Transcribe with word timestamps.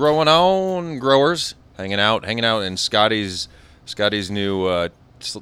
Growing 0.00 0.28
on, 0.28 0.98
growers? 0.98 1.54
Hanging 1.76 2.00
out, 2.00 2.24
hanging 2.24 2.44
out 2.44 2.60
in 2.60 2.78
Scotty's 2.78 3.48
Scotty's 3.84 4.30
new 4.30 4.64
uh, 4.64 4.88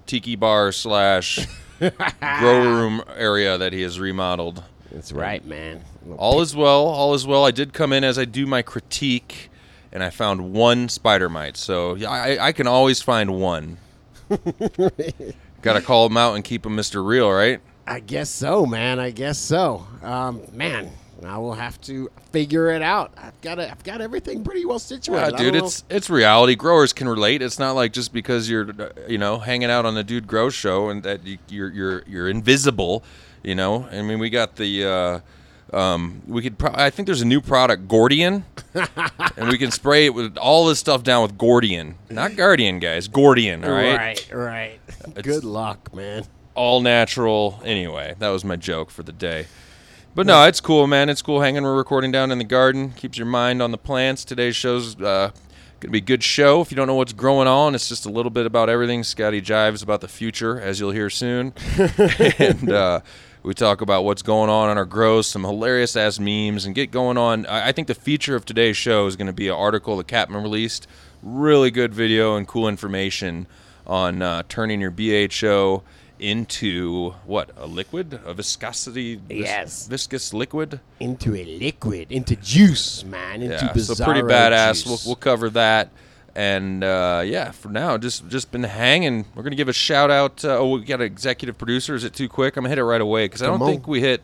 tiki 0.04 0.34
bar 0.34 0.72
slash 0.72 1.46
grow 1.78 2.60
room 2.64 3.04
area 3.16 3.56
that 3.56 3.72
he 3.72 3.82
has 3.82 4.00
remodeled. 4.00 4.64
That's 4.90 5.12
right, 5.12 5.44
man. 5.44 5.84
All 6.16 6.40
is 6.40 6.56
well. 6.56 6.88
All 6.88 7.14
is 7.14 7.24
well. 7.24 7.44
I 7.46 7.52
did 7.52 7.72
come 7.72 7.92
in 7.92 8.02
as 8.02 8.18
I 8.18 8.24
do 8.24 8.46
my 8.46 8.62
critique, 8.62 9.48
and 9.92 10.02
I 10.02 10.10
found 10.10 10.52
one 10.52 10.88
spider 10.88 11.28
mite. 11.28 11.56
So 11.56 11.94
yeah, 11.94 12.10
I, 12.10 12.48
I 12.48 12.52
can 12.52 12.66
always 12.66 13.00
find 13.00 13.40
one. 13.40 13.78
Got 15.62 15.74
to 15.74 15.82
call 15.82 16.06
him 16.06 16.16
out 16.16 16.34
and 16.34 16.42
keep 16.42 16.66
him 16.66 16.76
Mr. 16.76 17.06
Real, 17.06 17.30
right? 17.30 17.60
I 17.86 18.00
guess 18.00 18.28
so, 18.28 18.66
man. 18.66 18.98
I 18.98 19.10
guess 19.10 19.38
so. 19.38 19.86
Um, 20.02 20.42
man, 20.52 20.90
I 21.26 21.38
will 21.38 21.54
have 21.54 21.80
to 21.82 22.10
figure 22.32 22.70
it 22.70 22.82
out. 22.82 23.12
I've 23.16 23.40
got 23.40 23.58
I've 23.58 23.82
got 23.82 24.00
everything 24.00 24.44
pretty 24.44 24.64
well 24.64 24.78
situated. 24.78 25.34
I 25.34 25.38
dude, 25.38 25.54
it's 25.56 25.84
it's 25.90 26.08
reality. 26.08 26.54
Growers 26.54 26.92
can 26.92 27.08
relate. 27.08 27.42
It's 27.42 27.58
not 27.58 27.72
like 27.72 27.92
just 27.92 28.12
because 28.12 28.48
you're 28.48 28.68
you 29.08 29.18
know 29.18 29.38
hanging 29.38 29.70
out 29.70 29.84
on 29.84 29.94
the 29.94 30.04
Dude 30.04 30.26
Grow 30.26 30.48
show 30.50 30.88
and 30.88 31.02
that 31.02 31.26
you, 31.26 31.38
you're 31.48 31.70
you're 31.70 32.02
you're 32.06 32.28
invisible. 32.28 33.02
You 33.42 33.54
know, 33.54 33.88
I 33.90 34.02
mean, 34.02 34.18
we 34.18 34.30
got 34.30 34.56
the. 34.56 34.84
Uh, 34.84 35.76
um, 35.76 36.22
we 36.26 36.42
could. 36.42 36.58
Pro- 36.58 36.72
I 36.74 36.90
think 36.90 37.06
there's 37.06 37.20
a 37.22 37.26
new 37.26 37.40
product, 37.40 37.88
Gordian, 37.88 38.44
and 39.36 39.48
we 39.48 39.58
can 39.58 39.70
spray 39.70 40.06
it 40.06 40.14
with 40.14 40.36
all 40.38 40.66
this 40.66 40.78
stuff 40.78 41.02
down 41.02 41.22
with 41.22 41.36
Gordian, 41.36 41.96
not 42.10 42.36
Guardian, 42.36 42.78
guys. 42.78 43.06
Gordian, 43.06 43.64
all 43.64 43.72
right? 43.72 43.96
right, 43.96 44.34
right. 44.34 45.22
Good 45.22 45.44
luck, 45.44 45.94
man. 45.94 46.24
all 46.54 46.80
natural. 46.80 47.60
Anyway, 47.64 48.14
that 48.18 48.30
was 48.30 48.44
my 48.44 48.56
joke 48.56 48.90
for 48.90 49.02
the 49.02 49.12
day. 49.12 49.46
But 50.18 50.26
no, 50.26 50.42
it's 50.48 50.60
cool, 50.60 50.88
man. 50.88 51.08
It's 51.10 51.22
cool 51.22 51.42
hanging. 51.42 51.62
We're 51.62 51.76
recording 51.76 52.10
down 52.10 52.32
in 52.32 52.38
the 52.38 52.44
garden. 52.44 52.90
Keeps 52.90 53.18
your 53.18 53.26
mind 53.28 53.62
on 53.62 53.70
the 53.70 53.78
plants. 53.78 54.24
Today's 54.24 54.56
show's 54.56 55.00
uh, 55.00 55.30
gonna 55.78 55.92
be 55.92 55.98
a 55.98 56.00
good 56.00 56.24
show. 56.24 56.60
If 56.60 56.72
you 56.72 56.76
don't 56.76 56.88
know 56.88 56.96
what's 56.96 57.12
growing 57.12 57.46
on, 57.46 57.76
it's 57.76 57.88
just 57.88 58.04
a 58.04 58.08
little 58.08 58.30
bit 58.30 58.44
about 58.44 58.68
everything. 58.68 59.04
Scotty 59.04 59.40
jives 59.40 59.80
about 59.80 60.00
the 60.00 60.08
future, 60.08 60.60
as 60.60 60.80
you'll 60.80 60.90
hear 60.90 61.08
soon, 61.08 61.52
and 62.40 62.68
uh, 62.68 63.00
we 63.44 63.54
talk 63.54 63.80
about 63.80 64.04
what's 64.04 64.22
going 64.22 64.50
on 64.50 64.68
on 64.68 64.76
our 64.76 64.84
grows, 64.84 65.28
some 65.28 65.44
hilarious 65.44 65.94
ass 65.94 66.18
memes, 66.18 66.66
and 66.66 66.74
get 66.74 66.90
going 66.90 67.16
on. 67.16 67.46
I, 67.46 67.68
I 67.68 67.70
think 67.70 67.86
the 67.86 67.94
feature 67.94 68.34
of 68.34 68.44
today's 68.44 68.76
show 68.76 69.06
is 69.06 69.14
going 69.14 69.28
to 69.28 69.32
be 69.32 69.46
an 69.46 69.54
article 69.54 69.98
that 69.98 70.08
Capman 70.08 70.42
released. 70.42 70.88
Really 71.22 71.70
good 71.70 71.94
video 71.94 72.34
and 72.34 72.48
cool 72.48 72.66
information 72.66 73.46
on 73.86 74.20
uh, 74.20 74.42
turning 74.48 74.80
your 74.80 74.90
BHO 74.90 75.84
into 76.20 77.14
what 77.24 77.50
a 77.56 77.66
liquid, 77.66 78.20
a 78.24 78.34
viscosity, 78.34 79.16
vis- 79.16 79.38
Yes. 79.38 79.86
viscous 79.86 80.32
liquid. 80.34 80.80
Into 81.00 81.34
a 81.34 81.44
liquid, 81.44 82.10
into 82.12 82.36
juice, 82.36 83.04
man. 83.04 83.42
Into 83.42 83.54
Yeah, 83.74 83.82
so 83.82 84.04
pretty 84.04 84.22
badass. 84.22 84.86
We'll, 84.86 84.98
we'll 85.06 85.16
cover 85.16 85.50
that. 85.50 85.90
And 86.34 86.84
uh, 86.84 87.22
yeah, 87.24 87.50
for 87.50 87.68
now, 87.68 87.98
just 87.98 88.28
just 88.28 88.52
been 88.52 88.62
hanging. 88.62 89.24
We're 89.34 89.42
gonna 89.42 89.56
give 89.56 89.68
a 89.68 89.72
shout 89.72 90.10
out. 90.10 90.44
Uh, 90.44 90.58
oh, 90.58 90.70
we 90.70 90.84
got 90.84 91.00
an 91.00 91.06
executive 91.06 91.58
producer. 91.58 91.94
Is 91.96 92.04
it 92.04 92.12
too 92.14 92.28
quick? 92.28 92.56
I'm 92.56 92.62
gonna 92.62 92.68
hit 92.68 92.78
it 92.78 92.84
right 92.84 93.00
away 93.00 93.24
because 93.24 93.42
I 93.42 93.46
don't 93.46 93.60
on. 93.60 93.68
think 93.68 93.88
we 93.88 94.00
hit 94.00 94.22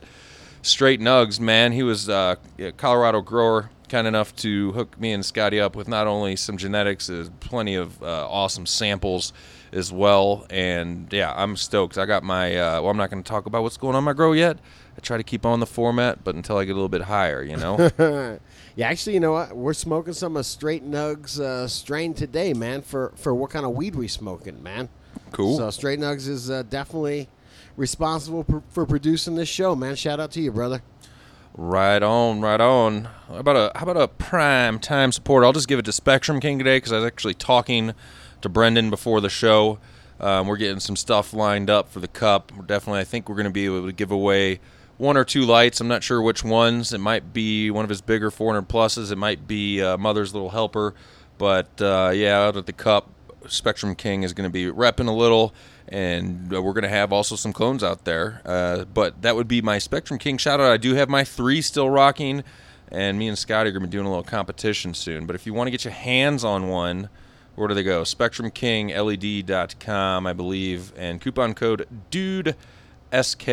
straight 0.62 1.00
nugs. 1.00 1.40
Man, 1.40 1.72
he 1.72 1.82
was 1.82 2.08
uh, 2.08 2.36
a 2.58 2.70
Colorado 2.72 3.20
grower, 3.20 3.70
kind 3.88 4.06
enough 4.06 4.36
to 4.36 4.70
hook 4.72 5.00
me 5.00 5.10
and 5.12 5.24
Scotty 5.24 5.58
up 5.60 5.74
with 5.74 5.88
not 5.88 6.06
only 6.06 6.36
some 6.36 6.56
genetics, 6.56 7.10
uh, 7.10 7.28
plenty 7.40 7.74
of 7.74 8.00
uh, 8.00 8.28
awesome 8.28 8.66
samples 8.66 9.32
as 9.74 9.92
well. 9.92 10.46
And 10.48 11.12
yeah, 11.12 11.34
I'm 11.36 11.56
stoked. 11.56 11.98
I 11.98 12.06
got 12.06 12.22
my. 12.22 12.56
Uh, 12.56 12.80
well, 12.80 12.90
I'm 12.90 12.96
not 12.96 13.10
gonna 13.10 13.22
talk 13.22 13.46
about 13.46 13.62
what's 13.62 13.76
going 13.76 13.94
on 13.94 14.04
my 14.04 14.12
grow 14.14 14.32
yet. 14.32 14.58
I 14.96 15.00
try 15.00 15.16
to 15.16 15.24
keep 15.24 15.44
on 15.44 15.60
the 15.60 15.66
format, 15.66 16.24
but 16.24 16.36
until 16.36 16.56
I 16.56 16.64
get 16.64 16.72
a 16.72 16.74
little 16.74 16.88
bit 16.88 17.02
higher, 17.02 17.42
you 17.42 17.56
know. 17.56 18.38
Yeah, 18.76 18.88
actually, 18.88 19.14
you 19.14 19.20
know 19.20 19.30
what? 19.30 19.54
We're 19.54 19.72
smoking 19.72 20.14
some 20.14 20.36
of 20.36 20.44
Straight 20.44 20.84
Nugs 20.84 21.38
uh, 21.38 21.68
strain 21.68 22.12
today, 22.12 22.52
man. 22.54 22.82
For 22.82 23.12
for 23.14 23.32
what 23.32 23.50
kind 23.50 23.64
of 23.64 23.70
weed 23.70 23.94
we 23.94 24.08
smoking, 24.08 24.64
man? 24.64 24.88
Cool. 25.30 25.56
So 25.56 25.70
Straight 25.70 26.00
Nugs 26.00 26.26
is 26.26 26.50
uh, 26.50 26.64
definitely 26.64 27.28
responsible 27.76 28.42
for, 28.42 28.64
for 28.70 28.84
producing 28.84 29.36
this 29.36 29.48
show, 29.48 29.76
man. 29.76 29.94
Shout 29.94 30.18
out 30.18 30.32
to 30.32 30.40
you, 30.40 30.50
brother. 30.50 30.82
Right 31.56 32.02
on, 32.02 32.40
right 32.40 32.60
on. 32.60 33.04
How 33.28 33.36
about 33.36 33.56
a 33.56 33.78
how 33.78 33.88
about 33.88 34.02
a 34.02 34.08
prime 34.08 34.80
time 34.80 35.12
support? 35.12 35.44
I'll 35.44 35.52
just 35.52 35.68
give 35.68 35.78
it 35.78 35.84
to 35.84 35.92
Spectrum 35.92 36.40
King 36.40 36.58
today 36.58 36.78
because 36.78 36.92
I 36.92 36.96
was 36.96 37.04
actually 37.04 37.34
talking 37.34 37.94
to 38.44 38.48
Brendan 38.48 38.90
before 38.90 39.20
the 39.20 39.28
show. 39.28 39.78
Um, 40.20 40.46
we're 40.46 40.56
getting 40.56 40.80
some 40.80 40.96
stuff 40.96 41.34
lined 41.34 41.68
up 41.68 41.88
for 41.90 42.00
the 42.00 42.08
cup. 42.08 42.52
We're 42.56 42.64
definitely, 42.64 43.00
I 43.00 43.04
think 43.04 43.28
we're 43.28 43.34
going 43.34 43.46
to 43.46 43.50
be 43.50 43.66
able 43.66 43.86
to 43.86 43.92
give 43.92 44.12
away 44.12 44.60
one 44.96 45.16
or 45.16 45.24
two 45.24 45.42
lights. 45.42 45.80
I'm 45.80 45.88
not 45.88 46.04
sure 46.04 46.22
which 46.22 46.44
ones. 46.44 46.92
It 46.92 46.98
might 46.98 47.32
be 47.32 47.70
one 47.70 47.84
of 47.84 47.88
his 47.88 48.00
bigger 48.00 48.30
400 48.30 48.68
pluses. 48.68 49.10
It 49.10 49.16
might 49.16 49.48
be 49.48 49.82
uh, 49.82 49.98
Mother's 49.98 50.32
Little 50.32 50.50
Helper. 50.50 50.94
But 51.36 51.82
uh, 51.82 52.12
yeah, 52.14 52.42
out 52.42 52.56
at 52.56 52.66
the 52.66 52.72
cup, 52.72 53.10
Spectrum 53.48 53.94
King 53.94 54.22
is 54.22 54.32
going 54.32 54.48
to 54.48 54.52
be 54.52 54.66
repping 54.66 55.08
a 55.08 55.12
little, 55.12 55.52
and 55.88 56.54
uh, 56.54 56.62
we're 56.62 56.72
going 56.72 56.84
to 56.84 56.88
have 56.88 57.12
also 57.12 57.36
some 57.36 57.52
clones 57.52 57.82
out 57.82 58.04
there. 58.04 58.40
Uh, 58.44 58.84
but 58.84 59.22
that 59.22 59.36
would 59.36 59.48
be 59.48 59.60
my 59.60 59.78
Spectrum 59.78 60.18
King 60.18 60.38
shout 60.38 60.60
out. 60.60 60.70
I 60.70 60.76
do 60.76 60.94
have 60.94 61.08
my 61.08 61.24
three 61.24 61.60
still 61.60 61.90
rocking, 61.90 62.44
and 62.88 63.18
me 63.18 63.28
and 63.28 63.36
Scotty 63.36 63.68
are 63.68 63.72
going 63.72 63.82
to 63.82 63.88
be 63.88 63.92
doing 63.92 64.06
a 64.06 64.08
little 64.08 64.24
competition 64.24 64.94
soon. 64.94 65.26
But 65.26 65.34
if 65.34 65.44
you 65.44 65.52
want 65.52 65.66
to 65.66 65.70
get 65.72 65.84
your 65.84 65.92
hands 65.92 66.44
on 66.44 66.68
one, 66.68 67.08
where 67.54 67.68
do 67.68 67.74
they 67.74 67.82
go? 67.82 68.02
SpectrumKingLED.com, 68.02 70.26
I 70.26 70.32
believe, 70.32 70.92
and 70.96 71.20
coupon 71.20 71.52
code 71.54 71.86
DUDE. 72.10 72.56
SK. 73.22 73.46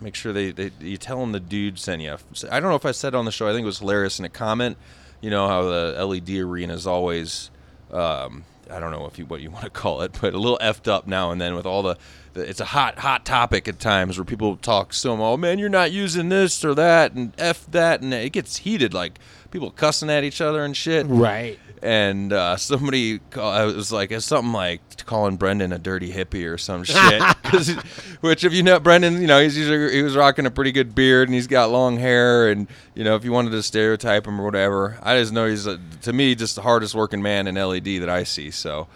Make 0.00 0.14
sure 0.14 0.32
they, 0.32 0.52
they 0.52 0.70
you 0.80 0.96
tell 0.96 1.20
them 1.20 1.32
the 1.32 1.40
dude 1.40 1.78
sent 1.78 2.00
you. 2.00 2.16
I 2.50 2.60
don't 2.60 2.70
know 2.70 2.76
if 2.76 2.86
I 2.86 2.92
said 2.92 3.12
it 3.14 3.16
on 3.16 3.26
the 3.26 3.32
show. 3.32 3.46
I 3.46 3.52
think 3.52 3.64
it 3.64 3.66
was 3.66 3.80
hilarious 3.80 4.18
in 4.18 4.24
a 4.24 4.30
comment. 4.30 4.78
You 5.20 5.28
know 5.30 5.48
how 5.48 5.64
the 5.64 6.02
LED 6.04 6.30
arena 6.30 6.72
is 6.72 6.86
always, 6.86 7.50
um, 7.92 8.44
I 8.70 8.80
don't 8.80 8.90
know 8.90 9.06
if 9.06 9.18
you 9.18 9.26
what 9.26 9.40
you 9.40 9.50
want 9.50 9.64
to 9.64 9.70
call 9.70 10.02
it, 10.02 10.16
but 10.20 10.34
a 10.34 10.38
little 10.38 10.58
effed 10.58 10.88
up 10.88 11.06
now 11.06 11.30
and 11.30 11.40
then 11.40 11.54
with 11.54 11.66
all 11.66 11.82
the, 11.82 11.96
the 12.32 12.48
it's 12.48 12.60
a 12.60 12.64
hot 12.64 12.98
hot 12.98 13.24
topic 13.24 13.68
at 13.68 13.78
times 13.78 14.18
where 14.18 14.24
people 14.24 14.56
talk 14.56 14.94
so 14.94 15.20
oh 15.22 15.36
man 15.36 15.58
you're 15.58 15.68
not 15.68 15.92
using 15.92 16.28
this 16.28 16.64
or 16.64 16.74
that 16.74 17.12
and 17.12 17.32
f 17.38 17.66
that 17.70 18.00
and 18.00 18.14
it 18.14 18.30
gets 18.30 18.58
heated 18.58 18.94
like 18.94 19.18
people 19.52 19.70
cussing 19.70 20.10
at 20.10 20.24
each 20.24 20.40
other 20.40 20.64
and 20.64 20.76
shit 20.76 21.06
Right. 21.08 21.58
and 21.82 22.32
uh, 22.32 22.56
somebody 22.56 23.18
call, 23.30 23.50
I 23.52 23.64
was 23.64 23.92
like 23.92 24.10
it's 24.10 24.24
something 24.26 24.52
like 24.52 24.80
calling 25.06 25.36
Brendan 25.36 25.72
a 25.72 25.78
dirty 25.78 26.12
hippie 26.12 26.50
or 26.52 26.58
some 26.58 26.82
shit. 26.84 27.22
which 28.20 28.44
if 28.44 28.52
you 28.52 28.62
know 28.62 28.80
Brendan, 28.80 29.20
you 29.20 29.26
know 29.26 29.40
he's 29.40 29.56
usually, 29.56 29.92
he 29.92 30.02
was 30.02 30.16
rocking 30.16 30.46
a 30.46 30.50
pretty 30.50 30.72
good 30.72 30.94
beard 30.94 31.28
and 31.28 31.34
he's 31.34 31.46
got 31.46 31.70
long 31.70 31.98
hair 31.98 32.48
and 32.50 32.66
you 32.94 33.04
know 33.04 33.14
if 33.14 33.24
you 33.24 33.32
wanted 33.32 33.50
to 33.50 33.62
stereotype 33.62 34.26
him 34.26 34.40
or 34.40 34.44
whatever, 34.44 34.98
I 35.02 35.18
just 35.18 35.32
know 35.32 35.46
he's 35.46 35.66
a, 35.66 35.78
to 36.02 36.12
me 36.12 36.34
just 36.34 36.56
the 36.56 36.62
hardest 36.62 36.94
working 36.94 37.22
man 37.22 37.46
in 37.46 37.54
LED 37.56 38.00
that 38.00 38.08
I 38.08 38.24
see. 38.24 38.50
So 38.50 38.88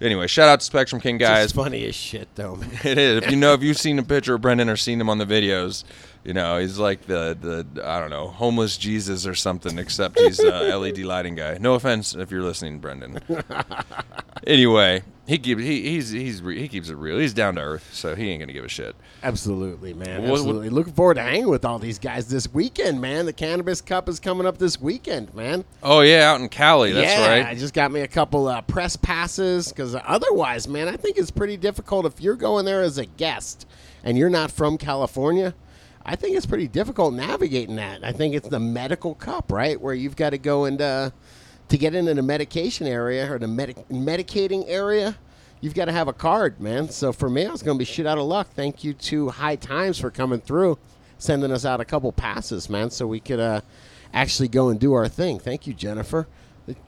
anyway, 0.00 0.26
shout 0.26 0.48
out 0.48 0.60
to 0.60 0.66
Spectrum 0.66 1.00
King 1.00 1.16
It's 1.16 1.22
guys. 1.22 1.52
funny 1.52 1.86
as 1.86 1.94
shit, 1.94 2.28
though, 2.34 2.56
man. 2.56 2.70
It 2.84 2.98
is. 2.98 3.22
If 3.24 3.30
you 3.30 3.36
know, 3.36 3.54
if 3.54 3.62
you've 3.62 3.78
seen 3.78 3.98
a 3.98 4.02
picture 4.02 4.34
of 4.34 4.40
Brendan 4.42 4.68
or 4.68 4.76
seen 4.76 5.00
him 5.00 5.08
on 5.08 5.18
the 5.18 5.26
videos, 5.26 5.84
you 6.26 6.32
know 6.34 6.58
he's 6.58 6.78
like 6.78 7.02
the 7.06 7.64
the 7.74 7.86
I 7.86 8.00
don't 8.00 8.10
know 8.10 8.28
homeless 8.28 8.76
Jesus 8.76 9.26
or 9.26 9.34
something. 9.34 9.78
Except 9.78 10.18
he's 10.18 10.38
a 10.40 10.76
LED 10.76 10.98
lighting 10.98 11.34
guy. 11.36 11.56
No 11.60 11.74
offense 11.74 12.14
if 12.14 12.30
you're 12.30 12.42
listening, 12.42 12.80
Brendan. 12.80 13.20
anyway, 14.46 15.02
he 15.26 15.38
keeps 15.38 15.62
he 15.62 15.82
he's 15.90 16.10
he's 16.10 16.42
re- 16.42 16.58
he 16.60 16.68
keeps 16.68 16.88
it 16.88 16.94
real. 16.96 17.18
He's 17.18 17.34
down 17.34 17.56
to 17.56 17.60
earth, 17.60 17.90
so 17.92 18.14
he 18.14 18.30
ain't 18.30 18.40
gonna 18.40 18.52
give 18.52 18.64
a 18.64 18.68
shit. 18.68 18.94
Absolutely, 19.22 19.92
man. 19.94 20.22
What- 20.22 20.30
what- 20.30 20.38
Absolutely. 20.38 20.70
Looking 20.70 20.92
forward 20.92 21.14
to 21.14 21.22
hanging 21.22 21.48
with 21.48 21.64
all 21.64 21.78
these 21.78 21.98
guys 21.98 22.28
this 22.28 22.52
weekend, 22.52 23.00
man. 23.00 23.26
The 23.26 23.32
Cannabis 23.32 23.80
Cup 23.80 24.08
is 24.08 24.20
coming 24.20 24.46
up 24.46 24.58
this 24.58 24.80
weekend, 24.80 25.34
man. 25.34 25.64
Oh 25.82 26.00
yeah, 26.00 26.30
out 26.30 26.40
in 26.40 26.48
Cali. 26.48 26.92
That's 26.92 27.12
yeah, 27.18 27.24
I 27.26 27.40
right. 27.48 27.58
just 27.58 27.74
got 27.74 27.90
me 27.90 28.00
a 28.00 28.08
couple 28.08 28.46
uh, 28.48 28.60
press 28.62 28.96
passes 28.96 29.68
because 29.68 29.96
otherwise, 30.04 30.68
man, 30.68 30.88
I 30.88 30.96
think 30.96 31.18
it's 31.18 31.30
pretty 31.30 31.56
difficult 31.56 32.06
if 32.06 32.20
you're 32.20 32.36
going 32.36 32.64
there 32.64 32.82
as 32.82 32.98
a 32.98 33.06
guest 33.06 33.66
and 34.04 34.16
you're 34.16 34.30
not 34.30 34.50
from 34.50 34.78
California, 34.78 35.54
I 36.08 36.14
think 36.14 36.36
it's 36.36 36.46
pretty 36.46 36.68
difficult 36.68 37.14
navigating 37.14 37.76
that. 37.76 38.04
I 38.04 38.12
think 38.12 38.34
it's 38.34 38.48
the 38.48 38.60
medical 38.60 39.16
cup, 39.16 39.50
right, 39.50 39.78
where 39.78 39.92
you've 39.92 40.14
got 40.14 40.30
to 40.30 40.38
go 40.38 40.64
and 40.64 40.80
uh, 40.80 41.10
to 41.68 41.76
get 41.76 41.96
into 41.96 42.14
the 42.14 42.22
medication 42.22 42.86
area 42.86 43.30
or 43.30 43.40
the 43.40 43.48
medic- 43.48 43.88
medicating 43.88 44.64
area. 44.68 45.18
You've 45.60 45.74
got 45.74 45.86
to 45.86 45.92
have 45.92 46.06
a 46.06 46.12
card, 46.12 46.60
man. 46.60 46.88
So 46.90 47.12
for 47.12 47.28
me, 47.28 47.44
I 47.44 47.50
was 47.50 47.62
going 47.62 47.76
to 47.76 47.78
be 47.80 47.84
shit 47.84 48.06
out 48.06 48.18
of 48.18 48.24
luck. 48.24 48.48
Thank 48.54 48.84
you 48.84 48.94
to 48.94 49.30
High 49.30 49.56
Times 49.56 49.98
for 49.98 50.12
coming 50.12 50.40
through, 50.40 50.78
sending 51.18 51.50
us 51.50 51.64
out 51.64 51.80
a 51.80 51.84
couple 51.84 52.12
passes, 52.12 52.70
man, 52.70 52.90
so 52.90 53.08
we 53.08 53.18
could 53.18 53.40
uh, 53.40 53.62
actually 54.14 54.48
go 54.48 54.68
and 54.68 54.78
do 54.78 54.92
our 54.92 55.08
thing. 55.08 55.40
Thank 55.40 55.66
you, 55.66 55.74
Jennifer. 55.74 56.28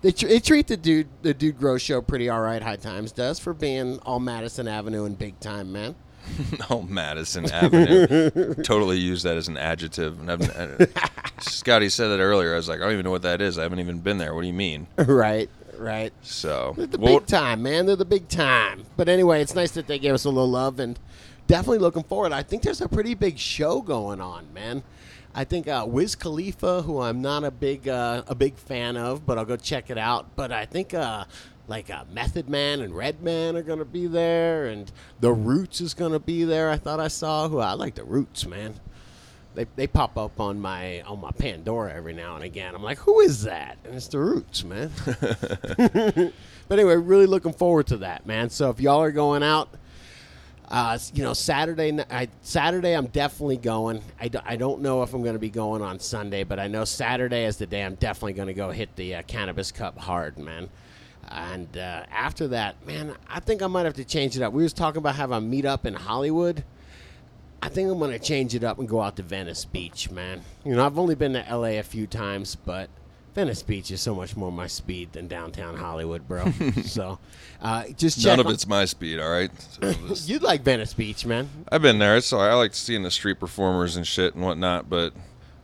They, 0.00 0.12
tr- 0.12 0.28
they 0.28 0.40
treat 0.40 0.66
the 0.68 0.76
dude 0.76 1.08
the 1.22 1.32
dude 1.34 1.58
grow 1.58 1.78
show 1.78 2.00
pretty 2.02 2.28
all 2.28 2.40
right. 2.40 2.62
High 2.62 2.76
Times 2.76 3.10
does 3.10 3.38
for 3.38 3.54
being 3.54 3.98
all 4.00 4.20
Madison 4.20 4.68
Avenue 4.68 5.04
and 5.04 5.18
big 5.18 5.40
time, 5.40 5.72
man. 5.72 5.96
Oh, 6.70 6.82
Madison 6.82 7.50
Avenue. 7.50 8.54
totally 8.62 8.98
use 8.98 9.22
that 9.22 9.36
as 9.36 9.48
an 9.48 9.56
adjective. 9.56 10.18
And 10.20 10.30
I've- 10.30 10.46
uh, 10.46 10.86
Scotty 11.40 11.88
said 11.88 12.08
that 12.08 12.20
earlier. 12.20 12.52
I 12.54 12.56
was 12.56 12.68
like, 12.68 12.80
I 12.80 12.84
don't 12.84 12.92
even 12.92 13.04
know 13.04 13.10
what 13.10 13.22
that 13.22 13.40
is. 13.40 13.58
I 13.58 13.62
haven't 13.62 13.80
even 13.80 14.00
been 14.00 14.18
there. 14.18 14.34
What 14.34 14.42
do 14.42 14.46
you 14.46 14.52
mean? 14.52 14.86
right, 14.96 15.48
right. 15.76 16.12
So, 16.22 16.74
They're 16.76 16.86
the 16.86 16.98
well, 16.98 17.18
big 17.20 17.28
time, 17.28 17.62
man. 17.62 17.86
They're 17.86 17.96
the 17.96 18.04
big 18.04 18.28
time. 18.28 18.84
But 18.96 19.08
anyway, 19.08 19.40
it's 19.42 19.54
nice 19.54 19.70
that 19.72 19.86
they 19.86 19.98
gave 19.98 20.14
us 20.14 20.24
a 20.24 20.30
little 20.30 20.50
love 20.50 20.78
and 20.80 20.98
definitely 21.46 21.78
looking 21.78 22.02
forward. 22.04 22.32
I 22.32 22.42
think 22.42 22.62
there's 22.62 22.80
a 22.80 22.88
pretty 22.88 23.14
big 23.14 23.38
show 23.38 23.80
going 23.82 24.20
on, 24.20 24.52
man. 24.52 24.82
I 25.34 25.44
think 25.44 25.68
uh, 25.68 25.84
Wiz 25.86 26.16
Khalifa, 26.16 26.82
who 26.82 27.00
I'm 27.00 27.22
not 27.22 27.44
a 27.44 27.50
big 27.50 27.86
uh, 27.86 28.22
a 28.26 28.34
big 28.34 28.56
fan 28.56 28.96
of, 28.96 29.24
but 29.24 29.38
I'll 29.38 29.44
go 29.44 29.56
check 29.56 29.88
it 29.90 29.98
out. 29.98 30.34
But 30.34 30.50
I 30.50 30.64
think 30.66 30.94
uh, 30.94 31.24
like 31.68 31.90
uh, 31.90 32.04
Method 32.12 32.48
Man 32.48 32.80
and 32.80 32.94
Redman 32.94 33.56
are 33.56 33.62
going 33.62 33.78
to 33.78 33.84
be 33.84 34.06
there, 34.06 34.66
and 34.66 34.90
The 35.20 35.32
Roots 35.32 35.80
is 35.80 35.94
going 35.94 36.12
to 36.12 36.18
be 36.18 36.44
there. 36.44 36.70
I 36.70 36.76
thought 36.76 36.98
I 36.98 37.08
saw 37.08 37.48
who 37.48 37.58
I 37.58 37.74
like 37.74 37.94
The 37.94 38.04
Roots, 38.04 38.46
man. 38.46 38.74
They, 39.54 39.66
they 39.76 39.86
pop 39.86 40.16
up 40.16 40.40
on 40.40 40.60
my 40.60 41.00
on 41.02 41.20
my 41.20 41.30
Pandora 41.32 41.92
every 41.92 42.12
now 42.12 42.36
and 42.36 42.44
again. 42.44 42.74
I'm 42.74 42.82
like, 42.82 42.98
who 42.98 43.20
is 43.20 43.42
that? 43.42 43.78
And 43.84 43.94
it's 43.94 44.08
the 44.08 44.18
Roots, 44.18 44.64
man. 44.64 44.90
but 46.68 46.78
anyway, 46.78 46.96
really 46.96 47.26
looking 47.26 47.52
forward 47.52 47.88
to 47.88 47.98
that, 47.98 48.24
man. 48.24 48.50
So 48.50 48.70
if 48.70 48.80
y'all 48.80 49.02
are 49.02 49.10
going 49.10 49.42
out, 49.42 49.68
uh, 50.70 50.98
you 51.14 51.22
know, 51.22 51.32
Saturday, 51.32 51.98
I, 52.10 52.28
Saturday, 52.42 52.92
I'm 52.92 53.06
definitely 53.06 53.56
going. 53.56 54.02
I, 54.20 54.28
do, 54.28 54.38
I 54.44 54.56
don't 54.56 54.80
know 54.80 55.02
if 55.02 55.12
I'm 55.14 55.22
going 55.22 55.34
to 55.34 55.40
be 55.40 55.50
going 55.50 55.82
on 55.82 55.98
Sunday, 55.98 56.44
but 56.44 56.60
I 56.60 56.68
know 56.68 56.84
Saturday 56.84 57.44
is 57.44 57.56
the 57.56 57.66
day 57.66 57.82
I'm 57.82 57.94
definitely 57.94 58.34
going 58.34 58.48
to 58.48 58.54
go 58.54 58.70
hit 58.70 58.94
the 58.94 59.16
uh, 59.16 59.22
Cannabis 59.22 59.72
Cup 59.72 59.98
hard, 59.98 60.38
man. 60.38 60.68
And 61.30 61.76
uh, 61.76 62.04
after 62.10 62.48
that, 62.48 62.86
man, 62.86 63.14
I 63.28 63.40
think 63.40 63.62
I 63.62 63.66
might 63.66 63.84
have 63.84 63.94
to 63.94 64.04
change 64.04 64.36
it 64.36 64.42
up. 64.42 64.52
We 64.52 64.62
was 64.62 64.72
talking 64.72 64.98
about 64.98 65.16
having 65.16 65.36
a 65.36 65.40
meet 65.40 65.64
up 65.64 65.84
in 65.86 65.94
Hollywood. 65.94 66.64
I 67.62 67.68
think 67.68 67.90
I'm 67.90 67.98
going 67.98 68.12
to 68.12 68.18
change 68.18 68.54
it 68.54 68.62
up 68.62 68.78
and 68.78 68.88
go 68.88 69.00
out 69.02 69.16
to 69.16 69.22
Venice 69.22 69.64
Beach, 69.64 70.10
man. 70.10 70.42
You 70.64 70.76
know, 70.76 70.86
I've 70.86 70.98
only 70.98 71.14
been 71.16 71.32
to 71.32 71.44
LA 71.50 71.78
a 71.78 71.82
few 71.82 72.06
times, 72.06 72.54
but 72.54 72.88
Venice 73.34 73.62
Beach 73.64 73.90
is 73.90 74.00
so 74.00 74.14
much 74.14 74.36
more 74.36 74.52
my 74.52 74.68
speed 74.68 75.12
than 75.12 75.26
downtown 75.26 75.76
Hollywood, 75.76 76.28
bro. 76.28 76.50
so, 76.84 77.18
uh, 77.60 77.84
just 77.96 78.18
check 78.22 78.30
none 78.30 78.40
of 78.40 78.46
on- 78.46 78.52
it's 78.54 78.66
my 78.66 78.84
speed, 78.84 79.18
all 79.18 79.30
right? 79.30 79.50
So 79.60 79.92
just- 80.08 80.28
You'd 80.28 80.42
like 80.42 80.62
Venice 80.62 80.94
Beach, 80.94 81.26
man. 81.26 81.50
I've 81.70 81.82
been 81.82 81.98
there, 81.98 82.20
so 82.20 82.38
I 82.38 82.54
like 82.54 82.74
seeing 82.74 83.02
the 83.02 83.10
street 83.10 83.40
performers 83.40 83.96
and 83.96 84.06
shit 84.06 84.34
and 84.36 84.44
whatnot. 84.44 84.88
But 84.88 85.12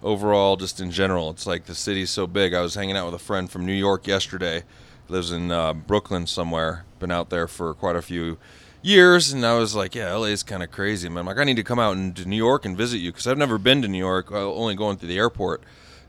overall, 0.02 0.56
just 0.56 0.80
in 0.80 0.90
general, 0.90 1.30
it's 1.30 1.46
like 1.46 1.66
the 1.66 1.74
city's 1.76 2.10
so 2.10 2.26
big. 2.26 2.54
I 2.54 2.60
was 2.60 2.74
hanging 2.74 2.96
out 2.96 3.06
with 3.06 3.14
a 3.14 3.24
friend 3.24 3.48
from 3.50 3.64
New 3.64 3.72
York 3.72 4.06
yesterday. 4.08 4.64
Lives 5.08 5.30
in 5.30 5.50
uh, 5.50 5.74
Brooklyn 5.74 6.26
somewhere. 6.26 6.84
Been 6.98 7.10
out 7.10 7.30
there 7.30 7.46
for 7.46 7.74
quite 7.74 7.94
a 7.96 8.02
few 8.02 8.38
years, 8.82 9.32
and 9.32 9.44
I 9.44 9.58
was 9.58 9.74
like, 9.74 9.94
"Yeah, 9.94 10.14
LA's 10.14 10.42
kind 10.42 10.62
of 10.62 10.70
crazy." 10.70 11.08
Man, 11.08 11.18
I'm 11.18 11.26
like, 11.26 11.38
I 11.38 11.44
need 11.44 11.56
to 11.56 11.62
come 11.62 11.78
out 11.78 11.96
into 11.96 12.26
New 12.26 12.36
York 12.36 12.64
and 12.64 12.76
visit 12.76 12.98
you 12.98 13.12
because 13.12 13.26
I've 13.26 13.36
never 13.38 13.58
been 13.58 13.82
to 13.82 13.88
New 13.88 13.98
York. 13.98 14.32
uh, 14.32 14.52
Only 14.52 14.74
going 14.74 14.96
through 14.96 15.08
the 15.08 15.18
airport. 15.18 15.62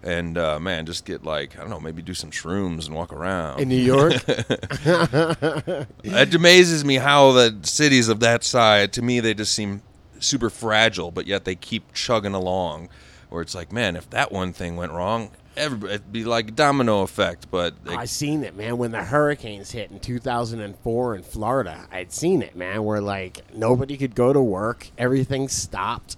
And 0.03 0.37
uh, 0.37 0.59
man, 0.59 0.85
just 0.85 1.03
get 1.03 1.23
like 1.23 1.57
I 1.57 1.61
don't 1.61 1.69
know, 1.71 1.79
maybe 1.79 2.01
do 2.03 2.13
some 2.13 2.29
shrooms 2.31 2.85
and 2.85 2.93
walk 2.95 3.11
around. 3.11 3.59
In 3.59 3.69
New 3.69 3.75
York, 3.75 4.13
It 6.03 6.35
amazes 6.35 6.85
me 6.85 6.95
how 6.95 7.31
the 7.31 7.57
cities 7.63 8.07
of 8.07 8.19
that 8.19 8.43
side, 8.43 8.93
to 8.93 9.01
me, 9.01 9.19
they 9.19 9.33
just 9.33 9.53
seem 9.53 9.81
super 10.19 10.49
fragile, 10.49 11.11
but 11.11 11.27
yet 11.27 11.45
they 11.45 11.55
keep 11.55 11.93
chugging 11.93 12.33
along. 12.33 12.89
Where 13.29 13.41
it's 13.41 13.55
like, 13.55 13.71
man, 13.71 13.95
if 13.95 14.09
that 14.11 14.31
one 14.31 14.53
thing 14.53 14.75
went 14.75 14.91
wrong, 14.91 15.31
everybody 15.57 15.93
it'd 15.93 16.11
be 16.11 16.23
like 16.23 16.49
a 16.49 16.51
domino 16.51 17.01
effect. 17.01 17.49
But 17.51 17.83
they, 17.83 17.95
I 17.95 18.05
seen 18.05 18.43
it, 18.43 18.55
man. 18.55 18.77
When 18.77 18.91
the 18.91 19.03
hurricanes 19.03 19.71
hit 19.71 19.91
in 19.91 19.99
2004 19.99 21.15
in 21.15 21.23
Florida, 21.23 21.87
I'd 21.91 22.11
seen 22.11 22.41
it, 22.41 22.55
man. 22.55 22.83
Where 22.83 23.01
like 23.01 23.41
nobody 23.53 23.97
could 23.97 24.15
go 24.15 24.33
to 24.33 24.41
work, 24.41 24.89
everything 24.97 25.47
stopped, 25.47 26.17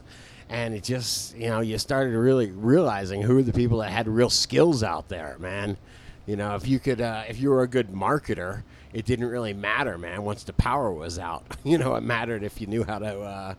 and 0.50 0.74
it 0.74 0.84
just, 0.84 1.36
you 1.36 1.50
know, 1.50 1.60
you 1.60 1.78
started 1.78 2.18
really 2.18 2.52
realizing 2.52 3.22
who 3.22 3.38
are 3.38 3.44
the 3.44 3.54
people 3.54 3.80
that 3.80 3.92
had 3.92 4.08
real 4.08 4.30
skills 4.30 4.84
out 4.84 5.10
there, 5.10 5.38
man. 5.40 5.78
You 6.26 6.36
know, 6.36 6.56
if 6.56 6.68
you 6.68 6.80
could, 6.80 7.00
uh, 7.02 7.24
if 7.28 7.40
you 7.40 7.50
were 7.50 7.64
a 7.64 7.68
good 7.68 7.90
marketer, 7.90 8.64
it 8.94 9.06
didn't 9.06 9.28
really 9.28 9.54
matter, 9.54 9.98
man. 9.98 10.24
Once 10.24 10.44
the 10.44 10.54
power 10.54 10.92
was 10.92 11.20
out, 11.20 11.46
you 11.64 11.78
know, 11.78 11.96
it 11.96 12.04
mattered 12.04 12.44
if 12.44 12.60
you 12.62 12.68
knew 12.68 12.84
how 12.84 13.00
to. 13.00 13.20
Uh, 13.22 13.54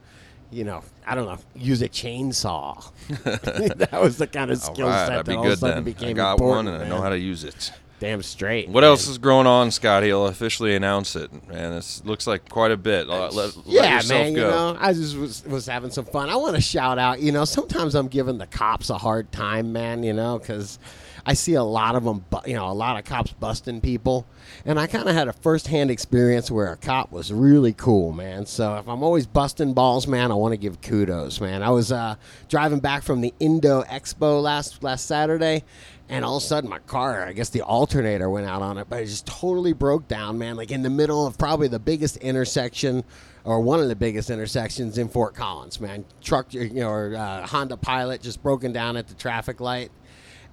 you 0.50 0.64
know, 0.64 0.82
I 1.06 1.14
don't 1.14 1.26
know, 1.26 1.38
use 1.54 1.82
a 1.82 1.88
chainsaw. 1.88 2.90
that 3.08 4.00
was 4.00 4.18
the 4.18 4.26
kind 4.26 4.50
of 4.50 4.58
skill 4.58 4.88
right, 4.88 5.06
set 5.06 5.16
that 5.16 5.26
be 5.26 5.34
all 5.34 5.46
of 5.46 5.52
a 5.52 5.56
sudden 5.56 5.76
then. 5.76 5.84
became 5.84 6.10
I 6.10 6.12
got 6.12 6.32
important, 6.32 6.68
one 6.68 6.80
and 6.80 6.84
I 6.84 6.88
know 6.88 7.02
how 7.02 7.10
to 7.10 7.18
use 7.18 7.44
it. 7.44 7.72
Damn 8.00 8.22
straight. 8.22 8.68
What 8.68 8.82
man. 8.82 8.90
else 8.90 9.08
is 9.08 9.18
going 9.18 9.48
on, 9.48 9.72
Scott? 9.72 10.04
He'll 10.04 10.26
officially 10.26 10.76
announce 10.76 11.16
it, 11.16 11.32
and 11.50 11.74
it 11.74 12.00
looks 12.04 12.28
like 12.28 12.48
quite 12.48 12.70
a 12.70 12.76
bit. 12.76 13.08
Let, 13.08 13.34
let, 13.34 13.56
yeah, 13.66 14.00
man. 14.08 14.34
go. 14.34 14.40
You 14.40 14.46
know, 14.46 14.76
I 14.78 14.92
just 14.92 15.16
was, 15.16 15.44
was 15.44 15.66
having 15.66 15.90
some 15.90 16.04
fun. 16.04 16.30
I 16.30 16.36
want 16.36 16.54
to 16.54 16.62
shout 16.62 16.98
out. 16.98 17.20
You 17.20 17.32
know, 17.32 17.44
sometimes 17.44 17.96
I'm 17.96 18.06
giving 18.06 18.38
the 18.38 18.46
cops 18.46 18.90
a 18.90 18.98
hard 18.98 19.32
time, 19.32 19.72
man. 19.72 20.04
You 20.04 20.12
know, 20.12 20.38
because 20.38 20.78
I 21.26 21.34
see 21.34 21.54
a 21.54 21.64
lot 21.64 21.96
of 21.96 22.04
them. 22.04 22.24
You 22.46 22.54
know, 22.54 22.70
a 22.70 22.72
lot 22.72 22.98
of 22.98 23.04
cops 23.04 23.32
busting 23.32 23.80
people, 23.80 24.26
and 24.68 24.78
I 24.78 24.86
kind 24.86 25.08
of 25.08 25.14
had 25.14 25.28
a 25.28 25.32
firsthand 25.32 25.90
experience 25.90 26.50
where 26.50 26.70
a 26.70 26.76
cop 26.76 27.10
was 27.10 27.32
really 27.32 27.72
cool, 27.72 28.12
man. 28.12 28.44
So 28.44 28.76
if 28.76 28.86
I'm 28.86 29.02
always 29.02 29.26
busting 29.26 29.72
balls, 29.72 30.06
man, 30.06 30.30
I 30.30 30.34
want 30.34 30.52
to 30.52 30.58
give 30.58 30.82
kudos, 30.82 31.40
man. 31.40 31.62
I 31.62 31.70
was 31.70 31.90
uh, 31.90 32.16
driving 32.50 32.78
back 32.78 33.02
from 33.02 33.22
the 33.22 33.32
Indo 33.40 33.82
Expo 33.84 34.42
last 34.42 34.82
last 34.82 35.06
Saturday. 35.06 35.64
And 36.10 36.22
all 36.22 36.36
of 36.36 36.42
a 36.42 36.46
sudden, 36.46 36.68
my 36.68 36.80
car, 36.80 37.26
I 37.26 37.32
guess 37.32 37.48
the 37.48 37.62
alternator 37.62 38.28
went 38.28 38.46
out 38.46 38.60
on 38.60 38.76
it, 38.76 38.88
but 38.90 39.00
it 39.00 39.06
just 39.06 39.26
totally 39.26 39.72
broke 39.72 40.06
down, 40.06 40.36
man. 40.36 40.56
Like 40.56 40.70
in 40.70 40.82
the 40.82 40.90
middle 40.90 41.26
of 41.26 41.38
probably 41.38 41.68
the 41.68 41.78
biggest 41.78 42.18
intersection, 42.18 43.04
or 43.44 43.60
one 43.60 43.80
of 43.80 43.88
the 43.88 43.96
biggest 43.96 44.28
intersections 44.28 44.98
in 44.98 45.08
Fort 45.08 45.34
Collins, 45.34 45.80
man. 45.80 46.04
Truck, 46.22 46.52
you 46.52 46.68
know, 46.68 46.90
or 46.90 47.16
uh, 47.16 47.46
Honda 47.46 47.78
Pilot 47.78 48.20
just 48.20 48.42
broken 48.42 48.72
down 48.74 48.98
at 48.98 49.08
the 49.08 49.14
traffic 49.14 49.60
light. 49.60 49.90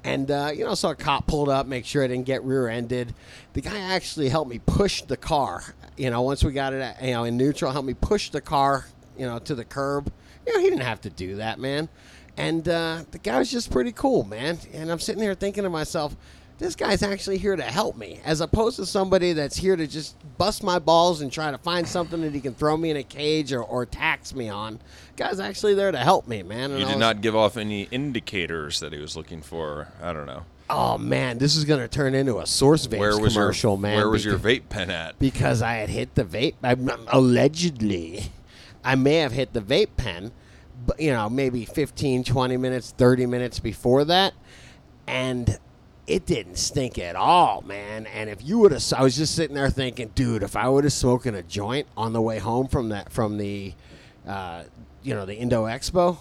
And, 0.05 0.29
uh, 0.29 0.51
you 0.55 0.63
know, 0.63 0.75
so 0.75 0.89
a 0.89 0.95
cop 0.95 1.25
pulled 1.25 1.49
up, 1.49 1.65
make 1.65 1.83
sure 1.83 2.03
I 2.03 2.07
didn't 2.07 2.27
get 2.27 2.43
rear 2.43 2.67
ended. 2.67 3.15
The 3.53 3.61
guy 3.61 3.75
actually 3.79 4.29
helped 4.29 4.51
me 4.51 4.59
push 4.59 5.01
the 5.01 5.17
car. 5.17 5.63
You 5.97 6.11
know, 6.11 6.21
once 6.21 6.43
we 6.43 6.53
got 6.53 6.73
it, 6.73 6.95
you 7.01 7.11
know, 7.11 7.23
in 7.23 7.37
neutral, 7.37 7.71
helped 7.71 7.87
me 7.87 7.95
push 7.95 8.29
the 8.29 8.39
car, 8.39 8.85
you 9.17 9.25
know, 9.25 9.39
to 9.39 9.55
the 9.55 9.65
curb. 9.65 10.13
You 10.45 10.53
know, 10.53 10.59
he 10.59 10.69
didn't 10.69 10.85
have 10.85 11.01
to 11.01 11.09
do 11.09 11.37
that, 11.37 11.57
man. 11.57 11.89
And 12.37 12.69
uh, 12.69 13.05
the 13.09 13.17
guy 13.17 13.39
was 13.39 13.49
just 13.49 13.71
pretty 13.71 13.91
cool, 13.93 14.23
man. 14.23 14.59
And 14.73 14.91
I'm 14.91 14.99
sitting 14.99 15.23
here 15.23 15.33
thinking 15.33 15.63
to 15.63 15.71
myself, 15.71 16.15
this 16.57 16.75
guy's 16.75 17.03
actually 17.03 17.37
here 17.37 17.55
to 17.55 17.63
help 17.63 17.97
me, 17.97 18.19
as 18.23 18.39
opposed 18.41 18.77
to 18.77 18.85
somebody 18.85 19.33
that's 19.33 19.57
here 19.57 19.75
to 19.75 19.85
just 19.87 20.15
bust 20.37 20.63
my 20.63 20.79
balls 20.79 21.21
and 21.21 21.31
try 21.31 21.51
to 21.51 21.57
find 21.57 21.87
something 21.87 22.21
that 22.21 22.33
he 22.33 22.39
can 22.39 22.53
throw 22.53 22.77
me 22.77 22.89
in 22.91 22.97
a 22.97 23.03
cage 23.03 23.51
or, 23.51 23.61
or 23.61 23.85
tax 23.85 24.33
me 24.33 24.47
on. 24.49 24.79
Guy's 25.17 25.39
actually 25.39 25.73
there 25.73 25.91
to 25.91 25.97
help 25.97 26.27
me, 26.27 26.43
man. 26.43 26.71
And 26.71 26.79
He 26.79 26.85
I 26.85 26.87
did 26.87 26.93
was- 26.95 26.99
not 26.99 27.21
give 27.21 27.35
off 27.35 27.57
any 27.57 27.83
indicators 27.91 28.79
that 28.79 28.93
he 28.93 28.99
was 28.99 29.15
looking 29.17 29.41
for. 29.41 29.89
I 30.01 30.13
don't 30.13 30.25
know. 30.25 30.43
Oh 30.67 30.97
man, 30.97 31.37
this 31.37 31.55
is 31.55 31.63
gonna 31.63 31.87
turn 31.87 32.15
into 32.15 32.39
a 32.39 32.47
source 32.47 32.87
was 32.87 33.17
commercial, 33.33 33.73
your 33.73 33.77
man. 33.77 33.97
Where 33.97 34.09
was 34.09 34.25
your 34.25 34.39
vape 34.39 34.67
pen 34.67 34.89
at? 34.89 35.19
because 35.19 35.61
I 35.61 35.73
had 35.75 35.89
hit 35.89 36.15
the 36.15 36.23
vape. 36.23 36.55
I'm, 36.63 36.89
allegedly, 37.07 38.31
I 38.83 38.95
may 38.95 39.17
have 39.17 39.31
hit 39.31 39.53
the 39.53 39.61
vape 39.61 39.95
pen, 39.95 40.31
but 40.87 40.99
you 40.99 41.11
know, 41.11 41.29
maybe 41.29 41.65
15, 41.65 42.23
20 42.23 42.57
minutes, 42.57 42.95
30 42.97 43.27
minutes 43.27 43.59
before 43.59 44.05
that, 44.05 44.33
and 45.05 45.59
it 46.07 46.25
didn't 46.25 46.57
stink 46.57 46.99
at 46.99 47.15
all, 47.15 47.61
man. 47.61 48.05
And 48.07 48.29
if 48.29 48.43
you 48.43 48.59
would 48.59 48.71
have, 48.71 48.83
I 48.95 49.01
was 49.03 49.15
just 49.15 49.35
sitting 49.35 49.55
there 49.55 49.69
thinking, 49.69 50.11
dude, 50.15 50.43
if 50.43 50.55
I 50.55 50.69
would 50.69 50.83
have 50.83 50.93
smoking 50.93 51.33
a 51.35 51.43
joint 51.43 51.87
on 51.97 52.13
the 52.13 52.21
way 52.21 52.39
home 52.39 52.67
from 52.67 52.89
that 52.89 53.11
from 53.11 53.37
the, 53.37 53.73
uh, 54.27 54.63
you 55.03 55.13
know, 55.15 55.25
the 55.25 55.35
Indo 55.35 55.65
Expo. 55.65 56.17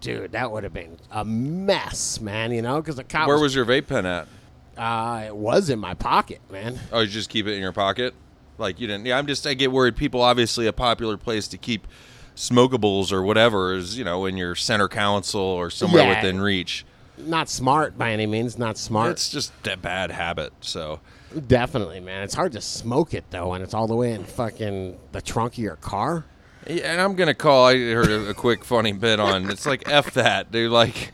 Dude, 0.00 0.30
that 0.32 0.52
would 0.52 0.62
have 0.62 0.72
been 0.72 0.96
a 1.10 1.24
mess, 1.24 2.20
man. 2.20 2.52
You 2.52 2.62
know, 2.62 2.80
because 2.80 2.96
the 2.96 3.04
cop. 3.04 3.26
Where 3.26 3.38
was 3.38 3.54
your 3.54 3.64
vape 3.64 3.88
pen 3.88 4.06
at? 4.06 4.28
Uh, 4.76 5.24
it 5.26 5.34
was 5.36 5.70
in 5.70 5.80
my 5.80 5.94
pocket, 5.94 6.40
man. 6.52 6.78
Oh, 6.92 7.00
you 7.00 7.08
just 7.08 7.28
keep 7.30 7.48
it 7.48 7.54
in 7.54 7.60
your 7.60 7.72
pocket? 7.72 8.14
Like 8.58 8.78
you 8.78 8.86
didn't? 8.86 9.06
Yeah, 9.06 9.18
I'm 9.18 9.26
just. 9.26 9.44
I 9.44 9.54
get 9.54 9.72
worried. 9.72 9.96
People 9.96 10.20
obviously 10.22 10.68
a 10.68 10.72
popular 10.72 11.16
place 11.16 11.48
to 11.48 11.58
keep 11.58 11.88
smokables 12.36 13.10
or 13.12 13.22
whatever 13.22 13.74
is 13.74 13.98
you 13.98 14.04
know 14.04 14.24
in 14.24 14.36
your 14.36 14.54
center 14.54 14.86
console 14.86 15.42
or 15.42 15.70
somewhere 15.70 16.04
Yeah. 16.04 16.16
within 16.16 16.40
reach. 16.40 16.84
Not 17.20 17.48
smart 17.48 17.98
by 17.98 18.12
any 18.12 18.26
means. 18.26 18.58
Not 18.58 18.78
smart. 18.78 19.12
It's 19.12 19.30
just 19.30 19.52
a 19.66 19.76
bad 19.76 20.10
habit. 20.10 20.52
So 20.60 21.00
Definitely, 21.46 22.00
man. 22.00 22.22
It's 22.22 22.34
hard 22.34 22.52
to 22.52 22.60
smoke 22.60 23.12
it 23.12 23.24
though, 23.30 23.52
and 23.52 23.62
it's 23.62 23.74
all 23.74 23.86
the 23.86 23.94
way 23.94 24.12
in 24.12 24.24
fucking 24.24 24.98
the 25.12 25.20
trunk 25.20 25.54
of 25.54 25.58
your 25.58 25.76
car. 25.76 26.24
Yeah, 26.66 26.90
and 26.92 27.00
I'm 27.00 27.16
gonna 27.16 27.34
call. 27.34 27.66
I 27.66 27.76
heard 27.76 28.08
a, 28.08 28.30
a 28.30 28.34
quick 28.34 28.64
funny 28.64 28.92
bit 28.92 29.20
on. 29.20 29.50
It's 29.50 29.66
like 29.66 29.88
f 29.88 30.14
that, 30.14 30.50
dude. 30.50 30.72
Like, 30.72 31.12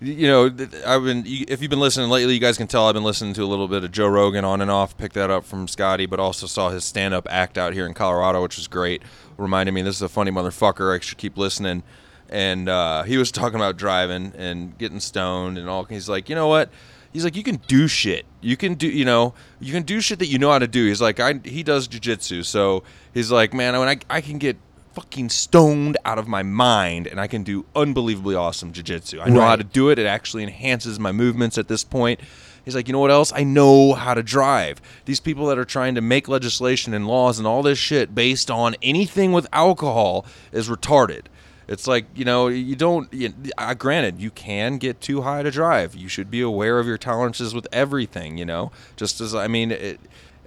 you 0.00 0.28
know, 0.28 0.44
I've 0.86 1.02
been. 1.02 1.24
If 1.26 1.60
you've 1.60 1.70
been 1.70 1.80
listening 1.80 2.08
lately, 2.08 2.34
you 2.34 2.40
guys 2.40 2.56
can 2.56 2.68
tell 2.68 2.86
I've 2.86 2.94
been 2.94 3.02
listening 3.02 3.34
to 3.34 3.42
a 3.42 3.46
little 3.46 3.66
bit 3.66 3.82
of 3.82 3.90
Joe 3.90 4.06
Rogan 4.06 4.44
on 4.44 4.60
and 4.60 4.70
off. 4.70 4.96
Picked 4.96 5.14
that 5.14 5.30
up 5.30 5.44
from 5.44 5.66
Scotty, 5.66 6.06
but 6.06 6.20
also 6.20 6.46
saw 6.46 6.70
his 6.70 6.84
stand-up 6.84 7.26
act 7.28 7.58
out 7.58 7.72
here 7.72 7.86
in 7.86 7.94
Colorado, 7.94 8.42
which 8.42 8.56
was 8.56 8.68
great. 8.68 9.02
Reminded 9.36 9.72
me 9.72 9.82
this 9.82 9.96
is 9.96 10.02
a 10.02 10.08
funny 10.08 10.30
motherfucker. 10.30 10.96
I 10.96 11.00
should 11.00 11.18
keep 11.18 11.36
listening. 11.36 11.82
And 12.28 12.68
uh, 12.68 13.04
he 13.04 13.16
was 13.16 13.32
talking 13.32 13.56
about 13.56 13.76
driving 13.76 14.32
and 14.36 14.76
getting 14.76 15.00
stoned 15.00 15.58
and 15.58 15.68
all. 15.68 15.84
He's 15.84 16.08
like, 16.08 16.28
you 16.28 16.34
know 16.34 16.48
what? 16.48 16.70
He's 17.12 17.24
like, 17.24 17.36
you 17.36 17.42
can 17.42 17.56
do 17.66 17.88
shit. 17.88 18.26
You 18.42 18.56
can 18.56 18.74
do, 18.74 18.86
you 18.86 19.04
know, 19.04 19.32
you 19.60 19.72
can 19.72 19.82
do 19.82 20.00
shit 20.00 20.18
that 20.18 20.26
you 20.26 20.38
know 20.38 20.50
how 20.50 20.58
to 20.58 20.68
do. 20.68 20.86
He's 20.86 21.00
like, 21.00 21.18
I, 21.18 21.40
he 21.42 21.62
does 21.62 21.88
jujitsu, 21.88 22.44
so 22.44 22.82
he's 23.14 23.32
like, 23.32 23.54
man, 23.54 23.78
when 23.78 23.88
I, 23.88 23.98
I 24.10 24.20
can 24.20 24.36
get 24.38 24.58
fucking 24.92 25.28
stoned 25.28 25.96
out 26.04 26.18
of 26.18 26.26
my 26.26 26.42
mind 26.42 27.06
and 27.06 27.20
I 27.20 27.28
can 27.28 27.44
do 27.44 27.64
unbelievably 27.76 28.34
awesome 28.34 28.72
jujitsu. 28.72 29.20
I 29.24 29.28
know 29.28 29.40
how 29.40 29.54
to 29.54 29.64
do 29.64 29.90
it. 29.90 29.98
It 29.98 30.06
actually 30.06 30.42
enhances 30.42 30.98
my 30.98 31.12
movements 31.12 31.56
at 31.56 31.68
this 31.68 31.84
point. 31.84 32.20
He's 32.64 32.74
like, 32.74 32.88
you 32.88 32.92
know 32.92 32.98
what 32.98 33.10
else? 33.10 33.32
I 33.34 33.44
know 33.44 33.94
how 33.94 34.12
to 34.14 34.22
drive. 34.22 34.82
These 35.04 35.20
people 35.20 35.46
that 35.46 35.58
are 35.58 35.64
trying 35.64 35.94
to 35.94 36.00
make 36.00 36.28
legislation 36.28 36.92
and 36.94 37.06
laws 37.06 37.38
and 37.38 37.46
all 37.46 37.62
this 37.62 37.78
shit 37.78 38.14
based 38.14 38.50
on 38.50 38.74
anything 38.82 39.32
with 39.32 39.46
alcohol 39.52 40.26
is 40.52 40.68
retarded. 40.68 41.26
It's 41.68 41.86
like 41.86 42.06
you 42.14 42.24
know 42.24 42.48
you 42.48 42.74
don't. 42.76 43.12
You, 43.12 43.32
uh, 43.58 43.74
granted, 43.74 44.20
you 44.20 44.30
can 44.30 44.78
get 44.78 45.00
too 45.00 45.22
high 45.22 45.42
to 45.42 45.50
drive. 45.50 45.94
You 45.94 46.08
should 46.08 46.30
be 46.30 46.40
aware 46.40 46.78
of 46.78 46.86
your 46.86 46.98
tolerances 46.98 47.54
with 47.54 47.66
everything. 47.72 48.38
You 48.38 48.46
know, 48.46 48.72
just 48.96 49.20
as 49.20 49.34
I 49.34 49.48
mean, 49.48 49.70
it, 49.70 50.00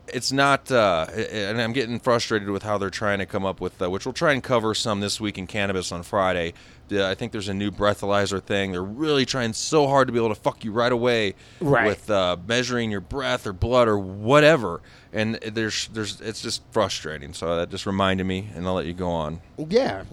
it's 0.08 0.32
not. 0.32 0.72
Uh, 0.72 1.06
and 1.32 1.62
I'm 1.62 1.74
getting 1.74 2.00
frustrated 2.00 2.50
with 2.50 2.64
how 2.64 2.78
they're 2.80 2.90
trying 2.90 3.20
to 3.20 3.28
come 3.28 3.46
up 3.46 3.62
with, 3.62 3.80
uh, 3.82 3.90
which 3.90 4.06
we'll 4.06 4.14
try 4.14 4.34
and 4.34 4.44
cover 4.44 4.74
some 4.74 5.00
this 5.00 5.22
week 5.22 5.38
in 5.38 5.46
cannabis 5.46 5.92
on 5.92 6.02
Friday. 6.02 6.54
The, 6.88 7.08
I 7.08 7.14
think 7.16 7.32
there's 7.32 7.48
a 7.48 7.54
new 7.54 7.72
breathalyzer 7.72 8.42
thing. 8.44 8.72
They're 8.74 8.84
really 8.84 9.26
trying 9.26 9.54
so 9.54 9.88
hard 9.88 10.08
to 10.08 10.12
be 10.12 10.18
able 10.20 10.30
to 10.30 10.36
fuck 10.36 10.66
you 10.66 10.72
right 10.74 10.92
away 10.92 11.36
Right. 11.62 11.86
with 11.86 12.10
uh, 12.10 12.36
measuring 12.48 12.92
your 12.92 13.00
breath 13.00 13.48
or 13.48 13.54
blood 13.54 13.88
or 13.88 13.98
whatever. 13.98 14.82
And 15.14 15.36
there's 15.36 15.88
there's 15.90 16.20
it's 16.20 16.42
just 16.42 16.64
frustrating. 16.72 17.34
So 17.34 17.56
that 17.58 17.70
just 17.70 17.86
reminded 17.86 18.26
me, 18.26 18.50
and 18.56 18.66
I'll 18.66 18.74
let 18.74 18.88
you 18.88 18.94
go 18.94 19.10
on. 19.10 19.40
Yeah, 19.58 20.04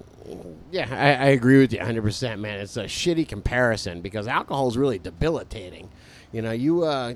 yeah, 0.71 0.89
I, 0.91 1.27
I 1.27 1.29
agree 1.31 1.59
with 1.59 1.73
you 1.73 1.79
100, 1.79 2.03
percent 2.03 2.41
man. 2.41 2.61
It's 2.61 2.77
a 2.77 2.85
shitty 2.85 3.29
comparison 3.29 4.01
because 4.01 4.27
alcohol 4.27 4.69
is 4.69 4.77
really 4.77 4.99
debilitating. 4.99 5.89
You 6.33 6.43
know, 6.43 6.53
you 6.53 6.85
uh, 6.85 7.15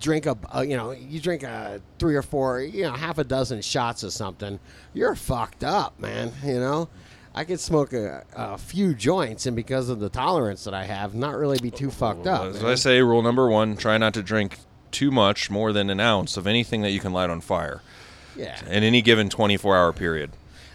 drink 0.00 0.26
a, 0.26 0.36
uh, 0.54 0.60
you 0.62 0.76
know, 0.76 0.90
you 0.90 1.20
drink 1.20 1.42
a 1.42 1.80
three 1.98 2.16
or 2.16 2.22
four, 2.22 2.60
you 2.60 2.82
know, 2.82 2.92
half 2.92 3.18
a 3.18 3.24
dozen 3.24 3.62
shots 3.62 4.02
of 4.02 4.12
something, 4.12 4.58
you're 4.92 5.14
fucked 5.14 5.64
up, 5.64 5.98
man. 5.98 6.32
You 6.44 6.60
know. 6.60 6.88
I 7.36 7.42
could 7.42 7.58
smoke 7.58 7.92
a, 7.92 8.22
a 8.36 8.56
few 8.56 8.94
joints, 8.94 9.46
and 9.46 9.56
because 9.56 9.88
of 9.88 9.98
the 9.98 10.08
tolerance 10.08 10.62
that 10.64 10.74
I 10.74 10.84
have, 10.84 11.16
not 11.16 11.36
really 11.36 11.58
be 11.58 11.72
too 11.72 11.90
fucked 11.90 12.28
up. 12.28 12.44
As 12.44 12.62
man. 12.62 12.70
I 12.70 12.76
say, 12.76 13.02
rule 13.02 13.22
number 13.22 13.50
one: 13.50 13.76
try 13.76 13.98
not 13.98 14.14
to 14.14 14.22
drink 14.22 14.58
too 14.92 15.10
much, 15.10 15.50
more 15.50 15.72
than 15.72 15.90
an 15.90 15.98
ounce 15.98 16.36
of 16.36 16.46
anything 16.46 16.82
that 16.82 16.90
you 16.90 17.00
can 17.00 17.12
light 17.12 17.30
on 17.30 17.40
fire 17.40 17.82
yeah. 18.36 18.64
in 18.66 18.82
any 18.82 19.02
given 19.02 19.28
24-hour 19.28 19.92
period. 19.92 20.30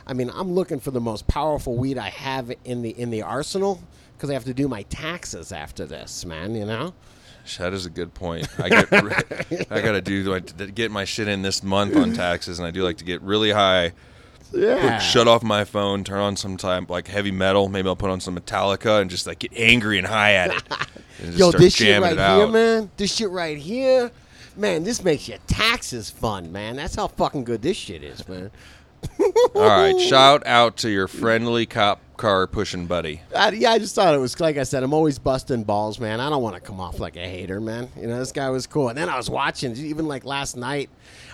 I 0.10 0.14
mean, 0.14 0.32
I'm 0.34 0.54
looking 0.54 0.80
for 0.80 0.90
the 0.90 1.00
most 1.00 1.28
powerful 1.28 1.76
weed 1.76 2.00
I 2.00 2.10
have 2.10 2.52
in 2.66 2.82
the 2.82 2.90
in 2.90 3.12
the 3.12 3.22
arsenal 3.22 3.80
because 4.18 4.32
I 4.32 4.34
have 4.34 4.46
to 4.46 4.56
do 4.56 4.68
my 4.68 4.82
taxes 4.84 5.52
after 5.52 5.86
this, 5.86 6.26
man. 6.26 6.56
You 6.56 6.66
know. 6.66 6.94
That 7.58 7.74
is 7.74 7.86
a 7.86 7.90
good 7.90 8.14
point. 8.14 8.48
I 8.60 8.70
get, 8.70 8.94
I 9.72 9.82
gotta 9.82 10.02
do 10.02 10.34
I 10.36 10.40
get 10.40 10.92
my 10.92 11.06
shit 11.06 11.28
in 11.28 11.44
this 11.44 11.64
month 11.64 11.96
on 11.96 12.14
taxes, 12.14 12.60
and 12.60 12.68
I 12.68 12.72
do 12.72 12.84
like 12.84 12.98
to 12.98 13.06
get 13.06 13.22
really 13.22 13.52
high. 13.52 13.94
Yeah. 14.52 14.98
Shut 14.98 15.28
off 15.28 15.44
my 15.44 15.64
phone, 15.64 16.04
turn 16.04 16.20
on 16.20 16.36
some 16.36 16.58
time 16.58 16.88
like 16.90 17.08
heavy 17.08 17.32
metal. 17.32 17.70
Maybe 17.70 17.88
I'll 17.88 17.96
put 17.96 18.10
on 18.10 18.20
some 18.20 18.36
Metallica 18.36 19.00
and 19.00 19.10
just 19.10 19.28
like 19.28 19.40
get 19.40 19.54
angry 19.56 20.00
and 20.00 20.08
high 20.08 20.34
at 20.34 20.52
it. 20.52 20.64
And 21.22 21.36
just 21.36 21.38
Yo, 21.38 21.52
this 21.52 21.76
shit 21.76 22.02
right 22.02 22.18
here, 22.18 22.48
man. 22.48 22.90
This 22.96 23.14
shit 23.14 23.30
right 23.30 23.58
here, 23.58 24.10
man. 24.56 24.86
This 24.86 25.04
makes 25.04 25.28
your 25.28 25.38
taxes 25.48 26.10
fun, 26.10 26.50
man. 26.50 26.78
That's 26.78 26.96
how 26.96 27.10
fucking 27.10 27.44
good 27.44 27.62
this 27.62 27.76
shit 27.76 28.06
is, 28.06 28.26
man. 28.26 28.50
All 29.56 29.68
right, 29.68 30.00
shout 30.00 30.46
out 30.46 30.78
to 30.78 30.90
your 30.90 31.08
friendly 31.08 31.66
cop 31.66 32.00
car 32.18 32.48
pushing 32.48 32.86
buddy. 32.86 33.22
I, 33.36 33.50
yeah, 33.52 33.72
I 33.72 33.80
just 33.80 33.96
thought 33.96 34.14
it 34.14 34.18
was 34.18 34.40
like 34.40 34.58
I 34.58 34.64
said. 34.64 34.84
I'm 34.84 34.94
always 34.94 35.20
busting 35.20 35.64
balls, 35.64 36.00
man. 36.00 36.20
I 36.20 36.30
don't 36.30 36.42
want 36.44 36.56
to 36.56 36.62
come 36.62 36.80
off 36.80 37.00
like 37.00 37.16
a 37.16 37.28
hater, 37.28 37.60
man. 37.62 37.90
You 38.00 38.08
know, 38.08 38.20
this 38.20 38.32
guy 38.32 38.50
was 38.50 38.68
cool. 38.68 38.90
And 38.90 38.98
then 38.98 39.10
I 39.10 39.18
was 39.18 39.30
watching, 39.30 39.76
even 39.78 40.08
like 40.08 40.26
last 40.26 40.58
night, 40.58 40.90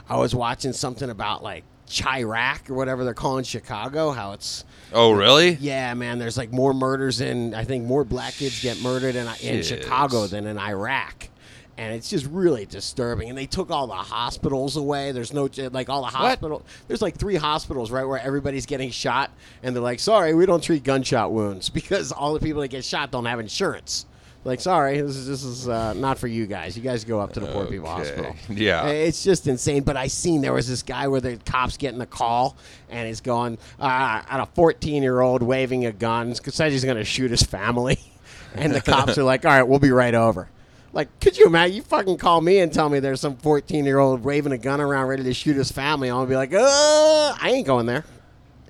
I 0.09 0.17
was 0.17 0.35
watching 0.35 0.73
something 0.73 1.09
about 1.09 1.41
like 1.43 1.63
Chiraq 1.87 2.69
or 2.69 2.73
whatever 2.75 3.03
they're 3.03 3.13
calling 3.13 3.43
Chicago. 3.43 4.11
How 4.11 4.33
it's 4.33 4.63
Oh, 4.93 5.11
really? 5.11 5.51
yeah, 5.59 5.93
man. 5.93 6.19
There's 6.19 6.37
like 6.37 6.51
more 6.51 6.73
murders 6.73 7.21
in. 7.21 7.53
I 7.53 7.63
think 7.63 7.85
more 7.85 8.03
black 8.03 8.33
kids 8.33 8.61
get 8.61 8.81
murdered 8.81 9.15
in, 9.15 9.27
in 9.41 9.63
Chicago 9.63 10.27
than 10.27 10.45
in 10.47 10.57
Iraq. 10.59 11.29
And 11.77 11.93
it's 11.93 12.09
just 12.09 12.25
really 12.27 12.65
disturbing. 12.65 13.29
And 13.29 13.37
they 13.37 13.47
took 13.47 13.69
all 13.69 13.87
the 13.87 13.93
hospitals 13.93 14.77
away. 14.77 15.11
There's 15.11 15.33
no 15.33 15.49
like 15.71 15.89
all 15.89 16.01
the 16.01 16.07
hospital. 16.07 16.63
There's 16.87 17.01
like 17.01 17.17
three 17.17 17.35
hospitals 17.35 17.91
right 17.91 18.05
where 18.05 18.19
everybody's 18.19 18.65
getting 18.65 18.91
shot, 18.91 19.29
and 19.61 19.75
they're 19.75 19.83
like, 19.83 19.99
"Sorry, 19.99 20.33
we 20.33 20.45
don't 20.45 20.63
treat 20.63 20.83
gunshot 20.83 21.33
wounds 21.33 21.69
because 21.81 22.11
all 22.11 22.33
the 22.33 22.39
people 22.39 22.61
that 22.61 22.69
get 22.69 22.85
shot 22.85 23.11
don't 23.11 23.25
have 23.25 23.39
insurance." 23.39 24.05
Like, 24.45 24.61
sorry, 24.61 25.01
this 25.01 25.15
is 25.15 25.27
this 25.27 25.43
is 25.43 25.67
uh, 25.67 25.93
not 25.93 26.19
for 26.19 26.27
you 26.27 26.45
guys. 26.45 26.77
You 26.77 26.83
guys 26.83 27.03
go 27.03 27.19
up 27.19 27.33
to 27.33 27.39
the 27.39 27.47
poor 27.47 27.65
people 27.65 27.89
hospital. 27.89 28.35
Yeah. 28.47 28.85
It's 28.85 29.23
just 29.23 29.47
insane. 29.47 29.81
But 29.81 29.97
I 29.97 30.05
seen 30.05 30.41
there 30.41 30.53
was 30.53 30.69
this 30.69 30.83
guy 30.83 31.07
where 31.07 31.19
the 31.19 31.37
cops 31.37 31.77
getting 31.77 31.99
a 31.99 32.05
call 32.05 32.55
and 32.91 33.07
he's 33.07 33.21
going 33.21 33.57
uh, 33.79 34.21
at 34.29 34.39
a 34.39 34.45
14 34.53 35.01
year 35.01 35.19
old 35.19 35.41
waving 35.41 35.87
a 35.87 35.91
gun, 35.91 36.35
says 36.35 36.71
he's 36.71 36.85
going 36.85 36.97
to 36.97 37.03
shoot 37.03 37.31
his 37.31 37.41
family, 37.41 37.97
and 38.53 38.71
the 38.71 38.81
cops 38.81 39.17
are 39.17 39.23
like, 39.23 39.45
"All 39.45 39.51
right, 39.51 39.63
we'll 39.63 39.79
be 39.79 39.89
right 39.91 40.13
over." 40.13 40.47
Like, 40.95 41.19
could 41.19 41.37
you 41.37 41.45
imagine? 41.45 41.75
You 41.75 41.81
fucking 41.81 42.17
call 42.17 42.39
me 42.39 42.59
and 42.59 42.73
tell 42.73 42.87
me 42.87 42.99
there's 43.01 43.19
some 43.19 43.35
14 43.35 43.83
year 43.83 43.99
old 43.99 44.23
waving 44.23 44.53
a 44.53 44.57
gun 44.57 44.79
around 44.79 45.07
ready 45.07 45.23
to 45.23 45.33
shoot 45.33 45.57
his 45.57 45.69
family. 45.69 46.09
I'm 46.09 46.15
gonna 46.15 46.29
be 46.29 46.35
like, 46.37 46.53
uh, 46.53 47.35
I 47.39 47.51
ain't 47.53 47.67
going 47.67 47.85
there. 47.85 48.05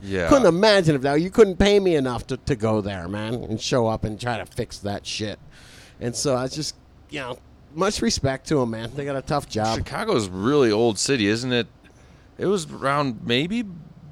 Yeah. 0.01 0.27
Couldn't 0.27 0.47
imagine 0.47 0.95
if 0.95 1.03
that. 1.03 1.21
You 1.21 1.29
couldn't 1.29 1.57
pay 1.57 1.79
me 1.79 1.95
enough 1.95 2.25
to, 2.27 2.37
to 2.37 2.55
go 2.55 2.81
there, 2.81 3.07
man, 3.07 3.35
and 3.35 3.61
show 3.61 3.85
up 3.85 4.03
and 4.03 4.19
try 4.19 4.39
to 4.39 4.45
fix 4.47 4.79
that 4.79 5.05
shit. 5.05 5.37
And 5.99 6.15
so 6.15 6.35
I 6.35 6.47
just, 6.47 6.75
you 7.11 7.19
know, 7.19 7.37
much 7.75 8.01
respect 8.01 8.47
to 8.47 8.55
them, 8.55 8.71
man. 8.71 8.91
They 8.95 9.05
got 9.05 9.15
a 9.15 9.21
tough 9.21 9.47
job. 9.47 9.77
Chicago's 9.77 10.25
a 10.25 10.31
really 10.31 10.71
old 10.71 10.97
city, 10.97 11.27
isn't 11.27 11.53
it? 11.53 11.67
It 12.39 12.47
was 12.47 12.69
around 12.71 13.19
maybe 13.23 13.65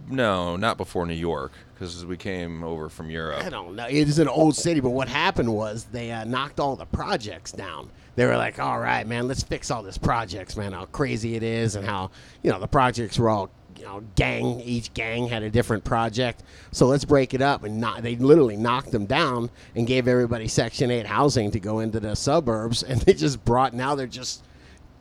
no, 0.08 0.55
not 0.55 0.77
before 0.77 1.08
New 1.08 1.13
York 1.13 1.51
because 1.74 2.05
we 2.05 2.17
came 2.17 2.63
over 2.63 2.89
from 2.89 3.10
Europe. 3.10 3.43
I 3.43 3.50
don't 3.50 3.75
know. 3.75 3.88
It 3.88 4.08
is 4.08 4.20
an 4.20 4.27
old 4.27 4.55
city, 4.55 4.79
but 4.79 4.91
what 4.91 5.08
happened 5.08 5.53
was 5.53 5.86
they 5.86 6.12
uh, 6.12 6.24
knocked 6.25 6.60
all 6.60 6.75
the 6.75 6.86
projects 6.86 7.51
down. 7.51 7.89
They 8.15 8.25
were 8.25 8.38
like, 8.38 8.60
"All 8.60 8.79
right, 8.79 9.05
man, 9.08 9.27
let's 9.27 9.43
fix 9.43 9.72
all 9.72 9.84
this 9.84 9.98
projects, 9.98 10.55
man. 10.55 10.74
How 10.74 10.86
crazy 10.86 11.36
it 11.36 11.43
is, 11.43 11.75
and 11.75 11.86
how 11.86 12.12
you 12.41 12.51
know 12.51 12.60
the 12.60 12.67
projects 12.67 13.17
were 13.17 13.29
all." 13.29 13.50
You 13.75 13.86
know, 13.86 14.03
gang. 14.15 14.62
Each 14.62 14.93
gang 14.93 15.27
had 15.27 15.43
a 15.43 15.50
different 15.50 15.84
project, 15.84 16.43
so 16.72 16.86
let's 16.86 17.03
break 17.05 17.34
it 17.34 17.41
up. 17.41 17.63
And 17.63 17.82
not, 17.82 18.03
they 18.03 18.15
literally 18.15 18.55
knocked 18.55 18.91
them 18.91 19.05
down 19.05 19.50
and 19.75 19.88
gave 19.88 20.08
everybody 20.08 20.48
Section 20.48 20.89
Eight 20.91 21.08
housing 21.08 21.51
to 21.51 21.60
go 21.60 21.79
into 21.79 22.00
the 22.00 22.15
suburbs. 22.15 22.84
And 22.88 23.01
they 23.01 23.13
just 23.13 23.43
brought. 23.43 23.74
Now 23.74 23.96
they're 23.96 24.08
just 24.08 24.43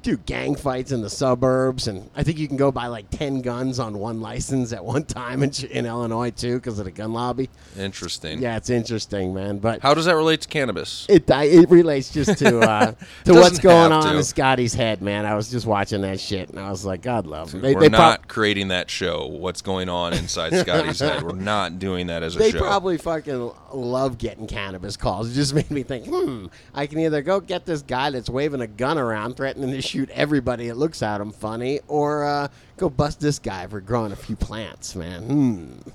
do 0.02 0.16
gang 0.16 0.54
fights 0.54 0.92
in 0.92 1.02
the 1.02 1.10
suburbs, 1.10 1.88
and 1.88 2.10
I 2.14 2.22
think 2.22 2.38
you 2.38 2.48
can 2.48 2.56
go 2.56 2.72
buy 2.72 2.86
like 2.88 3.10
ten 3.10 3.40
guns 3.40 3.78
on 3.78 3.98
one 3.98 4.20
license 4.20 4.72
at 4.72 4.84
one 4.84 5.04
time 5.04 5.42
in, 5.42 5.52
in 5.70 5.86
Illinois 5.86 6.30
too, 6.30 6.56
because 6.56 6.78
of 6.78 6.84
the 6.84 6.90
gun 6.90 7.12
lobby. 7.12 7.48
Interesting. 7.78 8.40
Yeah, 8.40 8.56
it's 8.56 8.70
interesting, 8.70 9.34
man. 9.34 9.58
But 9.58 9.80
How 9.80 9.94
does 9.94 10.04
that 10.06 10.16
relate 10.16 10.42
to 10.42 10.48
cannabis? 10.48 11.06
it 11.08 11.24
it 11.28 11.70
relates 11.70 12.12
just 12.12 12.38
to 12.38 12.60
uh, 12.60 12.92
to 13.24 13.34
what's 13.34 13.58
going 13.58 13.92
on 13.92 14.02
to. 14.12 14.16
in 14.18 14.24
Scotty's 14.24 14.74
head, 14.74 15.02
man. 15.02 15.26
I 15.26 15.34
was 15.34 15.50
just 15.50 15.66
watching 15.66 16.02
that 16.02 16.20
shit, 16.20 16.50
and 16.50 16.58
I 16.58 16.70
was 16.70 16.84
like, 16.84 17.02
God 17.02 17.26
love 17.26 17.52
him. 17.52 17.60
They, 17.60 17.74
We're 17.74 17.82
they, 17.82 17.88
not 17.88 18.20
prob- 18.20 18.28
creating 18.28 18.68
that 18.68 18.90
show. 18.90 19.26
What's 19.26 19.62
going 19.62 19.88
on 19.88 20.12
inside 20.12 20.54
Scotty's 20.56 21.00
head? 21.00 21.22
We're 21.22 21.32
not 21.32 21.78
doing 21.78 22.08
that 22.08 22.22
as 22.22 22.36
a 22.36 22.38
they 22.38 22.50
show. 22.50 22.58
They 22.58 22.64
probably 22.64 22.98
fucking 22.98 23.52
love 23.72 24.18
getting 24.18 24.46
cannabis 24.46 24.96
calls. 24.96 25.30
It 25.30 25.34
just 25.34 25.54
made 25.54 25.70
me 25.70 25.82
think, 25.82 26.06
hmm, 26.06 26.46
I 26.74 26.86
can 26.86 26.98
either 26.98 27.22
go 27.22 27.40
get 27.40 27.66
this 27.66 27.82
guy 27.82 28.10
that's 28.10 28.28
waving 28.30 28.60
a 28.60 28.66
gun 28.66 28.98
around, 28.98 29.36
threatening 29.36 29.70
to 29.70 29.80
shoot 29.92 30.08
everybody 30.10 30.68
that 30.68 30.78
looks 30.78 31.02
at 31.02 31.20
him 31.20 31.30
funny, 31.30 31.80
or 31.86 32.24
uh, 32.24 32.48
go 32.78 32.88
bust 32.88 33.20
this 33.20 33.38
guy 33.38 33.66
for 33.66 33.78
growing 33.78 34.10
a 34.10 34.16
few 34.16 34.34
plants, 34.34 34.96
man. 34.96 35.22
Hmm. 35.22 35.90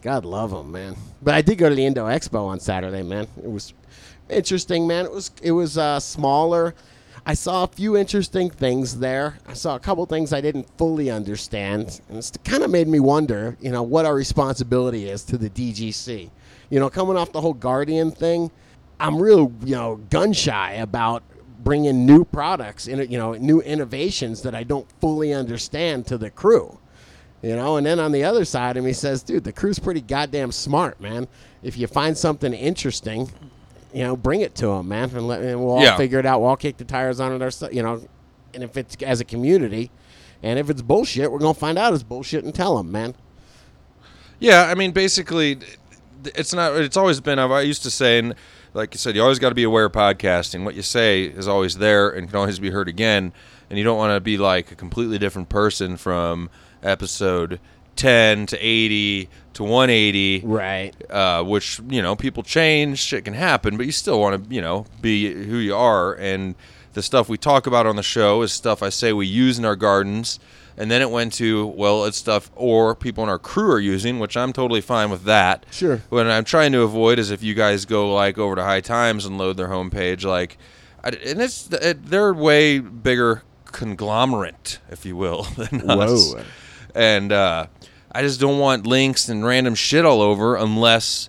God 0.00 0.24
love 0.24 0.52
him, 0.52 0.72
man. 0.72 0.96
But 1.20 1.34
I 1.34 1.42
did 1.42 1.58
go 1.58 1.68
to 1.68 1.74
the 1.74 1.84
Indo 1.84 2.06
Expo 2.06 2.46
on 2.46 2.60
Saturday, 2.60 3.02
man. 3.02 3.28
It 3.36 3.50
was 3.50 3.74
interesting, 4.30 4.86
man. 4.86 5.04
It 5.04 5.12
was 5.12 5.30
it 5.42 5.52
was 5.52 5.76
uh, 5.76 6.00
smaller. 6.00 6.74
I 7.26 7.34
saw 7.34 7.64
a 7.64 7.66
few 7.66 7.94
interesting 7.96 8.48
things 8.48 9.00
there. 9.00 9.38
I 9.46 9.52
saw 9.52 9.74
a 9.74 9.80
couple 9.80 10.06
things 10.06 10.32
I 10.32 10.40
didn't 10.40 10.68
fully 10.78 11.10
understand, 11.10 12.00
and 12.08 12.16
it's 12.16 12.32
kind 12.44 12.62
of 12.62 12.70
made 12.70 12.88
me 12.88 13.00
wonder, 13.00 13.58
you 13.60 13.70
know, 13.70 13.82
what 13.82 14.06
our 14.06 14.14
responsibility 14.14 15.10
is 15.10 15.24
to 15.24 15.36
the 15.36 15.50
DGC. 15.50 16.30
You 16.70 16.80
know, 16.80 16.88
coming 16.88 17.16
off 17.16 17.32
the 17.32 17.40
whole 17.42 17.52
Guardian 17.52 18.12
thing, 18.12 18.50
I'm 18.98 19.20
real, 19.20 19.52
you 19.62 19.74
know, 19.74 19.96
gun 20.08 20.32
shy 20.32 20.74
about 20.74 21.22
bringing 21.66 22.06
new 22.06 22.24
products 22.24 22.86
in, 22.86 23.00
you 23.10 23.18
know, 23.18 23.32
new 23.34 23.60
innovations 23.60 24.42
that 24.42 24.54
I 24.54 24.62
don't 24.62 24.86
fully 25.00 25.34
understand 25.34 26.06
to 26.06 26.16
the 26.16 26.30
crew. 26.30 26.78
You 27.42 27.56
know, 27.56 27.76
and 27.76 27.84
then 27.84 27.98
on 27.98 28.12
the 28.12 28.22
other 28.22 28.44
side 28.44 28.76
of 28.76 28.84
him, 28.84 28.86
he 28.86 28.92
says, 28.92 29.24
"Dude, 29.24 29.42
the 29.42 29.52
crew's 29.52 29.80
pretty 29.80 30.00
goddamn 30.00 30.52
smart, 30.52 31.00
man. 31.00 31.26
If 31.64 31.76
you 31.76 31.88
find 31.88 32.16
something 32.16 32.52
interesting, 32.52 33.32
you 33.92 34.04
know, 34.04 34.14
bring 34.16 34.42
it 34.42 34.54
to 34.56 34.68
them, 34.68 34.86
man, 34.88 35.10
and, 35.10 35.26
let, 35.26 35.40
and 35.42 35.58
we'll 35.60 35.74
all 35.74 35.82
Yeah. 35.82 35.96
figure 35.96 36.20
it 36.20 36.24
out. 36.26 36.40
We'll 36.40 36.50
all 36.50 36.56
kick 36.56 36.76
the 36.76 36.84
tires 36.84 37.18
on 37.18 37.32
it 37.32 37.42
ourselves, 37.42 37.74
you 37.74 37.82
know. 37.82 38.00
And 38.54 38.62
if 38.62 38.76
it's 38.76 38.96
as 39.02 39.20
a 39.20 39.24
community, 39.24 39.90
and 40.44 40.60
if 40.60 40.70
it's 40.70 40.82
bullshit, 40.82 41.32
we're 41.32 41.40
gonna 41.40 41.52
find 41.54 41.78
out 41.78 41.92
it's 41.94 42.04
bullshit 42.04 42.44
and 42.44 42.54
tell 42.54 42.76
them, 42.76 42.92
man. 42.92 43.14
Yeah, 44.38 44.62
I 44.62 44.74
mean, 44.76 44.92
basically, 44.92 45.58
it's 46.24 46.54
not. 46.54 46.76
It's 46.76 46.96
always 46.96 47.20
been. 47.20 47.40
I 47.40 47.60
used 47.62 47.82
to 47.82 47.90
say, 47.90 48.20
and 48.20 48.34
like 48.76 48.92
you 48.92 48.98
said, 48.98 49.16
you 49.16 49.22
always 49.22 49.38
got 49.38 49.48
to 49.48 49.54
be 49.54 49.62
aware 49.64 49.86
of 49.86 49.92
podcasting. 49.92 50.64
What 50.64 50.74
you 50.74 50.82
say 50.82 51.24
is 51.24 51.48
always 51.48 51.78
there 51.78 52.10
and 52.10 52.28
can 52.28 52.36
always 52.36 52.58
be 52.58 52.70
heard 52.70 52.88
again. 52.88 53.32
And 53.68 53.78
you 53.78 53.84
don't 53.84 53.96
want 53.96 54.14
to 54.14 54.20
be 54.20 54.36
like 54.36 54.70
a 54.70 54.74
completely 54.76 55.18
different 55.18 55.48
person 55.48 55.96
from 55.96 56.50
episode 56.82 57.58
ten 57.96 58.46
to 58.46 58.58
eighty 58.58 59.30
to 59.54 59.64
one 59.64 59.88
eighty. 59.88 60.42
Right. 60.44 60.94
uh, 61.10 61.42
which 61.42 61.80
you 61.88 62.02
know 62.02 62.14
people 62.14 62.42
change, 62.42 62.98
shit 62.98 63.24
can 63.24 63.34
happen, 63.34 63.76
but 63.76 63.86
you 63.86 63.92
still 63.92 64.20
want 64.20 64.44
to 64.44 64.54
you 64.54 64.60
know 64.60 64.86
be 65.00 65.32
who 65.32 65.56
you 65.56 65.74
are. 65.74 66.14
And 66.14 66.54
the 66.92 67.02
stuff 67.02 67.28
we 67.28 67.38
talk 67.38 67.66
about 67.66 67.86
on 67.86 67.96
the 67.96 68.02
show 68.02 68.42
is 68.42 68.52
stuff 68.52 68.82
I 68.82 68.90
say 68.90 69.12
we 69.12 69.26
use 69.26 69.58
in 69.58 69.64
our 69.64 69.76
gardens, 69.76 70.38
and 70.76 70.90
then 70.90 71.02
it 71.02 71.10
went 71.10 71.32
to 71.34 71.66
well, 71.66 72.04
it's 72.04 72.18
stuff 72.18 72.50
or 72.54 72.94
people 72.94 73.24
in 73.24 73.30
our 73.30 73.38
crew 73.38 73.72
are 73.72 73.80
using, 73.80 74.18
which 74.18 74.36
I'm 74.36 74.52
totally 74.52 74.80
fine 74.80 75.10
with 75.10 75.24
that. 75.24 75.66
Sure. 75.70 76.02
What 76.08 76.26
I'm 76.26 76.44
trying 76.44 76.72
to 76.72 76.82
avoid 76.82 77.18
is 77.18 77.30
if 77.30 77.42
you 77.42 77.54
guys 77.54 77.84
go 77.84 78.12
like 78.12 78.38
over 78.38 78.56
to 78.56 78.62
High 78.62 78.80
Times 78.80 79.24
and 79.24 79.38
load 79.38 79.56
their 79.56 79.68
homepage, 79.68 80.24
like, 80.24 80.58
and 81.02 81.16
it's 81.40 81.70
it, 81.70 82.06
they're 82.06 82.34
way 82.34 82.78
bigger 82.78 83.42
conglomerate, 83.66 84.78
if 84.90 85.04
you 85.04 85.16
will, 85.16 85.42
than 85.56 85.90
us 85.90 86.34
Whoa. 86.34 86.42
and 86.94 87.32
uh, 87.32 87.66
I 88.12 88.22
just 88.22 88.40
don't 88.40 88.58
want 88.58 88.86
links 88.86 89.28
and 89.28 89.44
random 89.44 89.74
shit 89.74 90.04
all 90.04 90.22
over 90.22 90.56
unless 90.56 91.28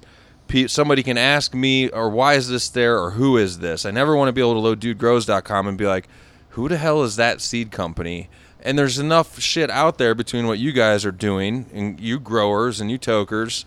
somebody 0.67 1.03
can 1.03 1.17
ask 1.17 1.53
me 1.53 1.89
or 1.89 2.09
why 2.09 2.35
is 2.35 2.47
this 2.47 2.69
there 2.69 2.97
or 2.97 3.11
who 3.11 3.37
is 3.37 3.59
this. 3.59 3.85
I 3.85 3.91
never 3.91 4.15
want 4.15 4.29
to 4.29 4.31
be 4.33 4.41
able 4.41 4.53
to 4.53 4.59
load 4.59 4.79
dudegrows.com 4.79 5.67
and 5.67 5.77
be 5.77 5.85
like, 5.85 6.07
who 6.51 6.69
the 6.69 6.77
hell 6.77 7.03
is 7.03 7.17
that 7.17 7.41
seed 7.41 7.71
company? 7.71 8.29
And 8.67 8.77
there's 8.77 8.99
enough 8.99 9.39
shit 9.39 9.69
out 9.69 9.97
there 9.97 10.13
between 10.13 10.45
what 10.45 10.59
you 10.59 10.73
guys 10.73 11.05
are 11.05 11.11
doing 11.11 11.67
and 11.73 11.99
you 11.99 12.19
growers 12.19 12.81
and 12.81 12.91
you 12.91 12.97
tokers 12.97 13.65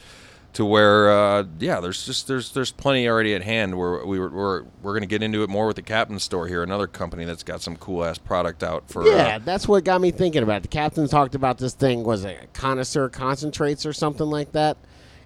to 0.52 0.64
where 0.64 1.10
uh, 1.10 1.44
yeah 1.58 1.80
there's 1.80 2.04
just 2.04 2.26
there's 2.26 2.52
there's 2.52 2.72
plenty 2.72 3.08
already 3.08 3.34
at 3.34 3.42
hand 3.42 3.78
where 3.78 4.04
we 4.04 4.18
were, 4.18 4.28
we're 4.28 4.62
we're 4.82 4.92
going 4.92 5.02
to 5.02 5.06
get 5.06 5.22
into 5.22 5.42
it 5.42 5.48
more 5.48 5.66
with 5.66 5.76
the 5.76 5.82
captain 5.82 6.18
store 6.18 6.48
here 6.48 6.62
another 6.62 6.86
company 6.86 7.24
that's 7.24 7.42
got 7.42 7.60
some 7.60 7.76
cool 7.76 8.04
ass 8.04 8.18
product 8.18 8.62
out 8.62 8.88
for 8.88 9.02
uh, 9.02 9.06
Yeah, 9.06 9.38
that's 9.38 9.68
what 9.68 9.84
got 9.84 10.00
me 10.00 10.10
thinking 10.10 10.42
about 10.42 10.58
it. 10.58 10.62
The 10.62 10.68
captain 10.68 11.06
talked 11.08 11.34
about 11.34 11.58
this 11.58 11.74
thing 11.74 12.02
was 12.02 12.24
it 12.24 12.52
connoisseur 12.52 13.08
concentrates 13.08 13.86
or 13.86 13.92
something 13.92 14.26
like 14.26 14.52
that. 14.52 14.76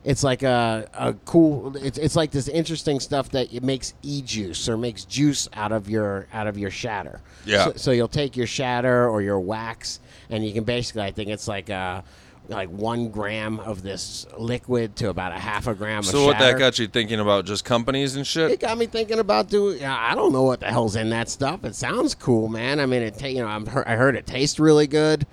It's 0.04 0.22
like 0.22 0.42
a, 0.42 0.86
a 0.92 1.14
cool. 1.24 1.74
It's, 1.76 1.96
it's 1.96 2.14
like 2.14 2.30
this 2.30 2.46
interesting 2.48 3.00
stuff 3.00 3.30
that 3.30 3.52
it 3.54 3.62
makes 3.62 3.94
e 4.02 4.20
juice 4.20 4.68
or 4.68 4.76
makes 4.76 5.04
juice 5.06 5.48
out 5.54 5.72
of 5.72 5.88
your 5.88 6.26
out 6.32 6.46
of 6.46 6.58
your 6.58 6.70
shatter. 6.70 7.20
Yeah. 7.46 7.64
So, 7.64 7.72
so 7.76 7.90
you'll 7.90 8.08
take 8.08 8.36
your 8.36 8.46
shatter 8.46 9.08
or 9.08 9.22
your 9.22 9.40
wax, 9.40 10.00
and 10.28 10.44
you 10.46 10.52
can 10.52 10.64
basically. 10.64 11.02
I 11.02 11.10
think 11.10 11.30
it's 11.30 11.48
like 11.48 11.70
uh 11.70 12.02
like 12.48 12.68
one 12.68 13.08
gram 13.08 13.58
of 13.60 13.82
this 13.82 14.26
liquid 14.36 14.94
to 14.96 15.08
about 15.08 15.32
a 15.32 15.38
half 15.38 15.66
a 15.66 15.74
gram 15.74 16.02
So 16.02 16.26
what 16.26 16.36
shatter. 16.36 16.52
that 16.52 16.58
got 16.58 16.78
you 16.78 16.86
thinking 16.86 17.18
about 17.18 17.46
just 17.46 17.64
companies 17.64 18.16
and 18.16 18.26
shit? 18.26 18.50
It 18.50 18.60
got 18.60 18.76
me 18.76 18.84
thinking 18.84 19.18
about 19.18 19.48
doing. 19.48 19.78
yeah, 19.80 19.96
I 19.98 20.14
don't 20.14 20.30
know 20.34 20.42
what 20.42 20.60
the 20.60 20.66
hell's 20.66 20.94
in 20.96 21.08
that 21.08 21.30
stuff. 21.30 21.64
It 21.64 21.74
sounds 21.74 22.14
cool, 22.14 22.48
man. 22.48 22.80
I 22.80 22.84
mean, 22.84 23.00
it. 23.00 23.18
Ta- 23.18 23.28
you 23.28 23.40
know, 23.40 23.46
I'm, 23.46 23.66
I 23.86 23.96
heard 23.96 24.14
it 24.16 24.26
tastes 24.26 24.60
really 24.60 24.86
good. 24.86 25.26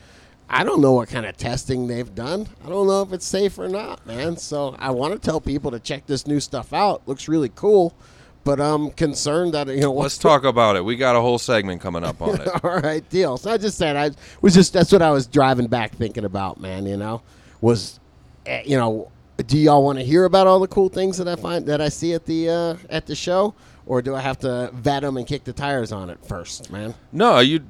I 0.53 0.65
don't 0.65 0.81
know 0.81 0.91
what 0.91 1.07
kind 1.07 1.25
of 1.25 1.37
testing 1.37 1.87
they've 1.87 2.13
done. 2.13 2.45
I 2.63 2.67
don't 2.67 2.85
know 2.85 3.01
if 3.03 3.13
it's 3.13 3.25
safe 3.25 3.57
or 3.57 3.69
not, 3.69 4.05
man. 4.05 4.35
So 4.35 4.75
I 4.77 4.91
want 4.91 5.13
to 5.13 5.19
tell 5.19 5.39
people 5.39 5.71
to 5.71 5.79
check 5.79 6.05
this 6.07 6.27
new 6.27 6.41
stuff 6.41 6.73
out. 6.73 7.07
Looks 7.07 7.29
really 7.29 7.47
cool, 7.55 7.95
but 8.43 8.59
I'm 8.59 8.91
concerned 8.91 9.53
that 9.53 9.69
you 9.69 9.79
know. 9.79 9.93
Let's 9.93 10.17
talk 10.17 10.43
about 10.43 10.75
it. 10.75 10.83
We 10.83 10.97
got 10.97 11.15
a 11.15 11.21
whole 11.21 11.39
segment 11.39 11.79
coming 11.79 12.03
up 12.03 12.21
on 12.21 12.41
it. 12.41 12.49
All 12.65 12.81
right, 12.81 13.07
deal. 13.09 13.37
So 13.37 13.49
I 13.49 13.57
just 13.57 13.77
said 13.77 13.95
I 13.95 14.11
was 14.41 14.53
just 14.53 14.73
that's 14.73 14.91
what 14.91 15.01
I 15.01 15.11
was 15.11 15.25
driving 15.25 15.67
back 15.67 15.95
thinking 15.95 16.25
about, 16.25 16.59
man. 16.59 16.85
You 16.85 16.97
know, 16.97 17.21
was 17.61 18.01
eh, 18.45 18.63
you 18.65 18.77
know, 18.77 19.09
do 19.47 19.57
y'all 19.57 19.83
want 19.83 19.99
to 19.99 20.05
hear 20.05 20.25
about 20.25 20.47
all 20.47 20.59
the 20.59 20.67
cool 20.67 20.89
things 20.89 21.17
that 21.17 21.29
I 21.29 21.37
find 21.37 21.65
that 21.67 21.79
I 21.79 21.87
see 21.87 22.13
at 22.13 22.25
the 22.25 22.49
uh, 22.49 22.75
at 22.89 23.05
the 23.05 23.15
show, 23.15 23.55
or 23.85 24.01
do 24.01 24.15
I 24.15 24.19
have 24.19 24.39
to 24.39 24.69
vet 24.73 25.03
them 25.03 25.15
and 25.15 25.25
kick 25.25 25.45
the 25.45 25.53
tires 25.53 25.93
on 25.93 26.09
it 26.09 26.19
first, 26.25 26.69
man? 26.71 26.93
No, 27.13 27.39
you, 27.39 27.61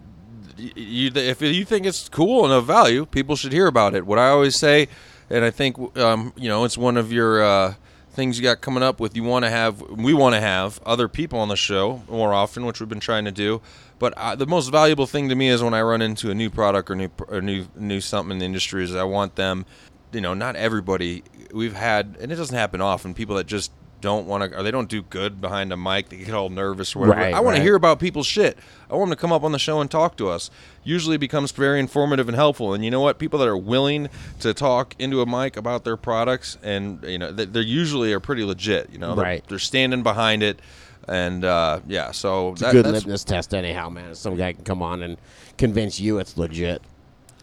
you, 0.57 1.11
if 1.15 1.41
you 1.41 1.65
think 1.65 1.85
it's 1.85 2.09
cool 2.09 2.45
and 2.45 2.53
of 2.53 2.65
value, 2.65 3.05
people 3.05 3.35
should 3.35 3.51
hear 3.51 3.67
about 3.67 3.95
it. 3.95 4.05
What 4.05 4.19
I 4.19 4.29
always 4.29 4.55
say, 4.55 4.87
and 5.29 5.45
I 5.45 5.51
think, 5.51 5.97
um, 5.97 6.33
you 6.35 6.49
know, 6.49 6.63
it's 6.65 6.77
one 6.77 6.97
of 6.97 7.11
your 7.11 7.43
uh, 7.43 7.73
things 8.11 8.37
you 8.37 8.43
got 8.43 8.61
coming 8.61 8.83
up 8.83 8.99
with. 8.99 9.15
You 9.15 9.23
want 9.23 9.45
to 9.45 9.49
have, 9.49 9.81
we 9.81 10.13
want 10.13 10.35
to 10.35 10.41
have 10.41 10.79
other 10.85 11.07
people 11.07 11.39
on 11.39 11.47
the 11.47 11.55
show 11.55 12.03
more 12.09 12.33
often, 12.33 12.65
which 12.65 12.79
we've 12.79 12.89
been 12.89 12.99
trying 12.99 13.25
to 13.25 13.31
do. 13.31 13.61
But 13.99 14.13
uh, 14.17 14.35
the 14.35 14.47
most 14.47 14.69
valuable 14.69 15.05
thing 15.05 15.29
to 15.29 15.35
me 15.35 15.49
is 15.49 15.61
when 15.61 15.75
I 15.75 15.81
run 15.81 16.01
into 16.01 16.31
a 16.31 16.33
new 16.33 16.49
product 16.49 16.89
or 16.89 16.95
new 16.95 17.09
or 17.27 17.39
new 17.39 17.67
new 17.75 18.01
something 18.01 18.31
in 18.31 18.39
the 18.39 18.45
industry 18.45 18.83
is 18.83 18.95
I 18.95 19.03
want 19.03 19.35
them, 19.35 19.65
you 20.11 20.21
know, 20.21 20.33
not 20.33 20.55
everybody. 20.55 21.23
We've 21.53 21.75
had, 21.75 22.17
and 22.19 22.31
it 22.31 22.35
doesn't 22.35 22.55
happen 22.55 22.81
often. 22.81 23.13
People 23.13 23.35
that 23.35 23.45
just 23.45 23.71
don't 24.01 24.27
want 24.27 24.51
to, 24.51 24.57
or 24.59 24.63
they 24.63 24.71
don't 24.71 24.89
do 24.89 25.01
good 25.03 25.39
behind 25.39 25.71
a 25.71 25.77
mic. 25.77 26.09
They 26.09 26.17
get 26.17 26.33
all 26.33 26.49
nervous 26.49 26.95
or 26.95 26.99
whatever. 26.99 27.19
Right, 27.19 27.33
I 27.33 27.39
want 27.39 27.53
right. 27.53 27.57
to 27.59 27.63
hear 27.63 27.75
about 27.75 27.99
people's 27.99 28.27
shit. 28.27 28.57
I 28.89 28.95
want 28.95 29.09
them 29.09 29.15
to 29.17 29.21
come 29.21 29.31
up 29.31 29.43
on 29.43 29.51
the 29.53 29.59
show 29.59 29.79
and 29.79 29.89
talk 29.89 30.17
to 30.17 30.27
us. 30.29 30.49
Usually 30.83 31.15
it 31.15 31.19
becomes 31.19 31.51
very 31.51 31.79
informative 31.79 32.27
and 32.27 32.35
helpful. 32.35 32.73
And 32.73 32.83
you 32.83 32.91
know 32.91 32.99
what? 32.99 33.19
People 33.19 33.39
that 33.39 33.47
are 33.47 33.57
willing 33.57 34.09
to 34.41 34.53
talk 34.53 34.95
into 34.99 35.21
a 35.21 35.25
mic 35.25 35.55
about 35.55 35.83
their 35.85 35.95
products 35.95 36.57
and 36.63 37.01
you 37.03 37.17
know 37.19 37.31
they 37.31 37.61
usually 37.61 38.11
are 38.11 38.19
pretty 38.19 38.43
legit. 38.43 38.89
You 38.91 38.97
know, 38.97 39.15
They're- 39.15 39.23
Right. 39.23 39.43
They're, 39.47 39.59
standing 39.59 40.01
behind 40.03 40.43
it, 40.43 40.59
and 41.07 41.45
uh, 41.45 41.79
yeah. 41.87 42.11
So 42.11 42.51
It's 42.53 42.61
a 42.63 42.71
good 42.71 42.85
that's- 42.85 43.03
litmus 43.05 43.23
test, 43.23 43.53
anyhow, 43.53 43.89
man. 43.89 44.15
Some 44.15 44.35
guy 44.35 44.53
can 44.53 44.63
come 44.63 44.81
on 44.81 45.03
and 45.03 45.17
convince 45.57 45.99
you 45.99 46.17
it's 46.19 46.37
legit. 46.37 46.81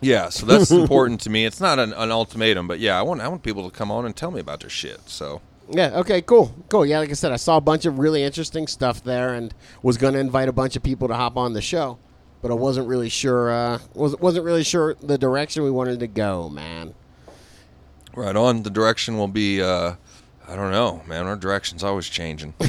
yeah. 0.00 0.28
So 0.28 0.44
that's 0.46 0.70
important 0.82 1.20
to 1.22 1.30
me. 1.30 1.46
It's 1.46 1.60
not 1.60 1.78
an, 1.78 1.92
an 1.92 2.10
ultimatum, 2.10 2.66
but 2.68 2.78
yeah, 2.80 2.98
I 2.98 3.02
want 3.02 3.20
I 3.20 3.28
want 3.28 3.42
people 3.42 3.70
to 3.70 3.74
come 3.76 3.90
on 3.90 4.04
and 4.04 4.14
tell 4.16 4.30
me 4.32 4.40
about 4.40 4.60
their 4.60 4.70
shit. 4.70 5.08
So 5.08 5.40
Yeah. 5.70 5.98
Okay. 6.00 6.22
Cool. 6.22 6.54
Cool. 6.68 6.86
Yeah. 6.86 6.98
Like 7.00 7.10
I 7.10 7.14
said, 7.14 7.32
I 7.32 7.36
saw 7.36 7.56
a 7.56 7.60
bunch 7.60 7.84
of 7.86 7.98
really 7.98 8.22
interesting 8.22 8.66
stuff 8.66 9.02
there, 9.04 9.34
and 9.34 9.52
was 9.82 9.96
going 9.98 10.14
to 10.14 10.20
invite 10.20 10.48
a 10.48 10.52
bunch 10.52 10.76
of 10.76 10.82
people 10.82 11.08
to 11.08 11.14
hop 11.14 11.36
on 11.36 11.52
the 11.52 11.60
show, 11.62 11.98
but 12.42 12.50
I 12.50 12.54
wasn't 12.54 12.88
really 12.88 13.08
sure. 13.08 13.50
Uh, 13.50 13.78
was 13.94 14.16
wasn't 14.18 14.44
really 14.44 14.64
sure 14.64 14.94
the 15.02 15.18
direction 15.18 15.62
we 15.64 15.70
wanted 15.70 16.00
to 16.00 16.06
go, 16.06 16.48
man. 16.48 16.94
right 18.14 18.34
on. 18.36 18.62
The 18.62 18.70
direction 18.70 19.18
will 19.18 19.28
be. 19.28 19.60
Uh, 19.62 19.94
I 20.48 20.56
don't 20.56 20.70
know, 20.70 21.02
man. 21.06 21.26
Our 21.26 21.36
direction's 21.36 21.84
always 21.84 22.08
changing. 22.08 22.54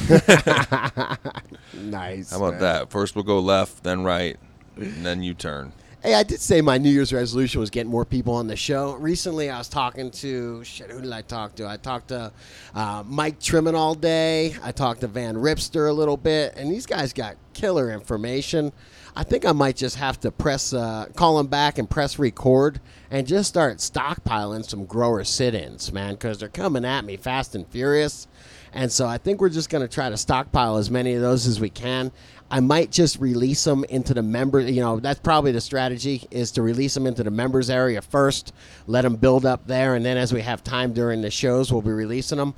Nice. 1.74 2.32
How 2.32 2.38
about 2.38 2.54
man. 2.54 2.62
that? 2.62 2.90
First 2.92 3.16
we'll 3.16 3.24
go 3.24 3.40
left, 3.40 3.84
then 3.84 4.04
right, 4.04 4.38
and 4.76 5.06
then 5.06 5.24
you 5.24 5.34
turn. 5.34 5.72
Hey, 6.02 6.14
I 6.14 6.24
did 6.24 6.40
say 6.40 6.62
my 6.62 6.78
New 6.78 6.90
Year's 6.90 7.12
resolution 7.12 7.60
was 7.60 7.70
getting 7.70 7.92
more 7.92 8.06
people 8.06 8.34
on 8.34 8.48
the 8.48 8.56
show. 8.56 8.94
Recently, 8.94 9.50
I 9.50 9.58
was 9.58 9.68
talking 9.68 10.12
to 10.12 10.64
shit. 10.64 10.90
Who 10.90 11.02
did 11.02 11.12
I 11.12 11.22
talk 11.22 11.56
to? 11.56 11.68
I 11.68 11.76
talked 11.76 12.08
to 12.08 12.32
uh, 12.74 13.04
Mike 13.06 13.38
Trimmin 13.42 13.74
all 13.74 13.96
day. 13.96 14.56
I 14.64 14.72
talked 14.72 15.02
to 15.02 15.08
Van 15.08 15.36
Ripster 15.36 15.90
a 15.90 15.92
little 15.92 16.16
bit, 16.16 16.54
and 16.56 16.72
these 16.72 16.86
guys 16.86 17.12
got 17.12 17.36
killer 17.52 17.92
information. 17.92 18.72
I 19.14 19.24
think 19.24 19.46
I 19.46 19.52
might 19.52 19.76
just 19.76 19.98
have 19.98 20.18
to 20.22 20.32
press, 20.32 20.72
uh, 20.72 21.08
call 21.18 21.36
them 21.36 21.48
back 21.48 21.78
and 21.78 21.90
press 21.90 22.18
record, 22.18 22.80
and 23.12 23.28
just 23.28 23.50
start 23.50 23.80
stockpiling 23.80 24.64
some 24.64 24.86
grower 24.86 25.26
sit-ins, 25.26 25.92
man, 25.92 26.14
because 26.14 26.38
they're 26.38 26.48
coming 26.48 26.86
at 26.86 27.04
me 27.04 27.18
fast 27.18 27.56
and 27.56 27.68
furious. 27.68 28.26
And 28.74 28.92
so 28.92 29.08
I 29.08 29.18
think 29.18 29.42
we're 29.42 29.50
just 29.50 29.70
going 29.70 29.88
to 29.88 29.94
try 29.94 30.10
to 30.10 30.18
stockpile 30.18 30.78
as 30.78 30.92
many 30.92 31.14
of 31.14 31.22
those 31.22 31.48
as 31.48 31.60
we 31.60 31.70
can. 31.70 32.12
I 32.52 32.60
might 32.60 32.92
just 32.92 33.20
release 33.20 33.64
them 33.64 33.84
into 33.86 34.14
the 34.14 34.24
member. 34.24 34.60
You 34.60 34.82
know, 34.82 35.00
that's 35.00 35.20
probably 35.20 35.52
the 35.52 35.62
strategy 35.62 36.28
is 36.32 36.52
to 36.52 36.62
release 36.62 36.94
them 36.94 37.06
into 37.06 37.24
the 37.24 37.32
members 37.32 37.70
area 37.70 38.02
first, 38.02 38.54
let 38.88 39.02
them 39.02 39.16
build 39.16 39.46
up 39.46 39.68
there, 39.68 39.96
and 39.96 40.04
then 40.04 40.18
as 40.18 40.34
we 40.34 40.42
have 40.42 40.64
time 40.64 40.94
during 40.94 41.22
the 41.22 41.30
shows, 41.30 41.72
we'll 41.72 41.82
be 41.82 41.92
releasing 41.92 42.38
them. 42.38 42.56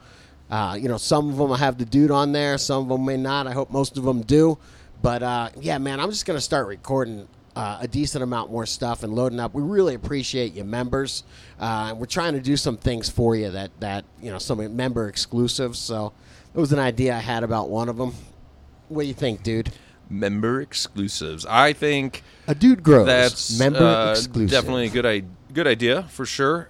Uh, 0.50 0.78
you 0.80 0.88
know, 0.88 0.98
some 0.98 1.30
of 1.30 1.38
them 1.38 1.50
will 1.50 1.56
have 1.56 1.78
the 1.78 1.86
dude 1.86 2.12
on 2.12 2.32
there, 2.32 2.58
some 2.58 2.84
of 2.84 2.90
them 2.90 3.06
may 3.06 3.18
not. 3.18 3.48
I 3.48 3.52
hope 3.52 3.72
most 3.72 3.98
of 3.98 4.04
them 4.04 4.22
do. 4.22 4.58
But 5.02 5.24
uh, 5.24 5.50
yeah, 5.60 5.78
man, 5.78 6.00
I'm 6.00 6.10
just 6.10 6.26
gonna 6.26 6.42
start 6.42 6.68
recording 6.68 7.28
uh, 7.56 7.80
a 7.82 7.88
decent 7.88 8.24
amount 8.24 8.52
more 8.52 8.66
stuff 8.66 9.04
and 9.04 9.14
loading 9.14 9.40
up. 9.40 9.54
We 9.54 9.62
really 9.62 9.94
appreciate 9.96 10.54
you 10.54 10.64
members. 10.64 11.24
Uh, 11.60 11.94
we're 11.98 12.06
trying 12.06 12.34
to 12.34 12.42
do 12.42 12.56
some 12.58 12.78
things 12.78 13.10
for 13.10 13.36
you 13.36 13.52
that 13.52 13.72
that 13.80 14.06
you 14.22 14.32
know 14.32 14.38
some 14.40 14.76
member 14.76 15.08
exclusives. 15.08 15.78
So 15.80 16.14
it 16.54 16.60
was 16.60 16.72
an 16.74 16.80
idea 16.80 17.16
I 17.16 17.20
had 17.20 17.44
about 17.44 17.70
one 17.70 17.90
of 17.90 17.98
them. 17.98 18.14
What 18.90 19.04
do 19.04 19.08
you 19.08 19.14
think, 19.14 19.44
dude? 19.44 19.72
Member 20.10 20.60
exclusives. 20.62 21.46
I 21.46 21.72
think 21.74 22.24
A 22.48 22.54
dude 22.56 22.84
grows. 22.84 23.06
that's 23.06 23.58
member 23.58 23.80
uh, 23.80 24.12
exclusive. 24.12 24.52
definitely 24.52 24.88
a 24.88 24.90
good 24.90 25.06
I- 25.06 25.24
good 25.54 25.68
idea 25.68 26.04
for 26.04 26.26
sure. 26.26 26.70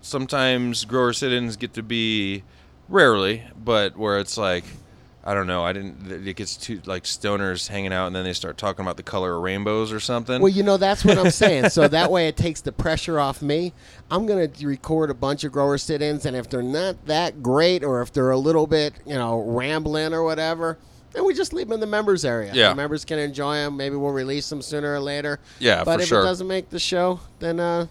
Sometimes 0.00 0.84
grower 0.84 1.12
sit-ins 1.12 1.56
get 1.56 1.74
to 1.74 1.82
be 1.82 2.42
rarely, 2.88 3.44
but 3.62 3.96
where 3.96 4.18
it's 4.18 4.36
like 4.36 4.64
I 5.24 5.34
don't 5.34 5.46
know. 5.46 5.64
I 5.64 5.72
didn't. 5.72 6.26
It 6.26 6.34
gets 6.34 6.56
too 6.56 6.80
like 6.84 7.04
stoners 7.04 7.68
hanging 7.68 7.92
out, 7.92 8.08
and 8.08 8.16
then 8.16 8.24
they 8.24 8.32
start 8.32 8.58
talking 8.58 8.84
about 8.84 8.96
the 8.96 9.04
color 9.04 9.36
of 9.36 9.42
rainbows 9.42 9.92
or 9.92 10.00
something. 10.00 10.42
Well, 10.42 10.50
you 10.50 10.64
know 10.64 10.76
that's 10.76 11.04
what 11.04 11.16
I'm 11.16 11.30
saying. 11.42 11.68
so 11.68 11.86
that 11.86 12.10
way 12.10 12.26
it 12.26 12.36
takes 12.36 12.60
the 12.60 12.72
pressure 12.72 13.20
off 13.20 13.40
me. 13.40 13.72
I'm 14.10 14.26
gonna 14.26 14.48
record 14.62 15.10
a 15.10 15.14
bunch 15.14 15.44
of 15.44 15.52
grower 15.52 15.78
sit-ins, 15.78 16.26
and 16.26 16.34
if 16.36 16.48
they're 16.50 16.60
not 16.62 17.06
that 17.06 17.40
great, 17.42 17.84
or 17.84 18.02
if 18.02 18.12
they're 18.12 18.30
a 18.32 18.38
little 18.38 18.66
bit, 18.66 18.94
you 19.06 19.14
know, 19.14 19.40
rambling 19.42 20.12
or 20.12 20.24
whatever, 20.24 20.76
then 21.12 21.24
we 21.24 21.34
just 21.34 21.52
leave 21.52 21.68
them 21.68 21.74
in 21.74 21.80
the 21.80 21.86
members 21.86 22.24
area. 22.24 22.52
Yeah. 22.52 22.70
the 22.70 22.74
members 22.74 23.04
can 23.04 23.20
enjoy 23.20 23.54
them. 23.56 23.76
Maybe 23.76 23.94
we'll 23.94 24.12
release 24.12 24.48
them 24.48 24.60
sooner 24.60 24.94
or 24.94 25.00
later. 25.00 25.38
Yeah, 25.60 25.84
but 25.84 25.98
for 25.98 26.02
if 26.02 26.08
sure. 26.08 26.20
it 26.22 26.24
doesn't 26.24 26.48
make 26.48 26.70
the 26.70 26.80
show, 26.80 27.20
then 27.38 27.60
uh, 27.60 27.86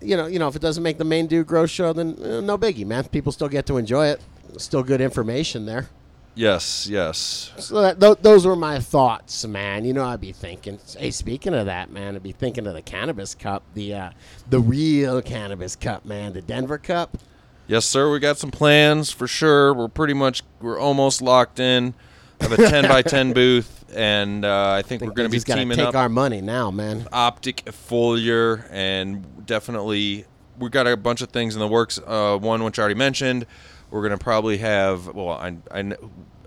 you 0.00 0.16
know, 0.16 0.26
you 0.26 0.38
know, 0.38 0.46
if 0.46 0.54
it 0.54 0.62
doesn't 0.62 0.84
make 0.84 0.98
the 0.98 1.04
main 1.04 1.26
dude 1.26 1.48
grow 1.48 1.66
show, 1.66 1.92
then 1.92 2.16
uh, 2.22 2.40
no 2.40 2.56
biggie, 2.56 2.86
man. 2.86 3.04
People 3.08 3.32
still 3.32 3.48
get 3.48 3.66
to 3.66 3.76
enjoy 3.76 4.06
it. 4.06 4.20
Still 4.58 4.84
good 4.84 5.00
information 5.00 5.66
there. 5.66 5.88
Yes, 6.36 6.86
yes. 6.88 7.50
So 7.58 7.82
that, 7.82 8.00
th- 8.00 8.18
those 8.22 8.46
were 8.46 8.54
my 8.54 8.78
thoughts, 8.78 9.44
man. 9.44 9.84
You 9.84 9.92
know, 9.92 10.04
I'd 10.04 10.20
be 10.20 10.32
thinking. 10.32 10.78
Hey, 10.96 11.10
speaking 11.10 11.54
of 11.54 11.66
that, 11.66 11.90
man, 11.90 12.14
I'd 12.14 12.22
be 12.22 12.30
thinking 12.32 12.66
of 12.68 12.74
the 12.74 12.82
cannabis 12.82 13.34
cup, 13.34 13.64
the 13.74 13.94
uh, 13.94 14.10
the 14.48 14.60
real 14.60 15.20
cannabis 15.22 15.74
cup, 15.74 16.04
man, 16.04 16.32
the 16.32 16.42
Denver 16.42 16.78
Cup. 16.78 17.18
Yes, 17.66 17.84
sir. 17.84 18.12
We 18.12 18.20
got 18.20 18.38
some 18.38 18.52
plans 18.52 19.10
for 19.10 19.26
sure. 19.26 19.74
We're 19.74 19.88
pretty 19.88 20.14
much 20.14 20.42
we're 20.60 20.78
almost 20.78 21.20
locked 21.20 21.58
in. 21.58 21.94
Have 22.40 22.52
a 22.52 22.56
ten 22.68 22.86
by 22.86 23.02
ten 23.02 23.32
booth, 23.34 23.84
and 23.94 24.44
uh, 24.44 24.72
I 24.72 24.82
think, 24.82 25.02
I 25.02 25.06
we're 25.06 25.12
going 25.12 25.28
to 25.28 25.32
be 25.36 25.40
teaming 25.40 25.76
take 25.76 25.86
up. 25.88 25.94
our 25.96 26.08
money 26.08 26.40
now, 26.42 26.70
man. 26.70 27.08
optic 27.12 27.64
foliar 27.66 28.68
and 28.70 29.46
definitely 29.46 30.26
we 30.58 30.68
got 30.68 30.86
a 30.86 30.96
bunch 30.96 31.22
of 31.22 31.30
things 31.30 31.54
in 31.54 31.60
the 31.60 31.68
works 31.68 31.98
uh, 32.06 32.36
one 32.38 32.62
which 32.64 32.78
i 32.78 32.82
already 32.82 32.94
mentioned 32.94 33.46
we're 33.90 34.00
going 34.00 34.16
to 34.16 34.22
probably 34.22 34.58
have 34.58 35.06
well 35.14 35.30
I, 35.30 35.56
I, 35.70 35.92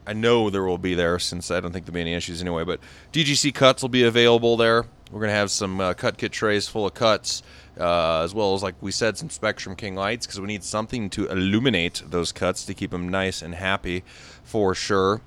I 0.06 0.14
know 0.14 0.50
there 0.50 0.64
will 0.64 0.78
be 0.78 0.96
there 0.96 1.20
since 1.20 1.52
i 1.52 1.60
don't 1.60 1.72
think 1.72 1.86
there'll 1.86 1.96
be 1.96 2.02
any 2.02 2.14
issues 2.14 2.42
anyway 2.42 2.64
but 2.64 2.80
dgc 3.14 3.54
cuts 3.54 3.82
will 3.82 3.90
be 3.90 4.04
available 4.04 4.58
there 4.58 4.86
we're 5.12 5.20
going 5.20 5.30
to 5.30 5.36
have 5.36 5.52
some 5.52 5.82
uh, 5.82 5.94
cut 5.94 6.18
kit 6.18 6.32
trays 6.32 6.68
full 6.68 6.86
of 6.86 6.94
cuts 6.94 7.42
uh, 7.80 8.22
as 8.22 8.34
well 8.34 8.54
as 8.54 8.62
like 8.62 8.76
we 8.82 8.92
said 8.92 9.18
some 9.18 9.30
spectrum 9.30 9.76
king 9.76 9.96
lights 9.96 10.26
because 10.26 10.40
we 10.40 10.48
need 10.48 10.64
something 10.64 11.10
to 11.10 11.28
illuminate 11.28 12.04
those 12.06 12.32
cuts 12.32 12.66
to 12.66 12.74
keep 12.74 12.92
them 12.92 13.10
nice 13.10 13.42
and 13.42 13.56
happy 13.56 14.04
for 14.44 14.76
sure 14.76 15.22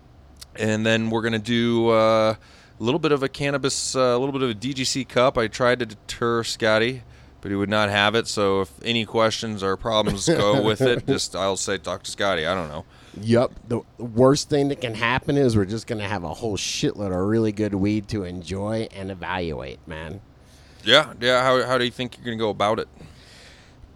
and 0.57 0.85
then 0.85 1.11
we're 1.11 1.23
gonna 1.23 1.39
do 1.39 1.89
uh, 1.89 2.35
a 2.83 2.83
little 2.83 2.99
bit 2.99 3.13
of 3.13 3.23
a 3.23 3.29
cannabis, 3.29 3.95
uh, 3.95 4.01
a 4.01 4.19
little 4.19 4.33
bit 4.33 4.43
of 4.43 4.51
a 4.51 4.55
DGC 4.55 5.09
cup. 5.09 5.39
I 5.39 5.47
tried 5.47 5.79
to 5.79 5.87
deter 5.87 6.43
Scotty, 6.43 7.03
but 7.43 7.51
he 7.51 7.57
would 7.57 7.69
not 7.69 7.91
have 7.91 8.15
it. 8.15 8.27
So 8.29 8.63
if 8.63 8.71
any 8.83 9.05
questions 9.05 9.63
or 9.63 9.77
problems 9.77 10.27
go 10.27 10.63
with 10.65 10.81
it, 10.81 11.07
just 11.07 11.37
I'll 11.37 11.57
say 11.59 11.77
talk 11.77 12.05
to 12.05 12.11
Scotty. 12.11 12.47
I 12.47 12.55
don't 12.55 12.69
know. 12.69 12.87
Yup. 13.21 13.53
The 13.69 13.83
worst 13.99 14.49
thing 14.49 14.69
that 14.69 14.81
can 14.81 14.95
happen 14.95 15.37
is 15.37 15.57
we're 15.57 15.67
just 15.67 15.87
gonna 15.87 16.09
have 16.09 16.25
a 16.25 16.33
whole 16.33 16.57
shitload 16.57 17.09
of 17.09 17.27
really 17.29 17.53
good 17.53 17.75
weed 17.75 18.09
to 18.09 18.25
enjoy 18.25 18.89
and 18.95 19.11
evaluate, 19.11 19.87
man. 19.87 20.23
Yeah, 20.85 21.13
yeah. 21.21 21.43
How, 21.43 21.63
how 21.65 21.79
do 21.79 21.85
you 21.85 21.91
think 21.91 22.17
you're 22.17 22.25
gonna 22.25 22.39
go 22.39 22.49
about 22.49 22.79
it? 22.79 22.89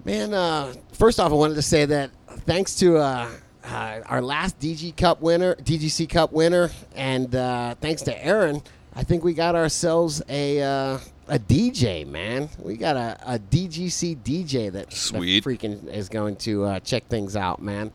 Man, 0.05 0.35
uh, 0.35 0.75
first 0.93 1.19
off, 1.19 1.33
I 1.33 1.35
wanted 1.35 1.55
to 1.55 1.63
say 1.63 1.85
that 1.87 2.11
thanks 2.47 2.75
to 2.77 2.99
uh, 2.99 3.31
uh, 3.65 4.01
our 4.07 4.23
last 4.23 4.59
DG 4.59 4.97
Cup 4.97 5.21
winner, 5.21 5.55
DGC 5.57 6.09
Cup 6.09 6.33
winner, 6.33 6.71
and 6.95 7.35
uh, 7.35 7.75
thanks 7.81 8.03
to 8.03 8.25
Aaron, 8.25 8.63
I 8.99 9.05
think 9.05 9.23
we 9.23 9.35
got 9.35 9.55
ourselves 9.55 10.23
a 10.29 10.63
uh, 10.63 10.99
a 11.29 11.39
DJ, 11.39 12.07
man. 12.07 12.49
We 12.59 12.77
got 12.77 12.97
a, 12.97 13.19
a 13.35 13.39
DGC 13.39 14.17
DJ 14.23 14.73
that, 14.73 14.89
that 14.91 14.93
Sweet. 14.97 15.45
freaking 15.45 15.87
is 15.93 16.09
going 16.09 16.37
to 16.37 16.65
uh, 16.65 16.81
check 16.81 17.07
things 17.09 17.37
out, 17.37 17.61
man. 17.61 17.93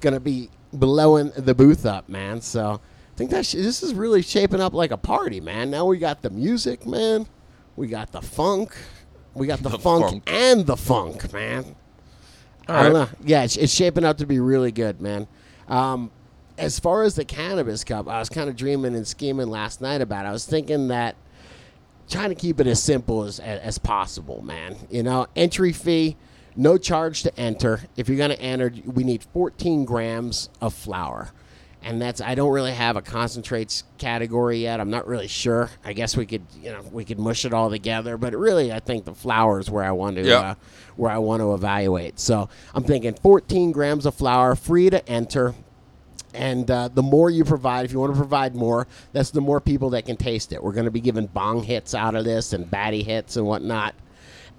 Gonna 0.00 0.20
be 0.20 0.50
blowing 0.72 1.32
the 1.36 1.54
booth 1.54 1.84
up, 1.84 2.08
man. 2.08 2.40
So 2.40 2.80
I 2.80 3.16
think 3.16 3.30
that 3.30 3.44
sh- 3.46 3.54
this 3.54 3.82
is 3.82 3.94
really 3.94 4.22
shaping 4.22 4.60
up 4.60 4.74
like 4.74 4.92
a 4.92 4.96
party, 4.96 5.40
man. 5.40 5.70
Now 5.70 5.86
we 5.86 5.98
got 5.98 6.22
the 6.22 6.30
music, 6.30 6.86
man. 6.86 7.26
We 7.74 7.88
got 7.88 8.12
the 8.12 8.22
funk. 8.22 8.76
We 9.34 9.48
got 9.48 9.58
the, 9.62 9.70
The 9.70 9.78
funk, 9.78 10.04
funk. 10.08 10.22
and 10.28 10.66
the 10.66 10.76
funk, 10.76 11.32
man. 11.32 11.74
All 12.68 12.76
I 12.76 12.82
don't 12.84 12.94
right. 12.94 13.10
know. 13.10 13.18
Yeah, 13.24 13.42
it's, 13.44 13.56
it's 13.56 13.72
shaping 13.72 14.04
up 14.04 14.18
to 14.18 14.26
be 14.26 14.38
really 14.38 14.70
good, 14.72 15.00
man. 15.00 15.26
Um, 15.68 16.10
as 16.58 16.78
far 16.78 17.02
as 17.02 17.14
the 17.14 17.24
cannabis 17.24 17.84
cup, 17.84 18.08
I 18.08 18.18
was 18.18 18.28
kind 18.28 18.48
of 18.48 18.56
dreaming 18.56 18.94
and 18.94 19.06
scheming 19.06 19.48
last 19.48 19.80
night 19.80 20.00
about. 20.00 20.24
it. 20.24 20.28
I 20.28 20.32
was 20.32 20.46
thinking 20.46 20.88
that 20.88 21.16
trying 22.08 22.28
to 22.28 22.34
keep 22.34 22.60
it 22.60 22.66
as 22.66 22.82
simple 22.82 23.24
as 23.24 23.40
as 23.40 23.78
possible, 23.78 24.42
man. 24.42 24.76
You 24.90 25.02
know, 25.02 25.26
entry 25.34 25.72
fee, 25.72 26.16
no 26.56 26.78
charge 26.78 27.22
to 27.24 27.38
enter. 27.38 27.80
If 27.96 28.08
you're 28.08 28.18
gonna 28.18 28.34
enter, 28.34 28.72
we 28.84 29.04
need 29.04 29.24
14 29.32 29.84
grams 29.84 30.48
of 30.60 30.74
flour, 30.74 31.30
and 31.82 32.00
that's 32.00 32.20
I 32.20 32.34
don't 32.34 32.52
really 32.52 32.72
have 32.72 32.96
a 32.96 33.02
concentrates 33.02 33.84
category 33.98 34.58
yet. 34.58 34.80
I'm 34.80 34.90
not 34.90 35.06
really 35.06 35.28
sure. 35.28 35.70
I 35.84 35.92
guess 35.92 36.16
we 36.16 36.26
could, 36.26 36.42
you 36.62 36.70
know, 36.70 36.82
we 36.92 37.04
could 37.04 37.18
mush 37.18 37.44
it 37.44 37.52
all 37.52 37.70
together, 37.70 38.16
but 38.16 38.34
really, 38.36 38.72
I 38.72 38.80
think 38.80 39.06
the 39.06 39.14
flour 39.14 39.58
is 39.58 39.70
where 39.70 39.84
I 39.84 39.92
want 39.92 40.16
to. 40.16 40.22
Yeah. 40.24 40.38
Uh, 40.38 40.54
where 40.96 41.10
I 41.10 41.18
want 41.18 41.40
to 41.40 41.54
evaluate. 41.54 42.20
So 42.20 42.48
I'm 42.72 42.84
thinking 42.84 43.14
14 43.14 43.72
grams 43.72 44.06
of 44.06 44.14
flour, 44.14 44.54
free 44.54 44.90
to 44.90 45.08
enter. 45.08 45.52
And 46.34 46.68
uh, 46.70 46.88
the 46.88 47.02
more 47.02 47.30
you 47.30 47.44
provide, 47.44 47.84
if 47.84 47.92
you 47.92 48.00
want 48.00 48.12
to 48.12 48.18
provide 48.18 48.54
more, 48.56 48.86
that's 49.12 49.30
the 49.30 49.40
more 49.40 49.60
people 49.60 49.90
that 49.90 50.04
can 50.04 50.16
taste 50.16 50.52
it. 50.52 50.62
We're 50.62 50.72
going 50.72 50.86
to 50.86 50.90
be 50.90 51.00
giving 51.00 51.26
bong 51.26 51.62
hits 51.62 51.94
out 51.94 52.14
of 52.14 52.24
this 52.24 52.52
and 52.52 52.68
batty 52.70 53.02
hits 53.02 53.36
and 53.36 53.46
whatnot. 53.46 53.94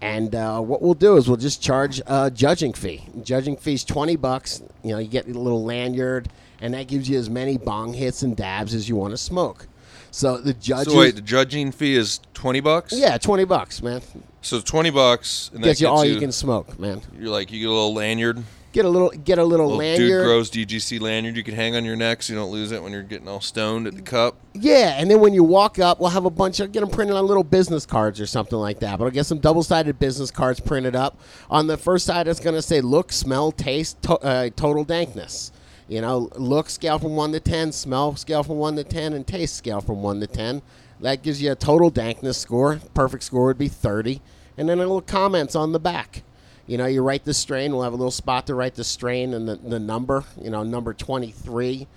And 0.01 0.33
uh, 0.35 0.59
what 0.59 0.81
we'll 0.81 0.93
do 0.93 1.17
is 1.17 1.27
we'll 1.27 1.38
just 1.38 1.61
charge 1.61 2.01
a 2.07 2.31
judging 2.31 2.73
fee. 2.73 3.03
Judging 3.23 3.57
fee's 3.57 3.83
20 3.83 4.15
bucks. 4.15 4.61
You 4.83 4.91
know, 4.91 4.99
you 4.99 5.07
get 5.07 5.27
a 5.27 5.31
little 5.39 5.63
lanyard, 5.63 6.29
and 6.61 6.73
that 6.73 6.88
gives 6.88 7.09
you 7.09 7.17
as 7.17 7.29
many 7.29 7.57
bong 7.57 7.93
hits 7.93 8.21
and 8.23 8.35
dabs 8.35 8.73
as 8.73 8.88
you 8.89 8.95
want 8.95 9.11
to 9.11 9.17
smoke. 9.17 9.67
So 10.11 10.38
the 10.38 10.53
judges. 10.53 10.93
So 10.93 10.99
wait, 10.99 11.15
the 11.15 11.21
judging 11.21 11.73
fee 11.73 11.95
is 11.95 12.21
twenty 12.33 12.61
bucks. 12.61 12.93
yeah, 12.93 13.17
20 13.17 13.43
bucks, 13.43 13.81
man. 13.81 14.01
So 14.41 14.61
twenty 14.61 14.89
bucks, 14.89 15.51
and 15.53 15.61
that 15.63 15.67
Gets 15.67 15.81
you 15.81 15.88
all 15.88 16.03
gets 16.03 16.13
you 16.13 16.19
can 16.21 16.31
smoke, 16.31 16.79
man. 16.79 17.01
You're 17.19 17.31
like 17.31 17.51
you 17.51 17.59
get 17.59 17.65
a 17.65 17.71
little 17.73 17.93
lanyard, 17.93 18.41
Get 18.75 18.83
a 18.83 18.89
little, 18.89 19.07
get 19.09 19.38
a 19.39 19.43
little, 19.45 19.67
little 19.67 19.77
lanyard. 19.79 20.09
dude 20.09 20.25
grows 20.25 20.51
DGC 20.51 20.99
lanyard. 20.99 21.38
You 21.38 21.43
can 21.45 21.55
hang 21.55 21.77
on 21.77 21.85
your 21.85 21.95
neck 21.95 22.21
so 22.21 22.33
you 22.33 22.39
don't 22.39 22.51
lose 22.51 22.73
it 22.73 22.83
when 22.83 22.91
you're 22.91 23.03
getting 23.03 23.25
all 23.25 23.39
stoned 23.39 23.88
at 23.88 23.95
the 23.95 24.01
cup. 24.01 24.35
Yeah, 24.53 24.97
and 24.99 25.09
then 25.09 25.21
when 25.21 25.33
you 25.33 25.45
walk 25.45 25.79
up, 25.79 26.01
we'll 26.01 26.09
have 26.09 26.25
a 26.25 26.29
bunch 26.29 26.59
of 26.59 26.73
get 26.73 26.81
them 26.81 26.89
printed 26.89 27.15
on 27.15 27.25
little 27.25 27.45
business 27.45 27.85
cards 27.85 28.19
or 28.19 28.25
something 28.25 28.57
like 28.59 28.79
that. 28.81 28.99
But 28.99 29.05
I'll 29.05 29.11
get 29.11 29.27
some 29.27 29.39
double-sided 29.39 29.97
business 29.97 30.29
cards 30.29 30.59
printed 30.59 30.93
up. 30.93 31.17
On 31.49 31.67
the 31.67 31.77
first 31.77 32.05
side, 32.05 32.27
it's 32.27 32.41
going 32.41 32.57
to 32.57 32.61
say 32.61 32.81
look, 32.81 33.13
smell, 33.13 33.53
taste, 33.53 34.01
to- 34.01 34.19
uh, 34.19 34.49
total 34.57 34.83
dankness. 34.83 35.53
You 35.88 36.01
know, 36.01 36.29
look 36.35 36.69
scale 36.69 36.99
from 36.99 37.15
one 37.15 37.31
to 37.31 37.39
ten, 37.39 37.71
smell 37.71 38.17
scale 38.17 38.43
from 38.43 38.57
one 38.57 38.75
to 38.75 38.83
ten, 38.83 39.13
and 39.13 39.25
taste 39.25 39.55
scale 39.55 39.79
from 39.79 40.01
one 40.03 40.19
to 40.19 40.27
ten. 40.27 40.61
That 40.99 41.23
gives 41.23 41.41
you 41.41 41.49
a 41.53 41.55
total 41.55 41.89
dankness 41.89 42.38
score. 42.38 42.81
Perfect 42.93 43.23
score 43.23 43.45
would 43.45 43.57
be 43.57 43.69
thirty, 43.69 44.19
and 44.57 44.67
then 44.67 44.79
a 44.79 44.81
little 44.81 44.99
comments 44.99 45.55
on 45.55 45.71
the 45.71 45.79
back. 45.79 46.23
You 46.67 46.78
know, 46.78 46.86
you 46.88 47.01
write 47.01 47.25
the 47.25 47.34
strain. 47.34 47.73
We'll 47.73 47.84
have 47.84 47.93
a 47.93 47.97
little 47.97 48.12
spot 48.12 48.47
to 48.47 48.56
write 48.56 48.75
the 48.75 48.84
strain 48.84 49.34
and 49.34 49.47
the, 49.47 49.56
the 49.56 49.80
number. 49.80 50.23
You 50.41 50.49
know, 50.49 50.63
number 50.63 50.93
twenty-three 50.93 51.88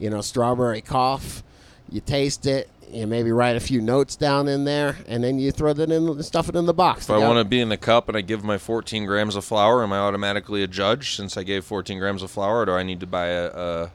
you 0.00 0.10
know, 0.10 0.20
strawberry 0.22 0.80
cough. 0.80 1.44
You 1.88 2.00
taste 2.00 2.46
it. 2.46 2.68
You 2.90 3.06
maybe 3.06 3.30
write 3.30 3.54
a 3.54 3.60
few 3.60 3.80
notes 3.80 4.16
down 4.16 4.48
in 4.48 4.64
there, 4.64 4.96
and 5.06 5.22
then 5.22 5.38
you 5.38 5.52
throw 5.52 5.72
that 5.72 5.92
in, 5.92 6.06
the 6.16 6.24
stuff 6.24 6.48
it 6.48 6.56
in 6.56 6.66
the 6.66 6.74
box. 6.74 7.04
If 7.04 7.10
I 7.10 7.18
want 7.18 7.38
to 7.38 7.44
be 7.44 7.60
in 7.60 7.68
the 7.68 7.76
cup 7.76 8.08
and 8.08 8.16
I 8.16 8.20
give 8.20 8.42
my 8.42 8.58
14 8.58 9.06
grams 9.06 9.36
of 9.36 9.44
flour, 9.44 9.84
am 9.84 9.92
I 9.92 9.98
automatically 9.98 10.64
a 10.64 10.66
judge 10.66 11.14
since 11.14 11.36
I 11.36 11.44
gave 11.44 11.64
14 11.64 12.00
grams 12.00 12.24
of 12.24 12.32
flour? 12.32 12.62
Or 12.62 12.66
do 12.66 12.72
I 12.72 12.82
need 12.82 12.98
to 12.98 13.06
buy 13.06 13.26
a? 13.26 13.46
a, 13.46 13.90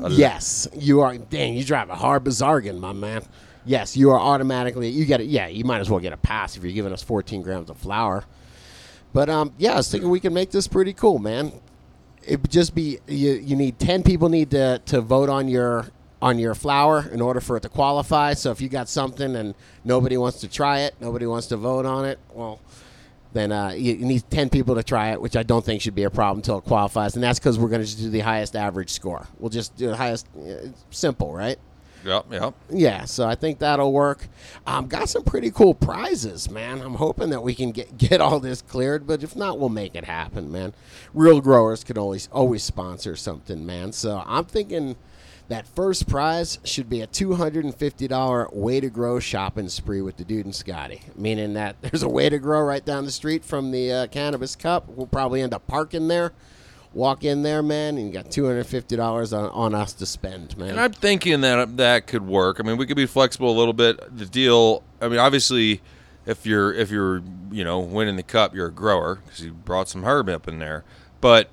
a 0.00 0.10
Yes, 0.10 0.68
you 0.76 1.00
are. 1.00 1.18
Dang, 1.18 1.54
you 1.54 1.64
drive 1.64 1.90
a 1.90 1.96
hard 1.96 2.22
bargain, 2.22 2.78
my 2.78 2.92
man. 2.92 3.24
Yes, 3.64 3.96
you 3.96 4.10
are 4.12 4.20
automatically. 4.20 4.90
You 4.90 5.06
get 5.06 5.20
it. 5.20 5.26
Yeah, 5.26 5.48
you 5.48 5.64
might 5.64 5.80
as 5.80 5.90
well 5.90 5.98
get 5.98 6.12
a 6.12 6.16
pass 6.16 6.56
if 6.56 6.62
you're 6.62 6.72
giving 6.72 6.92
us 6.92 7.02
14 7.02 7.42
grams 7.42 7.68
of 7.68 7.78
flour. 7.78 8.24
But 9.12 9.28
um, 9.30 9.52
yeah, 9.58 9.72
I 9.72 9.76
was 9.76 9.90
thinking 9.90 10.10
we 10.10 10.20
can 10.20 10.34
make 10.34 10.50
this 10.50 10.68
pretty 10.68 10.92
cool, 10.92 11.18
man. 11.18 11.52
It 12.26 12.42
would 12.42 12.50
just 12.50 12.74
be 12.74 12.98
you. 13.06 13.32
You 13.32 13.56
need 13.56 13.78
10 13.78 14.02
people 14.02 14.28
need 14.28 14.50
to 14.50 14.80
to 14.86 15.00
vote 15.00 15.28
on 15.28 15.48
your 15.48 15.86
on 16.20 16.38
your 16.38 16.54
flour 16.54 17.08
in 17.12 17.20
order 17.20 17.40
for 17.40 17.56
it 17.56 17.60
to 17.60 17.68
qualify. 17.68 18.34
So 18.34 18.50
if 18.50 18.60
you 18.60 18.68
got 18.68 18.88
something 18.88 19.36
and 19.36 19.54
nobody 19.84 20.16
wants 20.16 20.40
to 20.40 20.48
try 20.48 20.80
it, 20.80 20.94
nobody 21.00 21.26
wants 21.26 21.46
to 21.48 21.56
vote 21.56 21.86
on 21.86 22.04
it, 22.04 22.18
well, 22.32 22.60
then 23.32 23.52
uh, 23.52 23.70
you, 23.70 23.94
you 23.94 24.06
need 24.06 24.28
10 24.30 24.48
people 24.48 24.74
to 24.74 24.82
try 24.82 25.12
it, 25.12 25.20
which 25.20 25.36
I 25.36 25.42
don't 25.42 25.64
think 25.64 25.82
should 25.82 25.94
be 25.94 26.04
a 26.04 26.10
problem 26.10 26.38
until 26.38 26.58
it 26.58 26.64
qualifies. 26.64 27.14
And 27.14 27.22
that's 27.22 27.38
because 27.38 27.58
we're 27.58 27.68
going 27.68 27.82
to 27.82 27.86
just 27.86 27.98
do 27.98 28.08
the 28.08 28.20
highest 28.20 28.56
average 28.56 28.90
score. 28.90 29.26
We'll 29.38 29.50
just 29.50 29.76
do 29.76 29.88
the 29.88 29.96
highest. 29.96 30.26
uh, 30.36 30.68
simple, 30.90 31.32
right? 31.34 31.58
Yep, 32.06 32.26
yep. 32.30 32.54
Yeah, 32.70 33.04
so 33.04 33.26
I 33.26 33.34
think 33.34 33.58
that'll 33.58 33.92
work. 33.92 34.28
Um, 34.66 34.86
got 34.86 35.08
some 35.08 35.24
pretty 35.24 35.50
cool 35.50 35.74
prizes, 35.74 36.48
man. 36.48 36.80
I'm 36.80 36.94
hoping 36.94 37.30
that 37.30 37.42
we 37.42 37.54
can 37.54 37.72
get 37.72 37.98
get 37.98 38.20
all 38.20 38.38
this 38.38 38.62
cleared, 38.62 39.06
but 39.06 39.22
if 39.22 39.34
not, 39.34 39.58
we'll 39.58 39.68
make 39.68 39.94
it 39.94 40.04
happen, 40.04 40.50
man. 40.52 40.72
Real 41.12 41.40
growers 41.40 41.82
can 41.82 41.98
always 41.98 42.28
always 42.30 42.62
sponsor 42.62 43.16
something, 43.16 43.66
man. 43.66 43.92
So 43.92 44.22
I'm 44.24 44.44
thinking 44.44 44.96
that 45.48 45.66
first 45.66 46.08
prize 46.08 46.58
should 46.64 46.88
be 46.88 47.00
a 47.00 47.06
$250 47.06 48.52
way 48.52 48.80
to 48.80 48.90
grow 48.90 49.20
shopping 49.20 49.68
spree 49.68 50.00
with 50.00 50.16
the 50.16 50.24
dude 50.24 50.44
and 50.44 50.54
Scotty. 50.54 51.02
Meaning 51.14 51.54
that 51.54 51.76
there's 51.82 52.02
a 52.02 52.08
way 52.08 52.28
to 52.28 52.38
grow 52.38 52.60
right 52.60 52.84
down 52.84 53.04
the 53.04 53.12
street 53.12 53.44
from 53.44 53.70
the 53.70 53.92
uh, 53.92 54.06
Cannabis 54.08 54.56
Cup. 54.56 54.88
We'll 54.88 55.06
probably 55.06 55.42
end 55.42 55.54
up 55.54 55.66
parking 55.66 56.08
there. 56.08 56.32
Walk 56.96 57.24
in 57.24 57.42
there, 57.42 57.62
man, 57.62 57.98
and 57.98 58.06
you 58.06 58.12
got 58.12 58.30
two 58.30 58.46
hundred 58.46 58.64
fifty 58.66 58.96
dollars 58.96 59.32
on, 59.32 59.50
on 59.50 59.74
us 59.74 59.92
to 59.94 60.06
spend, 60.06 60.56
man. 60.56 60.70
And 60.70 60.80
I'm 60.80 60.92
thinking 60.92 61.42
that 61.42 61.76
that 61.76 62.06
could 62.06 62.26
work. 62.26 62.58
I 62.58 62.62
mean, 62.62 62.78
we 62.78 62.86
could 62.86 62.96
be 62.96 63.06
flexible 63.06 63.50
a 63.50 63.56
little 63.56 63.74
bit. 63.74 64.00
The 64.16 64.26
deal. 64.26 64.82
I 65.00 65.08
mean, 65.08 65.18
obviously, 65.18 65.82
if 66.24 66.46
you're 66.46 66.72
if 66.72 66.90
you're 66.90 67.22
you 67.50 67.62
know 67.62 67.78
winning 67.80 68.16
the 68.16 68.22
cup, 68.22 68.54
you're 68.54 68.68
a 68.68 68.72
grower 68.72 69.16
because 69.24 69.44
you 69.44 69.52
brought 69.52 69.88
some 69.88 70.04
herb 70.04 70.28
up 70.28 70.48
in 70.48 70.58
there. 70.58 70.84
But 71.20 71.50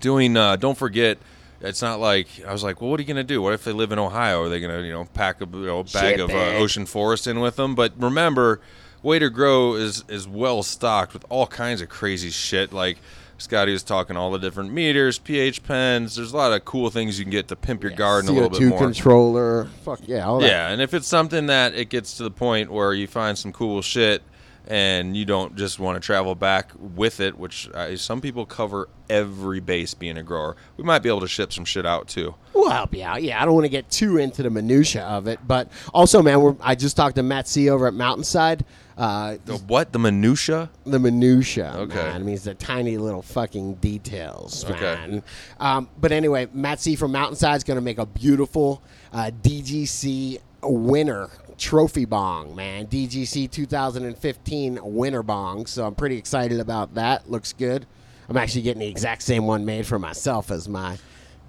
doing, 0.00 0.36
uh, 0.36 0.56
don't 0.56 0.78
forget, 0.78 1.18
it's 1.60 1.82
not 1.82 2.00
like 2.00 2.28
I 2.46 2.52
was 2.52 2.62
like, 2.62 2.80
well, 2.80 2.90
what 2.90 3.00
are 3.00 3.02
you 3.02 3.08
gonna 3.08 3.24
do? 3.24 3.42
What 3.42 3.52
if 3.52 3.64
they 3.64 3.72
live 3.72 3.92
in 3.92 3.98
Ohio? 3.98 4.42
Are 4.42 4.48
they 4.48 4.60
gonna 4.60 4.82
you 4.82 4.92
know 4.92 5.04
pack 5.12 5.40
a 5.40 5.46
you 5.46 5.66
know, 5.66 5.82
bag 5.82 6.16
Shit 6.16 6.20
of 6.20 6.30
uh, 6.30 6.58
ocean 6.58 6.86
forest 6.86 7.26
in 7.26 7.40
with 7.40 7.56
them? 7.56 7.74
But 7.74 7.92
remember, 8.00 8.60
Way 9.02 9.18
to 9.18 9.30
Grow 9.30 9.74
is 9.74 10.04
is 10.08 10.28
well 10.28 10.62
stocked 10.62 11.12
with 11.12 11.24
all 11.28 11.46
kinds 11.48 11.80
of 11.80 11.88
crazy 11.88 12.30
shit 12.30 12.72
like. 12.72 12.98
Scotty 13.38 13.72
was 13.72 13.82
talking 13.82 14.16
all 14.16 14.30
the 14.30 14.38
different 14.38 14.72
meters, 14.72 15.18
pH 15.18 15.62
pens. 15.62 16.16
There's 16.16 16.32
a 16.32 16.36
lot 16.36 16.52
of 16.52 16.64
cool 16.64 16.90
things 16.90 17.18
you 17.18 17.24
can 17.24 17.30
get 17.32 17.48
to 17.48 17.56
pimp 17.56 17.82
your 17.82 17.92
garden 17.92 18.30
a 18.30 18.32
little 18.32 18.48
bit 18.50 18.60
CO2 18.60 18.68
more. 18.70 18.78
controller. 18.78 19.64
Fuck 19.84 20.00
yeah, 20.06 20.26
all 20.26 20.40
that. 20.40 20.48
Yeah, 20.48 20.68
and 20.70 20.80
if 20.80 20.94
it's 20.94 21.06
something 21.06 21.46
that 21.46 21.74
it 21.74 21.88
gets 21.90 22.16
to 22.16 22.22
the 22.22 22.30
point 22.30 22.70
where 22.70 22.94
you 22.94 23.06
find 23.06 23.36
some 23.36 23.52
cool 23.52 23.82
shit 23.82 24.22
and 24.68 25.16
you 25.16 25.24
don't 25.24 25.54
just 25.54 25.78
want 25.78 26.00
to 26.00 26.04
travel 26.04 26.34
back 26.34 26.72
with 26.78 27.20
it, 27.20 27.38
which 27.38 27.68
uh, 27.70 27.96
some 27.96 28.20
people 28.20 28.46
cover 28.46 28.88
every 29.08 29.60
base 29.60 29.94
being 29.94 30.16
a 30.18 30.22
grower, 30.22 30.56
we 30.76 30.82
might 30.82 31.00
be 31.00 31.08
able 31.08 31.20
to 31.20 31.28
ship 31.28 31.52
some 31.52 31.64
shit 31.64 31.86
out 31.86 32.08
too. 32.08 32.34
We'll 32.52 32.70
help 32.70 32.94
you 32.94 33.04
out. 33.04 33.22
Yeah, 33.22 33.40
I 33.40 33.44
don't 33.44 33.54
want 33.54 33.66
to 33.66 33.70
get 33.70 33.88
too 33.90 34.16
into 34.16 34.42
the 34.42 34.50
minutia 34.50 35.04
of 35.04 35.28
it, 35.28 35.38
but 35.46 35.70
also, 35.94 36.22
man, 36.22 36.40
we're, 36.40 36.56
I 36.60 36.74
just 36.74 36.96
talked 36.96 37.16
to 37.16 37.22
Matt 37.22 37.46
C 37.46 37.70
over 37.70 37.86
at 37.86 37.94
Mountainside. 37.94 38.64
Uh, 38.96 39.36
The 39.44 39.56
what? 39.58 39.92
The 39.92 39.98
minutia? 39.98 40.70
the 40.84 40.98
minutia. 40.98 41.74
Okay. 41.76 41.94
man. 41.96 42.14
I 42.14 42.18
mean, 42.24 42.34
it's 42.34 42.44
the 42.44 42.54
tiny 42.54 42.96
little 42.96 43.22
fucking 43.22 43.74
details, 43.74 44.64
Okay. 44.64 44.80
man. 44.80 45.22
Um, 45.60 45.88
but 46.00 46.12
anyway, 46.12 46.48
Matt 46.54 46.80
C 46.80 46.96
from 46.96 47.12
Mountainside 47.12 47.56
is 47.58 47.64
going 47.64 47.76
to 47.76 47.82
make 47.82 47.98
a 47.98 48.06
beautiful 48.06 48.82
uh, 49.12 49.30
DGC 49.42 50.38
winner 50.62 51.28
trophy 51.58 52.04
bong, 52.06 52.54
man. 52.56 52.86
DGC 52.86 53.50
2015 53.50 54.78
winner 54.82 55.22
bong. 55.22 55.66
So 55.66 55.86
I'm 55.86 55.94
pretty 55.94 56.16
excited 56.16 56.58
about 56.60 56.94
that. 56.94 57.30
Looks 57.30 57.52
good. 57.52 57.86
I'm 58.28 58.36
actually 58.36 58.62
getting 58.62 58.80
the 58.80 58.88
exact 58.88 59.22
same 59.22 59.46
one 59.46 59.64
made 59.64 59.86
for 59.86 59.98
myself 59.98 60.50
as 60.50 60.68
my. 60.68 60.98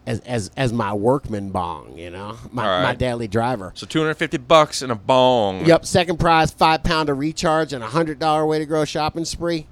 As, 0.07 0.21
as, 0.21 0.51
as 0.55 0.71
my 0.71 0.93
workman 0.93 1.49
bong, 1.49 1.97
you 1.97 2.09
know, 2.09 2.37
my, 2.53 2.65
right. 2.65 2.81
my 2.81 2.95
daily 2.95 3.27
driver. 3.27 3.73
So 3.75 3.85
250 3.85 4.37
bucks 4.37 4.81
and 4.81 4.89
a 4.89 4.95
bong. 4.95 5.65
Yep. 5.65 5.85
Second 5.85 6.17
prize, 6.17 6.49
five 6.49 6.81
pound 6.81 7.09
of 7.09 7.19
recharge 7.19 7.73
and 7.73 7.83
a 7.83 7.87
hundred 7.87 8.17
dollar 8.17 8.45
way 8.45 8.57
to 8.57 8.65
grow 8.65 8.85
shopping 8.85 9.25
spree. 9.25 9.67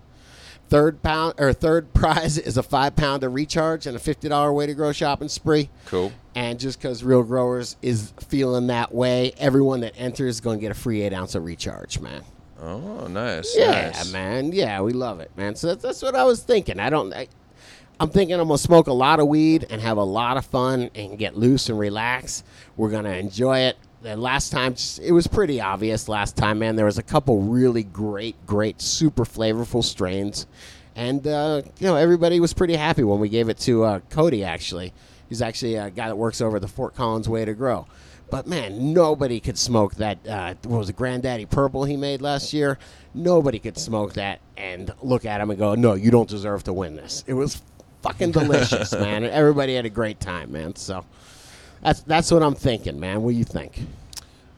Third 0.67 1.01
pound 1.01 1.35
or 1.37 1.53
third 1.53 1.93
prize 1.93 2.37
is 2.37 2.57
a 2.57 2.63
five 2.63 2.97
pound 2.97 3.23
of 3.23 3.33
recharge 3.33 3.87
and 3.87 3.95
a 3.95 3.99
fifty 3.99 4.27
dollar 4.27 4.51
way 4.51 4.65
to 4.65 4.73
grow 4.73 4.91
shopping 4.91 5.29
spree. 5.29 5.69
Cool. 5.85 6.11
And 6.35 6.59
just 6.59 6.81
because 6.81 7.01
Real 7.01 7.23
Growers 7.23 7.77
is 7.81 8.11
feeling 8.27 8.67
that 8.67 8.93
way, 8.93 9.31
everyone 9.37 9.79
that 9.81 9.93
enters 9.95 10.35
is 10.35 10.41
going 10.41 10.57
to 10.57 10.61
get 10.61 10.71
a 10.71 10.75
free 10.75 11.01
eight 11.01 11.13
ounce 11.13 11.35
of 11.35 11.45
recharge, 11.45 12.01
man. 12.01 12.23
Oh, 12.61 13.07
nice. 13.07 13.55
Yeah, 13.55 13.91
nice. 13.91 14.11
man. 14.11 14.51
Yeah, 14.51 14.81
we 14.81 14.91
love 14.91 15.21
it, 15.21 15.31
man. 15.37 15.55
So 15.55 15.67
that's, 15.67 15.83
that's 15.83 16.01
what 16.01 16.15
I 16.15 16.23
was 16.25 16.41
thinking. 16.41 16.79
I 16.79 16.89
don't. 16.89 17.13
I, 17.13 17.27
I'm 17.97 18.09
thinking 18.09 18.37
I'm 18.37 18.47
gonna 18.47 18.57
smoke 18.57 18.87
a 18.87 18.93
lot 18.93 19.19
of 19.21 19.27
weed 19.27 19.67
and 19.69 19.81
have 19.81 19.97
a 19.97 20.03
lot 20.03 20.35
of 20.35 20.45
fun 20.45 20.89
and 20.95 21.17
get 21.17 21.37
loose 21.37 21.69
and 21.69 21.79
relax. 21.79 22.43
We're 22.75 22.89
gonna 22.89 23.11
enjoy 23.13 23.59
it. 23.59 23.77
The 24.01 24.17
last 24.17 24.51
time, 24.51 24.75
it 25.01 25.13
was 25.13 25.27
pretty 25.27 25.61
obvious. 25.61 26.09
Last 26.09 26.35
time, 26.35 26.59
man, 26.59 26.75
there 26.75 26.85
was 26.85 26.97
a 26.97 27.03
couple 27.03 27.41
really 27.41 27.83
great, 27.83 28.35
great, 28.45 28.81
super 28.81 29.23
flavorful 29.23 29.83
strains, 29.83 30.45
and 30.95 31.25
uh, 31.25 31.61
you 31.79 31.87
know 31.87 31.95
everybody 31.95 32.39
was 32.41 32.53
pretty 32.53 32.75
happy 32.75 33.03
when 33.03 33.19
we 33.19 33.29
gave 33.29 33.47
it 33.47 33.57
to 33.59 33.83
uh, 33.83 33.99
Cody. 34.09 34.43
Actually, 34.43 34.91
he's 35.29 35.41
actually 35.41 35.75
a 35.75 35.89
guy 35.89 36.07
that 36.07 36.17
works 36.17 36.41
over 36.41 36.59
the 36.59 36.67
Fort 36.67 36.95
Collins 36.95 37.29
Way 37.29 37.45
to 37.45 37.53
Grow. 37.53 37.87
But 38.29 38.45
man, 38.45 38.93
nobody 38.93 39.39
could 39.39 39.57
smoke 39.57 39.95
that. 39.95 40.27
Uh, 40.27 40.55
what 40.63 40.79
was 40.79 40.89
it, 40.89 40.97
Granddaddy 40.97 41.45
Purple 41.45 41.85
he 41.85 41.95
made 41.95 42.21
last 42.21 42.51
year? 42.53 42.77
Nobody 43.13 43.59
could 43.59 43.77
smoke 43.77 44.13
that 44.13 44.41
and 44.57 44.93
look 45.01 45.25
at 45.25 45.39
him 45.39 45.49
and 45.49 45.57
go, 45.57 45.75
"No, 45.75 45.93
you 45.93 46.11
don't 46.11 46.27
deserve 46.27 46.63
to 46.65 46.73
win 46.73 46.97
this." 46.97 47.23
It 47.25 47.33
was 47.33 47.61
fucking 48.05 48.31
delicious, 48.31 48.91
man. 48.93 49.23
And 49.23 49.33
everybody 49.33 49.75
had 49.75 49.85
a 49.85 49.89
great 49.89 50.19
time, 50.19 50.51
man. 50.51 50.75
So 50.75 51.05
that's 51.81 52.01
that's 52.01 52.31
what 52.31 52.43
I'm 52.43 52.55
thinking, 52.55 52.99
man. 52.99 53.21
What 53.21 53.31
do 53.31 53.37
you 53.37 53.43
think? 53.43 53.81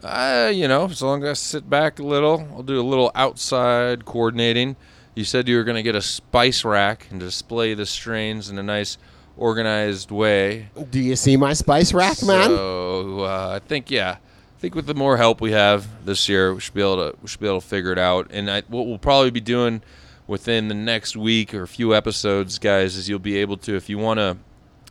Uh, 0.03 0.51
you 0.53 0.67
know, 0.67 0.86
as 0.86 1.01
long 1.01 1.23
as 1.23 1.29
I 1.29 1.33
sit 1.33 1.69
back 1.69 1.99
a 1.99 2.03
little, 2.03 2.47
I'll 2.53 2.63
do 2.63 2.79
a 2.79 2.83
little 2.83 3.12
outside 3.15 4.05
coordinating. 4.05 4.75
You 5.15 5.23
said 5.23 5.47
you 5.47 5.57
were 5.57 5.63
going 5.63 5.75
to 5.75 5.83
get 5.83 5.95
a 5.95 6.01
spice 6.01 6.63
rack 6.63 7.07
and 7.10 7.19
display 7.19 7.73
the 7.73 7.88
strains 7.88 8.49
in 8.49 8.60
a 8.60 8.63
nice, 8.63 8.99
organized 9.36 10.12
way. 10.12 10.69
Do 10.91 10.99
you 10.99 11.15
see 11.15 11.36
my 11.36 11.53
spice 11.53 11.93
rack, 11.93 12.21
man? 12.23 12.49
So 12.49 13.21
uh, 13.21 13.60
I 13.62 13.67
think 13.67 13.89
yeah, 13.89 14.17
I 14.19 14.60
think 14.60 14.75
with 14.75 14.86
the 14.86 14.93
more 14.93 15.17
help 15.17 15.41
we 15.41 15.51
have 15.51 16.05
this 16.05 16.29
year, 16.29 16.53
we 16.53 16.60
should 16.60 16.75
be 16.75 16.81
able 16.81 17.12
to 17.12 17.17
we 17.21 17.27
should 17.27 17.39
be 17.39 17.47
able 17.47 17.62
to 17.62 17.67
figure 17.67 17.91
it 17.91 17.99
out. 17.99 18.27
And 18.29 18.49
I, 18.49 18.62
what 18.67 18.86
we'll 18.86 18.99
probably 18.99 19.31
be 19.31 19.41
doing 19.41 19.81
within 20.28 20.68
the 20.68 20.76
next 20.76 21.16
week 21.16 21.54
or 21.54 21.63
a 21.63 21.68
few 21.68 21.96
episodes, 21.96 22.60
guys, 22.60 22.96
is 22.96 23.10
you'll 23.10 23.20
be 23.20 23.38
able 23.38 23.58
to 23.58 23.76
if 23.76 23.90
you 23.90 23.98
want 23.98 24.20
to, 24.20 24.38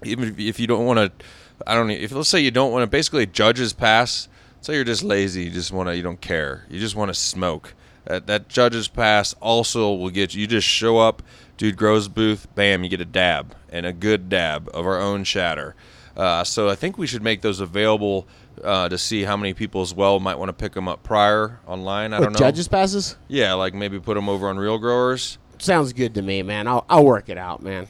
even 0.05 0.35
if, 0.38 0.59
you 0.59 0.66
don't 0.66 0.85
want 0.87 0.99
to, 0.99 1.25
I 1.66 1.75
don't 1.75 1.90
if 1.90 2.12
let's 2.12 2.29
say 2.29 2.40
you 2.40 2.51
don't 2.51 2.72
want 2.72 2.83
to, 2.83 2.87
basically 2.87 3.27
judges 3.27 3.72
pass. 3.72 4.29
Say 4.62 4.75
you're 4.75 4.85
just 4.85 5.05
lazy, 5.05 5.44
you 5.44 5.51
just 5.51 5.70
want 5.70 5.88
to, 5.88 5.96
you 5.96 6.03
don't 6.03 6.20
care, 6.20 6.64
you 6.68 6.81
just 6.81 6.96
want 6.96 7.11
to 7.11 7.14
smoke. 7.14 7.75
That 8.07 8.27
that 8.27 8.49
judges 8.49 8.88
pass 8.88 9.35
also 9.40 9.92
will 9.94 10.11
get 10.11 10.35
you. 10.35 10.40
You 10.40 10.46
just 10.46 10.66
show 10.66 10.99
up, 10.99 11.22
dude 11.57 11.77
grows 11.77 12.09
booth, 12.09 12.49
bam, 12.55 12.83
you 12.83 12.90
get 12.90 13.01
a 13.01 13.05
dab 13.05 13.55
and 13.68 13.85
a 13.85 13.92
good 13.92 14.29
dab 14.29 14.68
of 14.72 14.87
our 14.87 14.99
own 14.99 15.25
shatter. 15.25 15.75
Uh, 16.16 16.42
so 16.42 16.68
I 16.68 16.75
think 16.75 16.96
we 16.96 17.07
should 17.07 17.22
make 17.22 17.42
those 17.42 17.61
available 17.61 18.27
uh, 18.64 18.88
to 18.88 18.98
see 18.98 19.22
how 19.24 19.36
many 19.36 19.54
people 19.54 19.82
as 19.82 19.92
well 19.94 20.18
might 20.20 20.36
want 20.38 20.48
to 20.48 20.52
pick 20.52 20.72
them 20.72 20.88
up 20.88 21.02
prior 21.02 21.58
online. 21.66 22.12
I 22.12 22.18
What, 22.18 22.24
don't 22.26 22.32
know. 22.34 22.38
judges 22.38 22.68
passes? 22.68 23.16
Yeah, 23.28 23.54
like 23.54 23.74
maybe 23.74 23.98
put 24.00 24.14
them 24.14 24.28
over 24.28 24.48
on 24.48 24.56
Real 24.58 24.78
Growers, 24.78 25.38
Sounds 25.58 25.92
good 25.94 26.14
to 26.14 26.22
me, 26.22 26.42
man. 26.42 26.68
I'll 26.68 26.84
I'll 26.88 27.04
work 27.04 27.28
it 27.28 27.38
out, 27.38 27.62
man. 27.62 27.86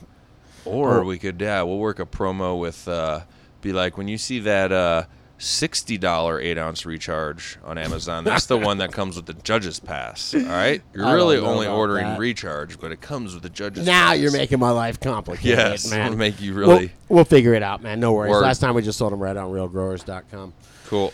or 0.64 1.00
Oh. 1.00 1.02
we 1.04 1.18
could 1.18 1.40
yeah, 1.40 1.62
we'll 1.62 1.78
work 1.78 1.98
a 1.98 2.06
promo 2.06 2.58
with 2.60 2.86
uh, 2.88 3.20
be 3.60 3.72
like 3.72 3.96
when 3.98 4.06
you 4.08 4.18
see 4.18 4.38
that 4.40 4.70
uh, 4.72 5.04
sixty 5.38 5.98
dollar 5.98 6.40
eight 6.40 6.56
ounce 6.58 6.86
recharge 6.86 7.58
on 7.64 7.76
Amazon. 7.78 8.24
That's 8.24 8.46
the 8.46 8.56
one 8.56 8.78
that 8.78 8.92
comes 8.92 9.16
with 9.16 9.26
the 9.26 9.34
judges 9.34 9.78
pass. 9.80 10.34
All 10.34 10.40
right, 10.42 10.82
you're 10.94 11.14
really 11.14 11.36
only 11.38 11.66
ordering 11.66 12.04
that. 12.06 12.18
recharge, 12.18 12.78
but 12.80 12.92
it 12.92 13.00
comes 13.00 13.34
with 13.34 13.42
the 13.42 13.50
judges. 13.50 13.86
Now 13.86 14.08
pass. 14.08 14.18
you're 14.18 14.32
making 14.32 14.58
my 14.58 14.70
life 14.70 14.98
complicated, 15.00 15.58
Yes, 15.58 15.90
man. 15.90 16.16
make 16.16 16.40
you 16.40 16.54
We'll- 16.54 16.68
really- 16.68 16.92
We'll, 17.08 17.24
figure 17.24 17.54
it 17.54 17.62
out, 17.62 17.82
man. 17.82 18.00
No 18.00 18.12
worries. 18.14 18.30
Word. 18.30 18.40
Last 18.42 18.58
time 18.60 18.74
we 18.74 18.82
just 18.82 18.98
sold 18.98 19.12
them 19.12 19.20
right 19.22 19.36
on 19.36 19.50
realgrowers.com. 19.52 20.52
cool. 20.86 21.12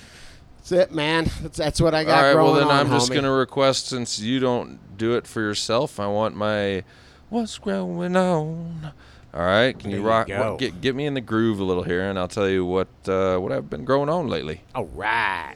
That's 0.59 0.73
it, 0.73 0.95
man. 0.95 1.29
That's 1.43 1.59
that's 1.59 1.81
what 1.81 1.93
I 1.95 2.05
got 2.05 2.25
All 2.25 2.35
right. 2.37 2.43
well 2.43 2.55
then 2.55 2.65
on, 2.69 2.71
I'm 2.71 2.89
just 2.91 3.11
homie. 3.11 3.17
gonna 3.17 3.33
request 3.33 3.89
since 3.89 4.21
you 4.21 4.39
don't 4.39 4.97
do 4.97 5.15
it 5.17 5.27
for 5.27 5.41
yourself, 5.41 5.99
I 5.99 6.07
want 6.07 6.37
my 6.37 6.85
what's 7.31 7.59
going 7.59 8.15
on. 8.17 8.93
All 9.35 9.41
right, 9.43 9.79
can 9.79 9.91
There 9.91 9.99
you 9.99 10.05
you 10.05 10.09
rock? 10.09 10.27
go. 10.29 10.57
get 10.59 10.81
get 10.83 10.95
me 10.95 11.07
in 11.07 11.15
the 11.15 11.21
groove 11.23 11.59
a 11.59 11.65
little 11.65 11.85
here, 11.85 12.03
and 12.03 12.19
I'll 12.19 12.29
tell 12.29 12.49
you 12.49 12.67
what 12.67 12.89
uh, 13.09 13.39
what 13.39 13.51
I've 13.51 13.71
been 13.71 13.85
growing 13.87 14.11
on 14.11 14.29
lately. 14.29 14.61
All 14.75 14.85
right. 14.87 15.55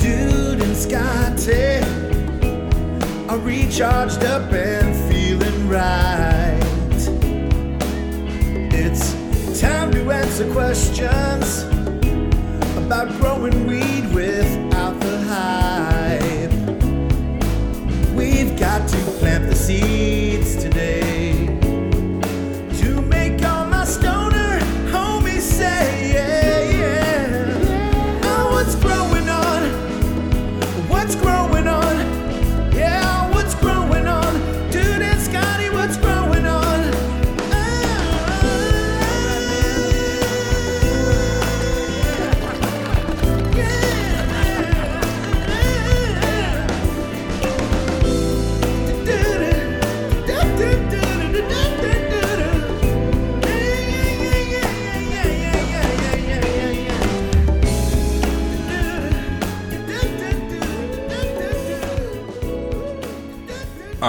Dude 0.00 0.60
and 0.62 0.76
Scotty 0.76 1.78
are 3.28 3.38
recharged 3.38 4.22
up 4.24 4.52
questions 10.76 11.62
about 12.76 13.08
growing 13.18 13.65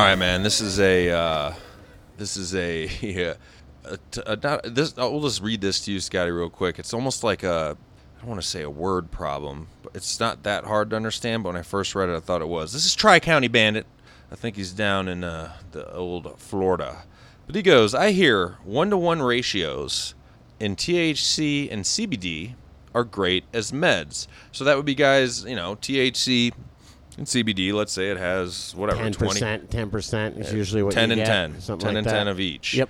right, 0.08 0.18
man. 0.18 0.42
This 0.42 0.62
is 0.62 0.80
a 0.80 1.10
uh, 1.10 1.54
this 2.16 2.38
is 2.38 2.56
a, 2.56 2.86
yeah, 3.02 3.34
a, 3.84 4.00
a 4.26 4.70
this. 4.70 4.94
I'll 4.98 5.20
just 5.22 5.42
read 5.42 5.60
this 5.60 5.82
to 5.82 5.92
you, 5.92 6.00
Scotty, 6.00 6.32
real 6.32 6.50
quick. 6.50 6.80
It's 6.80 6.94
almost 6.94 7.24
like 7.24 7.44
a 7.44 7.78
I 8.16 8.20
don't 8.22 8.30
want 8.30 8.42
to 8.42 8.48
say 8.48 8.62
a 8.62 8.70
word 8.70 9.12
problem, 9.12 9.68
but 9.84 9.96
it's 9.96 10.20
not 10.20 10.44
that 10.44 10.64
hard 10.64 10.92
to 10.92 10.96
understand. 10.96 11.44
But 11.44 11.50
when 11.50 11.58
I 11.58 11.64
first 11.64 11.94
read 11.94 12.10
it, 12.10 12.16
I 12.16 12.22
thought 12.22 12.42
it 12.42 12.48
was. 12.48 12.72
This 12.72 12.86
is 12.86 12.96
Tri 12.96 13.20
County 13.20 13.50
Bandit. 13.50 13.86
I 14.32 14.36
think 14.36 14.56
he's 14.56 14.72
down 14.72 15.10
in 15.10 15.24
uh, 15.24 15.54
the 15.72 15.94
old 15.94 16.40
Florida. 16.40 17.04
But 17.46 17.56
he 17.56 17.62
goes, 17.62 17.94
I 17.94 18.12
hear 18.12 18.58
one 18.64 18.90
to 18.90 18.98
one 18.98 19.22
ratios 19.22 20.16
in 20.60 20.76
THC 20.76 21.72
and 21.72 21.84
CBD 21.84 22.56
are 22.94 23.06
great 23.06 23.46
as 23.54 23.72
meds. 23.72 24.28
So 24.52 24.64
that 24.66 24.76
would 24.76 24.86
be 24.86 24.96
guys, 24.96 25.46
you 25.46 25.56
know, 25.56 25.76
THC 25.78 26.52
and 27.18 27.26
CBD. 27.26 27.74
Let's 27.74 27.92
say 27.92 28.10
it 28.10 28.18
has 28.18 28.74
whatever 28.76 29.02
Ten 29.02 29.12
20, 29.12 29.34
percent, 29.34 29.72
ten 29.72 29.90
percent 29.90 30.38
is 30.38 30.54
usually 30.54 30.84
what 30.84 30.94
10 30.94 31.10
you 31.10 31.14
and 31.14 31.20
get, 31.20 31.26
10. 31.26 31.62
something 31.62 31.86
10 31.86 31.96
like 31.96 31.98
and 32.00 32.08
that. 32.08 32.18
10 32.20 32.28
of 32.28 32.40
each. 32.40 32.74
Yep. 32.76 32.90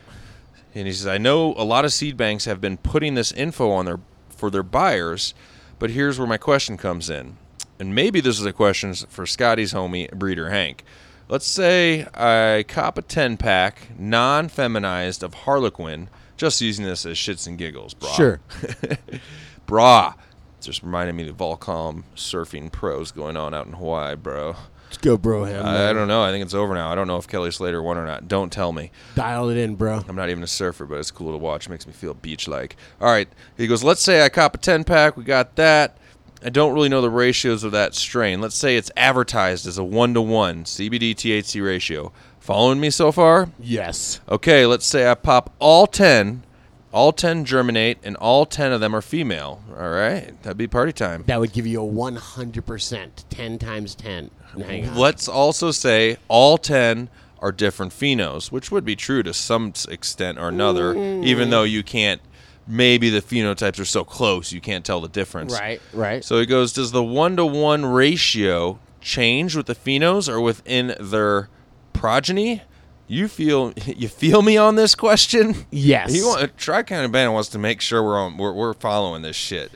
And 0.75 0.85
he 0.85 0.93
says, 0.93 1.07
I 1.07 1.17
know 1.17 1.53
a 1.55 1.63
lot 1.63 1.85
of 1.85 1.93
seed 1.93 2.17
banks 2.17 2.45
have 2.45 2.61
been 2.61 2.77
putting 2.77 3.15
this 3.15 3.31
info 3.31 3.71
on 3.71 3.85
their 3.85 3.99
for 4.29 4.49
their 4.51 4.63
buyers, 4.63 5.33
but 5.79 5.89
here's 5.91 6.19
where 6.19 6.27
my 6.27 6.37
question 6.37 6.77
comes 6.77 7.09
in. 7.09 7.37
And 7.79 7.93
maybe 7.95 8.21
this 8.21 8.39
is 8.39 8.45
a 8.45 8.53
question 8.53 8.93
for 8.93 9.25
Scotty's 9.25 9.73
homie, 9.73 10.11
Breeder 10.11 10.49
Hank. 10.49 10.83
Let's 11.29 11.45
say 11.45 12.07
I 12.13 12.63
cop 12.67 12.97
a 12.97 13.01
10 13.01 13.37
pack, 13.37 13.89
non 13.97 14.47
feminized 14.47 15.23
of 15.23 15.33
Harlequin, 15.33 16.09
just 16.37 16.61
using 16.61 16.85
this 16.85 17.05
as 17.05 17.17
shits 17.17 17.47
and 17.47 17.57
giggles, 17.57 17.93
brah. 17.93 18.15
Sure. 18.15 18.39
Brah. 19.67 20.13
Just 20.61 20.83
reminded 20.83 21.13
me 21.13 21.27
of 21.29 21.37
Volcom 21.37 22.03
surfing 22.15 22.71
pros 22.71 23.11
going 23.11 23.37
on 23.37 23.53
out 23.53 23.67
in 23.67 23.73
Hawaii, 23.73 24.15
bro. 24.15 24.55
Let's 24.87 24.97
go, 24.97 25.17
bro. 25.17 25.43
Him. 25.43 25.65
I, 25.65 25.89
I 25.89 25.93
don't 25.93 26.07
know. 26.07 26.23
I 26.23 26.31
think 26.31 26.43
it's 26.43 26.53
over 26.53 26.73
now. 26.73 26.91
I 26.91 26.95
don't 26.95 27.07
know 27.07 27.17
if 27.17 27.27
Kelly 27.27 27.51
Slater 27.51 27.83
won 27.83 27.97
or 27.97 28.05
not. 28.05 28.27
Don't 28.27 28.51
tell 28.51 28.71
me. 28.71 28.91
Dial 29.15 29.49
it 29.49 29.57
in, 29.57 29.75
bro. 29.75 30.03
I'm 30.07 30.15
not 30.15 30.29
even 30.29 30.43
a 30.43 30.47
surfer, 30.47 30.85
but 30.85 30.95
it's 30.99 31.11
cool 31.11 31.31
to 31.31 31.37
watch. 31.37 31.67
It 31.67 31.69
makes 31.69 31.85
me 31.85 31.93
feel 31.93 32.13
beach 32.13 32.47
like. 32.47 32.77
All 33.01 33.11
right. 33.11 33.27
He 33.57 33.67
goes, 33.67 33.83
let's 33.83 34.01
say 34.01 34.23
I 34.23 34.29
cop 34.29 34.55
a 34.55 34.57
10 34.57 34.85
pack. 34.85 35.17
We 35.17 35.23
got 35.23 35.55
that. 35.57 35.97
I 36.43 36.49
don't 36.49 36.73
really 36.73 36.87
know 36.89 37.01
the 37.01 37.09
ratios 37.09 37.63
of 37.63 37.71
that 37.73 37.95
strain. 37.95 38.39
Let's 38.39 38.55
say 38.55 38.77
it's 38.77 38.91
advertised 38.95 39.67
as 39.67 39.77
a 39.77 39.83
one 39.83 40.13
to 40.13 40.21
one 40.21 40.63
CBD 40.63 41.15
THC 41.15 41.65
ratio. 41.65 42.13
Following 42.39 42.79
me 42.79 42.89
so 42.89 43.11
far? 43.11 43.49
Yes. 43.59 44.21
Okay, 44.29 44.65
let's 44.65 44.85
say 44.85 45.09
I 45.09 45.15
pop 45.15 45.53
all 45.59 45.85
10, 45.85 46.43
all 46.91 47.11
10 47.11 47.45
germinate, 47.45 47.97
and 48.03 48.15
all 48.17 48.45
10 48.45 48.71
of 48.71 48.79
them 48.79 48.95
are 48.95 49.01
female. 49.01 49.61
All 49.77 49.89
right. 49.89 50.41
That'd 50.43 50.57
be 50.57 50.67
party 50.67 50.93
time. 50.93 51.23
That 51.27 51.39
would 51.39 51.53
give 51.53 51.67
you 51.67 51.81
a 51.81 51.85
one 51.85 52.15
hundred 52.15 52.65
percent, 52.65 53.25
ten 53.29 53.59
times 53.59 53.93
ten. 53.95 54.31
Hang 54.57 54.89
on. 54.89 54.95
Let's 54.95 55.27
also 55.27 55.71
say 55.71 56.17
all 56.27 56.57
10 56.57 57.09
are 57.39 57.51
different 57.51 57.91
phenos, 57.91 58.51
which 58.51 58.71
would 58.71 58.85
be 58.85 58.95
true 58.95 59.21
to 59.23 59.33
some 59.33 59.73
extent 59.89 60.39
or 60.39 60.47
another, 60.47 60.95
mm. 60.95 61.23
even 61.25 61.49
though 61.49 61.63
you 61.63 61.83
can't, 61.83 62.21
maybe 62.67 63.09
the 63.09 63.21
phenotypes 63.21 63.79
are 63.79 63.85
so 63.85 64.03
close 64.03 64.51
you 64.51 64.61
can't 64.61 64.85
tell 64.85 65.01
the 65.01 65.07
difference. 65.07 65.53
Right. 65.53 65.81
Right. 65.93 66.23
So 66.23 66.39
he 66.39 66.45
goes, 66.45 66.73
does 66.73 66.91
the 66.91 67.03
one 67.03 67.35
to 67.37 67.45
one 67.45 67.85
ratio 67.85 68.79
change 69.01 69.55
with 69.55 69.67
the 69.67 69.75
phenos 69.75 70.27
or 70.27 70.41
within 70.41 70.95
their 70.99 71.49
progeny? 71.93 72.63
You 73.07 73.27
feel 73.27 73.73
you 73.85 74.07
feel 74.07 74.41
me 74.41 74.57
on 74.57 74.75
this 74.75 74.95
question? 74.95 75.55
Yes. 75.71 76.13
He 76.13 76.21
want, 76.21 76.57
Tri 76.57 76.83
County 76.83 77.07
Bandit 77.07 77.33
wants 77.33 77.49
to 77.49 77.59
make 77.59 77.81
sure 77.81 78.03
we're 78.03 78.19
on 78.19 78.37
we're, 78.37 78.53
we're 78.53 78.73
following 78.73 79.21
this 79.21 79.35
shit. 79.35 79.71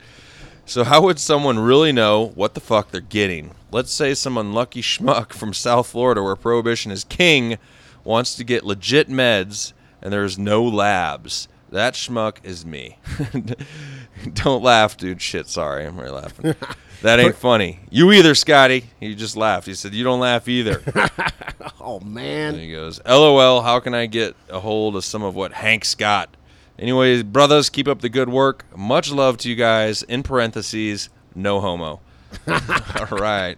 So 0.64 0.84
how 0.84 1.02
would 1.02 1.18
someone 1.18 1.58
really 1.58 1.92
know 1.92 2.28
what 2.34 2.54
the 2.54 2.60
fuck 2.60 2.90
they're 2.90 3.00
getting? 3.00 3.52
Let's 3.70 3.92
say 3.92 4.14
some 4.14 4.38
unlucky 4.38 4.82
schmuck 4.82 5.32
from 5.32 5.52
South 5.52 5.88
Florida 5.88 6.22
where 6.22 6.36
prohibition 6.36 6.92
is 6.92 7.04
king 7.04 7.58
wants 8.04 8.34
to 8.36 8.44
get 8.44 8.64
legit 8.64 9.08
meds 9.08 9.72
and 10.00 10.12
there's 10.12 10.38
no 10.38 10.62
labs. 10.62 11.48
That 11.70 11.94
schmuck 11.94 12.36
is 12.42 12.66
me. 12.66 12.98
Don't 14.34 14.62
laugh, 14.62 14.96
dude. 14.96 15.22
Shit, 15.22 15.48
sorry. 15.48 15.86
I'm 15.86 15.98
really 15.98 16.10
laughing. 16.10 16.54
That 17.02 17.20
ain't 17.20 17.36
funny. 17.36 17.80
You 17.90 18.12
either, 18.12 18.34
Scotty. 18.34 18.84
He 19.00 19.14
just 19.14 19.36
laughed. 19.36 19.66
He 19.66 19.74
said, 19.74 19.92
You 19.94 20.04
don't 20.04 20.20
laugh 20.20 20.48
either. 20.48 20.82
oh 21.80 21.98
And 22.00 22.14
man. 22.14 22.54
he 22.54 22.72
goes, 22.72 23.00
LOL, 23.04 23.62
how 23.62 23.80
can 23.80 23.94
I 23.94 24.06
get 24.06 24.34
a 24.48 24.60
hold 24.60 24.96
of 24.96 25.04
some 25.04 25.22
of 25.22 25.34
what 25.34 25.52
Hank's 25.52 25.94
got? 25.94 26.36
Anyways, 26.78 27.22
brothers, 27.24 27.68
keep 27.70 27.86
up 27.86 28.00
the 28.00 28.08
good 28.08 28.28
work. 28.28 28.64
Much 28.76 29.12
love 29.12 29.36
to 29.38 29.48
you 29.48 29.54
guys. 29.56 30.02
In 30.04 30.22
parentheses, 30.22 31.08
no 31.34 31.60
homo. 31.60 32.00
All 32.48 33.18
right. 33.18 33.56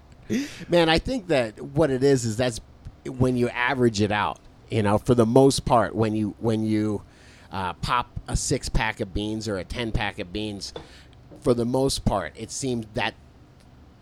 Man, 0.69 0.89
I 0.89 0.99
think 0.99 1.29
that 1.29 1.61
what 1.61 1.91
it 1.91 2.03
is 2.03 2.25
is 2.25 2.37
that's 2.37 2.61
when 3.07 3.37
you 3.37 3.49
average 3.51 4.01
it 4.01 4.11
out. 4.11 4.41
You 4.71 4.83
know, 4.83 4.99
for 4.99 5.15
the 5.15 5.27
most 5.27 5.65
part, 5.65 5.95
when 5.95 6.15
you 6.15 6.35
when 6.41 6.65
you 6.65 7.03
uh, 7.53 7.75
pop 7.75 8.09
a 8.27 8.37
six 8.37 8.69
pack 8.69 9.01
of 9.01 9.15
beans 9.15 9.47
or 9.47 9.59
a 9.59 9.65
ten 9.65 9.93
pack 9.93 10.19
of 10.19 10.33
beans, 10.33 10.73
for 11.41 11.55
the 11.55 11.67
most 11.67 12.05
part, 12.05 12.33
it 12.37 12.51
seems 12.51 12.87
that 12.95 13.15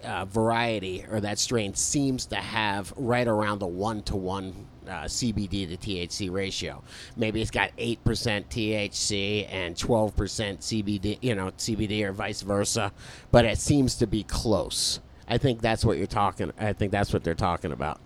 uh, 0.04 0.24
variety 0.24 1.04
or 1.10 1.20
that 1.20 1.38
strain 1.38 1.74
seems 1.74 2.26
to 2.26 2.36
have 2.36 2.92
right 2.96 3.26
around 3.26 3.58
the 3.58 3.66
one 3.66 4.02
to 4.04 4.16
one 4.16 4.66
CBD 4.86 5.68
to 5.68 5.76
THC 5.76 6.30
ratio. 6.30 6.82
Maybe 7.16 7.40
it's 7.40 7.50
got 7.50 7.70
eight 7.78 8.02
percent 8.04 8.48
THC 8.50 9.48
and 9.50 9.76
twelve 9.76 10.16
percent 10.16 10.60
CBD, 10.60 11.18
you 11.20 11.34
know, 11.34 11.50
CBD 11.52 12.02
or 12.04 12.12
vice 12.12 12.42
versa, 12.42 12.92
but 13.30 13.44
it 13.44 13.58
seems 13.58 13.96
to 13.96 14.06
be 14.06 14.22
close. 14.24 15.00
I 15.28 15.38
think 15.38 15.60
that's 15.60 15.84
what 15.84 15.98
you're 15.98 16.06
talking. 16.06 16.52
I 16.58 16.72
think 16.72 16.92
that's 16.92 17.12
what 17.12 17.24
they're 17.24 17.34
talking 17.34 17.72
about. 17.72 18.00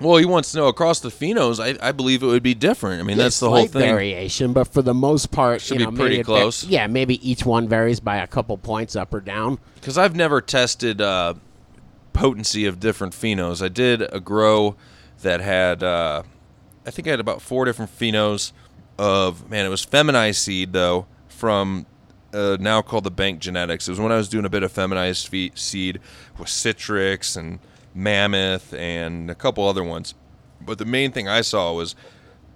Well, 0.00 0.18
he 0.18 0.26
wants 0.26 0.52
to 0.52 0.58
know 0.58 0.66
across 0.68 1.00
the 1.00 1.08
phenos, 1.08 1.58
I, 1.58 1.88
I 1.88 1.92
believe 1.92 2.22
it 2.22 2.26
would 2.26 2.42
be 2.42 2.54
different. 2.54 3.00
I 3.00 3.02
mean, 3.04 3.16
that's 3.16 3.40
the 3.40 3.48
whole 3.48 3.66
thing. 3.66 3.80
variation, 3.80 4.52
but 4.52 4.64
for 4.68 4.82
the 4.82 4.92
most 4.92 5.30
part, 5.30 5.62
Should 5.62 5.80
you 5.80 5.90
be 5.90 5.96
pretty 5.96 6.16
maybe 6.16 6.20
it 6.20 6.26
va- 6.26 6.32
close. 6.40 6.64
yeah, 6.64 6.86
maybe 6.86 7.28
each 7.28 7.46
one 7.46 7.66
varies 7.66 7.98
by 8.00 8.16
a 8.18 8.26
couple 8.26 8.58
points 8.58 8.94
up 8.94 9.14
or 9.14 9.20
down. 9.20 9.58
because 9.76 9.96
I've 9.96 10.14
never 10.14 10.42
tested 10.42 11.00
uh, 11.00 11.34
potency 12.12 12.66
of 12.66 12.78
different 12.80 13.14
phenos. 13.14 13.62
I 13.64 13.68
did 13.68 14.02
a 14.12 14.20
grow 14.20 14.76
that 15.22 15.40
had, 15.40 15.82
uh, 15.82 16.22
I 16.86 16.90
think 16.90 17.08
I 17.08 17.12
had 17.12 17.20
about 17.20 17.40
four 17.40 17.64
different 17.64 17.96
phenos 17.98 18.52
of 18.98 19.48
man. 19.50 19.64
It 19.64 19.70
was 19.70 19.84
feminized 19.84 20.40
seed 20.40 20.72
though 20.72 21.06
from 21.28 21.86
uh, 22.34 22.56
now 22.60 22.82
called 22.82 23.04
the 23.04 23.10
Bank 23.10 23.40
Genetics. 23.40 23.88
It 23.88 23.92
was 23.92 24.00
when 24.00 24.12
I 24.12 24.16
was 24.16 24.28
doing 24.28 24.44
a 24.44 24.50
bit 24.50 24.62
of 24.62 24.72
feminized 24.72 25.28
fe- 25.28 25.52
seed 25.54 26.00
with 26.38 26.48
Citrix 26.48 27.36
and 27.36 27.58
Mammoth 27.96 28.74
and 28.74 29.30
a 29.30 29.34
couple 29.34 29.66
other 29.66 29.82
ones. 29.82 30.14
But 30.60 30.78
the 30.78 30.84
main 30.84 31.12
thing 31.12 31.28
I 31.28 31.40
saw 31.40 31.72
was 31.72 31.96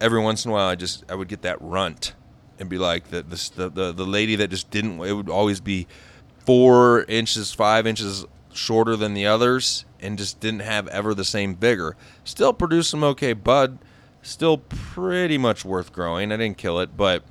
every 0.00 0.20
once 0.20 0.44
in 0.44 0.50
a 0.50 0.54
while 0.54 0.68
I 0.68 0.74
just 0.74 1.04
I 1.10 1.14
would 1.14 1.28
get 1.28 1.42
that 1.42 1.60
runt 1.60 2.14
and 2.58 2.68
be 2.68 2.78
like 2.78 3.08
the 3.08 3.22
the 3.22 3.70
the, 3.70 3.92
the 3.92 4.06
lady 4.06 4.36
that 4.36 4.48
just 4.48 4.70
didn't. 4.70 5.00
It 5.00 5.12
would 5.12 5.30
always 5.30 5.60
be 5.60 5.86
four 6.44 7.04
inches, 7.04 7.52
five 7.52 7.86
inches 7.86 8.26
shorter 8.52 8.96
than 8.96 9.14
the 9.14 9.26
others, 9.26 9.84
and 10.00 10.18
just 10.18 10.40
didn't 10.40 10.60
have 10.60 10.88
ever 10.88 11.14
the 11.14 11.24
same 11.24 11.56
vigor. 11.56 11.96
Still 12.24 12.52
produced 12.52 12.90
some 12.90 13.02
okay 13.04 13.32
bud. 13.32 13.78
Still 14.22 14.58
pretty 14.58 15.38
much 15.38 15.64
worth 15.64 15.92
growing. 15.92 16.30
I 16.30 16.36
didn't 16.36 16.58
kill 16.58 16.78
it, 16.80 16.94
but 16.94 17.24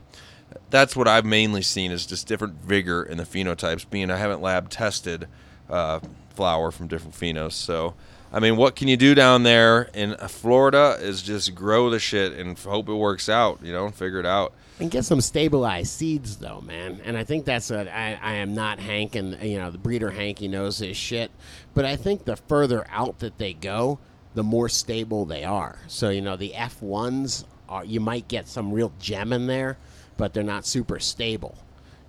that's 0.71 0.95
what 0.95 1.07
I've 1.07 1.25
mainly 1.25 1.61
seen 1.61 1.91
is 1.91 2.07
just 2.07 2.27
different 2.27 2.63
vigor 2.63 3.03
in 3.03 3.17
the 3.17 3.23
phenotypes. 3.23 3.87
Being 3.87 4.09
I 4.09 4.17
haven't 4.17 4.41
lab 4.41 4.69
tested 4.69 5.27
uh, 5.69 5.99
flower 6.39 6.71
from 6.71 6.87
different 6.87 7.15
phenos, 7.15 7.51
so 7.51 7.95
I 8.31 8.39
mean, 8.39 8.55
what 8.55 8.77
can 8.77 8.87
you 8.87 8.95
do 8.95 9.13
down 9.13 9.43
there 9.43 9.89
in 9.93 10.15
Florida 10.29 10.97
is 11.01 11.21
just 11.21 11.53
grow 11.53 11.89
the 11.89 11.99
shit 11.99 12.31
and 12.31 12.57
hope 12.57 12.87
it 12.87 12.93
works 12.93 13.27
out. 13.27 13.59
You 13.61 13.73
know, 13.73 13.89
figure 13.91 14.19
it 14.19 14.25
out. 14.25 14.53
and 14.79 14.89
get 14.89 15.03
some 15.03 15.19
stabilized 15.19 15.91
seeds 15.91 16.37
though 16.37 16.61
man 16.61 17.01
and 17.03 17.17
i 17.17 17.23
think 17.25 17.43
that's 17.43 17.69
what 17.69 17.89
I, 17.89 18.17
I 18.21 18.35
am 18.35 18.53
not 18.55 18.79
hank 18.79 19.15
and 19.15 19.37
you 19.43 19.57
know 19.59 19.69
the 19.71 19.77
breeder 19.77 20.11
hank 20.11 20.39
he 20.39 20.47
knows 20.47 20.77
his 20.79 20.95
shit 20.95 21.29
but 21.73 21.83
i 21.83 21.97
think 21.97 22.23
the 22.23 22.37
further 22.37 22.85
out 22.89 23.19
that 23.19 23.37
they 23.37 23.51
go 23.51 23.99
the 24.35 24.43
more 24.43 24.69
stable 24.69 25.25
they 25.25 25.43
are 25.43 25.79
so 25.87 26.07
you 26.09 26.21
know 26.21 26.37
the 26.37 26.53
f1s 26.55 27.43
are 27.67 27.83
you 27.83 27.99
might 27.99 28.29
get 28.29 28.47
some 28.47 28.71
real 28.71 28.93
gem 29.01 29.33
in 29.33 29.47
there 29.47 29.77
but 30.15 30.33
they're 30.33 30.43
not 30.55 30.65
super 30.65 30.97
stable 30.99 31.57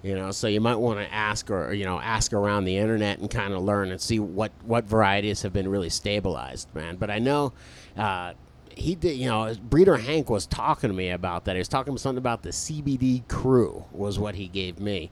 you 0.03 0.15
know 0.15 0.31
so 0.31 0.47
you 0.47 0.61
might 0.61 0.77
want 0.77 0.99
to 0.99 1.13
ask 1.13 1.51
or 1.51 1.73
you 1.73 1.85
know 1.85 2.01
ask 2.01 2.33
around 2.33 2.65
the 2.65 2.77
internet 2.77 3.19
and 3.19 3.31
kind 3.31 3.53
of 3.53 3.63
learn 3.63 3.91
and 3.91 4.01
see 4.01 4.19
what 4.19 4.53
what 4.65 4.85
varieties 4.85 5.43
have 5.43 5.53
been 5.53 5.69
really 5.69 5.91
stabilized 5.91 6.69
man 6.75 6.97
but 6.97 7.11
i 7.11 7.19
know 7.19 7.53
uh, 7.97 8.33
he 8.75 8.95
did, 8.95 9.17
you 9.17 9.29
know, 9.29 9.55
Breeder 9.63 9.97
Hank 9.97 10.31
was 10.31 10.47
talking 10.47 10.89
to 10.89 10.97
me 10.97 11.11
about 11.11 11.45
that. 11.45 11.55
He 11.55 11.59
was 11.59 11.69
talking 11.69 11.97
something 11.99 12.19
about 12.19 12.43
the 12.43 12.51
CBD 12.51 13.27
crew 13.29 13.85
was 13.93 14.19
what 14.19 14.35
he 14.35 14.49
gave 14.49 14.79
me, 14.79 15.11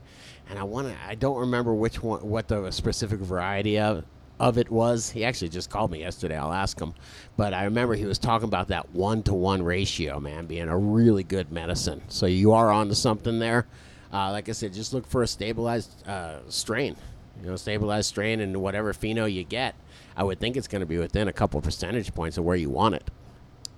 and 0.49 0.57
I 0.57 0.63
want 0.63 0.87
to. 0.87 0.95
I 1.05 1.15
don't 1.15 1.37
remember 1.37 1.73
which 1.73 2.01
one, 2.01 2.27
what 2.27 2.47
the 2.47 2.71
specific 2.71 3.19
variety 3.19 3.77
of 3.77 4.05
of 4.39 4.57
it 4.57 4.71
was. 4.71 5.09
He 5.09 5.25
actually 5.25 5.49
just 5.49 5.69
called 5.69 5.91
me 5.91 5.99
yesterday. 5.99 6.37
I'll 6.37 6.53
ask 6.53 6.79
him, 6.79 6.93
but 7.35 7.53
I 7.53 7.65
remember 7.65 7.93
he 7.95 8.05
was 8.05 8.17
talking 8.17 8.47
about 8.47 8.69
that 8.69 8.89
one 8.91 9.21
to 9.23 9.33
one 9.33 9.61
ratio, 9.61 10.19
man, 10.19 10.45
being 10.45 10.69
a 10.69 10.77
really 10.77 11.23
good 11.23 11.51
medicine. 11.51 12.01
So 12.07 12.25
you 12.25 12.53
are 12.53 12.71
onto 12.71 12.95
something 12.95 13.39
there. 13.39 13.67
Uh, 14.11 14.31
like 14.31 14.49
I 14.49 14.53
said, 14.53 14.73
just 14.73 14.93
look 14.93 15.05
for 15.07 15.21
a 15.23 15.27
stabilized 15.27 16.07
uh, 16.07 16.39
strain. 16.49 16.95
You 17.41 17.49
know, 17.49 17.55
stabilized 17.55 18.07
strain 18.09 18.39
and 18.41 18.57
whatever 18.61 18.93
pheno 18.93 19.31
you 19.31 19.43
get. 19.43 19.75
I 20.17 20.23
would 20.23 20.39
think 20.39 20.57
it's 20.57 20.67
going 20.67 20.81
to 20.81 20.85
be 20.85 20.97
within 20.97 21.27
a 21.27 21.33
couple 21.33 21.61
percentage 21.61 22.13
points 22.13 22.37
of 22.37 22.43
where 22.43 22.55
you 22.57 22.69
want 22.69 22.95
it. 22.95 23.09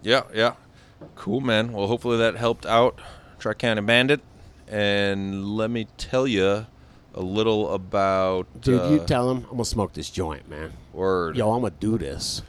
Yeah, 0.02 0.24
yeah. 0.34 0.54
Cool, 1.16 1.42
man. 1.42 1.72
Well, 1.74 1.88
hopefully 1.88 2.18
that 2.18 2.36
helped 2.38 2.66
out 2.66 3.00
Tri 3.40 3.54
County 3.54 3.82
Bandit. 3.82 4.22
And 4.68 5.56
let 5.58 5.70
me 5.70 5.88
tell 5.98 6.26
you 6.28 6.66
a 7.14 7.22
little 7.22 7.74
about 7.74 8.48
Dude, 8.62 8.80
uh, 8.82 8.90
you 8.90 9.00
tell 9.06 9.30
him 9.30 9.40
I'm 9.46 9.52
gonna 9.58 9.66
smoke 9.66 9.92
this 9.94 10.10
joint, 10.10 10.50
man. 10.50 10.72
word. 10.94 11.36
Yo, 11.36 11.52
I'm 11.52 11.62
gonna 11.62 11.74
do 11.78 11.98
this. 11.98 12.42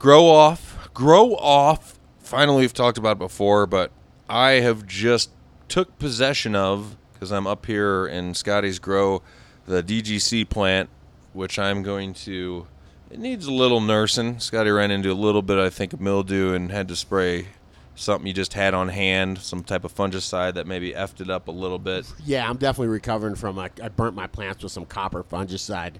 grow 0.00 0.26
off 0.26 0.88
grow 0.92 1.34
off 1.36 2.00
finally 2.18 2.62
we've 2.62 2.74
talked 2.74 2.98
about 2.98 3.12
it 3.12 3.18
before 3.20 3.64
but 3.66 3.92
i 4.28 4.52
have 4.52 4.84
just 4.86 5.30
took 5.68 5.96
possession 6.00 6.56
of 6.56 6.96
because 7.20 7.30
i'm 7.30 7.46
up 7.46 7.66
here 7.66 8.06
in 8.06 8.32
scotty's 8.32 8.78
grow 8.78 9.22
the 9.66 9.82
dgc 9.82 10.48
plant 10.48 10.88
which 11.34 11.58
i'm 11.58 11.82
going 11.82 12.14
to 12.14 12.66
it 13.10 13.18
needs 13.18 13.44
a 13.46 13.52
little 13.52 13.80
nursing 13.80 14.40
scotty 14.40 14.70
ran 14.70 14.90
into 14.90 15.12
a 15.12 15.14
little 15.14 15.42
bit 15.42 15.58
i 15.58 15.68
think 15.68 15.92
of 15.92 16.00
mildew 16.00 16.54
and 16.54 16.72
had 16.72 16.88
to 16.88 16.96
spray 16.96 17.46
something 17.94 18.26
you 18.26 18.32
just 18.32 18.54
had 18.54 18.72
on 18.72 18.88
hand 18.88 19.36
some 19.38 19.62
type 19.62 19.84
of 19.84 19.94
fungicide 19.94 20.54
that 20.54 20.66
maybe 20.66 20.92
effed 20.92 21.20
it 21.20 21.28
up 21.28 21.48
a 21.48 21.50
little 21.50 21.78
bit 21.78 22.10
Yeah, 22.24 22.48
I'm 22.48 22.56
definitely 22.56 22.88
recovering 22.88 23.34
from. 23.34 23.58
I, 23.58 23.68
I 23.82 23.88
burnt 23.90 24.14
my 24.16 24.26
plants 24.26 24.62
with 24.62 24.72
some 24.72 24.86
copper 24.86 25.22
fungicide, 25.22 25.96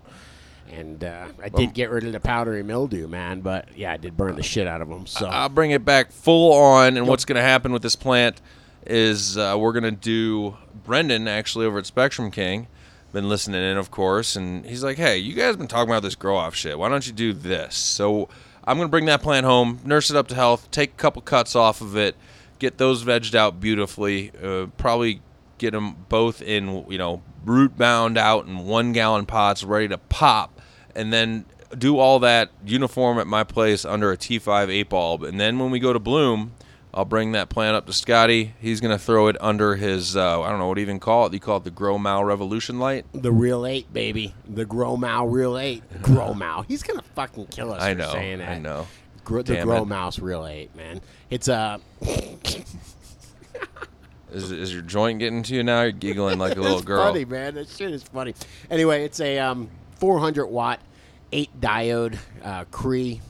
and 0.72 1.04
uh, 1.04 1.26
I 1.42 1.50
did 1.50 1.74
get 1.74 1.90
rid 1.90 2.04
of 2.04 2.12
the 2.12 2.20
powdery 2.20 2.62
mildew, 2.62 3.06
man. 3.06 3.42
But 3.42 3.76
yeah, 3.76 3.92
I 3.92 3.98
did 3.98 4.16
burn 4.16 4.36
the 4.36 4.42
shit 4.42 4.66
out 4.66 4.80
of 4.80 4.88
them. 4.88 5.06
So 5.06 5.26
I'll 5.26 5.50
bring 5.50 5.72
it 5.72 5.84
back 5.84 6.10
full 6.10 6.54
on. 6.54 6.96
And 6.96 7.06
what's 7.06 7.26
going 7.26 7.36
to 7.36 7.42
happen 7.42 7.70
with 7.72 7.82
this 7.82 7.96
plant 7.96 8.40
is 8.86 9.36
uh, 9.36 9.56
we're 9.58 9.72
to 9.84 9.90
do 9.90 10.56
Brendan 10.84 11.28
actually 11.28 11.66
over 11.66 11.78
at 11.78 11.86
Spectrum 11.86 12.30
King. 12.30 12.68
Been 13.12 13.28
listening 13.28 13.62
in, 13.62 13.76
of 13.76 13.90
course, 13.90 14.36
and 14.36 14.64
he's 14.64 14.84
like, 14.84 14.96
"Hey, 14.96 15.18
you 15.18 15.34
guys 15.34 15.56
been 15.56 15.66
talking 15.66 15.90
about 15.90 16.02
this 16.02 16.14
grow 16.14 16.36
off 16.36 16.54
shit. 16.54 16.78
Why 16.78 16.88
don't 16.88 17.06
you 17.06 17.12
do 17.12 17.32
this?" 17.32 17.74
So 17.74 18.28
I'm 18.64 18.78
to 18.78 18.88
bring 18.88 19.06
that 19.06 19.20
plant 19.20 19.46
home, 19.46 19.80
nurse 19.84 20.10
it 20.10 20.16
up 20.16 20.28
to 20.28 20.34
health, 20.36 20.70
take 20.70 20.90
a 20.90 20.96
couple 20.96 21.20
cuts 21.22 21.56
off 21.56 21.80
of 21.80 21.96
it, 21.96 22.14
get 22.60 22.78
those 22.78 23.02
vegged 23.02 23.34
out 23.34 23.60
beautifully. 23.60 24.30
Uh, 24.40 24.66
probably 24.76 25.22
get 25.58 25.72
them 25.72 25.96
both 26.08 26.40
in, 26.40 26.86
you 26.88 26.98
know, 26.98 27.22
root 27.44 27.76
bound 27.76 28.16
out 28.16 28.46
in 28.46 28.58
one 28.58 28.92
gallon 28.92 29.26
pots, 29.26 29.64
ready 29.64 29.88
to 29.88 29.98
pop, 29.98 30.60
and 30.94 31.12
then 31.12 31.44
do 31.76 31.98
all 31.98 32.18
that 32.18 32.50
uniform 32.64 33.18
at 33.18 33.26
my 33.26 33.44
place 33.44 33.84
under 33.84 34.10
a 34.12 34.16
T5 34.16 34.68
eight 34.68 34.88
bulb. 34.88 35.22
And 35.22 35.38
then 35.38 35.58
when 35.58 35.70
we 35.70 35.78
go 35.78 35.92
to 35.92 35.98
bloom, 35.98 36.52
I'll 36.92 37.04
bring 37.04 37.32
that 37.32 37.48
plant 37.48 37.76
up 37.76 37.86
to 37.86 37.92
Scotty. 37.92 38.54
He's 38.60 38.80
gonna 38.80 38.98
throw 38.98 39.28
it 39.28 39.36
under 39.40 39.76
his 39.76 40.16
uh, 40.16 40.40
I 40.42 40.50
don't 40.50 40.58
know 40.58 40.66
what 40.68 40.74
to 40.74 40.80
even 40.80 40.98
call 40.98 41.26
it. 41.26 41.32
You 41.32 41.38
call 41.40 41.58
it 41.58 41.64
the 41.64 41.70
Grow 41.70 41.98
Mal 41.98 42.24
Revolution 42.24 42.78
light. 42.80 43.06
the 43.12 43.30
real 43.32 43.64
eight, 43.66 43.92
baby, 43.92 44.34
the 44.48 44.64
Grow 44.64 44.96
Mal 44.96 45.28
real 45.28 45.56
eight, 45.58 45.82
Grow 46.02 46.34
Mal. 46.34 46.62
He's 46.62 46.82
gonna 46.82 47.02
fucking 47.14 47.46
kill 47.46 47.72
us. 47.72 47.80
I 47.82 47.92
for 47.92 47.98
know, 48.00 48.12
saying 48.12 48.38
that. 48.38 48.48
I 48.50 48.58
know. 48.58 48.88
Gr- 49.24 49.42
the 49.42 49.54
Damn 49.54 49.66
Grow 49.68 49.82
it. 49.82 49.86
Mouse 49.86 50.18
real 50.18 50.46
eight, 50.46 50.74
man. 50.74 51.00
It's 51.30 51.48
uh, 51.48 51.78
Is, 54.32 54.52
is 54.52 54.72
your 54.72 54.82
joint 54.82 55.18
getting 55.18 55.42
to 55.44 55.54
you 55.56 55.64
now? 55.64 55.82
You're 55.82 55.90
giggling 55.92 56.38
like 56.38 56.56
a 56.56 56.60
little 56.60 56.82
girl. 56.82 57.04
funny, 57.04 57.24
man. 57.24 57.54
That 57.56 57.68
shit 57.68 57.90
is 57.90 58.04
funny. 58.04 58.34
Anyway, 58.70 59.02
it's 59.04 59.18
a 59.20 59.38
um 59.40 59.68
400 59.96 60.46
watt, 60.46 60.80
eight 61.32 61.50
diode, 61.60 62.16
uh, 62.44 62.64
Cree. 62.70 63.20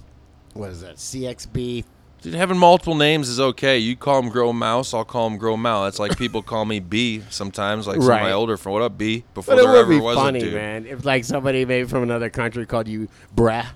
What 0.53 0.71
is 0.71 0.83
that? 0.83 0.97
CXB. 0.97 1.85
Dude, 2.23 2.35
having 2.35 2.59
multiple 2.59 2.95
names 2.95 3.29
is 3.31 3.41
okay. 3.41 3.79
You 3.79 3.97
call 3.97 4.19
him 4.19 4.29
Grow 4.29 4.53
Mouse, 4.53 4.93
I'll 4.93 5.05
call 5.07 5.27
him 5.27 5.39
Grow 5.39 5.57
Mal. 5.57 5.87
It's 5.87 5.99
like 5.99 6.17
people 6.19 6.43
call 6.43 6.65
me 6.67 6.79
B 6.81 7.23
sometimes. 7.31 7.87
Like 7.87 7.97
some 7.97 8.03
of 8.05 8.09
my 8.09 8.21
Right. 8.25 8.33
older 8.33 8.57
friends. 8.57 8.75
What 8.75 8.83
up, 8.83 8.99
B? 8.99 9.25
Before 9.35 9.55
But 9.55 9.61
it 9.61 9.65
there 9.65 9.73
would 9.73 9.79
ever 9.81 9.89
be 9.91 10.01
was 10.01 10.17
funny, 10.17 10.39
a 10.41 10.43
dude. 10.43 10.55
man, 10.55 10.87
if 10.87 11.05
like 11.05 11.25
somebody 11.25 11.65
maybe 11.65 11.89
from 11.89 12.03
another 12.03 12.29
country 12.29 12.67
called 12.67 12.89
you 12.89 13.09
brah. 13.35 13.67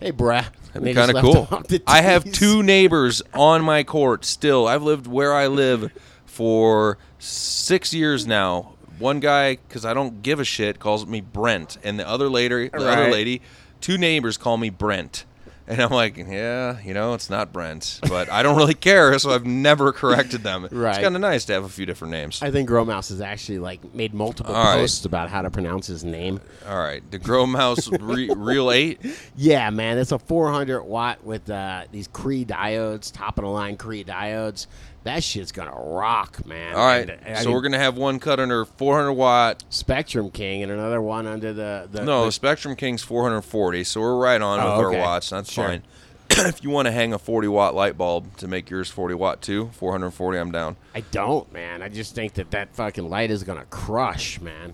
Hey, 0.00 0.10
brah. 0.12 0.46
That'd 0.72 0.84
be 0.84 0.92
kind 0.92 1.10
of 1.16 1.22
cool. 1.22 1.48
I 1.86 2.02
have 2.02 2.24
two 2.32 2.62
neighbors 2.64 3.22
on 3.32 3.62
my 3.62 3.84
court 3.84 4.24
still. 4.24 4.66
I've 4.66 4.82
lived 4.82 5.06
where 5.06 5.32
I 5.32 5.46
live 5.46 5.92
for 6.26 6.98
six 7.20 7.94
years 7.94 8.26
now. 8.26 8.72
One 8.98 9.20
guy, 9.20 9.56
because 9.68 9.84
I 9.84 9.94
don't 9.94 10.20
give 10.22 10.40
a 10.40 10.44
shit, 10.44 10.78
calls 10.80 11.06
me 11.06 11.20
Brent, 11.20 11.78
and 11.84 11.98
the 11.98 12.08
other 12.08 12.28
lady, 12.28 12.68
the 12.70 12.76
other 12.88 13.10
lady, 13.10 13.40
two 13.80 13.98
neighbors 13.98 14.36
call 14.36 14.56
me 14.56 14.68
Brent. 14.70 15.24
And 15.66 15.80
I'm 15.80 15.90
like, 15.90 16.18
yeah, 16.18 16.78
you 16.84 16.92
know, 16.92 17.14
it's 17.14 17.30
not 17.30 17.50
Brent, 17.52 18.00
but 18.06 18.28
I 18.30 18.42
don't 18.42 18.56
really 18.56 18.74
care, 18.74 19.18
so 19.18 19.30
I've 19.30 19.46
never 19.46 19.92
corrected 19.92 20.42
them. 20.42 20.68
Right. 20.74 20.90
It's 20.96 21.02
kind 21.02 21.14
of 21.14 21.20
nice 21.22 21.44
to 21.46 21.52
have 21.54 21.64
a 21.64 21.68
few 21.68 21.86
different 21.86 22.10
names. 22.12 22.42
I 22.42 22.50
think 22.50 22.68
Grow 22.68 22.84
Mouse 22.84 23.08
has 23.08 23.20
actually 23.20 23.60
like 23.60 23.94
made 23.94 24.12
multiple 24.12 24.54
All 24.54 24.62
right. 24.64 24.80
posts 24.80 25.04
about 25.04 25.30
how 25.30 25.40
to 25.42 25.50
pronounce 25.50 25.86
his 25.86 26.04
name. 26.04 26.40
All 26.68 26.76
right, 26.78 27.02
the 27.10 27.18
Grow 27.18 27.46
Mouse 27.46 27.90
re- 27.90 28.30
Real 28.36 28.70
Eight. 28.70 29.00
Yeah, 29.36 29.70
man, 29.70 29.96
it's 29.98 30.12
a 30.12 30.18
400 30.18 30.82
watt 30.82 31.24
with 31.24 31.48
uh, 31.48 31.84
these 31.92 32.08
Cree 32.08 32.44
diodes, 32.44 33.10
top 33.12 33.38
of 33.38 33.44
the 33.44 33.50
line 33.50 33.76
Cree 33.76 34.04
diodes. 34.04 34.66
That 35.04 35.22
shit's 35.22 35.52
gonna 35.52 35.74
rock, 35.76 36.44
man. 36.46 36.74
All 36.74 36.86
right, 36.86 37.08
And, 37.08 37.36
uh, 37.36 37.40
so 37.40 37.46
mean, 37.46 37.54
we're 37.54 37.60
gonna 37.62 37.78
have 37.78 37.96
one 37.96 38.18
cut 38.18 38.40
under 38.40 38.64
400 38.64 39.12
watt 39.12 39.62
Spectrum 39.68 40.30
King 40.30 40.62
and 40.62 40.72
another 40.72 41.00
one 41.02 41.26
under 41.26 41.52
the, 41.52 41.88
the 41.92 42.02
No, 42.04 42.20
the- 42.20 42.26
the 42.26 42.32
Spectrum 42.32 42.74
King's 42.74 43.02
440, 43.02 43.84
so 43.84 44.00
we're 44.00 44.16
right 44.16 44.40
on 44.40 44.60
Oh, 44.60 44.78
with 44.78 44.86
okay. 44.86 44.96
our 45.00 45.02
watts. 45.06 45.30
That's 45.30 45.52
Sure. 45.52 45.66
fine. 45.66 45.82
if 46.30 46.64
you 46.64 46.70
want 46.70 46.86
to 46.86 46.92
hang 46.92 47.12
a 47.12 47.18
40 47.18 47.48
watt 47.48 47.74
light 47.74 47.98
bulb 47.98 48.34
to 48.38 48.48
make 48.48 48.70
yours 48.70 48.88
40 48.88 49.14
watt 49.14 49.42
too, 49.42 49.68
440, 49.74 50.38
I'm 50.38 50.50
down. 50.50 50.76
I 50.94 51.00
don't, 51.02 51.52
man. 51.52 51.82
I 51.82 51.90
just 51.90 52.14
think 52.14 52.32
that 52.34 52.50
that 52.52 52.74
fucking 52.74 53.08
light 53.10 53.30
is 53.30 53.44
gonna 53.44 53.66
crush, 53.68 54.40
man. 54.40 54.72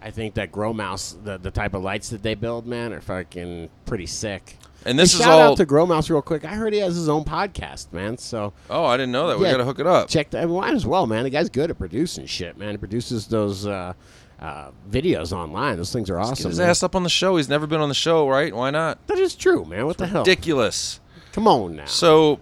I 0.00 0.10
think 0.10 0.34
that 0.34 0.50
Grow 0.52 0.72
Mouse, 0.72 1.16
the, 1.22 1.36
the 1.36 1.50
type 1.50 1.74
of 1.74 1.82
lights 1.82 2.08
that 2.10 2.22
they 2.22 2.34
build, 2.34 2.66
man, 2.66 2.92
are 2.94 3.00
fucking 3.02 3.68
pretty 3.84 4.06
sick. 4.06 4.56
And 4.86 4.98
this 4.98 5.12
Hey, 5.12 5.18
is 5.18 5.24
shout 5.24 5.40
all. 5.42 5.52
out 5.52 5.56
to 5.58 5.66
Grow 5.66 5.84
Mouse 5.84 6.08
real 6.08 6.22
quick. 6.22 6.44
I 6.44 6.54
heard 6.54 6.72
he 6.72 6.78
has 6.78 6.94
his 6.94 7.08
own 7.08 7.24
podcast, 7.24 7.92
man. 7.92 8.16
So 8.18 8.52
oh, 8.70 8.84
I 8.84 8.96
didn't 8.96 9.12
know 9.12 9.26
that. 9.28 9.38
We 9.38 9.44
Yeah. 9.46 9.52
got 9.52 9.56
to 9.58 9.64
hook 9.64 9.80
it 9.80 9.86
up. 9.86 10.08
check 10.08 10.30
that. 10.30 10.48
Might 10.48 10.74
as 10.74 10.86
well, 10.86 11.06
man. 11.06 11.24
The 11.24 11.30
guy's 11.30 11.48
good 11.50 11.70
at 11.70 11.78
producing 11.78 12.26
shit, 12.26 12.56
man. 12.56 12.70
He 12.70 12.76
produces 12.76 13.26
those 13.26 13.66
uh, 13.66 13.92
uh, 14.40 14.70
videos 14.90 15.32
online. 15.32 15.76
Those 15.76 15.92
things 15.92 16.08
are 16.08 16.14
Get 16.14 16.26
awesome. 16.26 16.50
his 16.50 16.58
man. 16.60 16.70
ass 16.70 16.82
up 16.82 16.94
on 16.94 17.02
the 17.02 17.08
show. 17.10 17.36
He's 17.36 17.48
never 17.48 17.66
been 17.66 17.80
on 17.80 17.88
the 17.88 17.94
show, 17.94 18.28
right? 18.28 18.54
Why 18.54 18.70
not? 18.70 19.04
That 19.08 19.18
is 19.18 19.34
true, 19.34 19.64
man. 19.64 19.86
What 19.86 19.96
the 19.98 20.06
hell? 20.06 20.20
Ridiculous. 20.22 21.00
Come 21.32 21.48
on 21.48 21.76
now. 21.76 21.84
So, 21.86 22.38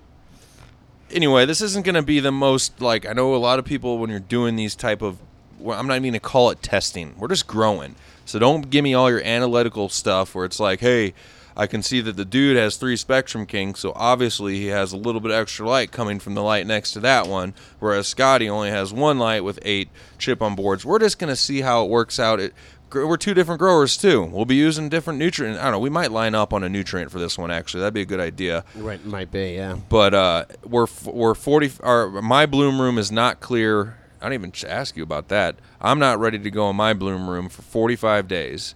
anyway, 1.10 1.46
this 1.46 1.60
isn't 1.60 1.84
going 1.84 1.94
to 1.94 2.02
be 2.02 2.20
the 2.20 2.32
most 2.32 2.80
like 2.80 3.06
I 3.06 3.12
know 3.12 3.34
a 3.34 3.36
lot 3.38 3.58
of 3.58 3.64
people 3.64 3.98
when 3.98 4.10
you're 4.10 4.20
doing 4.20 4.56
these 4.56 4.74
type 4.74 5.02
of. 5.02 5.18
Well, 5.58 5.78
I'm 5.78 5.86
not 5.86 5.94
even 5.94 6.02
going 6.04 6.12
to 6.14 6.20
call 6.20 6.50
it 6.50 6.62
testing. 6.62 7.14
We're 7.16 7.28
just 7.28 7.46
growing. 7.46 7.94
So 8.26 8.38
don't 8.38 8.68
give 8.70 8.82
me 8.84 8.92
all 8.92 9.08
your 9.10 9.22
analytical 9.22 9.88
stuff 9.88 10.34
where 10.34 10.44
it's 10.44 10.60
like, 10.60 10.80
hey, 10.80 11.14
I 11.56 11.66
can 11.66 11.82
see 11.82 12.00
that 12.00 12.16
the 12.16 12.24
dude 12.24 12.56
has 12.56 12.76
three 12.76 12.96
Spectrum 12.96 13.46
Kings, 13.46 13.78
so 13.78 13.92
obviously 13.94 14.56
he 14.56 14.66
has 14.66 14.92
a 14.92 14.96
little 14.96 15.20
bit 15.20 15.30
extra 15.30 15.68
light 15.68 15.92
coming 15.92 16.18
from 16.18 16.34
the 16.34 16.42
light 16.42 16.66
next 16.66 16.92
to 16.92 17.00
that 17.00 17.28
one, 17.28 17.54
whereas 17.78 18.08
Scotty 18.08 18.48
only 18.48 18.70
has 18.70 18.92
one 18.92 19.18
light 19.18 19.44
with 19.44 19.58
eight 19.62 19.88
chip 20.18 20.42
on 20.42 20.56
boards. 20.56 20.84
We're 20.84 20.98
just 20.98 21.18
going 21.18 21.28
to 21.28 21.36
see 21.36 21.60
how 21.60 21.84
it 21.84 21.90
works 21.90 22.18
out. 22.18 22.40
It, 22.40 22.54
we're 22.92 23.16
two 23.16 23.34
different 23.34 23.58
growers 23.58 23.96
too. 23.96 24.22
We'll 24.22 24.44
be 24.44 24.54
using 24.54 24.88
different 24.88 25.18
nutrient. 25.18 25.58
I 25.58 25.64
don't 25.64 25.72
know. 25.72 25.78
We 25.80 25.90
might 25.90 26.12
line 26.12 26.34
up 26.34 26.52
on 26.52 26.62
a 26.62 26.68
nutrient 26.68 27.10
for 27.10 27.18
this 27.18 27.36
one. 27.36 27.50
Actually, 27.50 27.80
that'd 27.80 27.94
be 27.94 28.02
a 28.02 28.06
good 28.06 28.20
idea 28.20 28.64
right, 28.76 29.04
might 29.04 29.32
be, 29.32 29.54
yeah. 29.54 29.76
but 29.88 30.14
uh, 30.14 30.44
we're 30.64 30.86
we're 31.04 31.34
forty. 31.34 31.72
Our 31.80 32.22
my 32.22 32.46
bloom 32.46 32.80
room 32.80 32.98
is 32.98 33.10
not 33.10 33.40
clear. 33.40 33.96
I 34.20 34.28
don't 34.28 34.34
even 34.34 34.52
ask 34.66 34.96
you 34.96 35.02
about 35.02 35.28
that. 35.28 35.56
I'm 35.82 35.98
not 35.98 36.18
ready 36.18 36.38
to 36.38 36.50
go 36.50 36.70
in 36.70 36.76
my 36.76 36.94
bloom 36.94 37.28
room 37.28 37.50
for 37.50 37.60
45 37.60 38.26
days. 38.26 38.74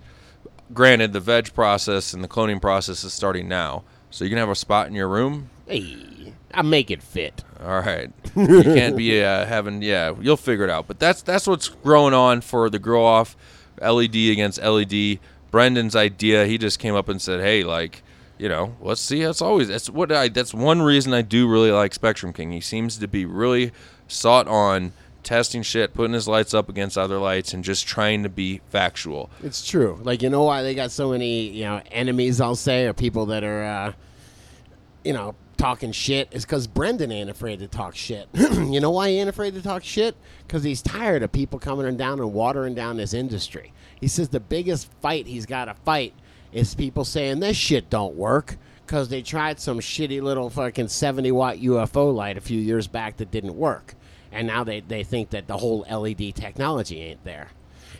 Granted, 0.73 1.12
the 1.12 1.21
veg 1.21 1.55
process 1.55 2.12
and 2.12 2.23
the 2.23 2.29
cloning 2.29 2.61
process 2.61 3.03
is 3.05 3.12
starting 3.12 3.49
now, 3.49 3.85
so 4.11 4.25
you 4.25 4.31
can 4.31 4.39
have 4.39 4.51
a 4.51 4.55
spot 4.55 4.87
in 4.87 4.95
your 4.95 5.09
room. 5.09 5.49
Hey, 5.66 6.35
I 6.53 6.62
make 6.62 6.91
it 6.91 7.03
fit. 7.03 7.43
All 7.61 7.81
right, 7.81 8.11
you 8.37 8.62
can't 8.62 8.97
be 8.97 9.23
uh, 9.23 9.47
having. 9.47 9.83
Yeah, 9.83 10.14
you'll 10.21 10.37
figure 10.37 10.64
it 10.64 10.71
out. 10.71 10.87
But 10.87 10.99
that's 10.99 11.23
that's 11.23 11.47
what's 11.47 11.69
growing 11.69 12.14
on 12.14 12.41
for 12.43 12.69
the 12.69 12.79
grow 12.79 13.05
off 13.05 13.37
LED 13.81 14.14
against 14.14 14.62
LED. 14.62 15.19
Brendan's 15.51 15.97
idea. 15.97 16.45
He 16.47 16.59
just 16.59 16.79
came 16.79 16.95
up 16.95 17.09
and 17.09 17.21
said, 17.21 17.41
"Hey, 17.41 17.64
like." 17.64 18.03
You 18.41 18.49
know, 18.49 18.77
let's 18.81 19.01
see. 19.01 19.25
That's 19.25 19.43
always 19.43 19.66
that's 19.66 19.91
what 19.91 20.12
I. 20.12 20.29
That's 20.29 20.55
one 20.55 20.81
reason 20.81 21.12
I 21.12 21.23
do 21.23 21.49
really 21.49 21.73
like 21.73 21.93
Spectrum 21.93 22.33
King. 22.33 22.53
He 22.53 22.61
seems 22.61 22.97
to 22.99 23.09
be 23.09 23.25
really 23.25 23.73
sought 24.07 24.47
on 24.47 24.93
testing 25.29 25.62
shit, 25.62 25.93
putting 25.93 26.14
his 26.14 26.26
lights 26.26 26.55
up 26.55 26.70
against 26.70 26.97
other 26.97 27.18
lights, 27.18 27.53
and 27.53 27.62
just 27.62 27.87
trying 27.87 28.22
to 28.22 28.31
be 28.31 28.62
factual. 28.70 29.29
It's 29.43 29.66
true. 29.66 30.01
Like 30.03 30.22
you 30.22 30.31
know 30.31 30.43
why 30.43 30.62
they 30.62 30.74
got 30.74 30.91
so 30.91 31.11
many 31.11 31.49
you 31.51 31.64
know 31.64 31.83
enemies? 31.91 32.41
I'll 32.41 32.57
say 32.57 32.87
or 32.87 32.95
people 32.95 33.26
that 33.26 33.45
are 33.45 33.62
uh, 33.62 33.93
you 35.05 35.12
know 35.12 35.35
talking 35.59 35.93
shit 35.93 36.29
is 36.31 36.47
because 36.47 36.66
Brendan 36.66 37.12
ain't 37.12 37.29
afraid 37.29 37.59
to 37.59 37.68
talk 37.68 37.95
shit. 37.95 38.26
you 38.33 38.81
know 38.81 38.91
why 38.91 39.11
he 39.11 39.18
ain't 39.18 39.29
afraid 39.29 39.53
to 39.53 39.61
talk 39.61 39.85
shit? 39.85 40.16
Because 40.47 40.62
he's 40.62 40.81
tired 40.81 41.22
of 41.22 41.31
people 41.31 41.59
coming 41.59 41.85
and 41.85 41.99
down 41.99 42.20
and 42.20 42.33
watering 42.33 42.74
down 42.74 42.97
this 42.97 43.12
industry. 43.12 43.74
He 44.01 44.09
says 44.09 44.31
the 44.31 44.41
biggest 44.41 44.91
fight 45.03 45.26
he's 45.26 45.45
got 45.45 45.66
to 45.66 45.74
fight 45.74 46.14
is 46.53 46.74
people 46.74 47.05
saying 47.05 47.41
this 47.41 47.57
shit 47.57 47.91
don't 47.91 48.14
work 48.14 48.57
because 48.87 49.11
they 49.11 49.20
tried 49.20 49.61
some 49.61 49.81
shitty 49.81 50.22
little 50.22 50.49
fucking 50.49 50.89
70 50.89 51.33
watt 51.33 51.57
UFO 51.59 52.14
light 52.14 52.39
a 52.39 52.41
few 52.41 52.59
years 52.59 52.87
back 52.87 53.18
that 53.18 53.31
didn't 53.31 53.55
work. 53.55 53.95
And 54.33 54.47
now 54.47 54.64
they, 54.64 54.81
they 54.81 55.05
think 55.05 55.31
that 55.31 55.47
the 55.47 55.57
whole 55.57 55.87
LED 55.91 56.35
technology 56.35 57.01
ain't 57.01 57.24
there. 57.24 57.49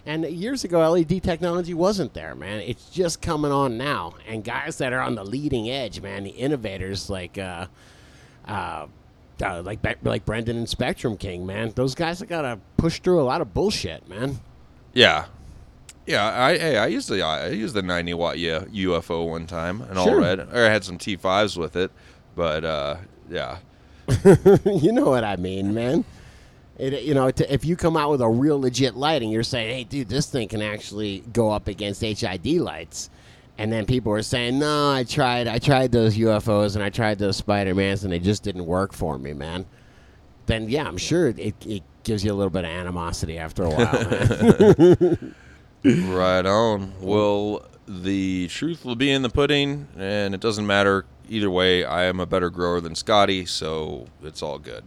And 0.07 0.25
years 0.25 0.65
ago, 0.65 0.91
LED 0.91 1.23
technology 1.23 1.75
wasn't 1.75 2.15
there, 2.15 2.35
man. 2.35 2.61
It's 2.61 2.89
just 2.91 3.21
coming 3.21 3.53
on 3.53 3.77
now. 3.77 4.15
And 4.27 4.43
guys 4.43 4.79
that 4.79 4.93
are 4.93 5.01
on 5.01 5.15
the 5.15 5.25
leading 5.25 5.69
edge, 5.69 6.01
man, 6.01 6.25
the 6.25 6.31
innovators 6.31 7.11
like 7.11 7.37
uh, 7.37 7.67
uh, 8.47 8.87
uh, 9.43 9.63
like 9.63 9.81
like 10.03 10.25
Brendan 10.25 10.57
and 10.57 10.69
Spectrum 10.69 11.17
King, 11.17 11.47
man. 11.47 11.73
Those 11.75 11.95
guys 11.95 12.21
have 12.21 12.29
got 12.29 12.43
to 12.43 12.59
push 12.77 13.01
through 13.01 13.21
a 13.21 13.25
lot 13.25 13.41
of 13.41 13.53
bullshit, 13.53 14.09
man. 14.09 14.41
Yeah. 14.95 15.27
Yeah, 16.07 16.25
I 16.27 16.57
hey, 16.57 16.79
I 16.79 16.87
used 16.87 17.11
the 17.11 17.21
I 17.21 17.49
used 17.49 17.75
the 17.75 17.83
90 17.83 18.15
watt 18.15 18.39
yeah, 18.39 18.61
UFO 18.61 19.29
one 19.29 19.47
time 19.47 19.83
and 19.83 19.99
all 19.99 20.15
red. 20.15 20.41
Or 20.41 20.65
I 20.65 20.71
had 20.71 20.83
some 20.83 20.97
T5s 20.97 21.59
with 21.59 21.77
it, 21.77 21.91
but 22.35 22.65
uh, 22.65 22.97
yeah, 23.29 23.59
you 24.65 24.93
know 24.93 25.11
what 25.11 25.23
I 25.23 25.37
mean, 25.37 25.75
man. 25.75 26.07
It, 26.79 27.03
you 27.03 27.13
know, 27.13 27.31
to, 27.31 27.53
if 27.53 27.65
you 27.65 27.75
come 27.77 27.97
out 27.97 28.11
with 28.11 28.21
a 28.21 28.29
real 28.29 28.61
legit 28.61 28.97
light 28.97 29.23
and 29.23 29.33
you're 29.33 29.43
saying, 29.43 29.75
"Hey, 29.75 29.85
dude, 29.85 30.09
this 30.09 30.27
thing 30.27 30.49
can 30.49 30.63
actually 30.63 31.25
go 31.33 31.51
up 31.51 31.67
against 31.67 32.01
HID 32.01 32.47
lights," 32.61 33.11
and 33.59 33.73
then 33.73 33.85
people 33.85 34.13
are 34.13 34.23
saying, 34.23 34.59
"No, 34.61 34.93
I 34.93 35.03
tried, 35.03 35.49
I 35.49 35.59
tried 35.59 35.91
those 35.91 36.17
UFOs 36.17 36.77
and 36.77 36.85
I 36.85 36.91
tried 36.91 37.19
those 37.19 37.37
Spider 37.37 37.75
Mans 37.75 38.05
and 38.05 38.13
they 38.13 38.21
just 38.21 38.45
didn't 38.45 38.65
work 38.67 38.93
for 38.93 39.19
me, 39.19 39.33
man." 39.33 39.67
Then 40.47 40.69
yeah, 40.69 40.87
I'm 40.87 40.97
sure 40.99 41.29
it, 41.29 41.67
it 41.67 41.83
gives 42.05 42.25
you 42.25 42.33
a 42.33 42.35
little 42.35 42.51
bit 42.51 42.65
of 42.65 42.71
animosity 42.71 43.39
after 43.39 43.65
a 43.65 43.71
while, 43.71 45.19
right 46.15 46.47
on. 46.47 46.93
Well, 47.01 47.67
the 47.87 48.49
truth 48.49 48.85
will 48.85 48.97
be 48.97 49.11
in 49.11 49.23
the 49.23 49.29
pudding, 49.29 49.89
and 49.97 50.35
it 50.35 50.41
doesn't 50.41 50.67
matter 50.67 51.05
either 51.29 51.51
way. 51.51 51.85
I 51.85 52.05
am 52.05 52.21
a 52.21 52.27
better 52.27 52.51
grower 52.51 52.81
than 52.81 52.95
Scotty, 52.95 53.47
so 53.47 54.07
it's 54.23 54.43
all 54.43 54.59
good. 54.59 54.85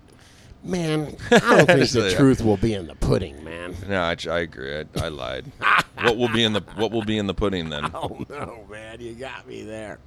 Man, 0.63 1.15
I 1.31 1.39
don't 1.39 1.65
think 1.65 1.89
the 1.89 2.13
truth 2.15 2.41
will 2.41 2.57
be 2.57 2.73
in 2.73 2.87
the 2.87 2.95
pudding, 2.95 3.43
man. 3.43 3.75
No, 3.87 4.01
I, 4.01 4.15
I 4.29 4.39
agree. 4.39 4.79
I, 4.79 4.85
I 4.97 5.07
lied. 5.07 5.51
what 6.01 6.17
will 6.17 6.29
be 6.29 6.43
in 6.43 6.53
the 6.53 6.61
What 6.75 6.91
will 6.91 7.05
be 7.05 7.17
in 7.17 7.27
the 7.27 7.33
pudding 7.33 7.69
then? 7.69 7.91
Oh 7.93 8.25
no, 8.29 8.65
man, 8.69 8.99
you 8.99 9.13
got 9.13 9.47
me 9.47 9.63
there. 9.63 9.99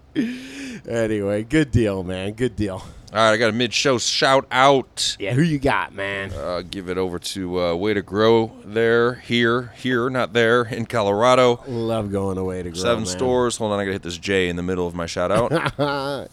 anyway, 0.89 1.43
good 1.43 1.71
deal, 1.71 2.03
man. 2.03 2.33
Good 2.33 2.57
deal. 2.57 2.83
All 3.15 3.21
right, 3.21 3.33
I 3.33 3.37
got 3.37 3.51
a 3.51 3.53
mid-show 3.53 3.99
shout 3.99 4.45
out. 4.51 5.17
Yeah, 5.21 5.35
who 5.35 5.43
you 5.43 5.61
got, 5.61 5.95
man? 5.95 6.33
Uh, 6.33 6.63
give 6.69 6.89
it 6.89 6.99
over 6.99 7.21
to 7.21 7.61
uh, 7.61 7.75
Way 7.77 7.95
to 7.95 8.03
Grow 8.03 8.51
there, 8.65 9.15
here, 9.15 9.73
here, 9.77 10.11
not 10.11 10.33
there, 10.33 10.63
in 10.63 10.87
Colorado. 10.87 11.63
Love 11.69 12.11
going 12.11 12.39
away 12.39 12.65
to 12.65 12.71
grow. 12.71 12.81
Seven 12.81 13.05
man. 13.05 13.07
stores. 13.07 13.57
Hold 13.57 13.73
on, 13.73 13.79
I 13.79 13.85
gotta 13.85 13.93
hit 13.93 14.03
this 14.03 14.19
J 14.19 14.49
in 14.49 14.57
the 14.57 14.65
middle 14.65 14.89
of 14.89 14.97
my 14.97 15.07
shout 15.07 15.31
out. 15.31 15.53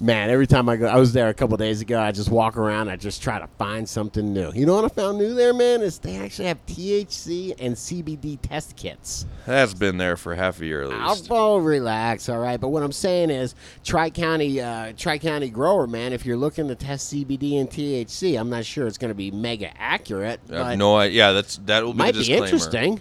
man, 0.00 0.30
every 0.30 0.46
time 0.46 0.68
I 0.68 0.76
go, 0.76 0.86
I 0.86 0.96
was 0.96 1.12
there 1.12 1.28
a 1.28 1.34
couple 1.34 1.56
days 1.56 1.80
ago. 1.80 2.00
I 2.00 2.12
just 2.12 2.30
walk 2.30 2.56
around. 2.56 2.88
I 2.88 2.96
just 2.96 3.22
try 3.22 3.38
to 3.38 3.46
find 3.58 3.88
something 3.88 4.32
new. 4.32 4.52
You 4.54 4.66
know 4.66 4.74
what 4.74 4.84
I 4.84 4.88
found 4.88 5.18
new 5.18 5.34
there, 5.34 5.52
man? 5.52 5.82
Is 5.82 5.98
they 5.98 6.16
actually 6.16 6.48
have 6.48 6.64
THC 6.66 7.54
and 7.58 7.74
CBD 7.74 8.38
test 8.40 8.76
kits. 8.76 9.26
That's 9.46 9.74
been 9.74 9.98
there 9.98 10.16
for 10.16 10.34
half 10.34 10.60
a 10.60 10.66
year 10.66 10.82
at 10.82 10.88
least. 10.88 11.30
I'll 11.30 11.54
oh, 11.54 11.56
relax, 11.58 12.28
all 12.28 12.38
right. 12.38 12.60
But 12.60 12.68
what 12.68 12.82
I'm 12.82 12.92
saying 12.92 13.30
is, 13.30 13.54
Tri 13.84 14.10
County, 14.10 14.60
uh, 14.60 14.92
Tri 14.96 15.18
County 15.18 15.50
grower, 15.50 15.86
man. 15.86 16.12
If 16.12 16.24
you're 16.24 16.36
looking 16.36 16.68
to 16.68 16.74
test 16.74 17.12
CBD 17.12 17.60
and 17.60 17.68
THC, 17.68 18.38
I'm 18.38 18.50
not 18.50 18.64
sure 18.64 18.86
it's 18.86 18.98
going 18.98 19.10
to 19.10 19.14
be 19.14 19.30
mega 19.30 19.70
accurate. 19.80 20.40
I 20.48 20.52
but 20.52 20.74
no 20.76 20.96
idea. 20.96 21.18
Yeah, 21.18 21.32
that's 21.32 21.56
that 21.66 21.84
will 21.84 21.92
be 21.92 21.98
might 21.98 22.14
be 22.14 22.32
interesting. 22.32 23.00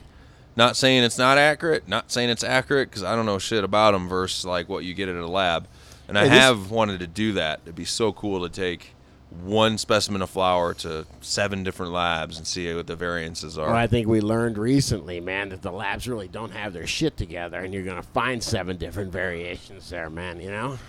Not 0.56 0.76
saying 0.76 1.04
it's 1.04 1.20
not 1.20 1.38
accurate. 1.38 1.88
Not 1.88 2.12
saying 2.12 2.30
it's 2.30 2.44
accurate 2.44 2.90
because 2.90 3.04
I 3.04 3.16
don't 3.16 3.28
know 3.28 3.38
shit 3.38 3.64
about 3.64 3.92
them 3.92 4.10
versus 4.10 4.44
like 4.44 4.68
what 4.68 4.84
you 4.84 4.96
get 4.96 5.08
at 5.08 5.16
a 5.16 5.28
lab. 5.28 5.68
And 6.08 6.18
I 6.18 6.24
Hey, 6.24 6.30
this- 6.30 6.40
have 6.40 6.72
wanted 6.72 7.00
to 7.02 7.08
do 7.08 7.34
that. 7.34 7.60
It'd 7.66 7.76
be 7.76 7.86
so 7.86 8.12
cool 8.14 8.48
to 8.48 8.50
take 8.54 8.94
one 9.44 9.78
specimen 9.78 10.22
of 10.22 10.30
flower 10.30 10.74
to 10.74 11.06
seven 11.20 11.62
different 11.64 11.92
labs 11.92 12.38
and 12.38 12.48
see 12.48 12.74
what 12.74 12.88
the 12.88 12.96
variances 12.96 13.58
are. 13.58 13.68
Well, 13.68 13.76
I 13.76 13.86
think 13.88 14.08
we 14.08 14.22
learned 14.22 14.58
recently, 14.58 15.20
man, 15.20 15.50
that 15.50 15.62
the 15.62 15.72
labs 15.72 16.08
really 16.08 16.30
don't 16.30 16.52
have 16.52 16.72
their 16.72 16.88
shit 16.88 17.18
together, 17.18 17.60
and 17.60 17.74
you're 17.74 17.84
going 17.84 18.02
to 18.02 18.08
find 18.08 18.42
seven 18.42 18.78
different 18.78 19.12
variations 19.12 19.90
there, 19.90 20.10
man. 20.10 20.40
You 20.40 20.52
know? 20.52 20.80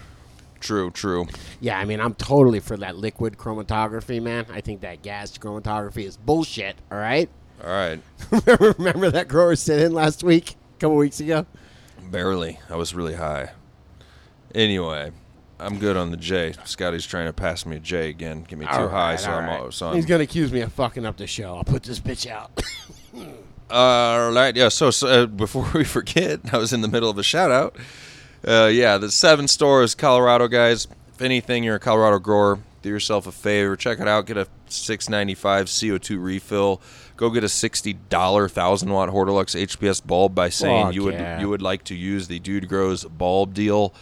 True, 0.61 0.91
true. 0.93 1.27
Yeah, 1.61 1.79
I 1.79 1.85
mean, 1.85 2.01
I'm 2.01 2.15
totally 2.15 2.61
for 2.61 2.77
that 2.77 2.97
liquid 2.97 3.37
chromatography, 3.39 4.23
man. 4.23 4.47
I 4.53 4.61
think 4.61 4.81
that 4.83 5.03
gas 5.03 5.37
chromatography 5.37 6.05
is 6.05 6.17
bullshit. 6.17 6.77
All 6.93 6.99
right. 6.99 7.29
All 7.63 7.71
right. 7.71 8.01
remember, 8.31 8.75
remember 8.79 9.11
that 9.11 9.27
grower 9.27 9.57
sit 9.57 9.81
in 9.81 9.93
last 9.93 10.23
week, 10.23 10.51
a 10.77 10.81
couple 10.81 10.97
weeks 10.97 11.19
ago. 11.19 11.45
Barely. 12.11 12.61
I 12.71 12.77
was 12.77 12.95
really 12.95 13.15
high. 13.15 13.51
Anyway, 14.55 15.13
I'm 15.61 15.79
good 15.79 15.97
on 15.97 16.11
the 16.11 16.17
J. 16.17 16.55
Scotty's 16.65 17.07
trying 17.07 17.27
to 17.27 17.33
pass 17.33 17.67
me 17.67 17.77
a 17.77 17.81
J 17.81 18.09
again. 18.09 18.45
Get 18.45 18.59
me 18.59 18.67
too 18.67 18.73
All 18.73 18.89
high, 18.89 19.11
right, 19.11 19.21
so 19.21 19.31
all 19.31 19.39
I'm 19.39 19.47
right. 19.47 19.61
all, 19.61 19.71
so 19.73 19.93
He's 19.93 20.05
I'm 20.05 20.09
gonna 20.09 20.25
accuse 20.25 20.53
me 20.53 20.61
of 20.61 20.73
fucking 20.73 21.05
up 21.05 21.17
the 21.17 21.27
show. 21.27 21.57
I'll 21.57 21.65
put 21.65 21.83
this 21.83 22.01
bitch 22.01 22.27
out. 22.31 22.51
All 23.71 24.31
right, 24.33 24.57
yeah. 24.57 24.69
So, 24.69 24.91
so 24.91 25.09
uh, 25.09 25.27
before 25.27 25.69
we 25.75 25.85
forget, 25.85 26.41
I 26.55 26.57
was 26.59 26.73
in 26.73 26.81
the 26.81 26.89
middle 26.89 27.11
of 27.11 27.19
a 27.19 27.23
shout 27.23 27.51
out. 27.51 27.77
Uh, 28.47 28.71
yeah, 28.73 28.97
the 28.97 29.11
seven 29.11 29.47
stores, 29.47 29.95
Colorado 29.95 30.49
guys. 30.49 30.89
If 31.15 31.21
anything, 31.21 31.65
you're 31.65 31.77
a 31.77 31.81
Colorado 31.81 32.19
grower, 32.19 32.61
do 32.81 32.89
yourself 32.89 33.27
a 33.27 33.33
favor, 33.33 33.77
check 33.77 34.01
it 34.01 34.09
out. 34.09 34.25
Get 34.27 34.39
a 34.39 34.47
695 34.69 35.67
CO2 35.67 36.23
refill. 36.23 36.81
Go 37.17 37.31
get 37.31 37.43
a 37.43 37.49
sixty 37.49 37.95
dollar 37.95 38.49
thousand 38.49 38.91
watt 38.91 39.09
Hortilux 39.09 39.61
HPS 39.61 40.07
bulb 40.07 40.37
by 40.37 40.49
saying 40.51 40.87
Fuck 40.87 40.95
you 40.95 41.03
would 41.03 41.15
yeah. 41.15 41.41
you 41.41 41.49
would 41.49 41.61
like 41.61 41.83
to 41.85 41.95
use 41.97 42.29
the 42.29 42.39
Dude 42.39 42.69
Grows 42.69 43.03
bulb 43.05 43.55
deal. 43.55 43.93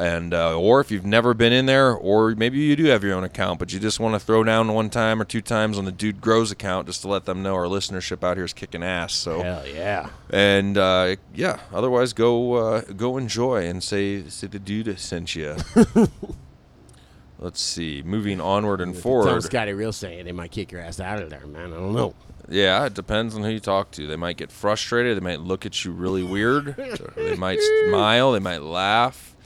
And 0.00 0.32
uh, 0.32 0.58
or 0.58 0.80
if 0.80 0.90
you've 0.90 1.04
never 1.04 1.34
been 1.34 1.52
in 1.52 1.66
there, 1.66 1.92
or 1.92 2.34
maybe 2.34 2.58
you 2.58 2.74
do 2.74 2.84
have 2.86 3.04
your 3.04 3.14
own 3.14 3.22
account, 3.22 3.58
but 3.58 3.70
you 3.70 3.78
just 3.78 4.00
want 4.00 4.14
to 4.14 4.18
throw 4.18 4.42
down 4.42 4.72
one 4.72 4.88
time 4.88 5.20
or 5.20 5.26
two 5.26 5.42
times 5.42 5.76
on 5.76 5.84
the 5.84 5.92
Dude 5.92 6.22
Grows 6.22 6.50
account 6.50 6.86
just 6.86 7.02
to 7.02 7.08
let 7.08 7.26
them 7.26 7.42
know 7.42 7.54
our 7.54 7.66
listenership 7.66 8.24
out 8.24 8.38
here 8.38 8.46
is 8.46 8.54
kicking 8.54 8.82
ass. 8.82 9.12
So 9.12 9.42
Hell 9.42 9.66
yeah. 9.66 10.08
and 10.30 10.78
uh, 10.78 11.16
yeah, 11.34 11.58
otherwise 11.70 12.14
go 12.14 12.54
uh, 12.54 12.80
go 12.96 13.18
enjoy 13.18 13.66
and 13.66 13.82
say 13.82 14.26
say 14.28 14.46
the 14.46 14.58
dude 14.58 14.98
sent 14.98 15.36
you. 15.36 15.56
Let's 17.38 17.60
see. 17.60 18.02
Moving 18.02 18.40
onward 18.40 18.80
and 18.80 18.94
Tell 18.94 19.02
forward. 19.02 19.42
Scotty 19.42 19.74
Real 19.74 19.92
saying 19.92 20.24
they 20.24 20.32
might 20.32 20.50
kick 20.50 20.72
your 20.72 20.80
ass 20.80 20.98
out 20.98 21.22
of 21.22 21.28
there, 21.28 21.46
man. 21.46 21.72
I 21.72 21.76
don't 21.76 21.94
know. 21.94 22.14
Yeah, 22.48 22.86
it 22.86 22.94
depends 22.94 23.36
on 23.36 23.42
who 23.42 23.50
you 23.50 23.60
talk 23.60 23.90
to. 23.92 24.06
They 24.06 24.16
might 24.16 24.36
get 24.36 24.50
frustrated. 24.50 25.16
They 25.16 25.24
might 25.24 25.40
look 25.40 25.64
at 25.66 25.84
you 25.84 25.92
really 25.92 26.22
weird. 26.22 26.74
they 27.16 27.36
might 27.36 27.60
smile. 27.88 28.32
They 28.32 28.40
might 28.40 28.62
laugh. 28.62 29.36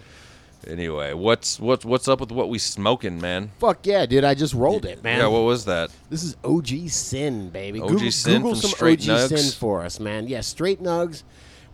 Anyway, 0.66 1.12
what's 1.12 1.58
what's 1.60 1.84
what's 1.84 2.08
up 2.08 2.20
with 2.20 2.32
what 2.32 2.48
we 2.48 2.58
smoking, 2.58 3.20
man? 3.20 3.50
Fuck 3.58 3.86
yeah, 3.86 4.06
dude! 4.06 4.24
I 4.24 4.34
just 4.34 4.54
rolled 4.54 4.84
it, 4.84 5.02
man. 5.02 5.18
Yeah, 5.18 5.26
what 5.26 5.40
was 5.42 5.64
that? 5.66 5.90
This 6.10 6.22
is 6.22 6.36
OG 6.44 6.88
Sin, 6.88 7.50
baby. 7.50 7.80
OG 7.80 7.88
Google, 7.88 8.10
Sin 8.10 8.42
Google 8.42 8.50
from 8.52 8.60
some 8.60 8.70
Straight 8.70 9.08
OG 9.08 9.16
Nugs? 9.16 9.38
Sin 9.38 9.52
for 9.58 9.82
us, 9.82 10.00
man. 10.00 10.28
Yeah, 10.28 10.40
Straight 10.40 10.82
Nugs. 10.82 11.22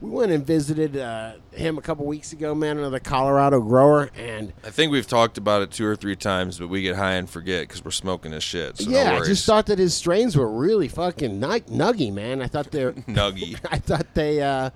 We 0.00 0.08
went 0.08 0.32
and 0.32 0.46
visited 0.46 0.96
uh, 0.96 1.32
him 1.52 1.76
a 1.76 1.82
couple 1.82 2.06
weeks 2.06 2.32
ago, 2.32 2.54
man. 2.54 2.78
Another 2.78 3.00
Colorado 3.00 3.60
grower, 3.60 4.10
and 4.16 4.50
I 4.64 4.70
think 4.70 4.92
we've 4.92 5.06
talked 5.06 5.36
about 5.36 5.60
it 5.60 5.70
two 5.70 5.84
or 5.84 5.94
three 5.94 6.16
times, 6.16 6.58
but 6.58 6.68
we 6.68 6.80
get 6.80 6.96
high 6.96 7.12
and 7.16 7.28
forget 7.28 7.68
because 7.68 7.84
we're 7.84 7.90
smoking 7.90 8.32
his 8.32 8.42
shit. 8.42 8.78
So 8.78 8.88
yeah, 8.88 9.04
no 9.04 9.10
I 9.10 9.14
worries. 9.16 9.28
just 9.28 9.44
thought 9.44 9.66
that 9.66 9.78
his 9.78 9.92
strains 9.92 10.36
were 10.38 10.50
really 10.50 10.88
fucking 10.88 11.38
nug- 11.38 11.68
nuggy, 11.68 12.10
man. 12.10 12.40
I 12.40 12.46
thought 12.46 12.70
they're, 12.70 12.92
Nuggy. 13.08 13.60
I 13.70 13.76
thought 13.78 14.06
they, 14.14 14.40
uh, 14.40 14.70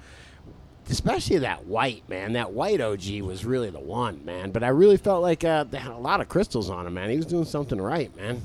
especially 0.89 1.39
that 1.39 1.67
white, 1.67 2.09
man. 2.09 2.35
That 2.35 2.53
white 2.53 2.81
OG 2.81 3.21
was 3.23 3.45
really 3.45 3.71
the 3.71 3.81
one, 3.81 4.25
man. 4.25 4.51
But 4.51 4.63
I 4.63 4.69
really 4.69 4.97
felt 4.97 5.23
like 5.23 5.45
uh, 5.45 5.65
they 5.65 5.79
had 5.79 5.93
a 5.93 5.97
lot 5.97 6.21
of 6.21 6.29
crystals 6.29 6.71
on 6.71 6.87
him, 6.87 6.95
man. 6.95 7.11
He 7.11 7.17
was 7.17 7.27
doing 7.27 7.45
something 7.45 7.81
right, 7.81 8.15
man. 8.17 8.45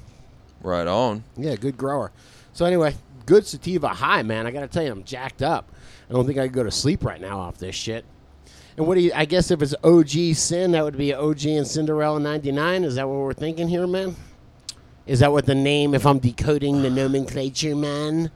Right 0.61 0.87
on. 0.87 1.23
Yeah, 1.37 1.55
good 1.55 1.77
grower. 1.77 2.11
So 2.53 2.65
anyway, 2.65 2.95
good 3.25 3.45
sativa 3.45 3.89
high, 3.89 4.23
man. 4.23 4.47
I 4.47 4.51
got 4.51 4.61
to 4.61 4.67
tell 4.67 4.83
you, 4.83 4.91
I'm 4.91 5.03
jacked 5.03 5.41
up. 5.41 5.71
I 6.09 6.13
don't 6.13 6.25
think 6.25 6.37
I 6.37 6.47
could 6.47 6.53
go 6.55 6.63
to 6.63 6.71
sleep 6.71 7.03
right 7.03 7.21
now 7.21 7.39
off 7.39 7.57
this 7.57 7.75
shit. 7.75 8.03
And 8.77 8.87
what 8.87 8.95
do 8.95 9.01
you? 9.01 9.11
I 9.13 9.25
guess 9.25 9.51
if 9.51 9.61
it's 9.61 9.75
OG 9.83 10.35
Sin, 10.35 10.71
that 10.71 10.83
would 10.83 10.97
be 10.97 11.13
OG 11.13 11.45
and 11.45 11.67
Cinderella 11.67 12.19
'99. 12.19 12.85
Is 12.85 12.95
that 12.95 13.07
what 13.07 13.17
we're 13.17 13.33
thinking 13.33 13.67
here, 13.67 13.85
man? 13.85 14.15
Is 15.05 15.19
that 15.19 15.31
what 15.31 15.45
the 15.45 15.55
name? 15.55 15.93
If 15.93 16.05
I'm 16.05 16.19
decoding 16.19 16.81
the 16.81 16.89
nomenclature, 16.89 17.75
man. 17.75 18.31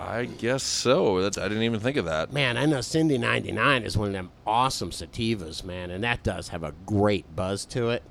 I 0.00 0.26
guess 0.26 0.62
so. 0.62 1.20
That's, 1.20 1.36
I 1.38 1.48
didn't 1.48 1.64
even 1.64 1.80
think 1.80 1.96
of 1.96 2.04
that. 2.04 2.32
Man, 2.32 2.56
I 2.56 2.66
know 2.66 2.80
Cindy 2.80 3.18
99 3.18 3.82
is 3.82 3.96
one 3.98 4.08
of 4.08 4.12
them 4.14 4.30
awesome 4.46 4.90
sativas, 4.90 5.64
man, 5.64 5.90
and 5.90 6.04
that 6.04 6.22
does 6.22 6.48
have 6.48 6.62
a 6.62 6.72
great 6.86 7.34
buzz 7.34 7.64
to 7.66 7.90
it. 7.90 8.02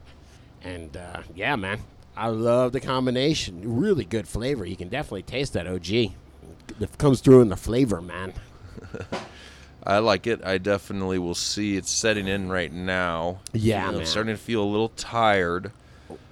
And 0.63 0.97
uh, 0.97 1.21
yeah, 1.33 1.55
man, 1.55 1.79
I 2.15 2.27
love 2.27 2.73
the 2.73 2.81
combination. 2.81 3.77
Really 3.79 4.03
good 4.03 4.27
flavor. 4.27 4.65
You 4.65 4.75
can 4.75 4.89
definitely 4.89 5.21
taste 5.23 5.53
that 5.53 5.65
OG. 5.65 5.89
It 5.89 6.97
comes 6.97 7.21
through 7.21 7.41
in 7.41 7.49
the 7.49 7.55
flavor, 7.55 8.01
man. 8.01 8.33
I 9.83 9.99
like 9.99 10.27
it. 10.27 10.43
I 10.43 10.57
definitely 10.57 11.17
will 11.19 11.35
see 11.35 11.77
it's 11.77 11.89
setting 11.89 12.27
in 12.27 12.49
right 12.49 12.73
now. 12.73 13.39
Yeah, 13.53 13.77
You 13.77 13.81
know, 13.83 13.87
I'm 13.91 13.97
man. 13.99 14.05
starting 14.05 14.35
to 14.35 14.41
feel 14.41 14.61
a 14.61 14.65
little 14.65 14.89
tired. 14.89 15.71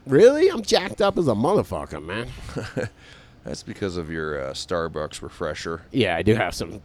Really? 0.05 0.49
I'm 0.49 0.61
jacked 0.61 1.01
up 1.01 1.17
as 1.17 1.27
a 1.29 1.33
motherfucker, 1.33 2.03
man. 2.03 2.27
That's 3.45 3.63
because 3.63 3.95
of 3.95 4.09
your 4.11 4.41
uh, 4.41 4.53
Starbucks 4.53 5.21
refresher. 5.21 5.83
Yeah, 5.91 6.15
I 6.17 6.23
do 6.23 6.35
have 6.35 6.53
some 6.55 6.81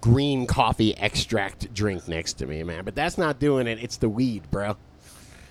green 0.00 0.46
coffee 0.46 0.96
extract 0.96 1.72
drink 1.74 2.08
next 2.08 2.34
to 2.34 2.46
me, 2.46 2.62
man. 2.62 2.84
But 2.84 2.94
that's 2.94 3.18
not 3.18 3.38
doing 3.38 3.66
it. 3.66 3.78
It's 3.82 3.98
the 3.98 4.08
weed, 4.08 4.50
bro. 4.50 4.76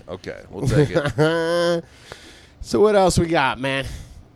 Okay, 0.10 0.42
we'll 0.50 0.68
take 0.68 0.90
it. 0.92 1.84
So 2.60 2.82
what 2.82 2.96
else 2.96 3.18
we 3.18 3.28
got, 3.28 3.60
man? 3.60 3.86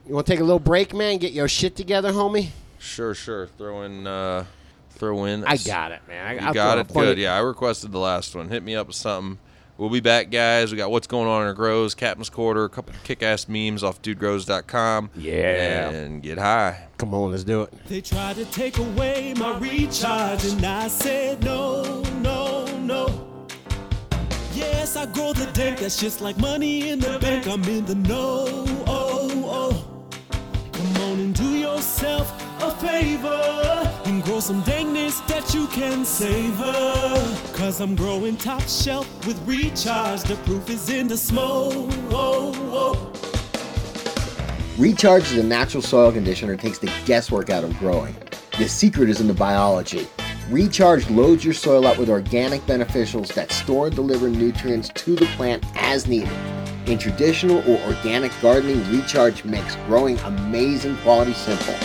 You 0.08 0.14
want 0.14 0.28
to 0.28 0.32
take 0.32 0.40
a 0.40 0.44
little 0.44 0.60
break, 0.60 0.94
man? 0.94 1.18
Get 1.18 1.34
your 1.34 1.50
shit 1.50 1.76
together, 1.76 2.14
homie. 2.14 2.50
sure, 2.80 3.14
sure. 3.14 3.48
Throw 3.48 3.82
in, 3.82 4.06
uh, 4.08 4.46
throw 4.92 5.26
in. 5.26 5.44
I 5.44 5.58
got 5.58 5.92
it, 5.92 6.02
man. 6.08 6.28
I, 6.28 6.34
You 6.34 6.40
I'll 6.40 6.54
got 6.54 6.78
it. 6.78 6.94
Good. 6.94 7.18
Yeah, 7.18 7.36
I 7.36 7.40
requested 7.40 7.92
the 7.92 7.98
last 7.98 8.34
one. 8.36 8.48
Hit 8.50 8.64
me 8.64 8.76
up 8.76 8.88
with 8.88 8.96
something. 8.96 9.40
We'll 9.82 9.90
be 9.90 10.00
back, 10.00 10.30
guys. 10.30 10.72
We 10.72 10.78
got 10.78 10.92
what's 10.92 11.08
going 11.08 11.28
on 11.28 11.42
in 11.42 11.48
our 11.48 11.56
grows, 11.56 11.96
Captain's 11.96 12.30
Corner, 12.30 12.66
a 12.66 12.70
couple 12.70 12.94
kick-ass 13.04 13.48
memes 13.48 13.84
off 13.84 14.00
dudegrows.com. 14.04 15.10
Yeah. 15.16 15.90
and 15.90 16.22
get 16.22 16.38
high. 16.38 16.86
Come 17.00 17.16
on, 17.16 17.32
let's 17.32 17.44
do 17.44 17.64
it. 17.64 17.74
They 17.88 18.00
tried 18.00 18.36
to 18.36 18.46
take 18.46 18.78
away 18.78 19.34
my 19.36 19.58
recharge, 19.58 20.46
and 20.46 20.64
I 20.64 20.88
said 20.88 21.44
no, 21.44 22.04
no, 22.22 22.68
no. 22.78 23.44
Yes, 24.54 24.96
I 24.96 25.08
grow 25.08 25.34
the 25.34 25.48
dank, 25.54 25.80
that's 25.80 26.00
just 26.00 26.22
like 26.22 26.38
money 26.38 26.92
in 26.92 27.00
the 27.00 27.18
bank. 27.18 27.48
I'm 27.48 27.64
in 27.64 27.84
the 27.86 27.96
know. 27.96 28.46
Oh, 28.86 29.32
oh. 29.48 30.38
Come 30.74 30.98
on 30.98 31.20
and 31.20 31.34
do 31.34 31.58
yourself 31.58 32.51
a 32.62 32.72
favor 32.76 34.02
and 34.06 34.24
grow 34.24 34.40
some 34.40 34.62
dankness 34.62 35.20
that 35.22 35.54
you 35.54 35.68
can 35.68 36.06
savor. 36.06 36.74
Cause 37.54 37.82
I'm 37.82 37.96
growing 37.96 38.38
top 38.38 38.62
shelf 38.64 39.08
with 39.26 39.40
recharge. 39.48 40.22
The 40.24 40.36
proof 40.46 40.70
is 40.70 40.90
in 40.90 41.08
the 41.08 41.18
smoke. 41.18 41.92
Recharge 44.78 45.24
is 45.32 45.38
a 45.38 45.44
natural 45.44 45.84
soil 45.84 46.12
conditioner 46.12 46.56
that 46.56 46.62
takes 46.62 46.80
the 46.80 46.92
guesswork 47.06 47.50
out 47.50 47.64
of 47.64 47.78
growing. 47.78 48.16
The 48.58 48.68
secret 48.68 49.10
is 49.10 49.22
in 49.22 49.28
the 49.28 49.34
biology. 49.34 50.08
Recharge 50.50 51.10
loads 51.10 51.46
your 51.46 51.54
soil 51.54 51.86
up 51.86 51.98
with 51.98 52.10
organic 52.10 52.62
beneficials 52.62 53.34
that 53.34 53.52
store 53.52 53.88
and 53.88 53.96
deliver 53.96 54.30
nutrients 54.30 54.90
to 54.90 55.16
the 55.16 55.26
plant 55.38 55.64
as 55.76 56.08
needed. 56.08 56.32
In 56.88 56.98
traditional 56.98 57.60
or 57.70 57.80
organic 57.86 58.32
gardening, 58.42 58.84
Recharge 58.92 59.46
makes 59.46 59.76
growing 59.88 60.18
amazing 60.20 60.98
quality 60.98 61.34
simple. 61.34 61.76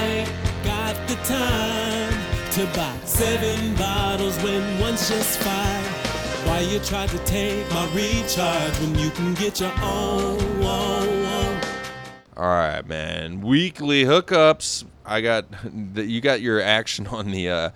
I 0.00 0.26
got 0.64 0.94
the 1.08 1.14
time 1.24 2.12
to 2.52 2.66
buy 2.76 2.96
seven 3.04 3.74
bottles 3.76 4.36
when 4.42 4.80
one's 4.80 5.08
just 5.08 5.38
fine. 5.40 5.84
Why 6.46 6.60
you 6.60 6.78
try 6.78 7.06
to 7.06 7.18
take 7.24 7.68
my 7.70 7.84
recharge 7.92 8.78
when 8.80 8.96
you 8.98 9.10
can 9.10 9.34
get 9.34 9.60
your 9.60 9.72
own? 9.82 10.40
own, 10.62 11.24
own? 11.24 11.60
All 12.36 12.44
right, 12.46 12.86
man. 12.86 13.40
Weekly 13.40 14.04
hookups. 14.04 14.84
I 15.04 15.20
got 15.20 15.46
the, 15.94 16.04
you 16.04 16.20
got 16.20 16.40
your 16.40 16.60
action 16.60 17.06
on 17.08 17.30
the 17.32 17.48
uh, 17.50 17.70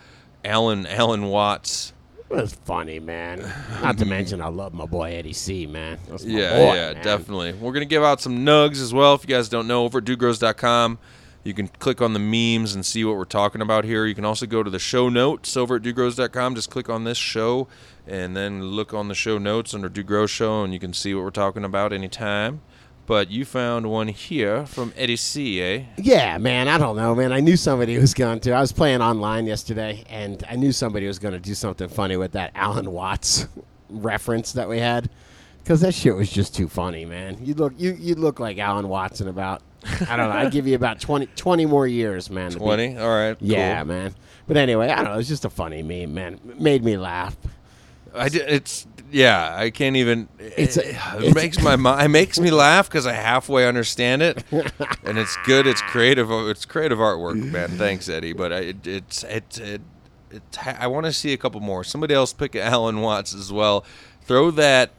Alan 0.44 0.86
Alan 0.86 1.24
Watts. 1.26 1.92
It 2.30 2.36
was 2.36 2.54
funny, 2.54 2.98
man. 2.98 3.40
Not 3.82 3.98
to 3.98 4.06
mention, 4.06 4.40
I 4.40 4.46
love 4.46 4.72
my 4.72 4.86
boy 4.86 5.12
Eddie 5.12 5.34
C, 5.34 5.66
man. 5.66 5.98
That's 6.08 6.24
my 6.24 6.30
Yeah, 6.30 6.50
boy, 6.56 6.74
yeah, 6.74 6.92
man. 6.94 7.04
definitely. 7.04 7.52
We're 7.52 7.72
gonna 7.72 7.84
give 7.84 8.02
out 8.04 8.20
some 8.22 8.38
nugs 8.46 8.80
as 8.80 8.94
well. 8.94 9.14
If 9.14 9.22
you 9.28 9.34
guys 9.34 9.48
don't 9.50 9.66
know, 9.66 9.84
over 9.84 9.98
at 9.98 10.04
dudegrows.com, 10.04 10.98
you 11.44 11.54
can 11.54 11.68
click 11.68 12.00
on 12.00 12.12
the 12.12 12.18
memes 12.18 12.74
and 12.74 12.86
see 12.86 13.04
what 13.04 13.16
we're 13.16 13.24
talking 13.24 13.60
about 13.60 13.84
here. 13.84 14.06
You 14.06 14.14
can 14.14 14.24
also 14.24 14.46
go 14.46 14.62
to 14.62 14.70
the 14.70 14.78
show 14.78 15.08
notes 15.08 15.56
over 15.56 15.76
at 15.76 15.82
dudegrows.com. 15.82 16.54
Just 16.54 16.70
click 16.70 16.88
on 16.88 17.04
this 17.04 17.18
show 17.18 17.68
and 18.06 18.36
then 18.36 18.62
look 18.62 18.94
on 18.94 19.08
the 19.08 19.14
show 19.14 19.38
notes 19.38 19.74
under 19.74 19.88
Dude 19.88 20.06
Grows 20.06 20.30
Show, 20.30 20.62
and 20.62 20.72
you 20.72 20.80
can 20.80 20.92
see 20.92 21.14
what 21.14 21.24
we're 21.24 21.30
talking 21.30 21.64
about 21.64 21.92
anytime. 21.92 22.62
But 23.04 23.30
you 23.30 23.44
found 23.44 23.90
one 23.90 24.08
here 24.08 24.64
from 24.64 24.92
Eddie 24.96 25.16
C, 25.16 25.60
eh? 25.60 25.84
Yeah, 25.98 26.38
man. 26.38 26.68
I 26.68 26.78
don't 26.78 26.96
know, 26.96 27.14
man. 27.14 27.32
I 27.32 27.40
knew 27.40 27.56
somebody 27.56 27.98
was 27.98 28.14
going 28.14 28.38
to. 28.40 28.52
I 28.52 28.60
was 28.60 28.70
playing 28.72 29.02
online 29.02 29.46
yesterday, 29.46 30.04
and 30.08 30.42
I 30.48 30.54
knew 30.54 30.70
somebody 30.70 31.08
was 31.08 31.18
going 31.18 31.34
to 31.34 31.40
do 31.40 31.54
something 31.54 31.88
funny 31.88 32.16
with 32.16 32.32
that 32.32 32.52
Alan 32.54 32.92
Watts 32.92 33.48
reference 33.90 34.52
that 34.52 34.68
we 34.68 34.78
had, 34.78 35.10
because 35.62 35.80
that 35.82 35.94
shit 35.94 36.14
was 36.16 36.30
just 36.30 36.54
too 36.54 36.68
funny, 36.68 37.04
man. 37.04 37.38
You 37.44 37.54
look, 37.54 37.74
you 37.76 37.92
you 37.98 38.14
look 38.14 38.40
like 38.40 38.58
Alan 38.58 38.88
Watson 38.88 39.28
about, 39.28 39.62
I 40.08 40.16
don't 40.16 40.28
know. 40.28 40.36
I'd 40.36 40.52
give 40.52 40.66
you 40.66 40.74
about 40.74 41.00
20, 41.00 41.26
20 41.26 41.66
more 41.66 41.86
years, 41.86 42.30
man. 42.30 42.50
20? 42.52 42.98
All 42.98 43.08
right. 43.08 43.38
cool. 43.38 43.48
Yeah, 43.48 43.84
man. 43.84 44.14
But 44.46 44.56
anyway, 44.56 44.88
I 44.90 44.96
don't 44.96 45.12
know. 45.12 45.18
It's 45.18 45.28
just 45.28 45.44
a 45.44 45.50
funny 45.50 45.82
meme, 45.82 46.12
man. 46.14 46.40
It 46.48 46.60
made 46.60 46.84
me 46.84 46.96
laugh. 46.96 47.36
I 48.14 48.28
did, 48.28 48.42
it's 48.48 48.86
yeah. 49.10 49.54
I 49.56 49.70
can't 49.70 49.96
even. 49.96 50.28
It's 50.38 50.76
it, 50.76 50.96
a- 51.14 51.24
it 51.24 51.34
makes 51.34 51.62
my 51.62 51.76
mind. 51.76 52.04
It 52.04 52.08
makes 52.08 52.38
me 52.38 52.50
laugh 52.50 52.88
because 52.88 53.06
I 53.06 53.12
halfway 53.14 53.66
understand 53.66 54.20
it, 54.20 54.44
and 54.50 55.16
it's 55.16 55.36
good. 55.46 55.66
It's 55.66 55.80
creative. 55.82 56.30
Uh, 56.30 56.46
it's 56.48 56.64
creative 56.66 56.98
artwork, 56.98 57.42
man. 57.42 57.70
Thanks, 57.70 58.08
Eddie. 58.08 58.32
But 58.34 58.52
I, 58.52 58.56
it, 58.58 58.86
it's 58.86 59.24
it 59.24 59.58
it. 59.58 59.80
it 60.30 60.42
I 60.78 60.86
want 60.88 61.06
to 61.06 61.12
see 61.12 61.32
a 61.32 61.38
couple 61.38 61.60
more. 61.60 61.84
Somebody 61.84 62.12
else 62.12 62.32
pick 62.34 62.54
Alan 62.54 63.00
Watts 63.00 63.34
as 63.34 63.50
well. 63.50 63.84
Throw 64.22 64.50
that 64.52 64.90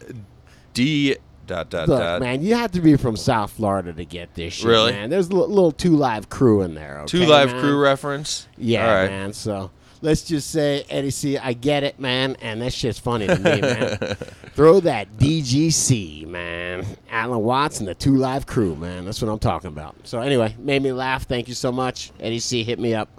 D 0.73 1.15
dot 1.45 1.69
dot 1.69 1.87
Look, 1.89 1.99
dot. 1.99 2.21
man, 2.21 2.41
you 2.41 2.55
have 2.55 2.71
to 2.71 2.81
be 2.81 2.95
from 2.95 3.15
South 3.17 3.51
Florida 3.51 3.91
to 3.93 4.05
get 4.05 4.33
this 4.33 4.53
shit, 4.53 4.65
Really? 4.67 4.91
man. 4.93 5.09
There's 5.09 5.27
a 5.29 5.33
li- 5.35 5.47
little 5.47 5.71
two 5.71 5.95
live 5.97 6.29
crew 6.29 6.61
in 6.61 6.73
there. 6.75 6.99
Okay, 7.01 7.07
Two 7.19 7.25
live 7.25 7.51
man? 7.51 7.59
crew 7.61 7.79
reference. 7.81 8.47
Yeah, 8.57 8.87
All 8.87 8.93
right. 8.95 9.09
man. 9.09 9.33
So 9.33 9.69
let's 10.01 10.23
just 10.23 10.49
say, 10.51 10.85
Eddie 10.89 11.09
C, 11.11 11.37
I 11.37 11.51
get 11.53 11.83
it, 11.83 11.99
man, 11.99 12.37
and 12.41 12.61
that 12.61 12.71
shit's 12.73 12.97
funny 12.99 13.27
to 13.27 13.35
me, 13.37 13.61
man. 13.61 13.97
Throw 14.55 14.79
that 14.81 15.17
DGC, 15.17 16.27
man. 16.27 16.85
Alan 17.09 17.39
Watts 17.41 17.79
and 17.79 17.87
the 17.87 17.95
Two 17.95 18.15
Live 18.15 18.45
Crew, 18.45 18.75
man. 18.75 19.03
That's 19.05 19.21
what 19.21 19.29
I'm 19.29 19.39
talking 19.39 19.67
about. 19.69 19.95
So 20.05 20.21
anyway, 20.21 20.55
made 20.59 20.81
me 20.81 20.91
laugh. 20.93 21.23
Thank 21.27 21.47
you 21.47 21.53
so 21.55 21.71
much, 21.71 22.11
Eddie 22.19 22.39
C. 22.39 22.63
Hit 22.63 22.79
me 22.79 22.93
up, 22.93 23.09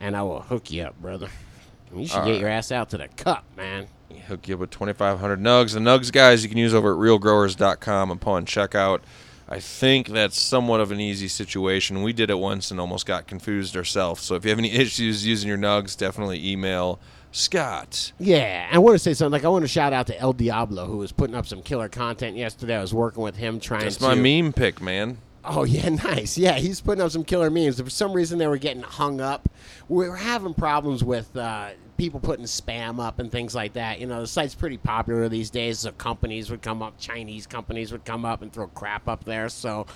and 0.00 0.16
I 0.16 0.22
will 0.22 0.40
hook 0.40 0.70
you 0.70 0.82
up, 0.84 1.00
brother. 1.00 1.28
You 1.94 2.06
should 2.06 2.24
get 2.24 2.40
your 2.40 2.48
ass 2.48 2.72
out 2.72 2.90
to 2.90 2.98
the 2.98 3.08
cup, 3.08 3.44
man. 3.56 3.86
Hook 4.30 4.48
you 4.48 4.54
up 4.54 4.60
with 4.60 4.70
2,500 4.70 5.38
nugs. 5.38 5.74
The 5.74 5.80
nugs, 5.80 6.10
guys, 6.10 6.42
you 6.42 6.48
can 6.48 6.56
use 6.56 6.72
over 6.72 6.92
at 6.92 6.98
realgrowers.com 6.98 8.10
upon 8.10 8.46
checkout. 8.46 9.00
I 9.48 9.58
think 9.58 10.08
that's 10.08 10.40
somewhat 10.40 10.80
of 10.80 10.92
an 10.92 11.00
easy 11.00 11.28
situation. 11.28 12.02
We 12.02 12.12
did 12.12 12.30
it 12.30 12.38
once 12.38 12.70
and 12.70 12.80
almost 12.80 13.04
got 13.04 13.26
confused 13.26 13.76
ourselves. 13.76 14.22
So 14.22 14.36
if 14.36 14.44
you 14.44 14.50
have 14.50 14.58
any 14.58 14.70
issues 14.72 15.26
using 15.26 15.48
your 15.48 15.58
nugs, 15.58 15.96
definitely 15.96 16.48
email 16.48 17.00
Scott. 17.32 18.12
Yeah, 18.18 18.68
I 18.70 18.78
want 18.78 18.94
to 18.94 18.98
say 18.98 19.12
something. 19.12 19.32
Like 19.32 19.44
I 19.44 19.48
want 19.48 19.64
to 19.64 19.68
shout 19.68 19.92
out 19.92 20.06
to 20.06 20.18
El 20.18 20.32
Diablo, 20.32 20.86
who 20.86 20.98
was 20.98 21.12
putting 21.12 21.36
up 21.36 21.46
some 21.46 21.62
killer 21.62 21.88
content 21.88 22.36
yesterday. 22.36 22.76
I 22.76 22.80
was 22.80 22.94
working 22.94 23.22
with 23.22 23.36
him 23.36 23.60
trying 23.60 23.82
That's 23.82 23.96
to. 23.96 24.02
my 24.04 24.14
meme 24.14 24.52
pick, 24.52 24.80
man. 24.80 25.18
Oh 25.44 25.64
yeah, 25.64 25.88
nice. 26.04 26.36
Yeah, 26.36 26.54
he's 26.54 26.80
putting 26.80 27.02
up 27.02 27.10
some 27.10 27.24
killer 27.24 27.50
memes. 27.50 27.80
For 27.80 27.90
some 27.90 28.12
reason, 28.12 28.38
they 28.38 28.46
were 28.46 28.58
getting 28.58 28.82
hung 28.82 29.20
up. 29.20 29.48
We 29.88 30.08
were 30.08 30.16
having 30.16 30.54
problems 30.54 31.02
with 31.02 31.36
uh, 31.36 31.70
people 32.00 32.18
putting 32.18 32.46
spam 32.46 32.98
up 32.98 33.18
and 33.18 33.30
things 33.30 33.54
like 33.54 33.74
that. 33.74 34.00
You 34.00 34.06
know, 34.06 34.22
the 34.22 34.26
site's 34.26 34.54
pretty 34.54 34.78
popular 34.78 35.28
these 35.28 35.50
days. 35.50 35.80
So 35.80 35.92
companies 35.92 36.50
would 36.50 36.62
come 36.62 36.82
up, 36.82 36.98
Chinese 36.98 37.46
companies 37.46 37.92
would 37.92 38.06
come 38.06 38.24
up 38.24 38.40
and 38.40 38.50
throw 38.50 38.68
crap 38.68 39.06
up 39.06 39.24
there. 39.24 39.50
So 39.50 39.86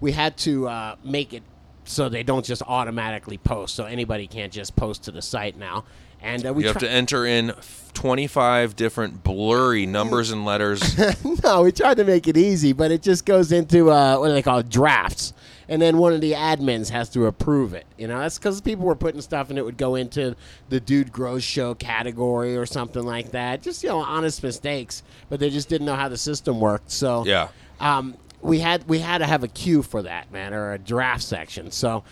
we 0.00 0.10
had 0.10 0.36
to 0.38 0.66
uh, 0.68 0.96
make 1.04 1.32
it 1.32 1.44
so 1.84 2.08
they 2.08 2.24
don't 2.24 2.44
just 2.44 2.62
automatically 2.66 3.38
post. 3.38 3.76
So 3.76 3.84
anybody 3.84 4.26
can't 4.26 4.52
just 4.52 4.74
post 4.74 5.04
to 5.04 5.12
the 5.12 5.22
site 5.22 5.56
now. 5.56 5.84
And 6.20 6.44
uh, 6.46 6.52
we 6.52 6.62
You 6.62 6.68
have 6.68 6.78
try- 6.78 6.88
to 6.88 6.92
enter 6.92 7.26
in 7.26 7.52
25 7.94 8.74
different 8.76 9.22
blurry 9.22 9.86
numbers 9.86 10.30
and 10.30 10.44
letters. 10.44 10.80
no, 11.44 11.62
we 11.62 11.72
tried 11.72 11.96
to 11.98 12.04
make 12.04 12.26
it 12.26 12.36
easy, 12.36 12.72
but 12.72 12.90
it 12.90 13.02
just 13.02 13.24
goes 13.24 13.52
into 13.52 13.90
uh, 13.90 14.16
what 14.18 14.28
do 14.28 14.32
they 14.34 14.42
call 14.42 14.58
it? 14.58 14.68
drafts, 14.68 15.32
and 15.72 15.80
then 15.80 15.96
one 15.96 16.12
of 16.12 16.20
the 16.20 16.32
admins 16.32 16.90
has 16.90 17.08
to 17.08 17.24
approve 17.24 17.72
it. 17.72 17.86
You 17.96 18.06
know, 18.06 18.18
that's 18.18 18.36
because 18.36 18.60
people 18.60 18.84
were 18.84 18.94
putting 18.94 19.22
stuff 19.22 19.48
and 19.48 19.58
it 19.58 19.64
would 19.64 19.78
go 19.78 19.94
into 19.94 20.36
the 20.68 20.80
Dude 20.80 21.10
Grows 21.10 21.42
Show 21.42 21.74
category 21.74 22.58
or 22.58 22.66
something 22.66 23.02
like 23.04 23.30
that. 23.30 23.62
Just 23.62 23.82
you 23.82 23.88
know, 23.88 23.98
honest 24.00 24.42
mistakes, 24.42 25.02
but 25.30 25.40
they 25.40 25.48
just 25.48 25.70
didn't 25.70 25.86
know 25.86 25.96
how 25.96 26.10
the 26.10 26.18
system 26.18 26.60
worked. 26.60 26.90
So 26.90 27.24
Yeah. 27.24 27.48
um, 27.80 28.18
we 28.42 28.58
had 28.58 28.86
we 28.86 28.98
had 28.98 29.18
to 29.18 29.26
have 29.26 29.42
a 29.44 29.48
queue 29.48 29.82
for 29.82 30.02
that 30.02 30.30
man 30.30 30.52
or 30.52 30.74
a 30.74 30.78
draft 30.78 31.22
section. 31.22 31.70
So 31.70 32.04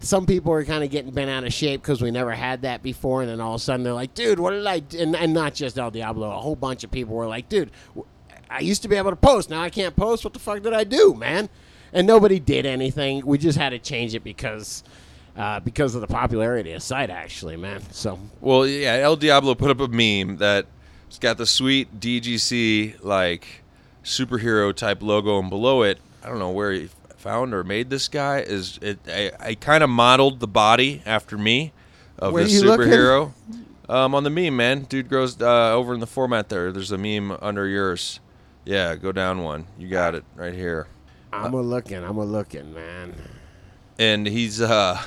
some 0.00 0.26
people 0.26 0.52
are 0.52 0.64
kind 0.64 0.82
of 0.82 0.90
getting 0.90 1.12
bent 1.12 1.30
out 1.30 1.44
of 1.44 1.52
shape 1.52 1.82
because 1.82 2.02
we 2.02 2.10
never 2.10 2.32
had 2.32 2.62
that 2.62 2.82
before, 2.82 3.20
and 3.22 3.30
then 3.30 3.40
all 3.40 3.54
of 3.54 3.60
a 3.60 3.64
sudden 3.64 3.84
they're 3.84 3.92
like, 3.92 4.12
"Dude, 4.14 4.40
what 4.40 4.50
did 4.50 4.66
I?" 4.66 4.80
Do? 4.80 4.98
And, 4.98 5.14
and 5.14 5.32
not 5.32 5.54
just 5.54 5.78
El 5.78 5.90
Diablo, 5.92 6.30
a 6.30 6.40
whole 6.40 6.56
bunch 6.56 6.82
of 6.84 6.90
people 6.90 7.14
were 7.14 7.28
like, 7.28 7.48
"Dude, 7.48 7.70
I 8.50 8.58
used 8.60 8.82
to 8.82 8.88
be 8.88 8.96
able 8.96 9.10
to 9.10 9.16
post, 9.16 9.50
now 9.50 9.60
I 9.62 9.70
can't 9.70 9.94
post. 9.94 10.24
What 10.24 10.32
the 10.32 10.38
fuck 10.40 10.62
did 10.62 10.72
I 10.72 10.82
do, 10.84 11.14
man?" 11.14 11.48
And 11.92 12.06
nobody 12.06 12.38
did 12.38 12.66
anything. 12.66 13.24
We 13.24 13.38
just 13.38 13.58
had 13.58 13.70
to 13.70 13.78
change 13.78 14.14
it 14.14 14.22
because 14.24 14.82
uh, 15.36 15.60
because 15.60 15.94
of 15.94 16.00
the 16.00 16.06
popularity 16.06 16.72
of 16.72 16.82
site, 16.82 17.10
actually, 17.10 17.56
man. 17.56 17.80
So 17.92 18.18
Well, 18.40 18.66
yeah, 18.66 18.94
El 18.94 19.16
Diablo 19.16 19.54
put 19.54 19.70
up 19.70 19.80
a 19.80 19.88
meme 19.88 20.38
that 20.38 20.66
it's 21.06 21.18
got 21.18 21.38
the 21.38 21.46
sweet 21.46 22.00
DGC 22.00 23.02
like 23.02 23.62
superhero 24.04 24.74
type 24.74 25.02
logo, 25.02 25.38
and 25.38 25.48
below 25.48 25.82
it, 25.82 25.98
I 26.22 26.28
don't 26.28 26.38
know 26.38 26.50
where 26.50 26.72
he 26.72 26.88
found 27.16 27.54
or 27.54 27.64
made 27.64 27.88
this 27.90 28.08
guy. 28.08 28.40
Is 28.40 28.78
it? 28.82 28.98
I, 29.08 29.32
I 29.40 29.54
kind 29.54 29.84
of 29.84 29.90
modeled 29.90 30.40
the 30.40 30.48
body 30.48 31.02
after 31.06 31.38
me 31.38 31.72
of 32.18 32.32
Where 32.32 32.44
the 32.44 32.50
superhero. 32.50 33.32
Um, 33.88 34.14
on 34.14 34.22
the 34.22 34.30
meme, 34.30 34.54
man, 34.54 34.82
dude 34.82 35.08
grows 35.08 35.40
uh, 35.40 35.72
over 35.72 35.94
in 35.94 36.00
the 36.00 36.06
format 36.06 36.50
there. 36.50 36.72
There's 36.72 36.92
a 36.92 36.98
meme 36.98 37.38
under 37.40 37.66
yours. 37.66 38.20
Yeah, 38.66 38.96
go 38.96 39.12
down 39.12 39.42
one. 39.42 39.66
You 39.78 39.88
got 39.88 40.14
it 40.14 40.24
right 40.36 40.52
here. 40.52 40.88
I'm 41.32 41.54
a 41.54 41.60
looking, 41.60 42.02
I'm 42.04 42.16
a 42.16 42.24
looking, 42.24 42.72
man. 42.74 43.14
and 43.98 44.26
he's 44.26 44.60
uh 44.60 45.00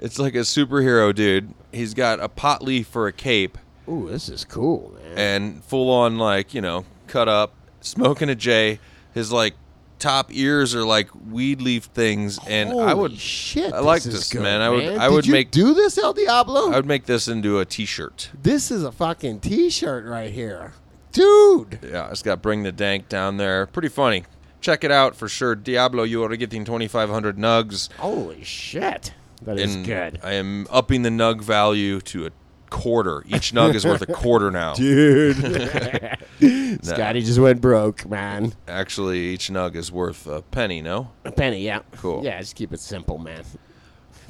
it's 0.00 0.18
like 0.18 0.34
a 0.34 0.38
superhero 0.40 1.14
dude 1.14 1.54
he's 1.72 1.94
got 1.94 2.20
a 2.20 2.28
pot 2.28 2.62
leaf 2.62 2.86
for 2.88 3.06
a 3.06 3.12
cape 3.12 3.56
Ooh, 3.88 4.08
this 4.10 4.28
is 4.28 4.44
cool, 4.44 4.92
man. 5.02 5.18
and 5.18 5.64
full 5.64 5.90
on 5.90 6.18
like 6.18 6.52
you 6.54 6.60
know 6.60 6.84
cut 7.06 7.28
up 7.28 7.54
smoking 7.80 8.28
a 8.28 8.34
j 8.34 8.78
his 9.12 9.30
like 9.30 9.54
top 10.00 10.28
ears 10.34 10.74
are 10.74 10.84
like 10.84 11.08
weed 11.30 11.62
leaf 11.62 11.84
things 11.84 12.38
and 12.48 12.70
i 12.70 12.90
Holy 12.90 12.94
would 12.94 13.18
shit. 13.18 13.72
I 13.72 13.78
like 13.78 13.98
is 14.04 14.12
this, 14.12 14.30
good, 14.32 14.42
man. 14.42 14.60
I 14.60 14.68
would- 14.68 14.84
I 14.98 15.08
Did 15.08 15.14
would 15.14 15.26
you 15.26 15.32
make- 15.32 15.50
do 15.52 15.72
this, 15.72 15.96
El 15.96 16.12
Diablo. 16.12 16.72
i 16.72 16.76
would 16.76 16.86
make 16.86 17.06
this 17.06 17.28
into 17.28 17.58
a 17.60 17.64
t-shirt 17.64 18.30
This 18.42 18.70
is 18.70 18.82
a 18.82 18.90
fucking 18.92 19.40
T-shirt 19.40 20.04
right 20.04 20.30
here. 20.32 20.72
dude. 21.12 21.78
Yeah, 21.82 22.10
it's 22.10 22.22
got 22.22 22.42
Bring 22.42 22.64
the 22.64 22.72
Dank 22.72 23.08
down 23.08 23.36
there. 23.36 23.66
Pretty 23.66 23.88
funny. 23.88 24.24
Check 24.64 24.82
it 24.82 24.90
out 24.90 25.14
for 25.14 25.28
sure. 25.28 25.54
Diablo, 25.54 26.04
you 26.04 26.24
are 26.24 26.34
getting 26.36 26.64
2,500 26.64 27.36
nugs. 27.36 27.92
Holy 27.98 28.42
shit, 28.44 29.12
that 29.42 29.58
is 29.58 29.74
and 29.74 29.84
good, 29.84 30.20
I 30.24 30.32
am 30.32 30.66
upping 30.70 31.02
the 31.02 31.10
nug 31.10 31.42
value 31.42 32.00
to 32.00 32.24
a 32.24 32.30
quarter. 32.70 33.22
Each 33.26 33.52
nug 33.52 33.74
is 33.74 33.84
worth 33.84 34.00
a 34.00 34.06
quarter 34.14 34.50
now. 34.50 34.72
dude. 34.72 35.36
Scotty 36.82 37.20
just 37.20 37.38
went 37.38 37.60
broke, 37.60 38.08
man. 38.08 38.54
Actually, 38.66 39.18
each 39.18 39.50
nug 39.50 39.74
is 39.76 39.92
worth 39.92 40.26
a 40.26 40.40
penny, 40.40 40.80
no? 40.80 41.10
A 41.26 41.30
penny, 41.30 41.60
yeah. 41.62 41.80
Cool. 41.96 42.24
Yeah, 42.24 42.40
just 42.40 42.56
keep 42.56 42.72
it 42.72 42.80
simple, 42.80 43.18
man. 43.18 43.44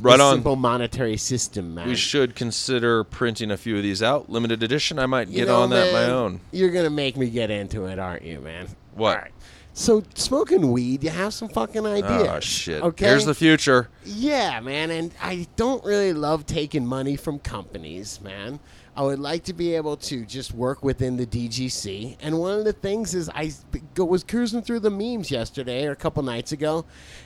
Right 0.00 0.16
The 0.16 0.24
on. 0.24 0.34
Simple 0.34 0.56
monetary 0.56 1.16
system, 1.16 1.74
man. 1.76 1.86
We 1.86 1.94
should 1.94 2.34
consider 2.34 3.04
printing 3.04 3.52
a 3.52 3.56
few 3.56 3.76
of 3.76 3.84
these 3.84 4.02
out. 4.02 4.28
Limited 4.28 4.64
edition. 4.64 4.98
I 4.98 5.06
might 5.06 5.28
You 5.28 5.36
get 5.36 5.46
know, 5.46 5.62
on 5.62 5.70
that 5.70 5.92
my 5.92 6.06
own. 6.06 6.40
You're 6.50 6.72
gonna 6.72 6.90
make 6.90 7.16
me 7.16 7.30
get 7.30 7.52
into 7.52 7.84
it, 7.86 8.00
aren't 8.00 8.24
you, 8.24 8.40
man? 8.40 8.66
What? 8.94 9.16
All 9.16 9.22
right. 9.22 9.30
So 9.76 10.04
smoking 10.14 10.70
weed, 10.70 11.02
you 11.02 11.10
have 11.10 11.34
some 11.34 11.48
fucking 11.48 11.84
oh, 11.84 11.92
ideas. 11.92 12.28
Oh 12.30 12.40
shit. 12.40 12.82
Okay. 12.82 13.06
Here's 13.06 13.26
the 13.26 13.34
future. 13.34 13.88
Yeah, 14.04 14.60
man, 14.60 14.92
and 14.92 15.12
I 15.20 15.48
don't 15.56 15.84
really 15.84 16.12
love 16.12 16.46
taking 16.46 16.86
money 16.86 17.16
from 17.16 17.40
companies, 17.40 18.20
man. 18.20 18.60
I 18.96 19.02
would 19.02 19.18
like 19.18 19.44
to 19.44 19.52
be 19.52 19.74
able 19.74 19.96
to 19.96 20.24
just 20.24 20.54
work 20.54 20.84
within 20.84 21.16
the 21.16 21.26
DGC. 21.26 22.16
And 22.20 22.38
one 22.38 22.58
of 22.58 22.64
the 22.64 22.72
things 22.72 23.14
is 23.14 23.28
I 23.34 23.52
was 23.96 24.22
cruising 24.22 24.62
through 24.62 24.80
the 24.80 24.90
memes 24.90 25.30
yesterday 25.30 25.86
or 25.86 25.90
a 25.90 25.96
couple 25.96 26.22
nights 26.22 26.52
ago, 26.52 26.84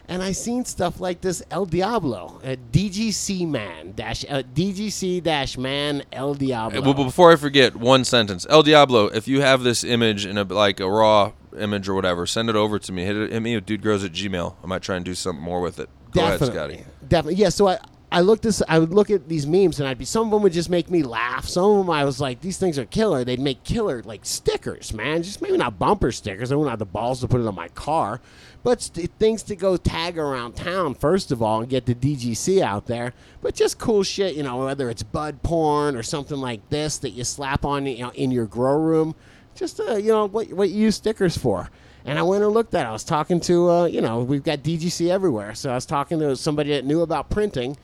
and 0.09 0.23
I 0.23 0.33
seen 0.33 0.65
stuff 0.65 0.99
like 0.99 1.21
this 1.21 1.43
El 1.51 1.67
Diablo, 1.67 2.41
a 2.43 2.57
DGC 2.57 3.47
man 3.47 3.93
dash 3.95 4.25
uh, 4.29 4.43
DGC 4.55 5.23
dash 5.23 5.59
man 5.59 6.05
El 6.13 6.35
Diablo. 6.35 6.81
Well, 6.81 6.95
but 6.95 7.05
before 7.05 7.33
I 7.33 7.37
forget, 7.37 7.77
one 7.77 8.05
sentence. 8.05 8.47
El 8.49 8.63
Diablo, 8.63 9.07
if 9.07 9.29
you 9.29 9.43
have 9.43 9.63
this 9.63 9.85
image 9.85 10.25
in 10.25 10.39
a 10.39 10.45
like 10.45 10.81
a 10.81 10.91
raw 10.91 11.33
image 11.59 11.89
or 11.89 11.95
whatever, 11.95 12.27
send 12.27 12.49
it 12.49 12.57
over 12.57 12.79
to 12.79 12.93
me. 12.93 13.05
Hit, 13.05 13.17
it, 13.17 13.33
hit 13.33 13.43
me 13.43 13.55
with 13.55 13.67
dudegrows 13.67 14.05
at 14.05 14.13
Gmail. 14.13 14.55
I 14.63 14.67
might 14.67 14.83
try 14.83 14.97
and 14.97 15.05
do 15.05 15.15
something 15.15 15.45
more 15.45 15.61
with 15.61 15.79
it. 15.79 15.91
Go 16.13 16.23
ahead, 16.23 16.41
Definitely. 16.41 16.77
Scotty. 16.79 16.85
Definitely. 17.07 17.35
Yeah, 17.35 17.49
so 17.51 17.69
I 17.69 17.79
I 18.11 18.21
looked 18.21 18.43
this 18.43 18.63
I 18.69 18.79
would 18.79 18.93
look 18.93 19.11
at 19.11 19.29
these 19.29 19.47
memes 19.47 19.79
and 19.79 19.89
I'd 19.89 19.99
be 19.99 20.07
some 20.07 20.27
of 20.27 20.31
them 20.31 20.43
would 20.43 20.53
just 20.53 20.71
make 20.71 20.91
me 20.91 21.03
laugh. 21.03 21.47
Some 21.47 21.65
of 21.65 21.77
them 21.79 21.91
I 21.91 22.05
was 22.05 22.21
like, 22.21 22.41
these 22.41 22.57
things 22.57 22.79
are 22.79 22.87
killer. 22.87 23.23
They'd 23.23 23.41
make 23.41 23.65
killer 23.65 24.03
like 24.03 24.25
stickers, 24.25 24.95
man. 24.95 25.23
Just 25.23 25.43
maybe 25.43 25.59
not 25.59 25.79
bumper 25.79 26.11
stickers. 26.11 26.51
I 26.51 26.55
wouldn't 26.55 26.71
have 26.71 26.79
the 26.79 26.87
balls 26.87 27.21
to 27.21 27.29
put 27.29 27.41
it 27.41 27.47
on 27.47 27.55
my 27.55 27.69
car. 27.69 28.21
But 28.63 28.81
st- 28.83 29.11
things 29.19 29.43
to 29.45 29.57
go 29.57 29.77
tag 29.77 30.19
around 30.19 30.57
town, 30.57 30.95
first 30.95 31.31
of 31.31 31.43
all, 31.43 31.61
and 31.61 31.69
get 31.69 31.87
the 31.87 31.95
DGC 31.95 32.61
out 32.63 32.87
there. 32.87 33.13
But 33.43 33.55
just 33.55 33.79
cool 33.79 34.03
shit, 34.03 34.35
you 34.35 34.43
know, 34.43 34.65
whether 34.65 34.89
it's 34.89 35.03
bud 35.03 35.43
porn 35.43 35.95
or 35.95 36.03
something 36.03 36.39
like 36.39 36.69
this 36.71 36.99
that 36.99 37.11
you 37.11 37.25
slap 37.25 37.65
on 37.65 37.87
you 37.87 37.99
know, 37.99 38.11
in 38.11 38.31
your 38.31 38.47
grow 38.47 38.79
room. 38.79 39.15
Just, 39.55 39.81
uh, 39.81 39.97
you 39.97 40.13
know, 40.13 40.27
what, 40.27 40.53
what 40.53 40.71
you 40.71 40.83
use 40.85 40.97
stickers 40.97 41.37
for. 41.37 41.71
And 42.05 42.19
I 42.19 42.23
went 42.23 42.43
and 42.43 42.53
looked 42.53 42.75
at 42.75 42.87
it. 42.87 42.89
I 42.89 42.93
was 42.93 43.05
talking 43.05 43.41
to, 43.41 43.71
uh, 43.71 43.85
you 43.85 44.01
know, 44.01 44.21
we've 44.21 44.43
got 44.43 44.61
DGC 44.61 45.11
everywhere. 45.11 45.55
So 45.55 45.71
I 45.71 45.75
was 45.75 45.85
talking 45.85 46.19
to 46.21 46.37
somebody 46.37 46.71
that 46.71 46.85
knew 46.85 47.03
about 47.03 47.29
printing. 47.29 47.77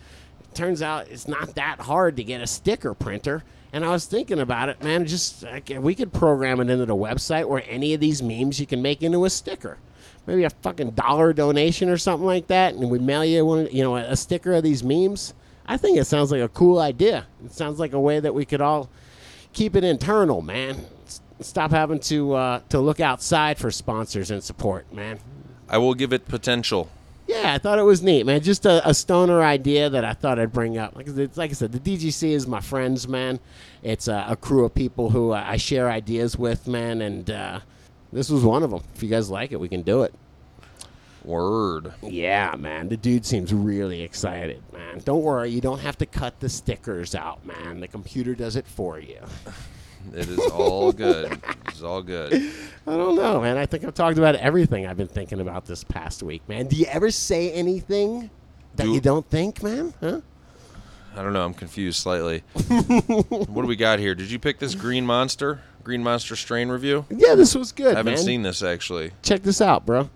Turns 0.55 0.83
out 0.83 1.09
it's 1.09 1.29
not 1.29 1.55
that 1.57 1.81
hard 1.81 2.17
to 2.17 2.25
get 2.25 2.41
a 2.41 2.47
sticker 2.47 2.95
printer. 2.95 3.43
And 3.73 3.85
I 3.85 3.91
was 3.91 4.07
thinking 4.07 4.39
about 4.39 4.69
it, 4.69 4.83
man. 4.83 5.05
Just 5.07 5.43
like, 5.43 5.73
we 5.79 5.95
could 5.95 6.13
program 6.13 6.61
it 6.61 6.71
into 6.71 6.87
the 6.87 6.95
website 6.95 7.49
where 7.49 7.65
any 7.67 7.93
of 7.93 8.01
these 8.01 8.23
memes 8.23 8.61
you 8.61 8.67
can 8.67 8.81
make 8.81 9.03
into 9.03 9.25
a 9.25 9.31
sticker. 9.31 9.79
Maybe 10.27 10.45
a 10.45 10.51
fucking 10.51 10.93
dollar 10.93 11.33
donation 11.33 11.89
or 11.89 11.99
something 11.99 12.25
like 12.25 12.47
that, 12.47 12.75
and 12.75 12.91
we 12.91 12.99
mail 12.99 13.25
you 13.25 13.45
one, 13.45 13.69
you 13.71 13.83
know, 13.83 13.97
a 13.97 14.17
sticker 14.17 14.55
of 14.55 14.63
these 14.63 14.83
memes. 14.83 15.35
I 15.67 15.77
think 15.77 15.99
it 15.99 16.05
sounds 16.05 16.31
like 16.31 16.41
a 16.41 16.49
cool 16.49 16.79
idea. 16.79 17.27
It 17.45 17.53
sounds 17.53 17.79
like 17.79 17.93
a 17.93 18.01
way 18.01 18.21
that 18.21 18.33
we 18.35 18.45
could 18.45 18.61
all 18.61 18.89
keep 19.53 19.75
it 19.75 19.85
internal, 19.85 20.41
man. 20.41 20.87
Stop 21.41 21.73
having 21.73 21.99
to 22.01 22.33
uh, 22.35 22.61
to 22.69 22.79
look 22.79 23.01
outside 23.01 23.59
for 23.59 23.71
sponsors 23.71 24.31
and 24.31 24.43
support, 24.43 24.93
man. 24.95 25.19
I 25.69 25.79
will 25.79 25.95
give 25.95 26.13
it 26.13 26.29
potential. 26.29 26.91
Yeah, 27.35 27.53
I 27.53 27.59
thought 27.59 27.81
it 27.81 27.83
was 27.83 28.01
neat, 28.01 28.27
man. 28.27 28.41
Just 28.43 28.65
a, 28.65 28.89
a 28.89 28.95
stoner 28.95 29.43
idea 29.43 29.91
that 29.91 30.05
I 30.05 30.13
thought 30.13 30.39
I'd 30.39 30.53
bring 30.53 30.79
up. 30.79 30.95
Like, 30.95 31.09
it's, 31.09 31.37
like 31.37 31.51
I 31.51 31.55
said, 31.55 31.73
the 31.73 31.81
DGC 31.81 32.31
is 32.31 32.47
my 32.47 32.61
friends, 32.61 33.09
man. 33.09 33.41
It's 33.83 34.07
uh, 34.07 34.25
a 34.29 34.37
crew 34.37 34.65
of 34.65 34.75
people 34.75 35.11
who 35.11 35.33
uh, 35.33 35.45
I 35.45 35.57
share 35.57 35.91
ideas 35.91 36.39
with, 36.39 36.69
man. 36.69 37.03
And 37.03 37.29
uh, 37.29 37.61
this 38.13 38.31
was 38.31 38.45
one 38.45 38.63
of 38.63 38.71
them. 38.71 38.83
If 38.95 39.03
you 39.03 39.09
guys 39.09 39.31
like 39.31 39.51
it, 39.51 39.59
we 39.59 39.69
can 39.69 39.83
do 39.83 40.05
it. 40.05 40.15
Word. 41.25 41.93
Yeah, 42.03 42.55
man. 42.57 42.89
The 42.89 42.97
dude 42.97 43.27
seems 43.27 43.53
really 43.53 44.03
excited, 44.03 44.63
man. 44.73 45.01
Don't 45.05 45.23
worry, 45.23 45.51
you 45.51 45.61
don't 45.61 45.81
have 45.81 45.99
to 45.99 46.07
cut 46.07 46.39
the 46.39 46.49
stickers 46.49 47.15
out, 47.15 47.45
man. 47.45 47.81
The 47.81 47.89
computer 47.89 48.35
does 48.35 48.57
it 48.57 48.67
for 48.67 49.01
you. 49.01 49.19
It 50.13 50.29
is 50.29 50.39
all 50.51 50.93
good. 50.93 51.41
It's 51.69 51.83
all 51.83 52.03
good. 52.03 52.33
I 52.87 52.97
don't 52.97 53.17
know, 53.17 53.41
man. 53.41 53.57
I 53.57 53.67
think 53.67 53.85
I've 53.85 53.95
talked 53.95 54.19
about 54.19 54.35
everything 54.37 54.87
I've 54.87 54.97
been 54.97 55.09
thinking 55.09 55.41
about 55.41 55.67
this 55.67 55.85
past 55.85 56.23
week, 56.23 56.47
man. 56.49 56.67
Do 56.67 56.77
you 56.77 56.87
ever 56.87 57.11
say 57.11 57.51
anything 57.53 58.31
that 58.77 58.85
Do- 58.85 58.93
you 58.93 59.01
don't 59.01 59.29
think, 59.31 59.63
man? 59.63 59.95
Huh? 60.01 60.21
I 61.17 61.23
don't 61.23 61.33
know. 61.33 61.45
I'm 61.45 61.55
confused 61.55 62.01
slightly. 62.01 62.43
what 62.69 63.63
do 63.63 63.67
we 63.67 63.77
got 63.77 64.01
here? 64.01 64.15
Did 64.15 64.31
you 64.31 64.39
pick 64.39 64.59
this 64.59 64.75
Green 64.75 65.07
Monster? 65.07 65.61
Green 65.85 66.03
Monster 66.03 66.35
strain 66.35 66.69
review? 66.69 67.07
Yeah, 67.09 67.35
this 67.35 67.55
was 67.55 67.71
good, 67.73 67.95
I 67.95 67.99
haven't 67.99 68.15
man. 68.15 68.23
seen 68.23 68.43
this 68.43 68.63
actually. 68.63 69.13
Check 69.23 69.43
this 69.43 69.61
out, 69.61 69.87
bro. 69.87 70.11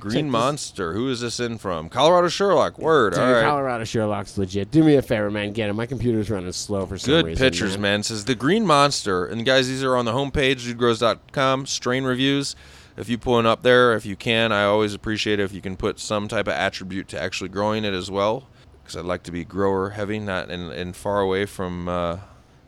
Green 0.00 0.26
this- 0.26 0.32
Monster. 0.32 0.92
Who 0.94 1.08
is 1.10 1.20
this 1.20 1.38
in 1.40 1.58
from? 1.58 1.88
Colorado 1.88 2.28
Sherlock. 2.28 2.78
Word. 2.78 3.14
Dude, 3.14 3.22
all 3.22 3.32
right. 3.32 3.44
Colorado 3.44 3.84
Sherlock's 3.84 4.36
legit. 4.38 4.70
Do 4.70 4.82
me 4.82 4.96
a 4.96 5.02
favor, 5.02 5.30
man. 5.30 5.52
Get 5.52 5.70
him. 5.70 5.76
My 5.76 5.86
computer's 5.86 6.30
running 6.30 6.50
slow 6.52 6.86
for 6.86 6.98
some 6.98 7.12
Good 7.12 7.26
reason. 7.26 7.44
pictures, 7.46 7.78
man. 7.78 8.02
Says 8.02 8.24
the 8.24 8.34
Green 8.34 8.66
Monster, 8.66 9.26
and 9.26 9.44
guys, 9.46 9.68
these 9.68 9.84
are 9.84 9.96
on 9.96 10.04
the 10.04 10.12
homepage, 10.12 10.66
dudegrows.com. 10.66 11.66
Strain 11.66 12.04
reviews. 12.04 12.56
If 12.96 13.08
you 13.08 13.16
pull 13.18 13.34
one 13.34 13.46
up 13.46 13.62
there, 13.62 13.94
if 13.94 14.04
you 14.04 14.16
can, 14.16 14.52
I 14.52 14.64
always 14.64 14.92
appreciate 14.94 15.40
it 15.40 15.44
if 15.44 15.52
you 15.54 15.60
can 15.62 15.76
put 15.76 15.98
some 16.00 16.28
type 16.28 16.48
of 16.48 16.52
attribute 16.54 17.08
to 17.08 17.20
actually 17.20 17.48
growing 17.48 17.84
it 17.84 17.94
as 17.94 18.10
well, 18.10 18.48
because 18.82 18.96
I'd 18.96 19.04
like 19.06 19.22
to 19.22 19.32
be 19.32 19.44
grower 19.44 19.90
heavy, 19.90 20.18
not 20.18 20.50
and, 20.50 20.70
and 20.72 20.94
far 20.94 21.20
away 21.20 21.46
from. 21.46 21.88
Uh, 21.88 22.18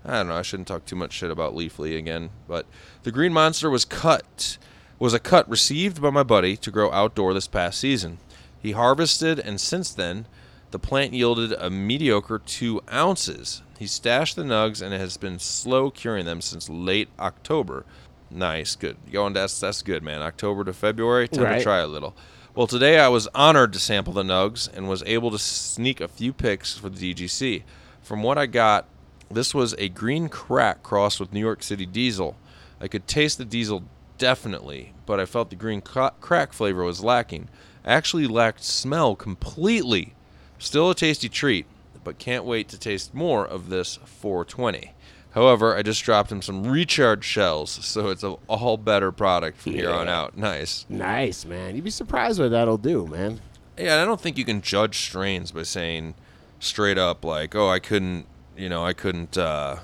I 0.05 0.15
don't 0.15 0.29
know. 0.29 0.35
I 0.37 0.43
shouldn't 0.43 0.69
talk 0.69 0.85
too 0.87 0.97
much 0.97 1.13
shit 1.13 1.31
about 1.31 1.55
Leafly 1.55 1.99
again, 1.99 2.31
but 2.49 2.67
the 3.03 3.13
Green 3.13 3.33
Monster 3.33 3.69
was 3.69 3.85
cut. 3.85 4.57
Was 5.03 5.15
a 5.15 5.19
cut 5.19 5.51
received 5.51 6.01
by 6.01 6.11
my 6.11 6.23
buddy 6.23 6.57
to 6.59 6.71
grow 6.71 6.93
outdoor 6.93 7.35
this 7.35 7.49
past 7.49 7.81
season. 7.81 8.19
He 8.61 8.71
harvested, 8.71 9.41
and 9.41 9.61
since 9.61 9.91
then, 9.91 10.27
the 10.71 10.79
plant 10.79 11.13
yielded 11.13 11.51
a 11.55 11.71
mediocre 11.71 12.39
two 12.39 12.83
ounces. 12.89 13.63
He 13.81 13.89
stashed 13.89 14.37
the 14.37 14.45
nugs 14.45 14.81
and 14.81 14.95
has 14.95 15.17
been 15.17 15.41
slow 15.41 15.91
curing 15.91 16.25
them 16.25 16.41
since 16.41 16.69
late 16.69 17.09
October. 17.19 17.85
Nice, 18.31 18.77
good. 18.77 18.97
Going 19.11 19.33
that's 19.33 19.59
that's 19.59 19.83
good, 19.83 20.05
man. 20.05 20.23
October 20.23 20.63
to 20.63 20.73
February, 20.73 21.27
time 21.27 21.47
Right. 21.47 21.59
to 21.59 21.65
try 21.65 21.79
a 21.79 21.89
little. 21.89 22.15
Well, 22.55 22.69
today 22.69 23.01
I 23.01 23.09
was 23.09 23.27
honored 23.35 23.73
to 23.73 23.81
sample 23.81 24.13
the 24.13 24.23
nugs 24.23 24.73
and 24.73 24.89
was 24.89 25.03
able 25.05 25.33
to 25.33 25.39
sneak 25.41 26.01
a 26.01 26.07
few 26.07 26.33
picks 26.33 26.79
for 26.79 26.89
the 26.89 27.13
DGC. 27.13 27.65
From 28.03 28.23
what 28.23 28.39
I 28.39 28.47
got, 28.47 28.87
this 29.29 29.53
was 29.53 29.75
a 29.79 29.89
green 29.89 30.29
crack 30.29 30.85
crossed 30.85 31.19
with 31.19 31.33
New 31.33 31.41
York 31.41 31.65
City 31.65 31.87
diesel. 31.87 32.37
I 32.81 32.87
could 32.87 33.09
taste 33.09 33.39
the 33.39 33.45
diesel 33.45 33.83
definitely, 34.23 34.93
but 35.05 35.19
I 35.19 35.27
felt 35.27 35.51
the 35.51 35.57
green 35.57 35.81
cra- 35.81 36.13
crack 36.21 36.53
flavor 36.53 36.85
was 36.85 37.03
lacking. 37.03 37.49
Actually 37.85 38.29
lacked 38.29 38.63
smell 38.63 39.17
completely. 39.17 40.15
Still 40.61 40.91
a 40.91 40.95
tasty 40.95 41.29
treat, 41.29 41.67
but 42.05 42.21
can't 42.21 42.45
wait 42.45 42.69
to 42.69 42.79
taste 42.79 43.13
more 43.13 43.45
of 43.45 43.69
this 43.69 43.99
420. 44.05 44.93
However, 45.33 45.77
I 45.77 45.83
just 45.83 46.05
dropped 46.05 46.31
him 46.31 46.41
some 46.41 46.63
recharge 46.69 47.25
shells, 47.25 47.71
so 47.73 48.11
it's 48.11 48.23
a 48.23 48.37
all 48.47 48.77
better 48.77 49.11
product 49.11 49.59
from 49.61 49.73
here 49.73 49.91
on 49.91 50.09
out. 50.09 50.39
Nice. 50.39 50.87
Nice, 50.89 51.45
man. 51.45 51.75
You'd 51.75 51.83
be 51.83 51.91
surprised 51.91 52.39
what 52.39 52.53
that'll 52.53 52.79
do, 52.79 53.09
man. 53.09 53.41
Yeah, 53.77 54.01
I 54.01 54.05
don't 54.05 54.21
think 54.21 54.39
you 54.39 54.45
can 54.45 54.61
judge 54.63 54.99
strains 55.01 55.51
by 55.51 55.65
saying 55.65 56.15
straight 56.61 56.99
up 56.99 57.25
like, 57.25 57.57
"Oh, 57.57 57.69
I 57.69 57.81
couldn't," 57.81 58.27
you 58.57 58.69
know, 58.69 58.85
I 58.87 58.93
couldn't. 58.93 59.37
Uh, 59.37 59.79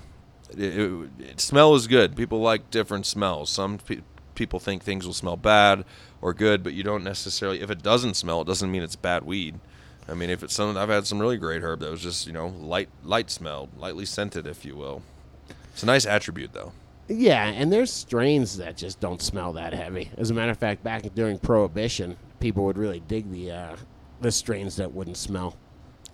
it, 0.57 0.79
it, 0.79 1.11
it- 1.19 1.41
smell 1.41 1.75
is 1.75 1.89
good. 1.89 2.15
People 2.15 2.41
like 2.41 2.71
different 2.71 3.05
smells. 3.07 3.51
Some 3.51 3.79
pe- 3.79 4.03
people 4.39 4.61
think 4.61 4.83
things 4.83 5.05
will 5.05 5.13
smell 5.13 5.37
bad 5.37 5.85
or 6.23 6.33
good, 6.33 6.63
but 6.63 6.73
you 6.73 6.83
don't 6.83 7.05
necessarily. 7.05 7.61
If 7.61 7.71
it 7.71 7.83
doesn't 7.83 8.15
smell, 8.15 8.41
it 8.41 8.47
doesn't 8.47 8.71
mean 8.71 8.83
it's 8.83 8.97
bad 8.97 9.25
weed. 9.25 9.59
I 10.09 10.15
mean, 10.15 10.31
if 10.31 10.43
it's 10.43 10.55
some, 10.55 10.75
I've 10.79 10.89
had 10.89 11.07
some 11.07 11.19
really 11.19 11.37
great 11.37 11.63
herb 11.63 11.81
that 11.81 11.91
was 11.91 12.01
just 12.01 12.27
you 12.27 12.33
know 12.33 12.47
light, 12.47 12.89
light 13.03 13.31
smelled, 13.31 13.77
lightly 13.77 14.07
scented, 14.07 14.47
if 14.47 14.65
you 14.65 14.77
will. 14.77 15.03
It's 15.73 15.83
a 15.83 15.87
nice 15.87 16.07
attribute, 16.07 16.55
though. 16.55 16.73
Yeah, 17.09 17.47
and 17.47 17.73
there's 17.73 17.93
strains 17.93 18.57
that 18.59 18.77
just 18.77 19.01
don't 19.01 19.21
smell 19.21 19.53
that 19.55 19.73
heavy. 19.73 20.11
As 20.17 20.31
a 20.31 20.35
matter 20.35 20.51
of 20.51 20.59
fact, 20.59 20.83
back 20.83 21.03
during 21.15 21.39
Prohibition, 21.39 22.17
people 22.39 22.65
would 22.65 22.79
really 22.79 23.01
dig 23.01 23.31
the 23.31 23.51
uh, 23.51 23.77
the 24.21 24.33
strains 24.33 24.77
that 24.77 24.93
wouldn't 24.93 25.17
smell. 25.17 25.57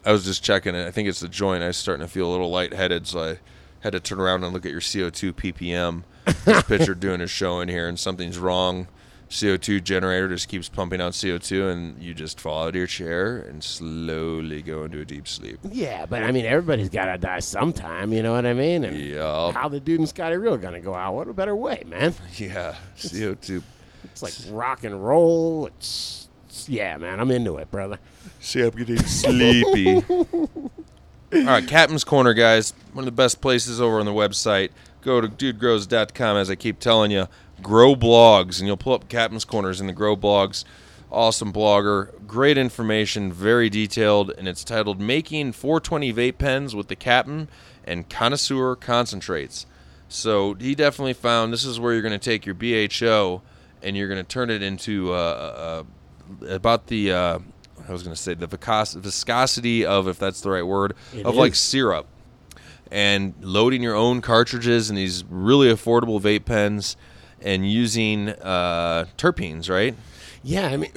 I 0.04 0.12
was 0.12 0.24
just 0.24 0.42
checking 0.42 0.74
it. 0.74 0.86
I 0.86 0.90
think 0.90 1.08
it's 1.08 1.20
the 1.20 1.28
joint. 1.28 1.62
I 1.62 1.68
was 1.68 1.76
starting 1.76 2.06
to 2.06 2.12
feel 2.12 2.28
a 2.28 2.32
little 2.32 2.50
lightheaded, 2.50 3.06
so 3.06 3.20
I 3.20 3.38
had 3.80 3.92
to 3.92 4.00
turn 4.00 4.20
around 4.20 4.44
and 4.44 4.52
look 4.52 4.66
at 4.66 4.72
your 4.72 4.80
CO2 4.80 5.32
ppm. 5.32 6.04
This 6.44 6.62
pitcher 6.64 6.94
doing 6.94 7.20
his 7.20 7.30
show 7.30 7.60
in 7.60 7.68
here, 7.68 7.88
and 7.88 7.98
something's 7.98 8.38
wrong. 8.38 8.88
CO2 9.30 9.82
generator 9.82 10.28
just 10.28 10.48
keeps 10.48 10.68
pumping 10.68 11.00
out 11.00 11.12
CO2, 11.12 11.70
and 11.72 12.00
you 12.00 12.14
just 12.14 12.40
fall 12.40 12.62
out 12.64 12.68
of 12.68 12.74
your 12.76 12.86
chair 12.86 13.38
and 13.38 13.64
slowly 13.64 14.62
go 14.62 14.84
into 14.84 15.00
a 15.00 15.04
deep 15.04 15.26
sleep. 15.26 15.58
Yeah, 15.70 16.06
but 16.06 16.22
I 16.22 16.30
mean, 16.30 16.44
everybody's 16.44 16.88
got 16.90 17.06
to 17.06 17.18
die 17.18 17.40
sometime. 17.40 18.12
You 18.12 18.22
know 18.22 18.32
what 18.32 18.46
I 18.46 18.52
mean? 18.54 18.84
And 18.84 18.96
Yup. 18.96 19.54
how 19.54 19.68
the 19.68 19.80
dude 19.80 19.98
and 20.00 20.08
Scotty 20.08 20.36
Real 20.36 20.56
gonna 20.56 20.80
go 20.80 20.94
out? 20.94 21.14
What 21.14 21.26
a 21.28 21.32
better 21.32 21.56
way, 21.56 21.82
man! 21.86 22.14
Yeah, 22.36 22.76
CO2. 22.96 23.62
It's 24.04 24.22
like 24.22 24.34
rock 24.50 24.84
and 24.84 25.04
roll. 25.04 25.66
It's, 25.66 26.28
it's- 26.46 26.68
yeah, 26.68 26.96
man. 26.98 27.18
I'm 27.18 27.30
into 27.30 27.56
it, 27.56 27.70
brother. 27.70 27.98
See, 28.40 28.60
I'm 28.62 28.70
getting 28.70 28.98
sleepy. 28.98 30.04
All 30.12 30.70
right, 31.32 31.66
Captain's 31.66 32.04
Corner, 32.04 32.34
guys. 32.34 32.72
One 32.92 33.02
of 33.02 33.06
the 33.06 33.12
best 33.12 33.40
places 33.40 33.80
over 33.80 33.98
on 33.98 34.06
the 34.06 34.12
website. 34.12 34.70
Go 35.04 35.20
to 35.20 35.28
dudegrows.com, 35.28 36.36
as 36.38 36.50
I 36.50 36.54
keep 36.54 36.78
telling 36.78 37.10
you. 37.10 37.28
Grow 37.62 37.94
blogs, 37.94 38.58
and 38.58 38.66
you'll 38.66 38.78
pull 38.78 38.94
up 38.94 39.08
Captain's 39.10 39.44
Corners 39.44 39.78
in 39.78 39.86
the 39.86 39.92
Grow 39.92 40.16
blogs. 40.16 40.64
Awesome 41.12 41.52
blogger. 41.52 42.26
Great 42.26 42.56
information, 42.56 43.30
very 43.30 43.68
detailed, 43.68 44.32
and 44.38 44.48
it's 44.48 44.64
titled 44.64 44.98
Making 45.00 45.52
420 45.52 46.12
Vape 46.14 46.38
Pens 46.38 46.74
with 46.74 46.88
the 46.88 46.96
Captain 46.96 47.48
and 47.84 48.08
Connoisseur 48.08 48.76
Concentrates. 48.76 49.66
So 50.08 50.54
he 50.54 50.74
definitely 50.74 51.12
found 51.12 51.52
this 51.52 51.64
is 51.64 51.78
where 51.78 51.92
you're 51.92 52.02
going 52.02 52.18
to 52.18 52.18
take 52.18 52.46
your 52.46 52.54
BHO 52.54 53.42
and 53.82 53.96
you're 53.98 54.08
going 54.08 54.24
to 54.24 54.28
turn 54.28 54.48
it 54.48 54.62
into 54.62 55.12
uh, 55.12 55.84
uh, 56.42 56.46
about 56.46 56.86
the 56.86 57.12
uh, 57.12 57.38
I 57.86 57.92
was 57.92 58.02
going 58.02 58.16
to 58.16 58.20
say 58.20 58.32
the 58.32 58.46
viscosity 58.46 59.84
of 59.84 60.08
if 60.08 60.18
that's 60.18 60.40
the 60.40 60.50
right 60.50 60.66
word 60.66 60.94
It 61.12 61.26
of 61.26 61.34
like 61.34 61.54
syrup 61.54 62.06
and 62.90 63.34
loading 63.40 63.82
your 63.82 63.94
own 63.94 64.20
cartridges 64.20 64.90
in 64.90 64.96
these 64.96 65.24
really 65.28 65.68
affordable 65.68 66.20
vape 66.20 66.44
pens 66.44 66.96
and 67.40 67.70
using 67.70 68.30
uh, 68.30 69.06
terpenes, 69.18 69.68
right? 69.70 69.94
Yeah, 70.42 70.68
I 70.68 70.76
mean, 70.76 70.90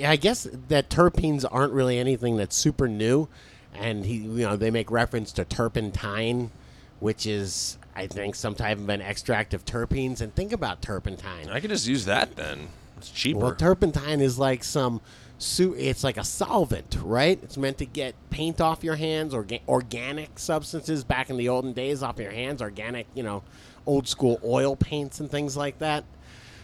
I 0.06 0.16
guess 0.16 0.48
that 0.68 0.88
terpenes 0.88 1.44
aren't 1.50 1.72
really 1.72 1.98
anything 1.98 2.36
that's 2.36 2.56
super 2.56 2.88
new, 2.88 3.28
and 3.74 4.04
he, 4.04 4.16
you 4.16 4.46
know, 4.46 4.56
they 4.56 4.70
make 4.70 4.90
reference 4.90 5.32
to 5.32 5.44
turpentine, 5.44 6.50
which 6.98 7.26
is, 7.26 7.78
I 7.94 8.06
think, 8.06 8.34
some 8.34 8.54
type 8.54 8.78
of 8.78 8.88
an 8.88 9.02
extract 9.02 9.52
of 9.52 9.64
terpenes. 9.64 10.20
And 10.20 10.34
think 10.34 10.52
about 10.52 10.80
turpentine. 10.80 11.48
I 11.50 11.60
could 11.60 11.70
just 11.70 11.86
use 11.86 12.06
that 12.06 12.36
then. 12.36 12.68
It's 12.96 13.10
cheaper. 13.10 13.38
Well, 13.38 13.54
turpentine 13.54 14.20
is 14.20 14.38
like 14.38 14.64
some 14.64 15.00
It's 15.40 16.04
like 16.04 16.16
a 16.16 16.24
solvent, 16.24 16.98
right? 17.02 17.38
It's 17.42 17.56
meant 17.56 17.78
to 17.78 17.86
get 17.86 18.14
paint 18.30 18.60
off 18.60 18.84
your 18.84 18.96
hands, 18.96 19.34
or 19.34 19.44
orga- 19.44 19.62
organic 19.68 20.38
substances 20.38 21.02
back 21.04 21.30
in 21.30 21.36
the 21.36 21.48
olden 21.48 21.72
days 21.72 22.02
off 22.02 22.18
your 22.18 22.30
hands, 22.30 22.60
organic, 22.60 23.06
you 23.14 23.22
know, 23.22 23.42
old 23.86 24.06
school 24.06 24.40
oil 24.44 24.76
paints 24.76 25.20
and 25.20 25.30
things 25.30 25.56
like 25.56 25.78
that. 25.78 26.04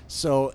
So, 0.08 0.52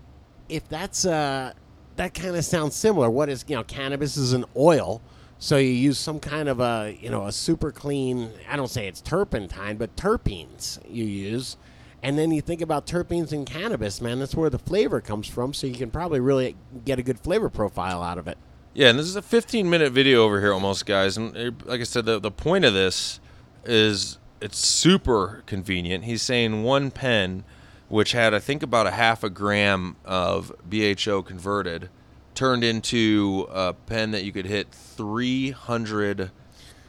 if 0.50 0.68
that's 0.70 1.06
uh, 1.06 1.54
that 1.96 2.14
kind 2.14 2.36
of 2.36 2.46
sounds 2.46 2.76
similar. 2.76 3.10
What 3.10 3.30
is 3.30 3.46
you 3.48 3.56
know, 3.56 3.64
cannabis 3.64 4.18
is 4.18 4.34
an 4.34 4.46
oil. 4.56 5.02
So 5.40 5.58
you 5.58 5.70
use 5.70 5.98
some 5.98 6.20
kind 6.20 6.50
of 6.50 6.60
a 6.60 6.98
you 7.00 7.10
know 7.10 7.28
a 7.28 7.32
super 7.32 7.72
clean. 7.72 8.32
I 8.50 8.56
don't 8.56 8.70
say 8.70 8.88
it's 8.88 9.02
turpentine, 9.02 9.78
but 9.78 9.96
terpenes 9.96 10.80
you 10.88 11.06
use. 11.06 11.58
And 12.04 12.18
then 12.18 12.32
you 12.32 12.42
think 12.42 12.62
about 12.62 12.88
terpenes 12.88 13.32
in 13.32 13.46
cannabis, 13.46 14.02
man. 14.02 14.20
That's 14.20 14.36
where 14.36 14.50
the 14.50 14.60
flavor 14.60 15.02
comes 15.02 15.28
from. 15.28 15.54
So 15.54 15.68
you 15.68 15.76
can 15.76 15.92
probably 15.92 16.20
really 16.20 16.56
get 16.84 16.98
a 16.98 17.04
good 17.04 17.20
flavor 17.20 17.50
profile 17.50 18.02
out 18.02 18.18
of 18.18 18.28
it. 18.28 18.38
Yeah, 18.74 18.90
and 18.90 18.98
this 18.98 19.06
is 19.06 19.16
a 19.16 19.22
15 19.22 19.70
minute 19.70 19.92
video 19.92 20.24
over 20.24 20.40
here 20.40 20.54
almost, 20.54 20.86
guys. 20.86 21.18
And 21.18 21.36
uh, 21.38 21.52
like 21.66 21.82
I 21.82 21.84
said, 21.84 22.06
the, 22.06 22.20
the 22.20 22.32
point 22.32 22.66
of 22.66 22.74
this 22.74 23.20
is 23.66 24.18
it's 24.42 24.58
super 24.58 25.44
convenient. 25.46 26.06
He's 26.06 26.22
saying 26.22 26.64
one 26.64 26.90
pen, 26.90 27.44
which 27.90 28.14
had, 28.14 28.34
I 28.34 28.40
think, 28.40 28.64
about 28.64 28.88
a 28.88 28.92
half 28.92 29.24
a 29.24 29.30
gram 29.30 29.98
of 30.04 30.52
BHO 30.68 31.22
converted, 31.24 31.90
turned 32.34 32.64
into 32.64 33.48
a 33.52 33.74
pen 33.74 34.12
that 34.12 34.24
you 34.24 34.32
could 34.32 34.48
hit 34.48 34.72
300. 34.72 36.32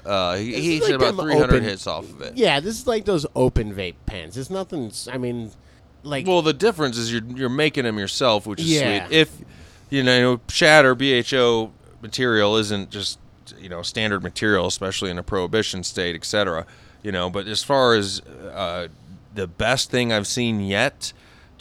Uh, 0.05 0.35
he, 0.37 0.55
he 0.61 0.79
This 0.81 0.89
like 0.89 0.97
about 0.97 1.15
300 1.23 1.45
open- 1.45 1.63
hits 1.65 1.87
off 1.87 2.05
of 2.11 2.21
it. 2.23 2.37
Yeah, 2.37 2.61
this 2.61 2.81
is 2.81 2.87
like 2.87 3.05
those 3.05 3.25
open 3.37 3.75
vape 3.75 3.95
pens. 4.07 4.37
It's 4.37 4.51
nothing. 4.51 4.91
I 5.13 5.19
mean, 5.19 5.51
like 6.03 6.27
Well, 6.27 6.43
the 6.43 6.53
difference 6.53 6.99
is 6.99 7.13
you're 7.13 7.23
you're 7.25 7.49
making 7.49 7.85
them 7.85 7.99
yourself, 7.99 8.47
which 8.47 8.61
is 8.61 8.71
Yeah. 8.71 9.07
sweet. 9.07 9.17
If 9.17 9.31
you 9.91 10.03
know 10.03 10.41
shatter 10.49 10.95
BHO 10.95 11.71
material 12.01 12.57
isn't 12.57 12.91
just 12.91 13.19
you 13.61 13.69
know 13.69 13.83
standard 13.83 14.23
material, 14.23 14.67
especially 14.67 15.11
in 15.11 15.19
a 15.19 15.23
prohibition 15.23 15.85
state, 15.85 16.17
etc. 16.17 16.67
You 17.05 17.13
know, 17.13 17.31
but 17.31 17.47
as 17.47 17.63
far 17.63 17.95
as 17.95 18.21
uh, 18.21 18.89
the 19.35 19.47
best 19.47 19.91
thing 19.91 20.13
I've 20.13 20.27
seen 20.27 20.61
yet 20.61 21.13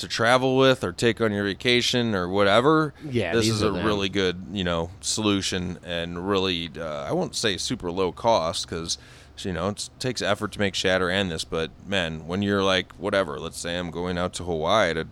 to 0.02 0.08
travel 0.08 0.58
with 0.58 0.84
or 0.84 0.92
take 0.92 1.22
on 1.22 1.32
your 1.32 1.44
vacation 1.46 2.14
or 2.14 2.28
whatever, 2.28 2.94
Yeah, 3.10 3.34
this 3.34 3.48
is 3.48 3.62
a 3.62 3.72
them. 3.72 3.86
really 3.86 4.10
good 4.10 4.44
you 4.52 4.64
know 4.64 4.92
solution 5.00 5.80
and 5.84 6.28
really 6.30 6.70
uh, 6.78 7.06
I 7.06 7.14
won't 7.14 7.36
say 7.36 7.58
super 7.58 7.90
low 7.92 8.12
cost 8.12 8.68
because 8.70 8.98
you 9.38 9.54
know 9.54 9.70
it 9.70 9.90
takes 9.98 10.22
effort 10.22 10.52
to 10.52 10.60
make 10.60 10.76
shatter 10.76 11.10
and 11.10 11.32
this 11.32 11.44
but 11.44 11.72
man 11.88 12.28
when 12.28 12.44
you're 12.44 12.62
like 12.62 12.94
whatever 13.00 13.40
let's 13.40 13.58
say 13.58 13.76
i'm 13.76 13.90
going 13.90 14.16
out 14.16 14.34
to 14.34 14.44
hawaii 14.44 14.94
to 14.94 15.08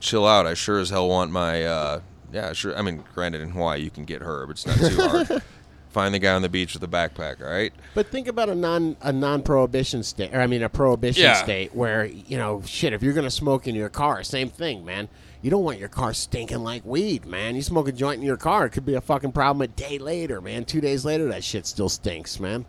chill 0.00 0.26
out 0.26 0.46
i 0.46 0.52
sure 0.52 0.78
as 0.80 0.90
hell 0.90 1.08
want 1.08 1.30
my 1.30 1.64
uh 1.64 2.00
yeah 2.30 2.52
sure 2.52 2.76
i 2.76 2.82
mean 2.82 3.02
granted 3.14 3.40
in 3.40 3.48
hawaii 3.50 3.80
you 3.80 3.88
can 3.90 4.04
get 4.04 4.20
herb 4.20 4.50
it's 4.50 4.66
not 4.66 4.76
too 4.76 4.96
hard 5.00 5.42
find 5.90 6.14
the 6.14 6.18
guy 6.18 6.32
on 6.34 6.42
the 6.42 6.48
beach 6.48 6.72
with 6.74 6.82
a 6.82 6.88
backpack 6.88 7.42
all 7.44 7.50
right 7.50 7.72
But 7.94 8.06
think 8.08 8.28
about 8.28 8.48
a 8.48 8.54
non 8.54 8.96
a 9.02 9.12
non 9.12 9.42
prohibition 9.42 10.02
state, 10.02 10.34
or 10.34 10.40
I 10.40 10.46
mean 10.46 10.62
a 10.62 10.68
prohibition 10.68 11.22
Yeah. 11.24 11.34
state 11.34 11.74
where 11.74 12.04
you 12.04 12.38
know 12.38 12.62
shit. 12.64 12.92
If 12.92 13.02
you're 13.02 13.12
gonna 13.14 13.30
smoke 13.30 13.66
in 13.66 13.74
your 13.74 13.88
car, 13.88 14.22
same 14.22 14.48
thing, 14.48 14.84
man. 14.84 15.08
You 15.42 15.50
don't 15.50 15.64
want 15.64 15.78
your 15.78 15.88
car 15.88 16.12
stinking 16.12 16.58
like 16.62 16.84
weed, 16.84 17.24
man. 17.24 17.56
You 17.56 17.62
smoke 17.62 17.88
a 17.88 17.92
joint 17.92 18.20
in 18.20 18.26
your 18.26 18.36
car, 18.36 18.66
it 18.66 18.70
could 18.70 18.84
be 18.84 18.94
a 18.94 19.00
fucking 19.00 19.32
problem 19.32 19.62
a 19.62 19.68
day 19.68 19.98
later, 19.98 20.40
man. 20.40 20.64
Two 20.66 20.80
days 20.82 21.04
later, 21.04 21.26
that 21.28 21.42
shit 21.42 21.66
still 21.66 21.88
stinks, 21.88 22.38
man. 22.38 22.66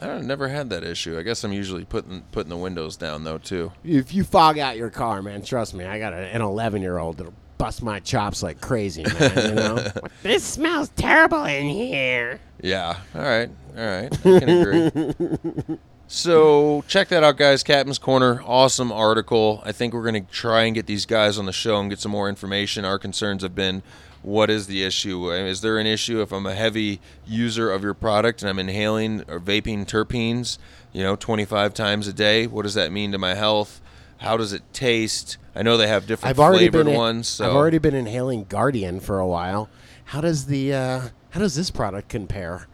i 0.00 0.06
don't 0.06 0.26
never 0.26 0.48
had 0.48 0.70
that 0.70 0.82
issue 0.82 1.16
i 1.16 1.22
guess 1.22 1.44
i'm 1.44 1.52
usually 1.52 1.84
putting 1.84 2.22
putting 2.32 2.50
the 2.50 2.56
windows 2.56 2.96
down 2.96 3.22
though 3.22 3.38
too 3.38 3.70
If 3.84 4.12
you 4.12 4.24
fog 4.24 4.58
out 4.58 4.76
your 4.76 4.90
car, 4.90 5.22
man, 5.22 5.42
trust 5.42 5.72
me, 5.74 5.84
I 5.84 6.00
got 6.00 6.12
a, 6.12 6.16
an 6.16 6.40
11 6.42 6.82
year 6.82 6.98
old 6.98 7.18
that'll 7.18 7.34
bust 7.58 7.82
my 7.82 8.00
chops 8.00 8.42
like 8.42 8.60
crazy, 8.60 9.04
man. 9.04 9.48
You 9.48 9.54
know, 9.54 9.88
this 10.22 10.44
smells 10.44 10.90
terrible 10.90 11.44
in 11.44 11.66
here. 11.66 12.40
Yeah. 12.60 12.98
All 13.14 13.22
right. 13.22 13.50
All 13.76 13.84
right. 13.84 14.12
I 14.12 14.40
can 14.40 14.48
agree. 14.48 15.78
so 16.06 16.84
check 16.88 17.08
that 17.08 17.24
out, 17.24 17.36
guys. 17.36 17.62
Captain's 17.62 17.98
Corner. 17.98 18.42
Awesome 18.44 18.92
article. 18.92 19.62
I 19.64 19.72
think 19.72 19.94
we're 19.94 20.10
going 20.10 20.24
to 20.24 20.32
try 20.32 20.64
and 20.64 20.74
get 20.74 20.86
these 20.86 21.06
guys 21.06 21.38
on 21.38 21.46
the 21.46 21.52
show 21.52 21.78
and 21.80 21.90
get 21.90 22.00
some 22.00 22.12
more 22.12 22.28
information. 22.28 22.84
Our 22.84 22.98
concerns 22.98 23.42
have 23.42 23.54
been 23.54 23.82
what 24.24 24.48
is 24.48 24.66
the 24.66 24.82
issue? 24.82 25.30
Uh, 25.30 25.34
is 25.34 25.60
there 25.60 25.78
an 25.78 25.86
issue 25.86 26.22
if 26.22 26.32
I'm 26.32 26.46
a 26.46 26.54
heavy 26.54 27.00
user 27.26 27.70
of 27.70 27.82
your 27.82 27.94
product 27.94 28.42
and 28.42 28.48
I'm 28.48 28.58
inhaling 28.58 29.22
or 29.28 29.38
vaping 29.38 29.84
terpenes, 29.84 30.56
you 30.92 31.02
know, 31.02 31.14
25 31.14 31.74
times 31.74 32.08
a 32.08 32.12
day? 32.12 32.46
What 32.46 32.62
does 32.62 32.74
that 32.74 32.90
mean 32.90 33.12
to 33.12 33.18
my 33.18 33.34
health? 33.34 33.80
How 34.18 34.36
does 34.36 34.52
it 34.52 34.62
taste? 34.72 35.36
I 35.54 35.62
know 35.62 35.76
they 35.76 35.86
have 35.86 36.06
different 36.06 36.30
I've 36.30 36.40
already 36.40 36.68
flavored 36.68 36.86
been 36.86 36.96
ones. 36.96 37.28
So 37.28 37.46
I've 37.46 37.54
already 37.54 37.78
been 37.78 37.94
inhaling 37.94 38.44
Guardian 38.44 39.00
for 39.00 39.18
a 39.18 39.26
while. 39.26 39.68
How 40.06 40.20
does 40.20 40.46
the 40.46 40.74
uh, 40.74 41.00
how 41.30 41.40
does 41.40 41.54
this 41.54 41.70
product 41.70 42.08
compare? 42.08 42.66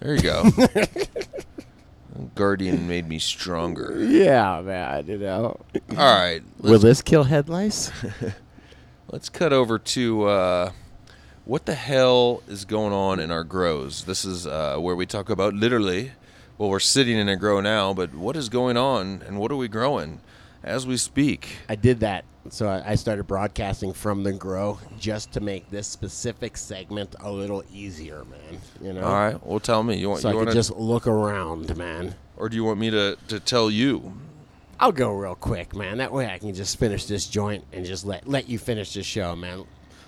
there 0.00 0.14
you 0.14 0.22
go. 0.22 0.44
Guardian 2.34 2.88
made 2.88 3.08
me 3.08 3.18
stronger. 3.18 3.96
Yeah, 3.98 4.60
man. 4.60 5.06
You 5.06 5.18
know, 5.18 5.60
All 5.90 5.96
right. 5.96 6.42
will 6.60 6.78
this 6.78 7.02
kill 7.02 7.24
head 7.24 7.48
lice? 7.48 7.92
Let's 9.10 9.28
cut 9.28 9.52
over 9.52 9.78
to 9.78 10.24
uh, 10.24 10.72
what 11.44 11.64
the 11.64 11.74
hell 11.74 12.42
is 12.48 12.64
going 12.64 12.92
on 12.92 13.20
in 13.20 13.30
our 13.30 13.44
grows. 13.44 14.04
This 14.04 14.24
is 14.24 14.46
uh, 14.46 14.76
where 14.78 14.96
we 14.96 15.06
talk 15.06 15.30
about 15.30 15.54
literally. 15.54 16.12
Well, 16.58 16.70
we're 16.70 16.80
sitting 16.80 17.16
in 17.16 17.28
a 17.28 17.36
grow 17.36 17.60
now, 17.60 17.94
but 17.94 18.14
what 18.14 18.36
is 18.36 18.48
going 18.48 18.76
on 18.76 19.22
and 19.24 19.38
what 19.38 19.52
are 19.52 19.56
we 19.56 19.68
growing 19.68 20.20
as 20.62 20.86
we 20.86 20.96
speak? 20.96 21.48
I 21.68 21.74
did 21.74 22.00
that. 22.00 22.24
So 22.50 22.68
I 22.68 22.92
I 22.92 22.94
started 22.94 23.26
broadcasting 23.26 23.92
from 23.92 24.22
the 24.22 24.32
grow 24.32 24.78
just 24.98 25.32
to 25.32 25.40
make 25.40 25.70
this 25.70 25.86
specific 25.86 26.56
segment 26.56 27.14
a 27.20 27.30
little 27.30 27.62
easier, 27.72 28.24
man. 28.24 28.60
You 28.80 28.92
know, 28.94 29.04
All 29.04 29.12
right. 29.12 29.46
Well, 29.46 29.60
tell 29.60 29.82
me. 29.82 29.96
You 29.96 30.10
want? 30.10 30.22
so 30.22 30.30
I 30.30 30.32
you 30.32 30.44
could 30.44 30.54
just 30.54 30.74
look 30.76 31.06
around, 31.06 31.76
man. 31.76 32.14
or 32.36 32.48
do 32.48 32.56
you 32.56 32.64
want 32.64 32.78
me 32.80 32.90
to, 32.90 33.16
to 33.28 33.40
tell 33.40 33.70
you? 33.70 34.14
I'll 34.80 34.92
go 34.92 35.10
real 35.10 35.34
quick, 35.34 35.74
man. 35.74 35.98
That 35.98 36.12
way 36.12 36.26
I 36.26 36.38
can 36.38 36.54
just 36.54 36.78
finish 36.78 37.06
this 37.06 37.26
joint 37.26 37.64
and 37.72 37.84
just 37.84 38.06
let 38.06 38.28
let 38.28 38.48
you 38.48 38.58
finish 38.58 38.94
the 38.94 39.02
show, 39.02 39.34
man. 39.36 39.64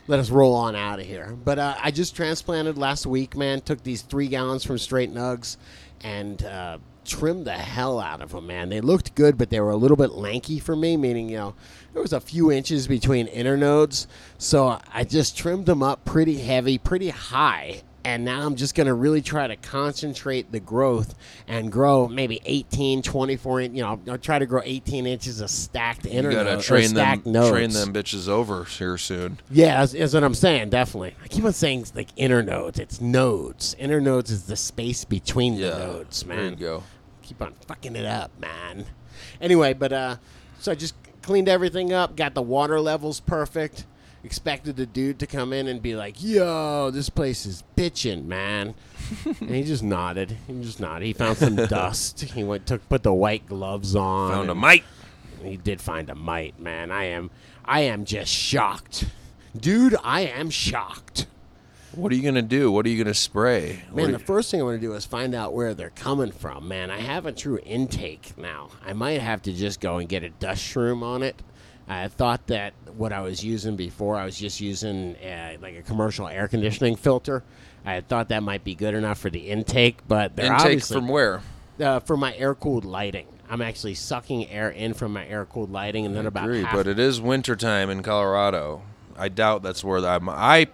Let 0.07 0.19
us 0.19 0.31
roll 0.31 0.55
on 0.55 0.75
out 0.75 0.99
of 0.99 1.07
here. 1.07 1.37
But 1.45 1.59
uh, 1.59 1.77
I 1.81 1.91
just 1.91 2.17
transplanted 2.17 2.79
last 2.79 3.07
week, 3.07 3.37
man. 3.37 3.61
Took 3.61 3.83
these 3.83 4.03
three 4.03 4.29
gallons 4.29 4.65
from 4.65 4.79
Straight 4.79 5.13
Nugs 5.13 5.57
and 6.03 6.43
uh, 6.45 6.79
trimmed 7.11 7.47
the 7.47 7.53
hell 7.53 8.01
out 8.01 8.23
of 8.23 8.31
them, 8.33 8.47
man. 8.47 8.69
They 8.71 8.81
looked 8.81 9.15
good, 9.15 9.37
but 9.37 9.51
they 9.51 9.61
were 9.61 9.71
a 9.71 9.77
little 9.77 9.97
bit 9.97 10.13
lanky 10.13 10.59
for 10.59 10.75
me, 10.77 10.97
meaning, 10.97 11.29
you 11.29 11.37
know, 11.37 11.55
there 11.93 12.03
was 12.03 12.13
a 12.13 12.21
few 12.21 12.51
inches 12.53 12.87
between 12.87 13.27
internodes. 13.27 14.07
So 14.39 14.79
I 14.93 15.05
just 15.05 15.37
trimmed 15.37 15.67
them 15.67 15.83
up 15.83 16.05
pretty 16.05 16.39
heavy, 16.39 16.79
pretty 16.79 17.11
high, 17.11 17.83
and 18.05 18.25
now 18.25 18.47
I'm 18.47 18.55
just 18.57 18.75
going 18.75 18.87
to 18.87 18.95
really 18.95 19.21
try 19.21 19.47
to 19.47 19.57
concentrate 19.57 20.53
the 20.53 20.61
growth 20.61 21.15
and 21.47 21.71
grow 21.71 22.09
maybe 22.09 22.41
18, 22.47 23.03
24, 23.03 23.61
in- 23.61 23.75
you 23.75 23.83
know, 23.83 24.01
I'll 24.09 24.17
try 24.17 24.39
to 24.39 24.47
grow 24.47 24.63
18 24.65 25.07
inches 25.07 25.41
of 25.43 25.51
stacked 25.51 26.07
You 26.07 26.13
inner 26.13 26.31
gotta 26.33 26.53
nodes, 26.53 26.65
or 26.65 26.69
train 26.69 26.95
them, 26.95 27.23
nodes. 27.27 27.51
train 27.51 27.71
them 27.73 27.93
bitches 27.93 28.27
over 28.29 28.65
here 28.65 28.97
soon. 28.97 29.39
Yeah, 29.51 29.81
that's, 29.81 29.93
that's 29.93 30.15
what 30.15 30.25
I'm 30.25 30.33
saying. 30.35 30.71
Definitely. 30.71 31.15
I 31.23 31.29
keep 31.29 31.45
on 31.45 31.53
saying 31.53 31.87
like 31.95 32.09
inner 32.17 32.43
nodes. 32.43 32.79
It's 32.79 33.01
nodes. 33.03 33.77
Inner 33.79 34.01
nodes 34.01 34.31
is 34.31 34.45
the 34.45 34.57
space 34.57 35.05
between 35.05 35.55
Yeah, 35.55 35.71
the 35.73 35.79
nodes, 35.81 36.25
man. 36.25 36.37
there 36.39 36.51
you 36.51 36.57
go. 36.57 36.83
Keep 37.31 37.43
on 37.43 37.55
fucking 37.69 37.95
it 37.95 38.07
up, 38.07 38.33
man. 38.41 38.87
Anyway, 39.41 39.73
but 39.73 39.93
uh, 39.93 40.17
so 40.59 40.73
I 40.73 40.75
just 40.75 40.97
cleaned 41.23 41.49
everything 41.49 41.93
up, 41.93 42.17
got 42.17 42.35
the 42.35 42.43
water 42.43 42.81
levels 42.81 43.21
perfect. 43.21 43.87
Expected 44.25 44.75
the 44.75 44.85
dude 44.85 45.21
to 45.21 45.29
come 45.29 45.53
in 45.53 45.69
and 45.69 45.81
be 45.81 45.95
like, 45.95 46.21
"Yo, 46.21 46.91
this 46.91 47.09
place 47.09 47.47
is 47.47 47.63
bitching, 47.77 48.25
man," 48.25 48.75
and 49.41 49.51
he 49.51 49.63
just 49.63 49.85
nodded. 49.85 50.39
He 50.49 50.61
just 50.61 50.81
nodded. 50.81 51.07
He 51.07 51.13
found 51.13 51.37
some 51.39 51.55
dust. 51.69 52.21
He 52.21 52.43
went 52.43 52.67
took 52.67 52.89
put 52.89 53.05
the 53.05 53.15
white 53.15 53.47
gloves 53.47 53.95
on. 53.95 54.33
Found 54.33 54.51
a 54.51 54.55
mite. 54.57 54.83
he 55.45 55.57
did 55.57 55.81
find 55.81 56.11
a 56.11 56.17
mite, 56.17 56.59
man. 56.59 56.91
I 56.91 57.05
am, 57.05 57.31
I 57.65 57.83
am 57.83 58.05
just 58.05 58.33
shocked, 58.33 59.05
dude. 59.57 59.95
I 60.03 60.23
am 60.23 60.51
shocked, 60.51 61.29
What 61.95 62.13
are 62.13 62.15
you 62.15 62.23
gonna 62.23 62.43
do? 62.43 62.71
What 62.71 62.87
are 62.87 62.89
you 62.89 63.03
gonna 63.03 63.15
spray? 63.15 63.83
Man. 63.93 64.13
The 64.13 64.19
first 64.19 64.51
thing 64.51 64.61
I 64.61 64.65
want 64.65 64.81
to 64.81 64.87
do 64.87 64.95
is 64.95 65.05
find 65.05 65.35
out 65.35 65.53
where 65.53 65.75
they're 65.75 65.91
coming 65.91 66.31
from, 66.31 66.69
man. 66.69 66.91
I 66.91 67.01
have 67.01 67.27
a 67.27 67.33
true 67.33 67.59
intake 67.65 68.39
now. 68.39 68.71
I 68.85 68.93
might 68.93 69.21
have 69.21 69.43
to 69.43 69.53
just 69.53 69.81
go 69.81 69.99
and 69.99 70.09
get 70.09 70.23
a 70.23 70.31
dust 70.31 70.63
shroom 70.63 71.03
on 71.03 71.23
it. 71.23 71.43
I 71.89 72.07
thought 72.07 72.47
that 72.47 72.75
what 72.97 73.13
I 73.13 73.21
was 73.21 73.45
using 73.45 73.75
before, 73.75 74.17
I 74.17 74.25
was 74.25 74.39
just 74.39 74.61
using 74.61 75.17
uh, 75.17 75.57
like 75.61 75.77
a 75.77 75.83
commercial 75.83 76.29
air 76.29 76.47
conditioning 76.47 76.95
filter. 76.95 77.43
I 77.85 78.01
thought 78.03 78.29
that 78.29 78.45
might 78.45 78.63
be 78.63 78.77
good 78.77 78.95
enough 78.95 79.19
for 79.19 79.31
the 79.31 79.51
intake, 79.51 79.99
but 80.07 80.37
they're 80.37 80.47
intake 80.47 80.61
obviously 80.61 80.95
from 80.95 81.09
where? 81.09 81.43
uh, 81.81 81.99
for 82.01 82.17
my 82.17 82.35
air 82.37 82.55
cooled 82.55 82.85
lighting. 82.85 83.27
I'm 83.49 83.61
actually 83.61 83.95
sucking 83.95 84.49
air 84.49 84.71
in 84.71 84.95
from 84.95 85.13
my 85.13 85.27
air 85.27 85.45
cooled 85.45 85.73
lighting, 85.73 86.07
and 86.07 86.15
then 86.15 86.27
about 86.27 86.45
Agree, 86.45 86.65
but 86.73 86.87
it 86.87 87.01
is 87.01 87.21
wintertime 87.21 87.91
in 87.91 88.05
Colorado. 88.05 88.83
I 89.19 89.29
doubt 89.29 89.63
that's 89.65 89.83
where 89.83 89.99
I'm. 90.07 90.29
I 90.29 90.69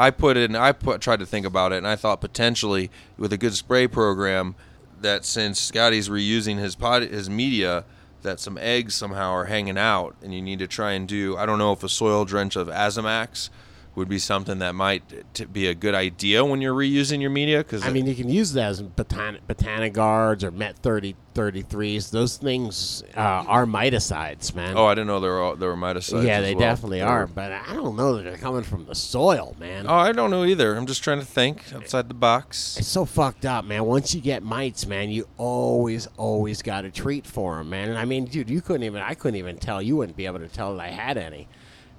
I 0.00 0.10
put 0.10 0.38
in. 0.38 0.56
I 0.56 0.72
put 0.72 1.02
tried 1.02 1.18
to 1.18 1.26
think 1.26 1.44
about 1.44 1.72
it, 1.72 1.76
and 1.76 1.86
I 1.86 1.94
thought 1.94 2.22
potentially 2.22 2.90
with 3.18 3.34
a 3.34 3.36
good 3.36 3.54
spray 3.54 3.86
program 3.86 4.54
that 5.02 5.26
since 5.26 5.60
Scotty's 5.60 6.08
reusing 6.08 6.58
his 6.58 6.74
pod, 6.74 7.02
his 7.02 7.28
media, 7.28 7.84
that 8.22 8.40
some 8.40 8.56
eggs 8.56 8.94
somehow 8.94 9.30
are 9.32 9.44
hanging 9.44 9.76
out, 9.76 10.16
and 10.22 10.34
you 10.34 10.40
need 10.40 10.58
to 10.60 10.66
try 10.66 10.92
and 10.92 11.06
do. 11.06 11.36
I 11.36 11.44
don't 11.44 11.58
know 11.58 11.72
if 11.72 11.84
a 11.84 11.88
soil 11.90 12.24
drench 12.24 12.56
of 12.56 12.68
Azamax 12.68 13.50
would 13.96 14.08
be 14.08 14.18
something 14.18 14.60
that 14.60 14.74
might 14.74 15.02
t- 15.34 15.44
be 15.46 15.66
a 15.66 15.74
good 15.74 15.94
idea 15.94 16.44
when 16.44 16.60
you're 16.60 16.74
reusing 16.74 17.20
your 17.20 17.30
media 17.30 17.58
because 17.58 17.82
I 17.84 17.90
mean, 17.90 18.06
you 18.06 18.14
can 18.14 18.28
use 18.28 18.52
that 18.52 18.68
as 18.70 18.82
botan- 18.82 19.40
Botanigards 19.48 20.42
or 20.44 20.50
Met 20.50 20.76
30, 20.78 21.16
33s. 21.34 22.10
Those 22.10 22.36
things 22.36 23.02
uh, 23.16 23.20
are 23.20 23.66
miticides, 23.66 24.54
man. 24.54 24.76
oh, 24.76 24.86
I 24.86 24.94
didn't 24.94 25.08
know 25.08 25.20
there 25.20 25.32
were 25.32 25.40
all, 25.42 25.56
there 25.56 25.68
were 25.68 25.76
miticides. 25.76 26.24
yeah, 26.24 26.38
as 26.38 26.44
they 26.44 26.54
well. 26.54 26.60
definitely 26.60 26.98
They 26.98 27.04
are. 27.04 27.20
were- 27.20 27.26
But 27.26 27.52
I 27.52 27.74
don't 27.74 27.96
know 27.96 28.16
that 28.16 28.22
they're 28.22 28.36
coming 28.36 28.62
from 28.62 28.86
the 28.86 28.94
soil, 28.94 29.56
man. 29.58 29.86
Oh, 29.88 29.94
I 29.94 30.12
don't 30.12 30.30
know 30.30 30.44
either. 30.44 30.76
I'm 30.76 30.86
just 30.86 31.02
trying 31.02 31.20
to 31.20 31.26
think 31.26 31.64
outside 31.74 32.08
the 32.08 32.14
box. 32.14 32.76
It's 32.78 32.88
so 32.88 33.04
fucked 33.04 33.44
up, 33.44 33.64
man. 33.64 33.84
Once 33.84 34.14
you 34.14 34.20
get 34.20 34.42
mites, 34.42 34.86
man, 34.86 35.10
you 35.10 35.26
always, 35.36 36.06
always 36.16 36.62
got 36.62 36.84
a 36.84 36.90
treat 36.90 37.26
for 37.26 37.56
them, 37.58 37.70
man. 37.70 37.88
And 37.88 37.98
I 37.98 38.04
mean, 38.04 38.26
dude, 38.26 38.48
you 38.50 38.60
couldn't 38.60 38.84
even, 38.84 39.02
I 39.02 39.14
couldn't 39.14 39.36
even 39.38 39.58
tell, 39.58 39.82
you 39.82 39.96
wouldn't 39.96 40.16
be 40.16 40.26
able 40.26 40.38
to 40.38 40.48
tell 40.48 40.76
that 40.76 40.80
I 40.82 40.88
had 40.90 41.16
any. 41.18 41.48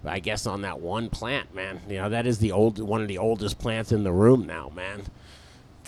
I 0.04 0.20
guess 0.20 0.48
on 0.48 0.62
that 0.62 0.80
one 0.80 1.10
plant, 1.10 1.54
man, 1.54 1.82
you 1.88 1.98
know, 1.98 2.10
that 2.10 2.26
is 2.26 2.40
the 2.40 2.52
old, 2.52 2.80
one 2.80 3.02
of 3.02 3.08
the 3.08 3.20
oldest 3.20 3.60
plants 3.60 3.92
in 3.92 4.04
the 4.04 4.12
room 4.12 4.48
now, 4.48 4.72
man. 4.76 5.04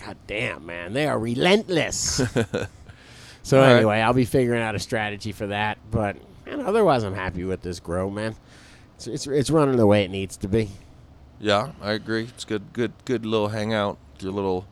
God 0.05 0.17
damn, 0.27 0.65
man. 0.65 0.93
They 0.93 1.07
are 1.07 1.17
relentless. 1.17 1.99
so 3.43 3.57
All 3.57 3.63
right. 3.63 3.77
anyway, 3.77 4.01
I'll 4.01 4.13
be 4.13 4.25
figuring 4.25 4.61
out 4.61 4.75
a 4.75 4.79
strategy 4.79 5.31
for 5.31 5.47
that. 5.47 5.77
But 5.89 6.17
man, 6.45 6.61
otherwise, 6.61 7.03
I'm 7.03 7.13
happy 7.15 7.43
with 7.43 7.61
this 7.61 7.79
grow, 7.79 8.09
man. 8.09 8.35
It's, 8.95 9.07
it's, 9.07 9.27
it's 9.27 9.49
running 9.49 9.77
the 9.77 9.87
way 9.87 10.03
it 10.03 10.11
needs 10.11 10.37
to 10.37 10.47
be. 10.47 10.69
Yeah, 11.39 11.71
I 11.81 11.91
agree. 11.93 12.23
It's 12.23 12.45
good, 12.45 12.71
good, 12.73 12.93
good 13.05 13.25
little 13.25 13.49
hangout. 13.49 13.97
Your 14.19 14.31
little, 14.31 14.67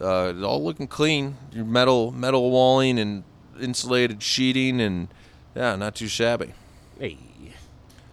uh, 0.00 0.32
it's 0.34 0.42
all 0.42 0.64
looking 0.64 0.86
clean. 0.88 1.36
Your 1.52 1.64
metal, 1.64 2.10
metal 2.10 2.50
walling 2.50 2.98
and 2.98 3.24
insulated 3.60 4.22
sheeting, 4.22 4.80
and 4.80 5.08
yeah, 5.54 5.76
not 5.76 5.94
too 5.94 6.08
shabby. 6.08 6.54
Hey. 6.98 7.18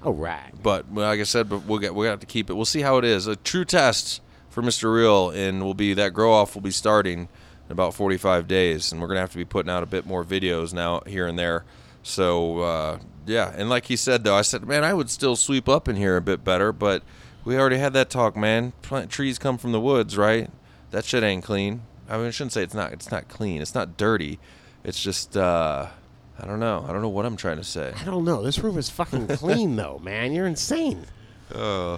All 0.06 0.14
right. 0.14 0.52
But 0.62 0.94
like 0.94 1.20
I 1.20 1.24
said, 1.24 1.50
but 1.50 1.66
we'll 1.66 1.80
get 1.80 1.96
we'll 1.96 2.10
have 2.10 2.20
to 2.20 2.28
keep 2.28 2.52
it. 2.52 2.54
We'll 2.54 2.66
see 2.66 2.82
how 2.82 2.98
it 3.00 3.04
is. 3.06 3.26
A 3.26 3.36
true 3.36 3.66
test 3.66 4.22
for 4.52 4.62
Mr. 4.62 4.94
Real, 4.94 5.32
and 5.32 5.64
will 5.64 5.74
be 5.74 5.96
that 5.96 6.14
grow 6.14 6.32
off 6.32 6.54
will 6.54 6.62
be 6.62 6.72
starting 6.72 7.22
in 7.22 7.72
about 7.72 7.96
45 7.96 8.48
days, 8.48 8.92
and 8.92 9.02
we're 9.02 9.08
gonna 9.08 9.20
have 9.20 9.32
to 9.32 9.38
be 9.38 9.46
putting 9.46 9.72
out 9.72 9.82
a 9.82 9.88
bit 9.88 10.06
more 10.06 10.24
videos 10.24 10.74
now 10.74 11.02
here 11.08 11.26
and 11.26 11.40
there. 11.40 11.66
So 12.04 12.60
uh, 12.60 13.00
yeah, 13.26 13.52
and 13.58 13.68
like 13.68 13.88
he 13.88 13.96
said 13.96 14.24
though, 14.24 14.36
I 14.36 14.44
said, 14.44 14.68
man, 14.68 14.84
I 14.84 14.94
would 14.94 15.10
still 15.10 15.36
sweep 15.36 15.68
up 15.68 15.88
in 15.88 15.96
here 15.96 16.18
a 16.18 16.22
bit 16.22 16.44
better, 16.44 16.72
but 16.72 17.02
we 17.44 17.58
already 17.58 17.78
had 17.78 17.94
that 17.94 18.12
talk, 18.12 18.38
man. 18.38 18.74
Plant 18.84 19.10
trees 19.10 19.40
come 19.40 19.58
from 19.58 19.72
the 19.72 19.82
woods, 19.82 20.16
right? 20.16 20.52
That 20.92 21.04
shit 21.04 21.24
ain't 21.24 21.44
clean. 21.44 21.82
I 22.08 22.18
mean, 22.18 22.28
I 22.28 22.30
shouldn't 22.30 22.54
say 22.54 22.62
it's 22.62 22.76
not. 22.76 22.94
It's 22.94 23.10
not 23.10 23.28
clean. 23.28 23.60
It's 23.60 23.74
not 23.74 23.98
dirty. 23.98 24.38
It's 24.84 25.02
just. 25.02 25.36
uh 25.36 25.88
I 26.40 26.46
don't 26.46 26.60
know. 26.60 26.86
I 26.88 26.92
don't 26.92 27.02
know 27.02 27.10
what 27.10 27.26
I'm 27.26 27.38
trying 27.38 27.58
to 27.58 27.64
say. 27.64 27.94
I 28.00 28.04
don't 28.04 28.26
know. 28.26 28.44
This 28.44 28.60
room 28.60 28.78
is 28.78 28.90
fucking 28.90 29.28
clean, 29.38 29.76
though, 29.76 30.00
man. 30.04 30.34
You're 30.34 30.48
insane. 30.48 31.06
Uh, 31.54 31.98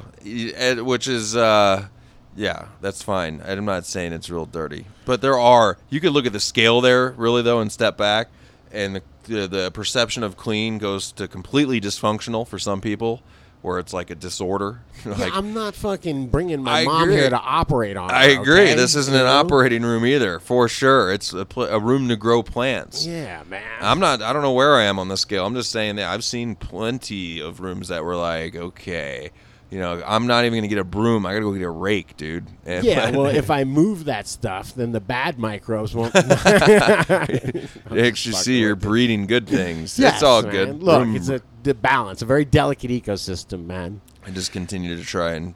which 0.79 1.07
is, 1.07 1.35
uh, 1.35 1.87
yeah, 2.35 2.67
that's 2.81 3.01
fine. 3.01 3.41
I'm 3.45 3.65
not 3.65 3.85
saying 3.85 4.13
it's 4.13 4.29
real 4.29 4.45
dirty, 4.45 4.85
but 5.05 5.21
there 5.21 5.39
are. 5.39 5.77
You 5.89 5.99
could 5.99 6.11
look 6.11 6.25
at 6.25 6.33
the 6.33 6.39
scale 6.39 6.81
there, 6.81 7.11
really 7.11 7.41
though, 7.41 7.61
and 7.61 7.71
step 7.71 7.97
back, 7.97 8.27
and 8.71 8.95
the 8.97 9.01
the, 9.27 9.47
the 9.47 9.71
perception 9.71 10.23
of 10.23 10.37
clean 10.37 10.77
goes 10.77 11.11
to 11.13 11.27
completely 11.27 11.79
dysfunctional 11.79 12.47
for 12.47 12.57
some 12.57 12.81
people, 12.81 13.21
where 13.67 13.77
it's 13.79 13.93
like 13.93 14.09
a 14.09 14.15
disorder. 14.15 14.79
like, 15.05 15.19
yeah, 15.19 15.29
I'm 15.33 15.53
not 15.53 15.75
fucking 15.75 16.27
bringing 16.29 16.63
my 16.63 16.79
I 16.79 16.83
mom 16.85 17.03
agree. 17.03 17.15
here 17.17 17.29
to 17.29 17.39
operate 17.39 17.97
on. 17.97 18.09
I 18.09 18.33
her, 18.33 18.41
agree. 18.41 18.61
okay? 18.61 18.73
This 18.75 18.95
isn't 18.95 19.13
You 19.13 19.19
an 19.19 19.25
know? 19.25 19.31
operating 19.33 19.83
room 19.83 20.05
either, 20.05 20.39
for 20.39 20.67
sure. 20.67 21.11
It's 21.13 21.33
a, 21.33 21.45
pl- 21.45 21.65
a 21.65 21.79
room 21.79 22.07
to 22.09 22.15
grow 22.15 22.41
plants. 22.41 23.05
Yeah, 23.05 23.43
man. 23.47 23.61
I'm 23.81 23.99
not. 23.99 24.21
I 24.23 24.33
don't 24.33 24.41
know 24.41 24.53
where 24.53 24.75
I 24.75 24.85
am 24.85 24.97
on 24.97 25.09
the 25.09 25.17
scale. 25.17 25.45
I'm 25.45 25.53
just 25.53 25.71
saying 25.71 25.97
that 25.97 26.07
I've 26.09 26.23
seen 26.23 26.55
plenty 26.55 27.39
of 27.41 27.59
rooms 27.59 27.89
that 27.89 28.03
were 28.03 28.15
like, 28.15 28.55
okay, 28.55 29.29
you 29.69 29.79
know, 29.79 30.01
I'm 30.05 30.27
not 30.27 30.45
even 30.45 30.59
gonna 30.59 30.67
get 30.67 30.77
a 30.77 30.83
broom. 30.83 31.25
I 31.25 31.33
gotta 31.33 31.43
go 31.43 31.53
get 31.53 31.63
a 31.63 31.69
rake, 31.69 32.15
dude. 32.15 32.45
And 32.65 32.85
yeah, 32.85 33.09
well, 33.11 33.25
if 33.25 33.51
I 33.59 33.65
move 33.65 34.05
that 34.05 34.27
stuff, 34.27 34.73
then 34.73 34.91
the 34.91 35.01
bad 35.01 35.37
microbes 35.37 35.93
won't. 35.93 36.13
you 37.91 37.99
actually 37.99 38.35
see 38.35 38.59
you're 38.59 38.75
breeding 38.75 39.27
good 39.27 39.47
things. 39.47 39.99
Yes, 39.99 40.15
it's 40.15 40.23
all 40.23 40.41
man. 40.43 40.51
good. 40.51 40.83
Look, 40.83 41.03
Broom- 41.03 41.15
it's 41.15 41.29
a 41.29 41.41
the 41.63 41.73
balance, 41.73 42.21
a 42.21 42.25
very 42.25 42.45
delicate 42.45 42.91
ecosystem, 42.91 43.65
man. 43.65 44.01
I 44.25 44.31
just 44.31 44.51
continue 44.51 44.95
to 44.95 45.03
try 45.03 45.33
and 45.33 45.53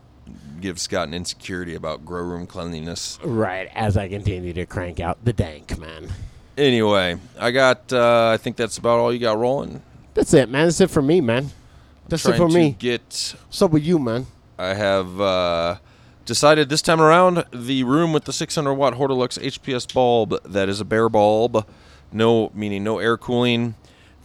give 0.59 0.80
Scott 0.80 1.07
an 1.07 1.14
insecurity 1.14 1.76
about 1.76 2.05
grow 2.05 2.24
room 2.24 2.47
cleanliness. 2.47 3.18
Right, 3.24 3.70
as 3.74 3.95
I 3.97 4.09
continue 4.09 4.53
to 4.53 4.66
crank 4.66 4.99
out 4.99 5.24
the 5.24 5.34
dank, 5.34 5.78
man. 5.80 6.09
Anyway, 6.57 7.18
I 7.39 7.51
got. 7.51 7.93
Uh, 7.93 8.30
I 8.34 8.38
think 8.38 8.57
that's 8.57 8.78
about 8.78 8.99
all 8.99 9.14
you 9.14 9.20
got 9.20 9.38
rolling. 9.38 9.82
That's 10.14 10.34
it, 10.34 10.49
man. 10.49 10.68
That's 10.68 10.82
it 10.82 10.89
for 10.89 11.01
me, 11.01 11.22
man. 11.22 11.51
That's 12.12 12.26
it 12.26 12.36
for 12.36 12.49
me. 12.49 12.76
get 12.78 13.36
So 13.49 13.68
with 13.68 13.84
you, 13.84 13.97
man. 13.97 14.28
I 14.57 14.74
have 14.74 15.22
uh, 15.22 15.78
decided 16.26 16.68
this 16.68 16.82
time 16.82 16.99
around 16.99 17.45
the 17.53 17.84
room 17.84 18.12
with 18.12 18.26
the 18.26 18.34
600 18.34 18.74
watt 18.74 18.95
Hortilux 18.95 19.41
HPS 19.41 19.91
bulb 19.93 20.36
that 20.43 20.68
is 20.68 20.82
a 20.82 20.86
bare 20.86 21.07
bulb, 21.07 21.66
no 22.12 22.51
meaning 22.53 22.84
no 22.84 22.99
air 22.99 23.18
cooling. 23.18 23.76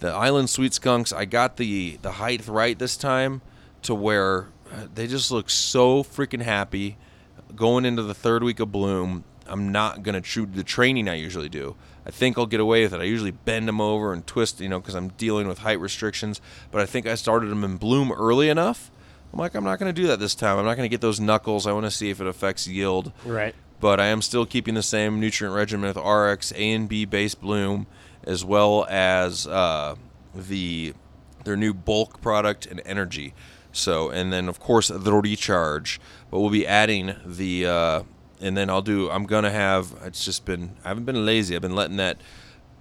The 0.01 0.09
Island 0.09 0.51
Sweet 0.51 0.75
Skunks, 0.75 1.13
I 1.13 1.27
got 1.27 1.59
the 1.59 1.99
the 2.03 2.13
height 2.13 2.49
right 2.49 2.77
this 2.77 2.97
time 2.97 3.41
to 3.83 3.95
where 3.95 4.49
uh, 4.73 4.89
they 4.93 5.07
just 5.07 5.31
look 5.31 5.49
so 5.49 6.03
freaking 6.03 6.43
happy 6.43 6.97
going 7.55 7.85
into 7.85 8.03
the 8.03 8.15
third 8.15 8.43
week 8.43 8.59
of 8.59 8.73
bloom. 8.73 9.23
I'm 9.47 9.71
not 9.71 10.03
gonna 10.03 10.25
shoot 10.25 10.55
the 10.55 10.65
training 10.65 11.09
I 11.09 11.15
usually 11.15 11.49
do. 11.49 11.77
I 12.07 12.11
think 12.11 12.39
I'll 12.39 12.47
get 12.47 12.61
away 12.61 12.85
with 12.85 12.95
it. 12.95 13.01
I 13.01 13.05
usually 13.05 13.33
bend 13.33 13.67
them 13.67 13.81
over 13.81 14.13
and 14.13 14.25
twist, 14.25 14.61
you 14.61 14.69
know, 14.69 14.81
because 14.81 14.95
I'm 14.95 15.09
dealing 15.09 15.49
with 15.49 15.59
height 15.59 15.81
restrictions. 15.81 16.41
But 16.71 16.81
I 16.81 16.87
think 16.87 17.07
I 17.07 17.17
started 17.17 17.51
them 17.51 17.65
in 17.65 17.79
bloom 17.79 18.13
early 18.13 18.49
enough. 18.49 18.93
I'm 19.33 19.41
like, 19.41 19.55
I'm 19.57 19.65
not 19.65 19.81
going 19.81 19.93
to 19.93 20.01
do 20.01 20.07
that 20.07 20.21
this 20.21 20.37
time. 20.37 20.57
I'm 20.57 20.65
not 20.65 20.77
going 20.77 20.89
to 20.89 20.93
get 20.93 21.01
those 21.01 21.19
knuckles. 21.19 21.67
I 21.67 21.73
want 21.73 21.85
to 21.85 21.91
see 21.91 22.09
if 22.11 22.21
it 22.21 22.27
affects 22.29 22.69
yield. 22.69 23.13
Right. 23.25 23.55
But 23.81 23.99
I 23.99 24.07
am 24.07 24.23
still 24.23 24.47
keeping 24.47 24.75
the 24.75 24.83
same 24.85 25.19
nutrient 25.21 25.55
regimen 25.55 25.89
with 25.89 25.97
RX 25.97 26.53
A 26.53 26.73
and 26.73 26.89
B 26.89 27.05
base 27.05 27.35
bloom, 27.35 27.89
as 28.23 28.45
well 28.45 28.87
as 28.89 29.47
uh, 29.47 29.97
the 30.35 30.95
their 31.45 31.57
new 31.57 31.75
bulk 31.75 32.21
product 32.21 32.67
and 32.67 32.81
energy. 32.87 33.35
So, 33.73 34.11
and 34.11 34.33
then 34.33 34.49
of 34.49 34.61
course 34.61 34.89
the 34.89 35.13
recharge. 35.13 36.01
But 36.31 36.41
we'll 36.41 36.51
be 36.51 36.67
adding 36.67 37.15
the, 37.25 37.67
uh, 37.67 38.03
and 38.41 38.57
then 38.57 38.71
I'll 38.71 38.83
do. 38.83 39.11
I'm 39.11 39.25
gonna 39.25 39.51
have. 39.51 39.95
It's 40.05 40.25
just 40.25 40.45
been. 40.45 40.77
I 40.85 40.89
haven't 40.89 41.05
been 41.05 41.25
lazy. 41.25 41.55
I've 41.55 41.63
been 41.63 41.75
letting 41.75 41.97
that 41.97 42.19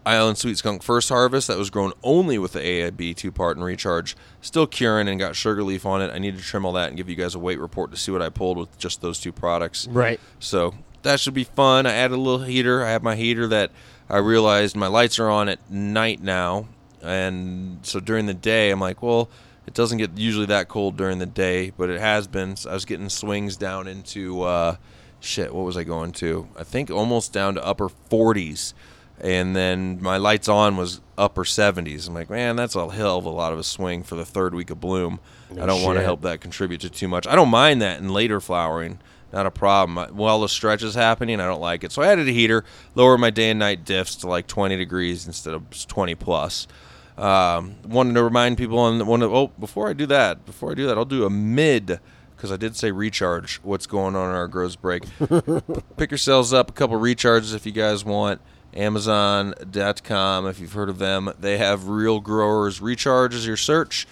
Island 0.06 0.38
Sweet 0.38 0.58
Skunk 0.58 0.84
first 0.84 1.10
harvest 1.10 1.48
that 1.48 1.58
was 1.58 1.70
grown 1.70 1.92
only 2.04 2.38
with 2.38 2.54
the 2.54 2.60
AIB 2.60 3.16
two 3.16 3.32
part 3.32 3.58
and 3.58 3.66
recharge 3.66 4.16
still 4.42 4.68
curing 4.68 5.08
and 5.08 5.20
got 5.20 5.36
sugar 5.36 5.64
leaf 5.64 5.86
on 5.86 6.02
it. 6.02 6.12
I 6.14 6.20
need 6.20 6.38
to 6.38 6.44
trim 6.44 6.66
all 6.66 6.74
that 6.74 6.90
and 6.90 6.98
give 6.98 7.10
you 7.10 7.16
guys 7.16 7.34
a 7.34 7.40
weight 7.40 7.60
report 7.60 7.92
to 7.92 7.98
see 7.98 8.12
what 8.12 8.22
I 8.22 8.30
pulled 8.30 8.58
with 8.58 8.78
just 8.78 9.02
those 9.02 9.20
two 9.20 9.32
products. 9.32 9.88
Right. 9.88 10.20
So 10.40 10.76
that 11.02 11.20
should 11.20 11.34
be 11.34 11.44
fun. 11.44 11.86
I 11.86 11.94
added 11.94 12.16
a 12.16 12.22
little 12.22 12.46
heater. 12.46 12.84
I 12.84 12.92
have 12.92 13.02
my 13.02 13.16
heater 13.16 13.48
that 13.48 13.72
I 14.10 14.18
realized 14.18 14.76
my 14.76 14.88
lights 14.88 15.18
are 15.18 15.30
on 15.30 15.50
at 15.50 15.72
night 15.72 16.22
now, 16.22 16.68
and 17.02 17.80
so 17.82 18.00
during 18.00 18.28
the 18.28 18.36
day 18.36 18.70
I'm 18.70 18.80
like, 18.80 19.02
well, 19.02 19.30
it 19.66 19.74
doesn't 19.74 19.98
get 19.98 20.18
usually 20.18 20.46
that 20.48 20.68
cold 20.68 20.96
during 20.96 21.18
the 21.18 21.26
day, 21.26 21.72
but 21.76 21.90
it 21.90 22.00
has 22.00 22.28
been. 22.28 22.56
So 22.56 22.70
I 22.70 22.74
was 22.74 22.86
getting 22.86 23.10
swings 23.10 23.58
down 23.58 23.88
into 23.88 24.44
uh, 24.44 24.76
shit. 25.20 25.54
What 25.54 25.66
was 25.66 25.78
I 25.78 25.84
going 25.84 26.12
to? 26.14 26.48
I 26.58 26.64
think 26.64 26.90
almost 26.92 27.34
down 27.34 27.56
to 27.56 27.66
upper 27.66 27.90
40s, 28.10 28.74
and 29.20 29.56
then 29.56 30.02
my 30.02 30.18
lights 30.18 30.48
on 30.48 30.78
was 30.78 31.02
upper 31.18 31.44
70s. 31.44 32.08
I'm 32.08 32.14
like, 32.14 32.30
man, 32.30 32.56
that's 32.56 32.76
a 32.76 32.90
hell 32.90 33.18
of 33.18 33.26
a 33.26 33.30
lot 33.30 33.54
of 33.54 33.60
a 33.60 33.64
swing 33.64 34.04
for 34.04 34.16
the 34.16 34.26
third 34.26 34.54
week 34.54 34.70
of 34.70 34.80
bloom. 34.80 35.20
I 35.52 35.66
don't 35.66 35.84
want 35.84 35.98
to 35.98 36.04
help 36.04 36.22
that 36.24 36.42
contribute 36.42 36.82
to 36.82 36.90
too 36.90 37.08
much. 37.08 37.26
I 37.28 37.36
don't 37.36 37.50
mind 37.50 37.82
that 37.82 38.00
in 38.00 38.10
later 38.10 38.42
flowering. 38.42 39.00
Not 39.32 39.46
a 39.46 39.52
problem. 39.52 39.98
I- 39.98 40.12
While 40.12 40.42
the 40.42 40.50
stretch 40.50 40.84
is 40.84 40.96
happening, 40.96 41.40
I 41.40 41.46
don't 41.46 41.62
like 41.62 41.84
it. 41.84 41.92
So 41.92 42.02
I 42.02 42.08
added 42.08 42.28
a 42.28 42.32
heater, 42.32 42.64
lower 42.94 43.18
my 43.18 43.30
day 43.30 43.50
and 43.50 43.60
night 43.60 43.86
diffs 43.86 44.20
to 44.22 44.28
like 44.28 44.48
20 44.48 44.76
degrees 44.76 45.28
instead 45.28 45.54
of 45.54 45.64
20 45.88 46.16
plus. 46.16 46.68
Um, 47.18 47.76
wanted 47.88 48.14
to 48.16 48.24
remind 48.24 48.58
people 48.58 48.78
on 48.78 48.98
the 48.98 49.06
one 49.06 49.22
of, 49.22 49.34
oh 49.34 49.48
before 49.58 49.88
I 49.90 49.94
do 49.94 50.06
that 50.08 50.46
before 50.46 50.72
I 50.72 50.74
do 50.74 50.86
that 50.88 50.98
I'll 50.98 51.06
do 51.06 51.24
a 51.24 51.30
mid 51.30 52.02
because 52.36 52.52
I 52.52 52.58
did 52.58 52.76
say 52.76 52.92
recharge. 52.92 53.58
What's 53.58 53.88
going 53.88 54.16
on 54.16 54.30
in 54.30 54.36
our 54.36 54.48
grows 54.48 54.76
break? 54.76 55.04
Pick 55.98 56.12
yourselves 56.12 56.54
up 56.54 56.70
a 56.70 56.74
couple 56.74 57.00
recharges 57.00 57.56
if 57.56 57.66
you 57.66 57.72
guys 57.72 58.04
want. 58.06 58.42
Amazon.com 58.74 60.48
if 60.48 60.60
you've 60.60 60.74
heard 60.74 60.90
of 60.90 61.00
them. 61.00 61.32
They 61.40 61.58
have 61.58 61.88
real 61.88 62.20
growers 62.20 62.82
recharge 62.82 63.34
as 63.34 63.48
your 63.48 63.58
search 63.58 64.06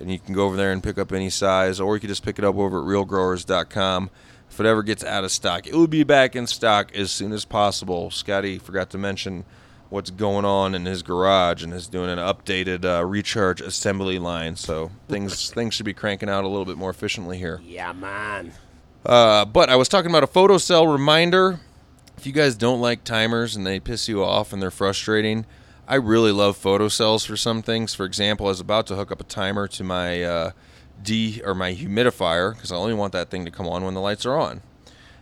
and 0.00 0.10
you 0.10 0.18
can 0.18 0.34
go 0.34 0.44
over 0.44 0.56
there 0.56 0.72
and 0.72 0.82
pick 0.82 0.98
up 0.98 1.12
any 1.12 1.30
size 1.30 1.80
or 1.80 1.94
you 1.94 2.00
can 2.00 2.08
just 2.08 2.24
pick 2.24 2.38
it 2.38 2.44
up 2.44 2.56
over 2.56 2.80
at 2.80 2.86
realgrowers.com 2.86 4.10
if 4.50 4.60
it 4.60 4.66
ever 4.66 4.82
gets 4.82 5.04
out 5.04 5.24
of 5.24 5.30
stock. 5.30 5.66
It 5.66 5.74
will 5.74 5.86
be 5.86 6.04
back 6.04 6.34
in 6.34 6.46
stock 6.46 6.94
as 6.94 7.10
soon 7.10 7.32
as 7.32 7.44
possible. 7.44 8.10
Scotty 8.10 8.58
forgot 8.58 8.90
to 8.90 8.98
mention 8.98 9.44
what's 9.90 10.10
going 10.10 10.44
on 10.44 10.74
in 10.74 10.84
his 10.84 11.02
garage 11.02 11.62
and 11.64 11.72
is 11.72 11.86
doing 11.88 12.10
an 12.10 12.18
updated 12.18 12.84
uh, 12.84 13.04
recharge 13.04 13.60
assembly 13.60 14.18
line 14.18 14.54
so 14.56 14.90
things 15.08 15.50
things 15.50 15.72
should 15.74 15.86
be 15.86 15.94
cranking 15.94 16.28
out 16.28 16.44
a 16.44 16.48
little 16.48 16.66
bit 16.66 16.76
more 16.76 16.90
efficiently 16.90 17.38
here 17.38 17.60
Yeah, 17.64 17.92
man. 17.92 18.52
uh, 19.06 19.44
but 19.46 19.70
I 19.70 19.76
was 19.76 19.88
talking 19.88 20.10
about 20.10 20.22
a 20.24 20.26
photocell 20.26 20.90
reminder. 20.92 21.60
If 22.16 22.26
you 22.26 22.32
guys 22.32 22.54
don't 22.56 22.80
like 22.80 23.04
timers 23.04 23.54
and 23.56 23.66
they 23.66 23.78
piss 23.80 24.08
you 24.08 24.22
off 24.24 24.52
and 24.52 24.60
they're 24.60 24.70
frustrating, 24.72 25.46
I 25.86 25.94
really 25.94 26.32
love 26.32 26.58
photocells 26.58 27.24
for 27.26 27.36
some 27.36 27.62
things. 27.62 27.94
For 27.94 28.04
example, 28.04 28.46
I 28.46 28.50
was 28.50 28.60
about 28.60 28.86
to 28.88 28.96
hook 28.96 29.10
up 29.12 29.20
a 29.20 29.24
timer 29.24 29.68
to 29.68 29.84
my 29.84 30.22
uh, 30.24 30.50
D 31.02 31.40
or 31.44 31.54
my 31.54 31.72
humidifier 31.72 32.54
because 32.54 32.72
I 32.72 32.76
only 32.76 32.92
want 32.94 33.12
that 33.12 33.30
thing 33.30 33.44
to 33.44 33.50
come 33.52 33.68
on 33.68 33.84
when 33.84 33.94
the 33.94 34.00
lights 34.00 34.26
are 34.26 34.36
on. 34.36 34.62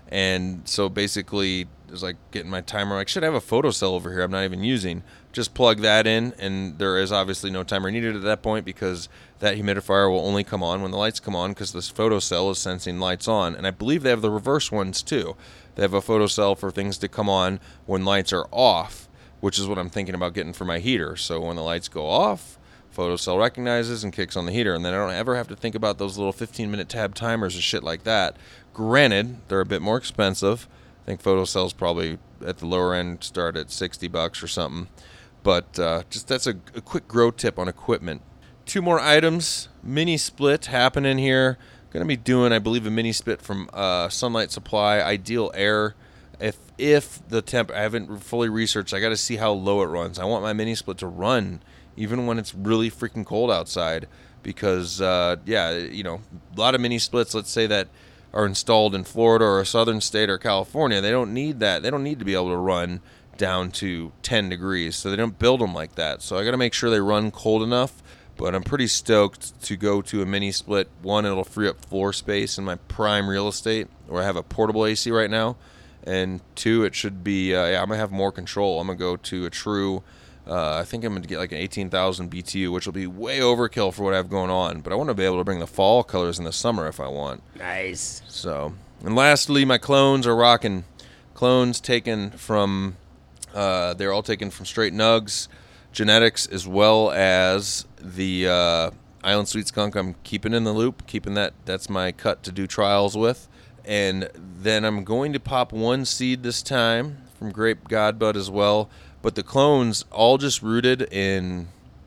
And 0.09 0.67
so 0.67 0.89
basically, 0.89 1.67
was 1.91 2.03
like 2.03 2.17
getting 2.31 2.51
my 2.51 2.61
timer. 2.61 2.97
Like, 2.97 3.09
should 3.09 3.23
I 3.23 3.27
have 3.27 3.35
a 3.35 3.41
photocell 3.41 3.93
over 3.93 4.13
here? 4.13 4.23
I'm 4.23 4.31
not 4.31 4.45
even 4.45 4.63
using. 4.63 5.03
Just 5.33 5.55
plug 5.55 5.81
that 5.81 6.07
in, 6.07 6.35
and 6.39 6.79
there 6.79 6.99
is 6.99 7.13
obviously 7.13 7.51
no 7.51 7.63
timer 7.63 7.91
needed 7.91 8.17
at 8.17 8.23
that 8.23 8.43
point 8.43 8.65
because 8.65 9.09
that 9.41 9.57
humidifier 9.57 10.11
will 10.11 10.27
only 10.27 10.45
come 10.45 10.63
on 10.63 10.83
when 10.83 10.91
the 10.91 10.97
lights 10.97 11.21
come 11.21 11.37
on 11.37 11.51
because 11.51 11.73
this 11.73 11.93
photocell 11.93 12.51
is 12.51 12.59
sensing 12.59 12.99
lights 12.99 13.29
on. 13.29 13.55
And 13.55 13.67
I 13.67 13.71
believe 13.71 14.03
they 14.03 14.11
have 14.11 14.23
the 14.23 14.31
reverse 14.31 14.73
ones 14.73 15.03
too. 15.03 15.37
They 15.75 15.83
have 15.83 15.95
a 15.95 16.01
photocell 16.01 16.57
for 16.57 16.71
things 16.71 16.97
to 16.99 17.09
come 17.09 17.29
on 17.29 17.61
when 17.85 18.05
lights 18.05 18.33
are 18.33 18.47
off, 18.51 19.09
which 19.41 19.59
is 19.59 19.67
what 19.67 19.79
I'm 19.79 19.91
thinking 19.91 20.15
about 20.15 20.33
getting 20.33 20.55
for 20.55 20.65
my 20.65 20.79
heater. 20.79 21.17
So 21.17 21.41
when 21.41 21.57
the 21.57 21.63
lights 21.63 21.89
go 21.89 22.07
off, 22.07 22.59
photocell 22.97 23.39
recognizes 23.39 24.03
and 24.03 24.13
kicks 24.13 24.37
on 24.37 24.47
the 24.47 24.53
heater, 24.53 24.75
and 24.75 24.85
then 24.85 24.95
I 24.95 24.97
don't 24.97 25.13
ever 25.13 25.37
have 25.37 25.49
to 25.49 25.57
think 25.57 25.75
about 25.75 25.99
those 25.99 26.17
little 26.17 26.33
15 26.33 26.71
minute 26.71 26.89
tab 26.89 27.15
timers 27.15 27.55
and 27.55 27.63
shit 27.63 27.83
like 27.83 28.05
that. 28.05 28.37
Granted, 28.73 29.37
they're 29.49 29.61
a 29.61 29.67
bit 29.67 29.83
more 29.83 29.99
expensive. 29.99 30.67
Think 31.07 31.23
photocells 31.23 31.75
probably 31.75 32.19
at 32.45 32.59
the 32.59 32.67
lower 32.67 32.93
end 32.93 33.23
start 33.23 33.57
at 33.57 33.71
60 33.71 34.09
bucks 34.09 34.43
or 34.43 34.49
something. 34.49 34.89
But 35.45 35.79
uh, 35.79 36.03
just 36.11 36.27
that's 36.27 36.49
a, 36.49 36.57
a 36.75 36.81
quick 36.81 37.07
grow 37.07 37.31
tip 37.31 37.61
on 37.61 37.69
equipment. 37.69 38.23
Two 38.65 38.83
more 38.83 38.99
items. 38.99 39.69
Mini 39.85 40.17
split 40.17 40.67
happening 40.67 41.19
here. 41.19 41.59
Going 41.91 42.05
to 42.05 42.09
be 42.09 42.17
doing, 42.17 42.53
I 42.53 42.59
believe, 42.59 42.85
a 42.85 42.91
mini 42.91 43.13
split 43.13 43.41
from 43.41 43.71
uh, 43.73 44.09
Sunlight 44.09 44.51
Supply, 44.51 45.01
Ideal 45.01 45.53
Air. 45.55 45.95
If 46.41 46.59
if 46.77 47.27
the 47.29 47.41
temp, 47.41 47.71
I 47.71 47.83
haven't 47.83 48.25
fully 48.25 48.49
researched. 48.49 48.93
I 48.93 48.99
got 48.99 49.11
to 49.11 49.17
see 49.17 49.37
how 49.37 49.53
low 49.53 49.83
it 49.83 49.87
runs. 49.87 50.19
I 50.19 50.25
want 50.25 50.43
my 50.43 50.53
mini 50.53 50.75
split 50.75 50.99
to 50.99 51.07
run 51.07 51.63
even 51.97 52.27
when 52.27 52.39
it's 52.39 52.53
really 52.53 52.91
freaking 52.91 53.25
cold 53.25 53.51
outside 53.51 54.09
because 54.43 55.01
uh, 55.01 55.37
yeah, 55.47 55.77
you 55.77 56.03
know, 56.03 56.21
a 56.57 56.61
lot 56.61 56.75
of 56.75 56.81
mini 56.81 56.99
splits. 56.99 57.35
Let's 57.35 57.51
say 57.51 57.69
that 57.69 57.89
are 58.33 58.47
installed 58.47 58.95
in 58.95 59.05
Florida 59.05 59.45
or 59.45 59.61
a 59.61 59.67
southern 59.67 60.01
state 60.01 60.29
or 60.29 60.39
California. 60.39 61.01
They 61.01 61.11
don't 61.11 61.33
need 61.33 61.61
that. 61.61 61.83
They 61.83 61.91
don't 61.91 62.03
need 62.03 62.19
to 62.19 62.25
be 62.25 62.35
able 62.35 62.51
to 62.51 62.57
run 62.57 63.01
down 63.37 63.71
to 63.71 64.13
10 64.23 64.49
degrees. 64.49 64.97
So 64.97 65.11
they 65.11 65.17
don't 65.17 65.39
build 65.39 65.61
them 65.61 65.75
like 65.75 65.95
that. 65.95 66.23
So 66.23 66.39
I 66.39 66.45
got 66.45 66.51
to 66.51 66.57
make 66.57 66.75
sure 66.75 66.91
they 66.91 67.01
run 67.01 67.31
cold 67.31 67.63
enough. 67.63 68.03
But 68.37 68.55
I'm 68.55 68.63
pretty 68.63 68.87
stoked 68.87 69.63
to 69.63 69.77
go 69.77 70.03
to 70.03 70.21
a 70.21 70.27
mini 70.27 70.53
split. 70.53 70.89
One, 71.01 71.25
it'll 71.25 71.43
free 71.43 71.69
up 71.69 71.83
floor 71.83 72.13
space 72.13 72.59
in 72.59 72.65
my 72.65 72.75
prime 72.75 73.31
real 73.31 73.49
estate 73.49 73.89
where 74.09 74.23
I 74.23 74.27
have 74.27 74.37
a 74.37 74.43
portable 74.43 74.85
AC 74.85 75.11
right 75.11 75.31
now. 75.31 75.57
And 76.05 76.41
two, 76.55 76.85
it 76.85 76.95
should 76.95 77.25
be, 77.25 77.55
uh, 77.55 77.67
yeah, 77.67 77.81
I'm 77.81 77.89
going 77.89 77.97
to 77.97 78.01
have 78.01 78.13
more 78.13 78.31
control. 78.31 78.79
I'm 78.79 78.87
going 78.89 78.99
to 78.99 79.03
go 79.03 79.17
to 79.17 79.47
a 79.47 79.51
true, 79.51 80.03
uh, 80.49 80.77
I 80.77 80.85
think 80.85 81.05
I'm 81.05 81.13
going 81.13 81.23
to 81.23 81.29
get 81.29 81.39
like 81.39 81.53
an 81.53 81.59
18,000 81.59 82.31
BTU, 82.31 82.73
which 82.73 82.87
will 82.87 82.93
be 82.93 83.07
way 83.07 83.41
overkill 83.41 83.93
for 83.93 84.05
what 84.05 84.15
I 84.15 84.17
have 84.17 84.31
going 84.31 84.51
on. 84.51 84.81
But 84.81 84.93
I 84.93 84.97
want 84.97 85.09
to 85.09 85.15
be 85.15 85.25
able 85.25 85.39
to 85.39 85.45
bring 85.45 85.59
the 85.59 85.67
fall 85.67 86.05
colors 86.05 86.39
in 86.39 86.45
the 86.45 86.53
summer 86.53 86.87
if 86.87 87.01
I 87.01 87.09
want. 87.09 87.43
Nice. 87.57 88.23
So, 88.29 88.75
and 89.05 89.17
lastly, 89.17 89.65
my 89.65 89.79
clones 89.79 90.27
are 90.27 90.37
rocking 90.37 90.85
clones 91.35 91.81
taken 91.81 92.31
from. 92.31 92.97
Uh, 93.55 93.95
they're 93.95 94.13
all 94.13 94.23
taken 94.23 94.51
from 94.51 94.67
straight 94.67 94.93
nugs, 94.93 95.49
genetics, 95.93 96.47
as 96.47 96.69
well 96.69 97.11
as 97.11 97.87
the 97.99 98.47
uh, 98.49 98.91
Island 99.25 99.49
Sweet 99.49 99.67
Skunk. 99.67 99.97
I'm 99.97 100.15
keeping 100.23 100.53
in 100.53 100.65
the 100.65 100.73
loop, 100.73 101.07
keeping 101.07 101.35
that. 101.35 101.55
That's 101.65 101.89
my 101.89 102.13
cut 102.13 102.43
to 102.45 102.53
do 102.53 102.67
trials 102.67 103.17
with, 103.17 103.49
and 103.85 104.29
then 104.35 104.85
I'm 104.85 105.03
going 105.05 105.33
to 105.33 105.41
pop 105.41 105.73
one 105.73 106.05
seed 106.05 106.43
this 106.43 106.63
time 106.63 107.19
from 107.39 107.51
Grape 107.51 107.89
Godbud 107.89 108.37
as 108.37 108.51
well. 108.51 108.89
But 109.27 109.35
the 109.35 109.43
clones 109.43 110.05
all 110.13 110.39
just 110.39 110.63
rooted 110.63 111.03
in. 111.13 111.67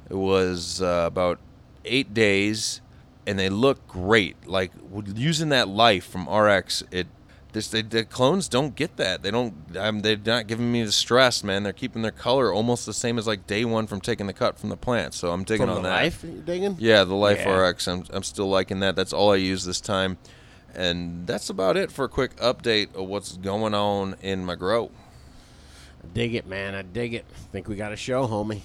It 0.09 0.13
was 0.15 0.81
uh, 0.81 1.03
about 1.05 1.37
eight 1.83 2.13
days 2.13 2.79
and 3.27 3.37
they 3.37 3.49
look 3.49 3.85
great. 3.89 4.47
Like 4.47 4.71
using 5.15 5.49
that 5.49 5.67
life 5.67 6.05
from 6.05 6.29
RX, 6.29 6.81
it 6.91 7.07
this 7.51 7.67
they, 7.67 7.81
the 7.81 8.05
clones 8.05 8.47
don't 8.47 8.73
get 8.73 8.95
that. 8.95 9.21
They 9.21 9.31
don't. 9.31 9.53
Um, 9.75 9.99
they're 9.99 10.15
not 10.15 10.47
giving 10.47 10.71
me 10.71 10.81
the 10.81 10.93
stress, 10.93 11.43
man. 11.43 11.63
They're 11.63 11.73
keeping 11.73 12.03
their 12.03 12.11
color 12.13 12.53
almost 12.53 12.85
the 12.85 12.93
same 12.93 13.17
as 13.17 13.27
like 13.27 13.45
day 13.45 13.65
one 13.65 13.85
from 13.85 13.99
taking 13.99 14.27
the 14.27 14.31
cut 14.31 14.57
from 14.57 14.69
the 14.69 14.77
plant. 14.77 15.13
So 15.13 15.33
I'm 15.33 15.43
digging 15.43 15.67
From 15.67 15.75
on 15.75 15.83
the 15.83 15.89
that. 15.89 16.01
life, 16.01 16.23
digging? 16.45 16.77
Yeah, 16.79 17.03
the 17.03 17.15
Life 17.15 17.39
Yeah. 17.39 17.53
RX. 17.53 17.85
I'm 17.89 18.05
I'm 18.11 18.23
still 18.23 18.47
liking 18.47 18.79
that. 18.79 18.95
That's 18.95 19.11
all 19.11 19.33
I 19.33 19.35
use 19.35 19.65
this 19.65 19.81
time, 19.81 20.17
and 20.73 21.27
that's 21.27 21.49
about 21.49 21.75
it 21.75 21.91
for 21.91 22.05
a 22.05 22.09
quick 22.09 22.37
update 22.37 22.95
of 22.95 23.09
what's 23.09 23.35
going 23.35 23.73
on 23.73 24.15
in 24.21 24.45
my 24.45 24.55
grow. 24.55 24.89
Dig 26.13 26.35
it, 26.35 26.47
man. 26.47 26.75
I 26.75 26.81
dig 26.81 27.13
it. 27.13 27.25
Think 27.51 27.67
we 27.67 27.75
got 27.75 27.91
a 27.91 27.95
show, 27.95 28.27
homie. 28.27 28.61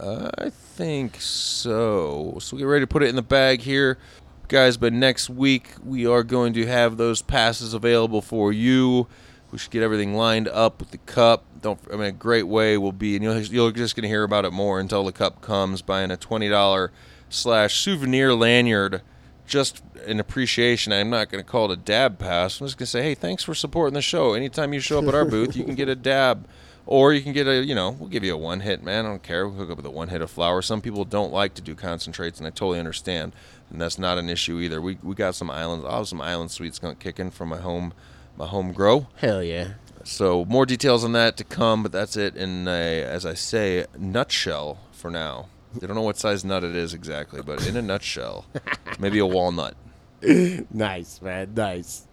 I 0.00 0.50
think 0.50 1.20
so. 1.20 2.38
So 2.40 2.56
we 2.56 2.60
get 2.60 2.66
ready 2.66 2.82
to 2.84 2.86
put 2.86 3.02
it 3.02 3.08
in 3.08 3.16
the 3.16 3.22
bag 3.22 3.62
here, 3.62 3.98
guys. 4.46 4.76
But 4.76 4.92
next 4.92 5.28
week 5.28 5.70
we 5.84 6.06
are 6.06 6.22
going 6.22 6.52
to 6.54 6.66
have 6.66 6.96
those 6.96 7.20
passes 7.20 7.74
available 7.74 8.22
for 8.22 8.52
you. 8.52 9.08
We 9.50 9.58
should 9.58 9.70
get 9.70 9.82
everything 9.82 10.14
lined 10.14 10.46
up 10.48 10.78
with 10.78 10.90
the 10.90 10.98
cup. 10.98 11.44
Don't. 11.62 11.80
I 11.92 11.96
mean, 11.96 12.02
a 12.02 12.12
great 12.12 12.46
way 12.46 12.76
will 12.78 12.92
be, 12.92 13.16
and 13.16 13.24
you'll 13.24 13.40
you're 13.40 13.72
just 13.72 13.96
gonna 13.96 14.08
hear 14.08 14.22
about 14.22 14.44
it 14.44 14.52
more 14.52 14.78
until 14.78 15.04
the 15.04 15.12
cup 15.12 15.40
comes. 15.40 15.82
Buying 15.82 16.10
a 16.10 16.16
twenty 16.16 16.48
dollar 16.48 16.92
slash 17.28 17.80
souvenir 17.80 18.34
lanyard, 18.34 19.02
just 19.48 19.82
an 20.06 20.20
appreciation. 20.20 20.92
I'm 20.92 21.10
not 21.10 21.30
gonna 21.30 21.42
call 21.42 21.70
it 21.70 21.78
a 21.78 21.82
dab 21.82 22.18
pass. 22.18 22.60
I'm 22.60 22.66
just 22.66 22.78
gonna 22.78 22.86
say, 22.86 23.02
hey, 23.02 23.14
thanks 23.14 23.42
for 23.42 23.54
supporting 23.54 23.94
the 23.94 24.02
show. 24.02 24.34
Anytime 24.34 24.72
you 24.72 24.80
show 24.80 24.98
up 24.98 25.08
at 25.08 25.14
our 25.14 25.24
booth, 25.24 25.56
you 25.56 25.64
can 25.64 25.74
get 25.74 25.88
a 25.88 25.94
dab. 25.96 26.46
Or 26.86 27.12
you 27.12 27.20
can 27.20 27.34
get 27.34 27.46
a, 27.46 27.62
you 27.62 27.74
know, 27.74 27.90
we'll 27.90 28.08
give 28.08 28.24
you 28.24 28.32
a 28.32 28.38
one 28.38 28.60
hit, 28.60 28.82
man. 28.82 29.04
I 29.04 29.08
don't 29.10 29.22
care. 29.22 29.46
We'll 29.46 29.58
hook 29.58 29.70
up 29.72 29.76
with 29.76 29.84
a 29.84 29.90
one 29.90 30.08
hit 30.08 30.22
of 30.22 30.30
flour. 30.30 30.62
Some 30.62 30.80
people 30.80 31.04
don't 31.04 31.30
like 31.30 31.52
to 31.54 31.62
do 31.62 31.74
concentrates, 31.74 32.38
and 32.38 32.46
I 32.46 32.50
totally 32.50 32.78
understand. 32.78 33.34
And 33.68 33.78
that's 33.78 33.98
not 33.98 34.16
an 34.16 34.30
issue 34.30 34.58
either. 34.58 34.80
We, 34.80 34.96
we 35.02 35.14
got 35.14 35.34
some 35.34 35.50
islands. 35.50 35.84
I 35.84 35.98
have 35.98 36.08
some 36.08 36.22
island 36.22 36.50
sweet 36.50 36.74
skunk 36.74 36.98
kicking 36.98 37.30
from 37.30 37.50
my 37.50 37.58
home, 37.58 37.92
my 38.38 38.46
home 38.46 38.72
grow. 38.72 39.06
Hell 39.16 39.42
yeah. 39.42 39.74
So 40.04 40.46
more 40.46 40.64
details 40.64 41.04
on 41.04 41.12
that 41.12 41.36
to 41.36 41.44
come, 41.44 41.82
but 41.82 41.92
that's 41.92 42.16
it 42.16 42.34
in 42.36 42.66
a, 42.66 43.02
as 43.02 43.26
I 43.26 43.34
say, 43.34 43.84
nutshell 43.98 44.78
for 44.90 45.10
now. 45.10 45.48
I 45.76 45.86
don't 45.86 45.94
know 45.94 46.02
what 46.02 46.16
size 46.16 46.42
nut 46.42 46.64
it 46.64 46.74
is 46.74 46.94
exactly, 46.94 47.42
but 47.42 47.66
in 47.66 47.76
a 47.76 47.82
nutshell, 47.82 48.46
maybe 48.98 49.18
a 49.18 49.26
walnut. 49.26 49.74
Nice, 50.70 51.22
man. 51.22 51.54
Nice. 51.54 52.08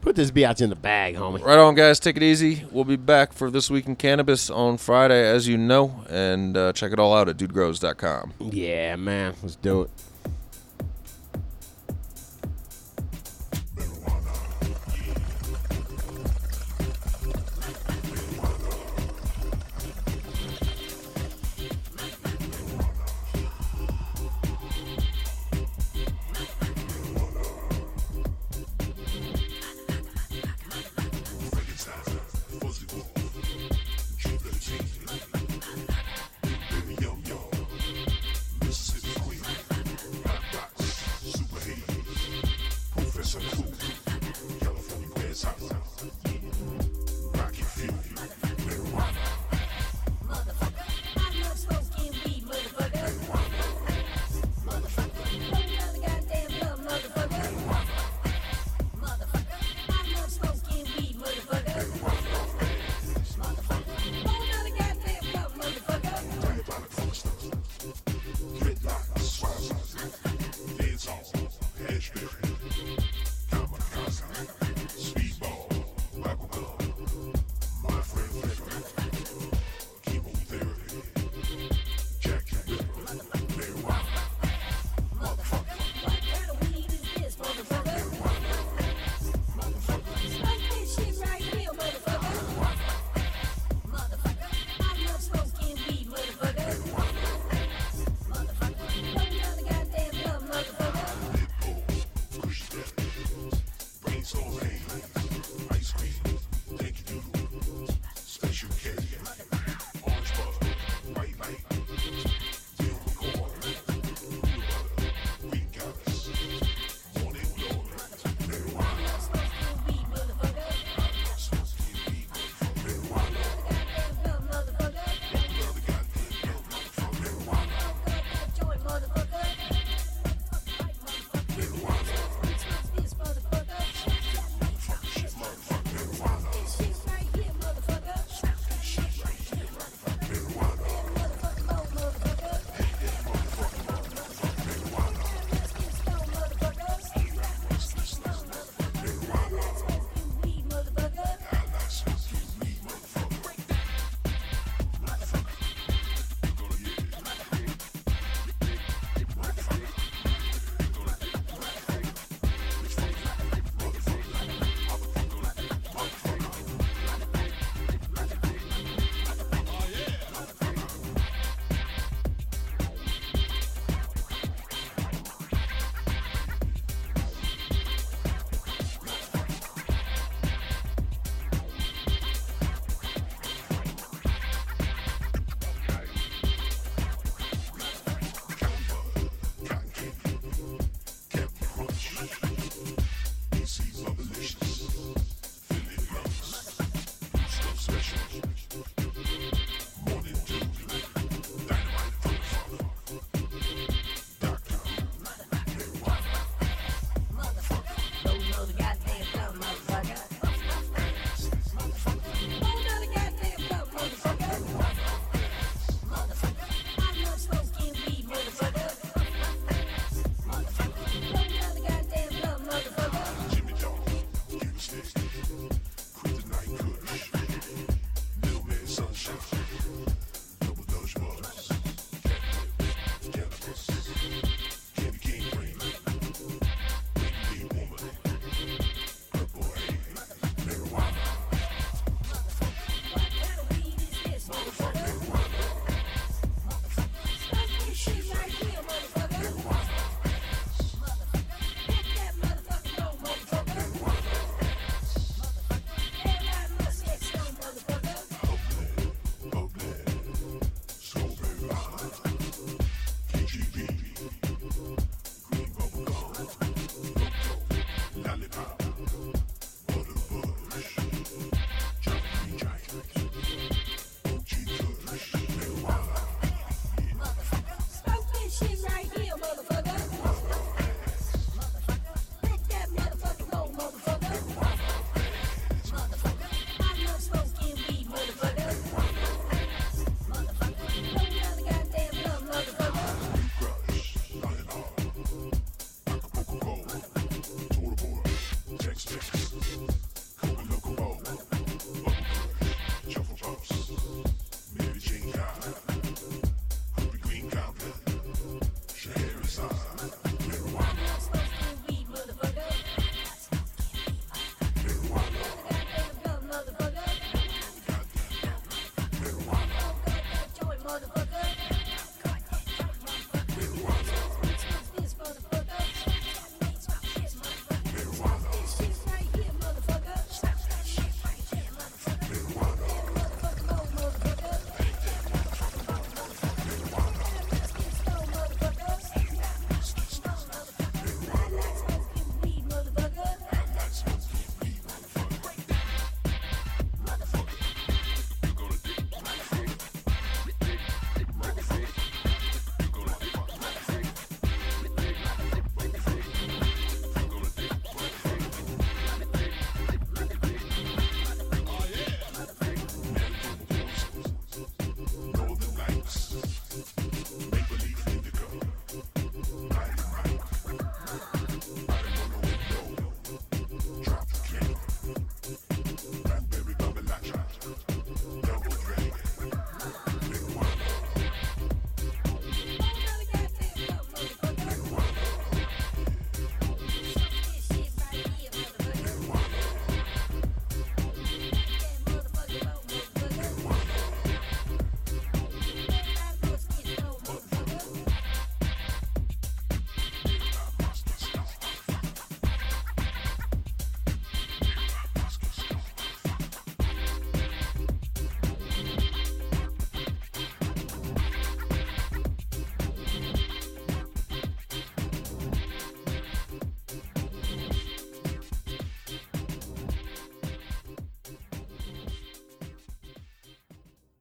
Put 0.00 0.14
this 0.14 0.30
biatch 0.30 0.60
in 0.60 0.68
the 0.70 0.76
bag, 0.76 1.16
homie. 1.16 1.42
Right 1.42 1.58
on, 1.58 1.74
guys. 1.74 1.98
Take 1.98 2.16
it 2.16 2.22
easy. 2.22 2.64
We'll 2.70 2.84
be 2.84 2.96
back 2.96 3.32
for 3.32 3.50
This 3.50 3.68
Week 3.70 3.86
in 3.86 3.96
Cannabis 3.96 4.48
on 4.48 4.76
Friday, 4.76 5.26
as 5.28 5.48
you 5.48 5.56
know, 5.56 6.04
and 6.08 6.56
uh, 6.56 6.72
check 6.72 6.92
it 6.92 6.98
all 7.00 7.14
out 7.14 7.28
at 7.28 7.36
dudegrows.com. 7.36 8.34
Yeah, 8.52 8.96
man. 8.96 9.34
Let's 9.42 9.56
do 9.56 9.82
it. 9.82 9.90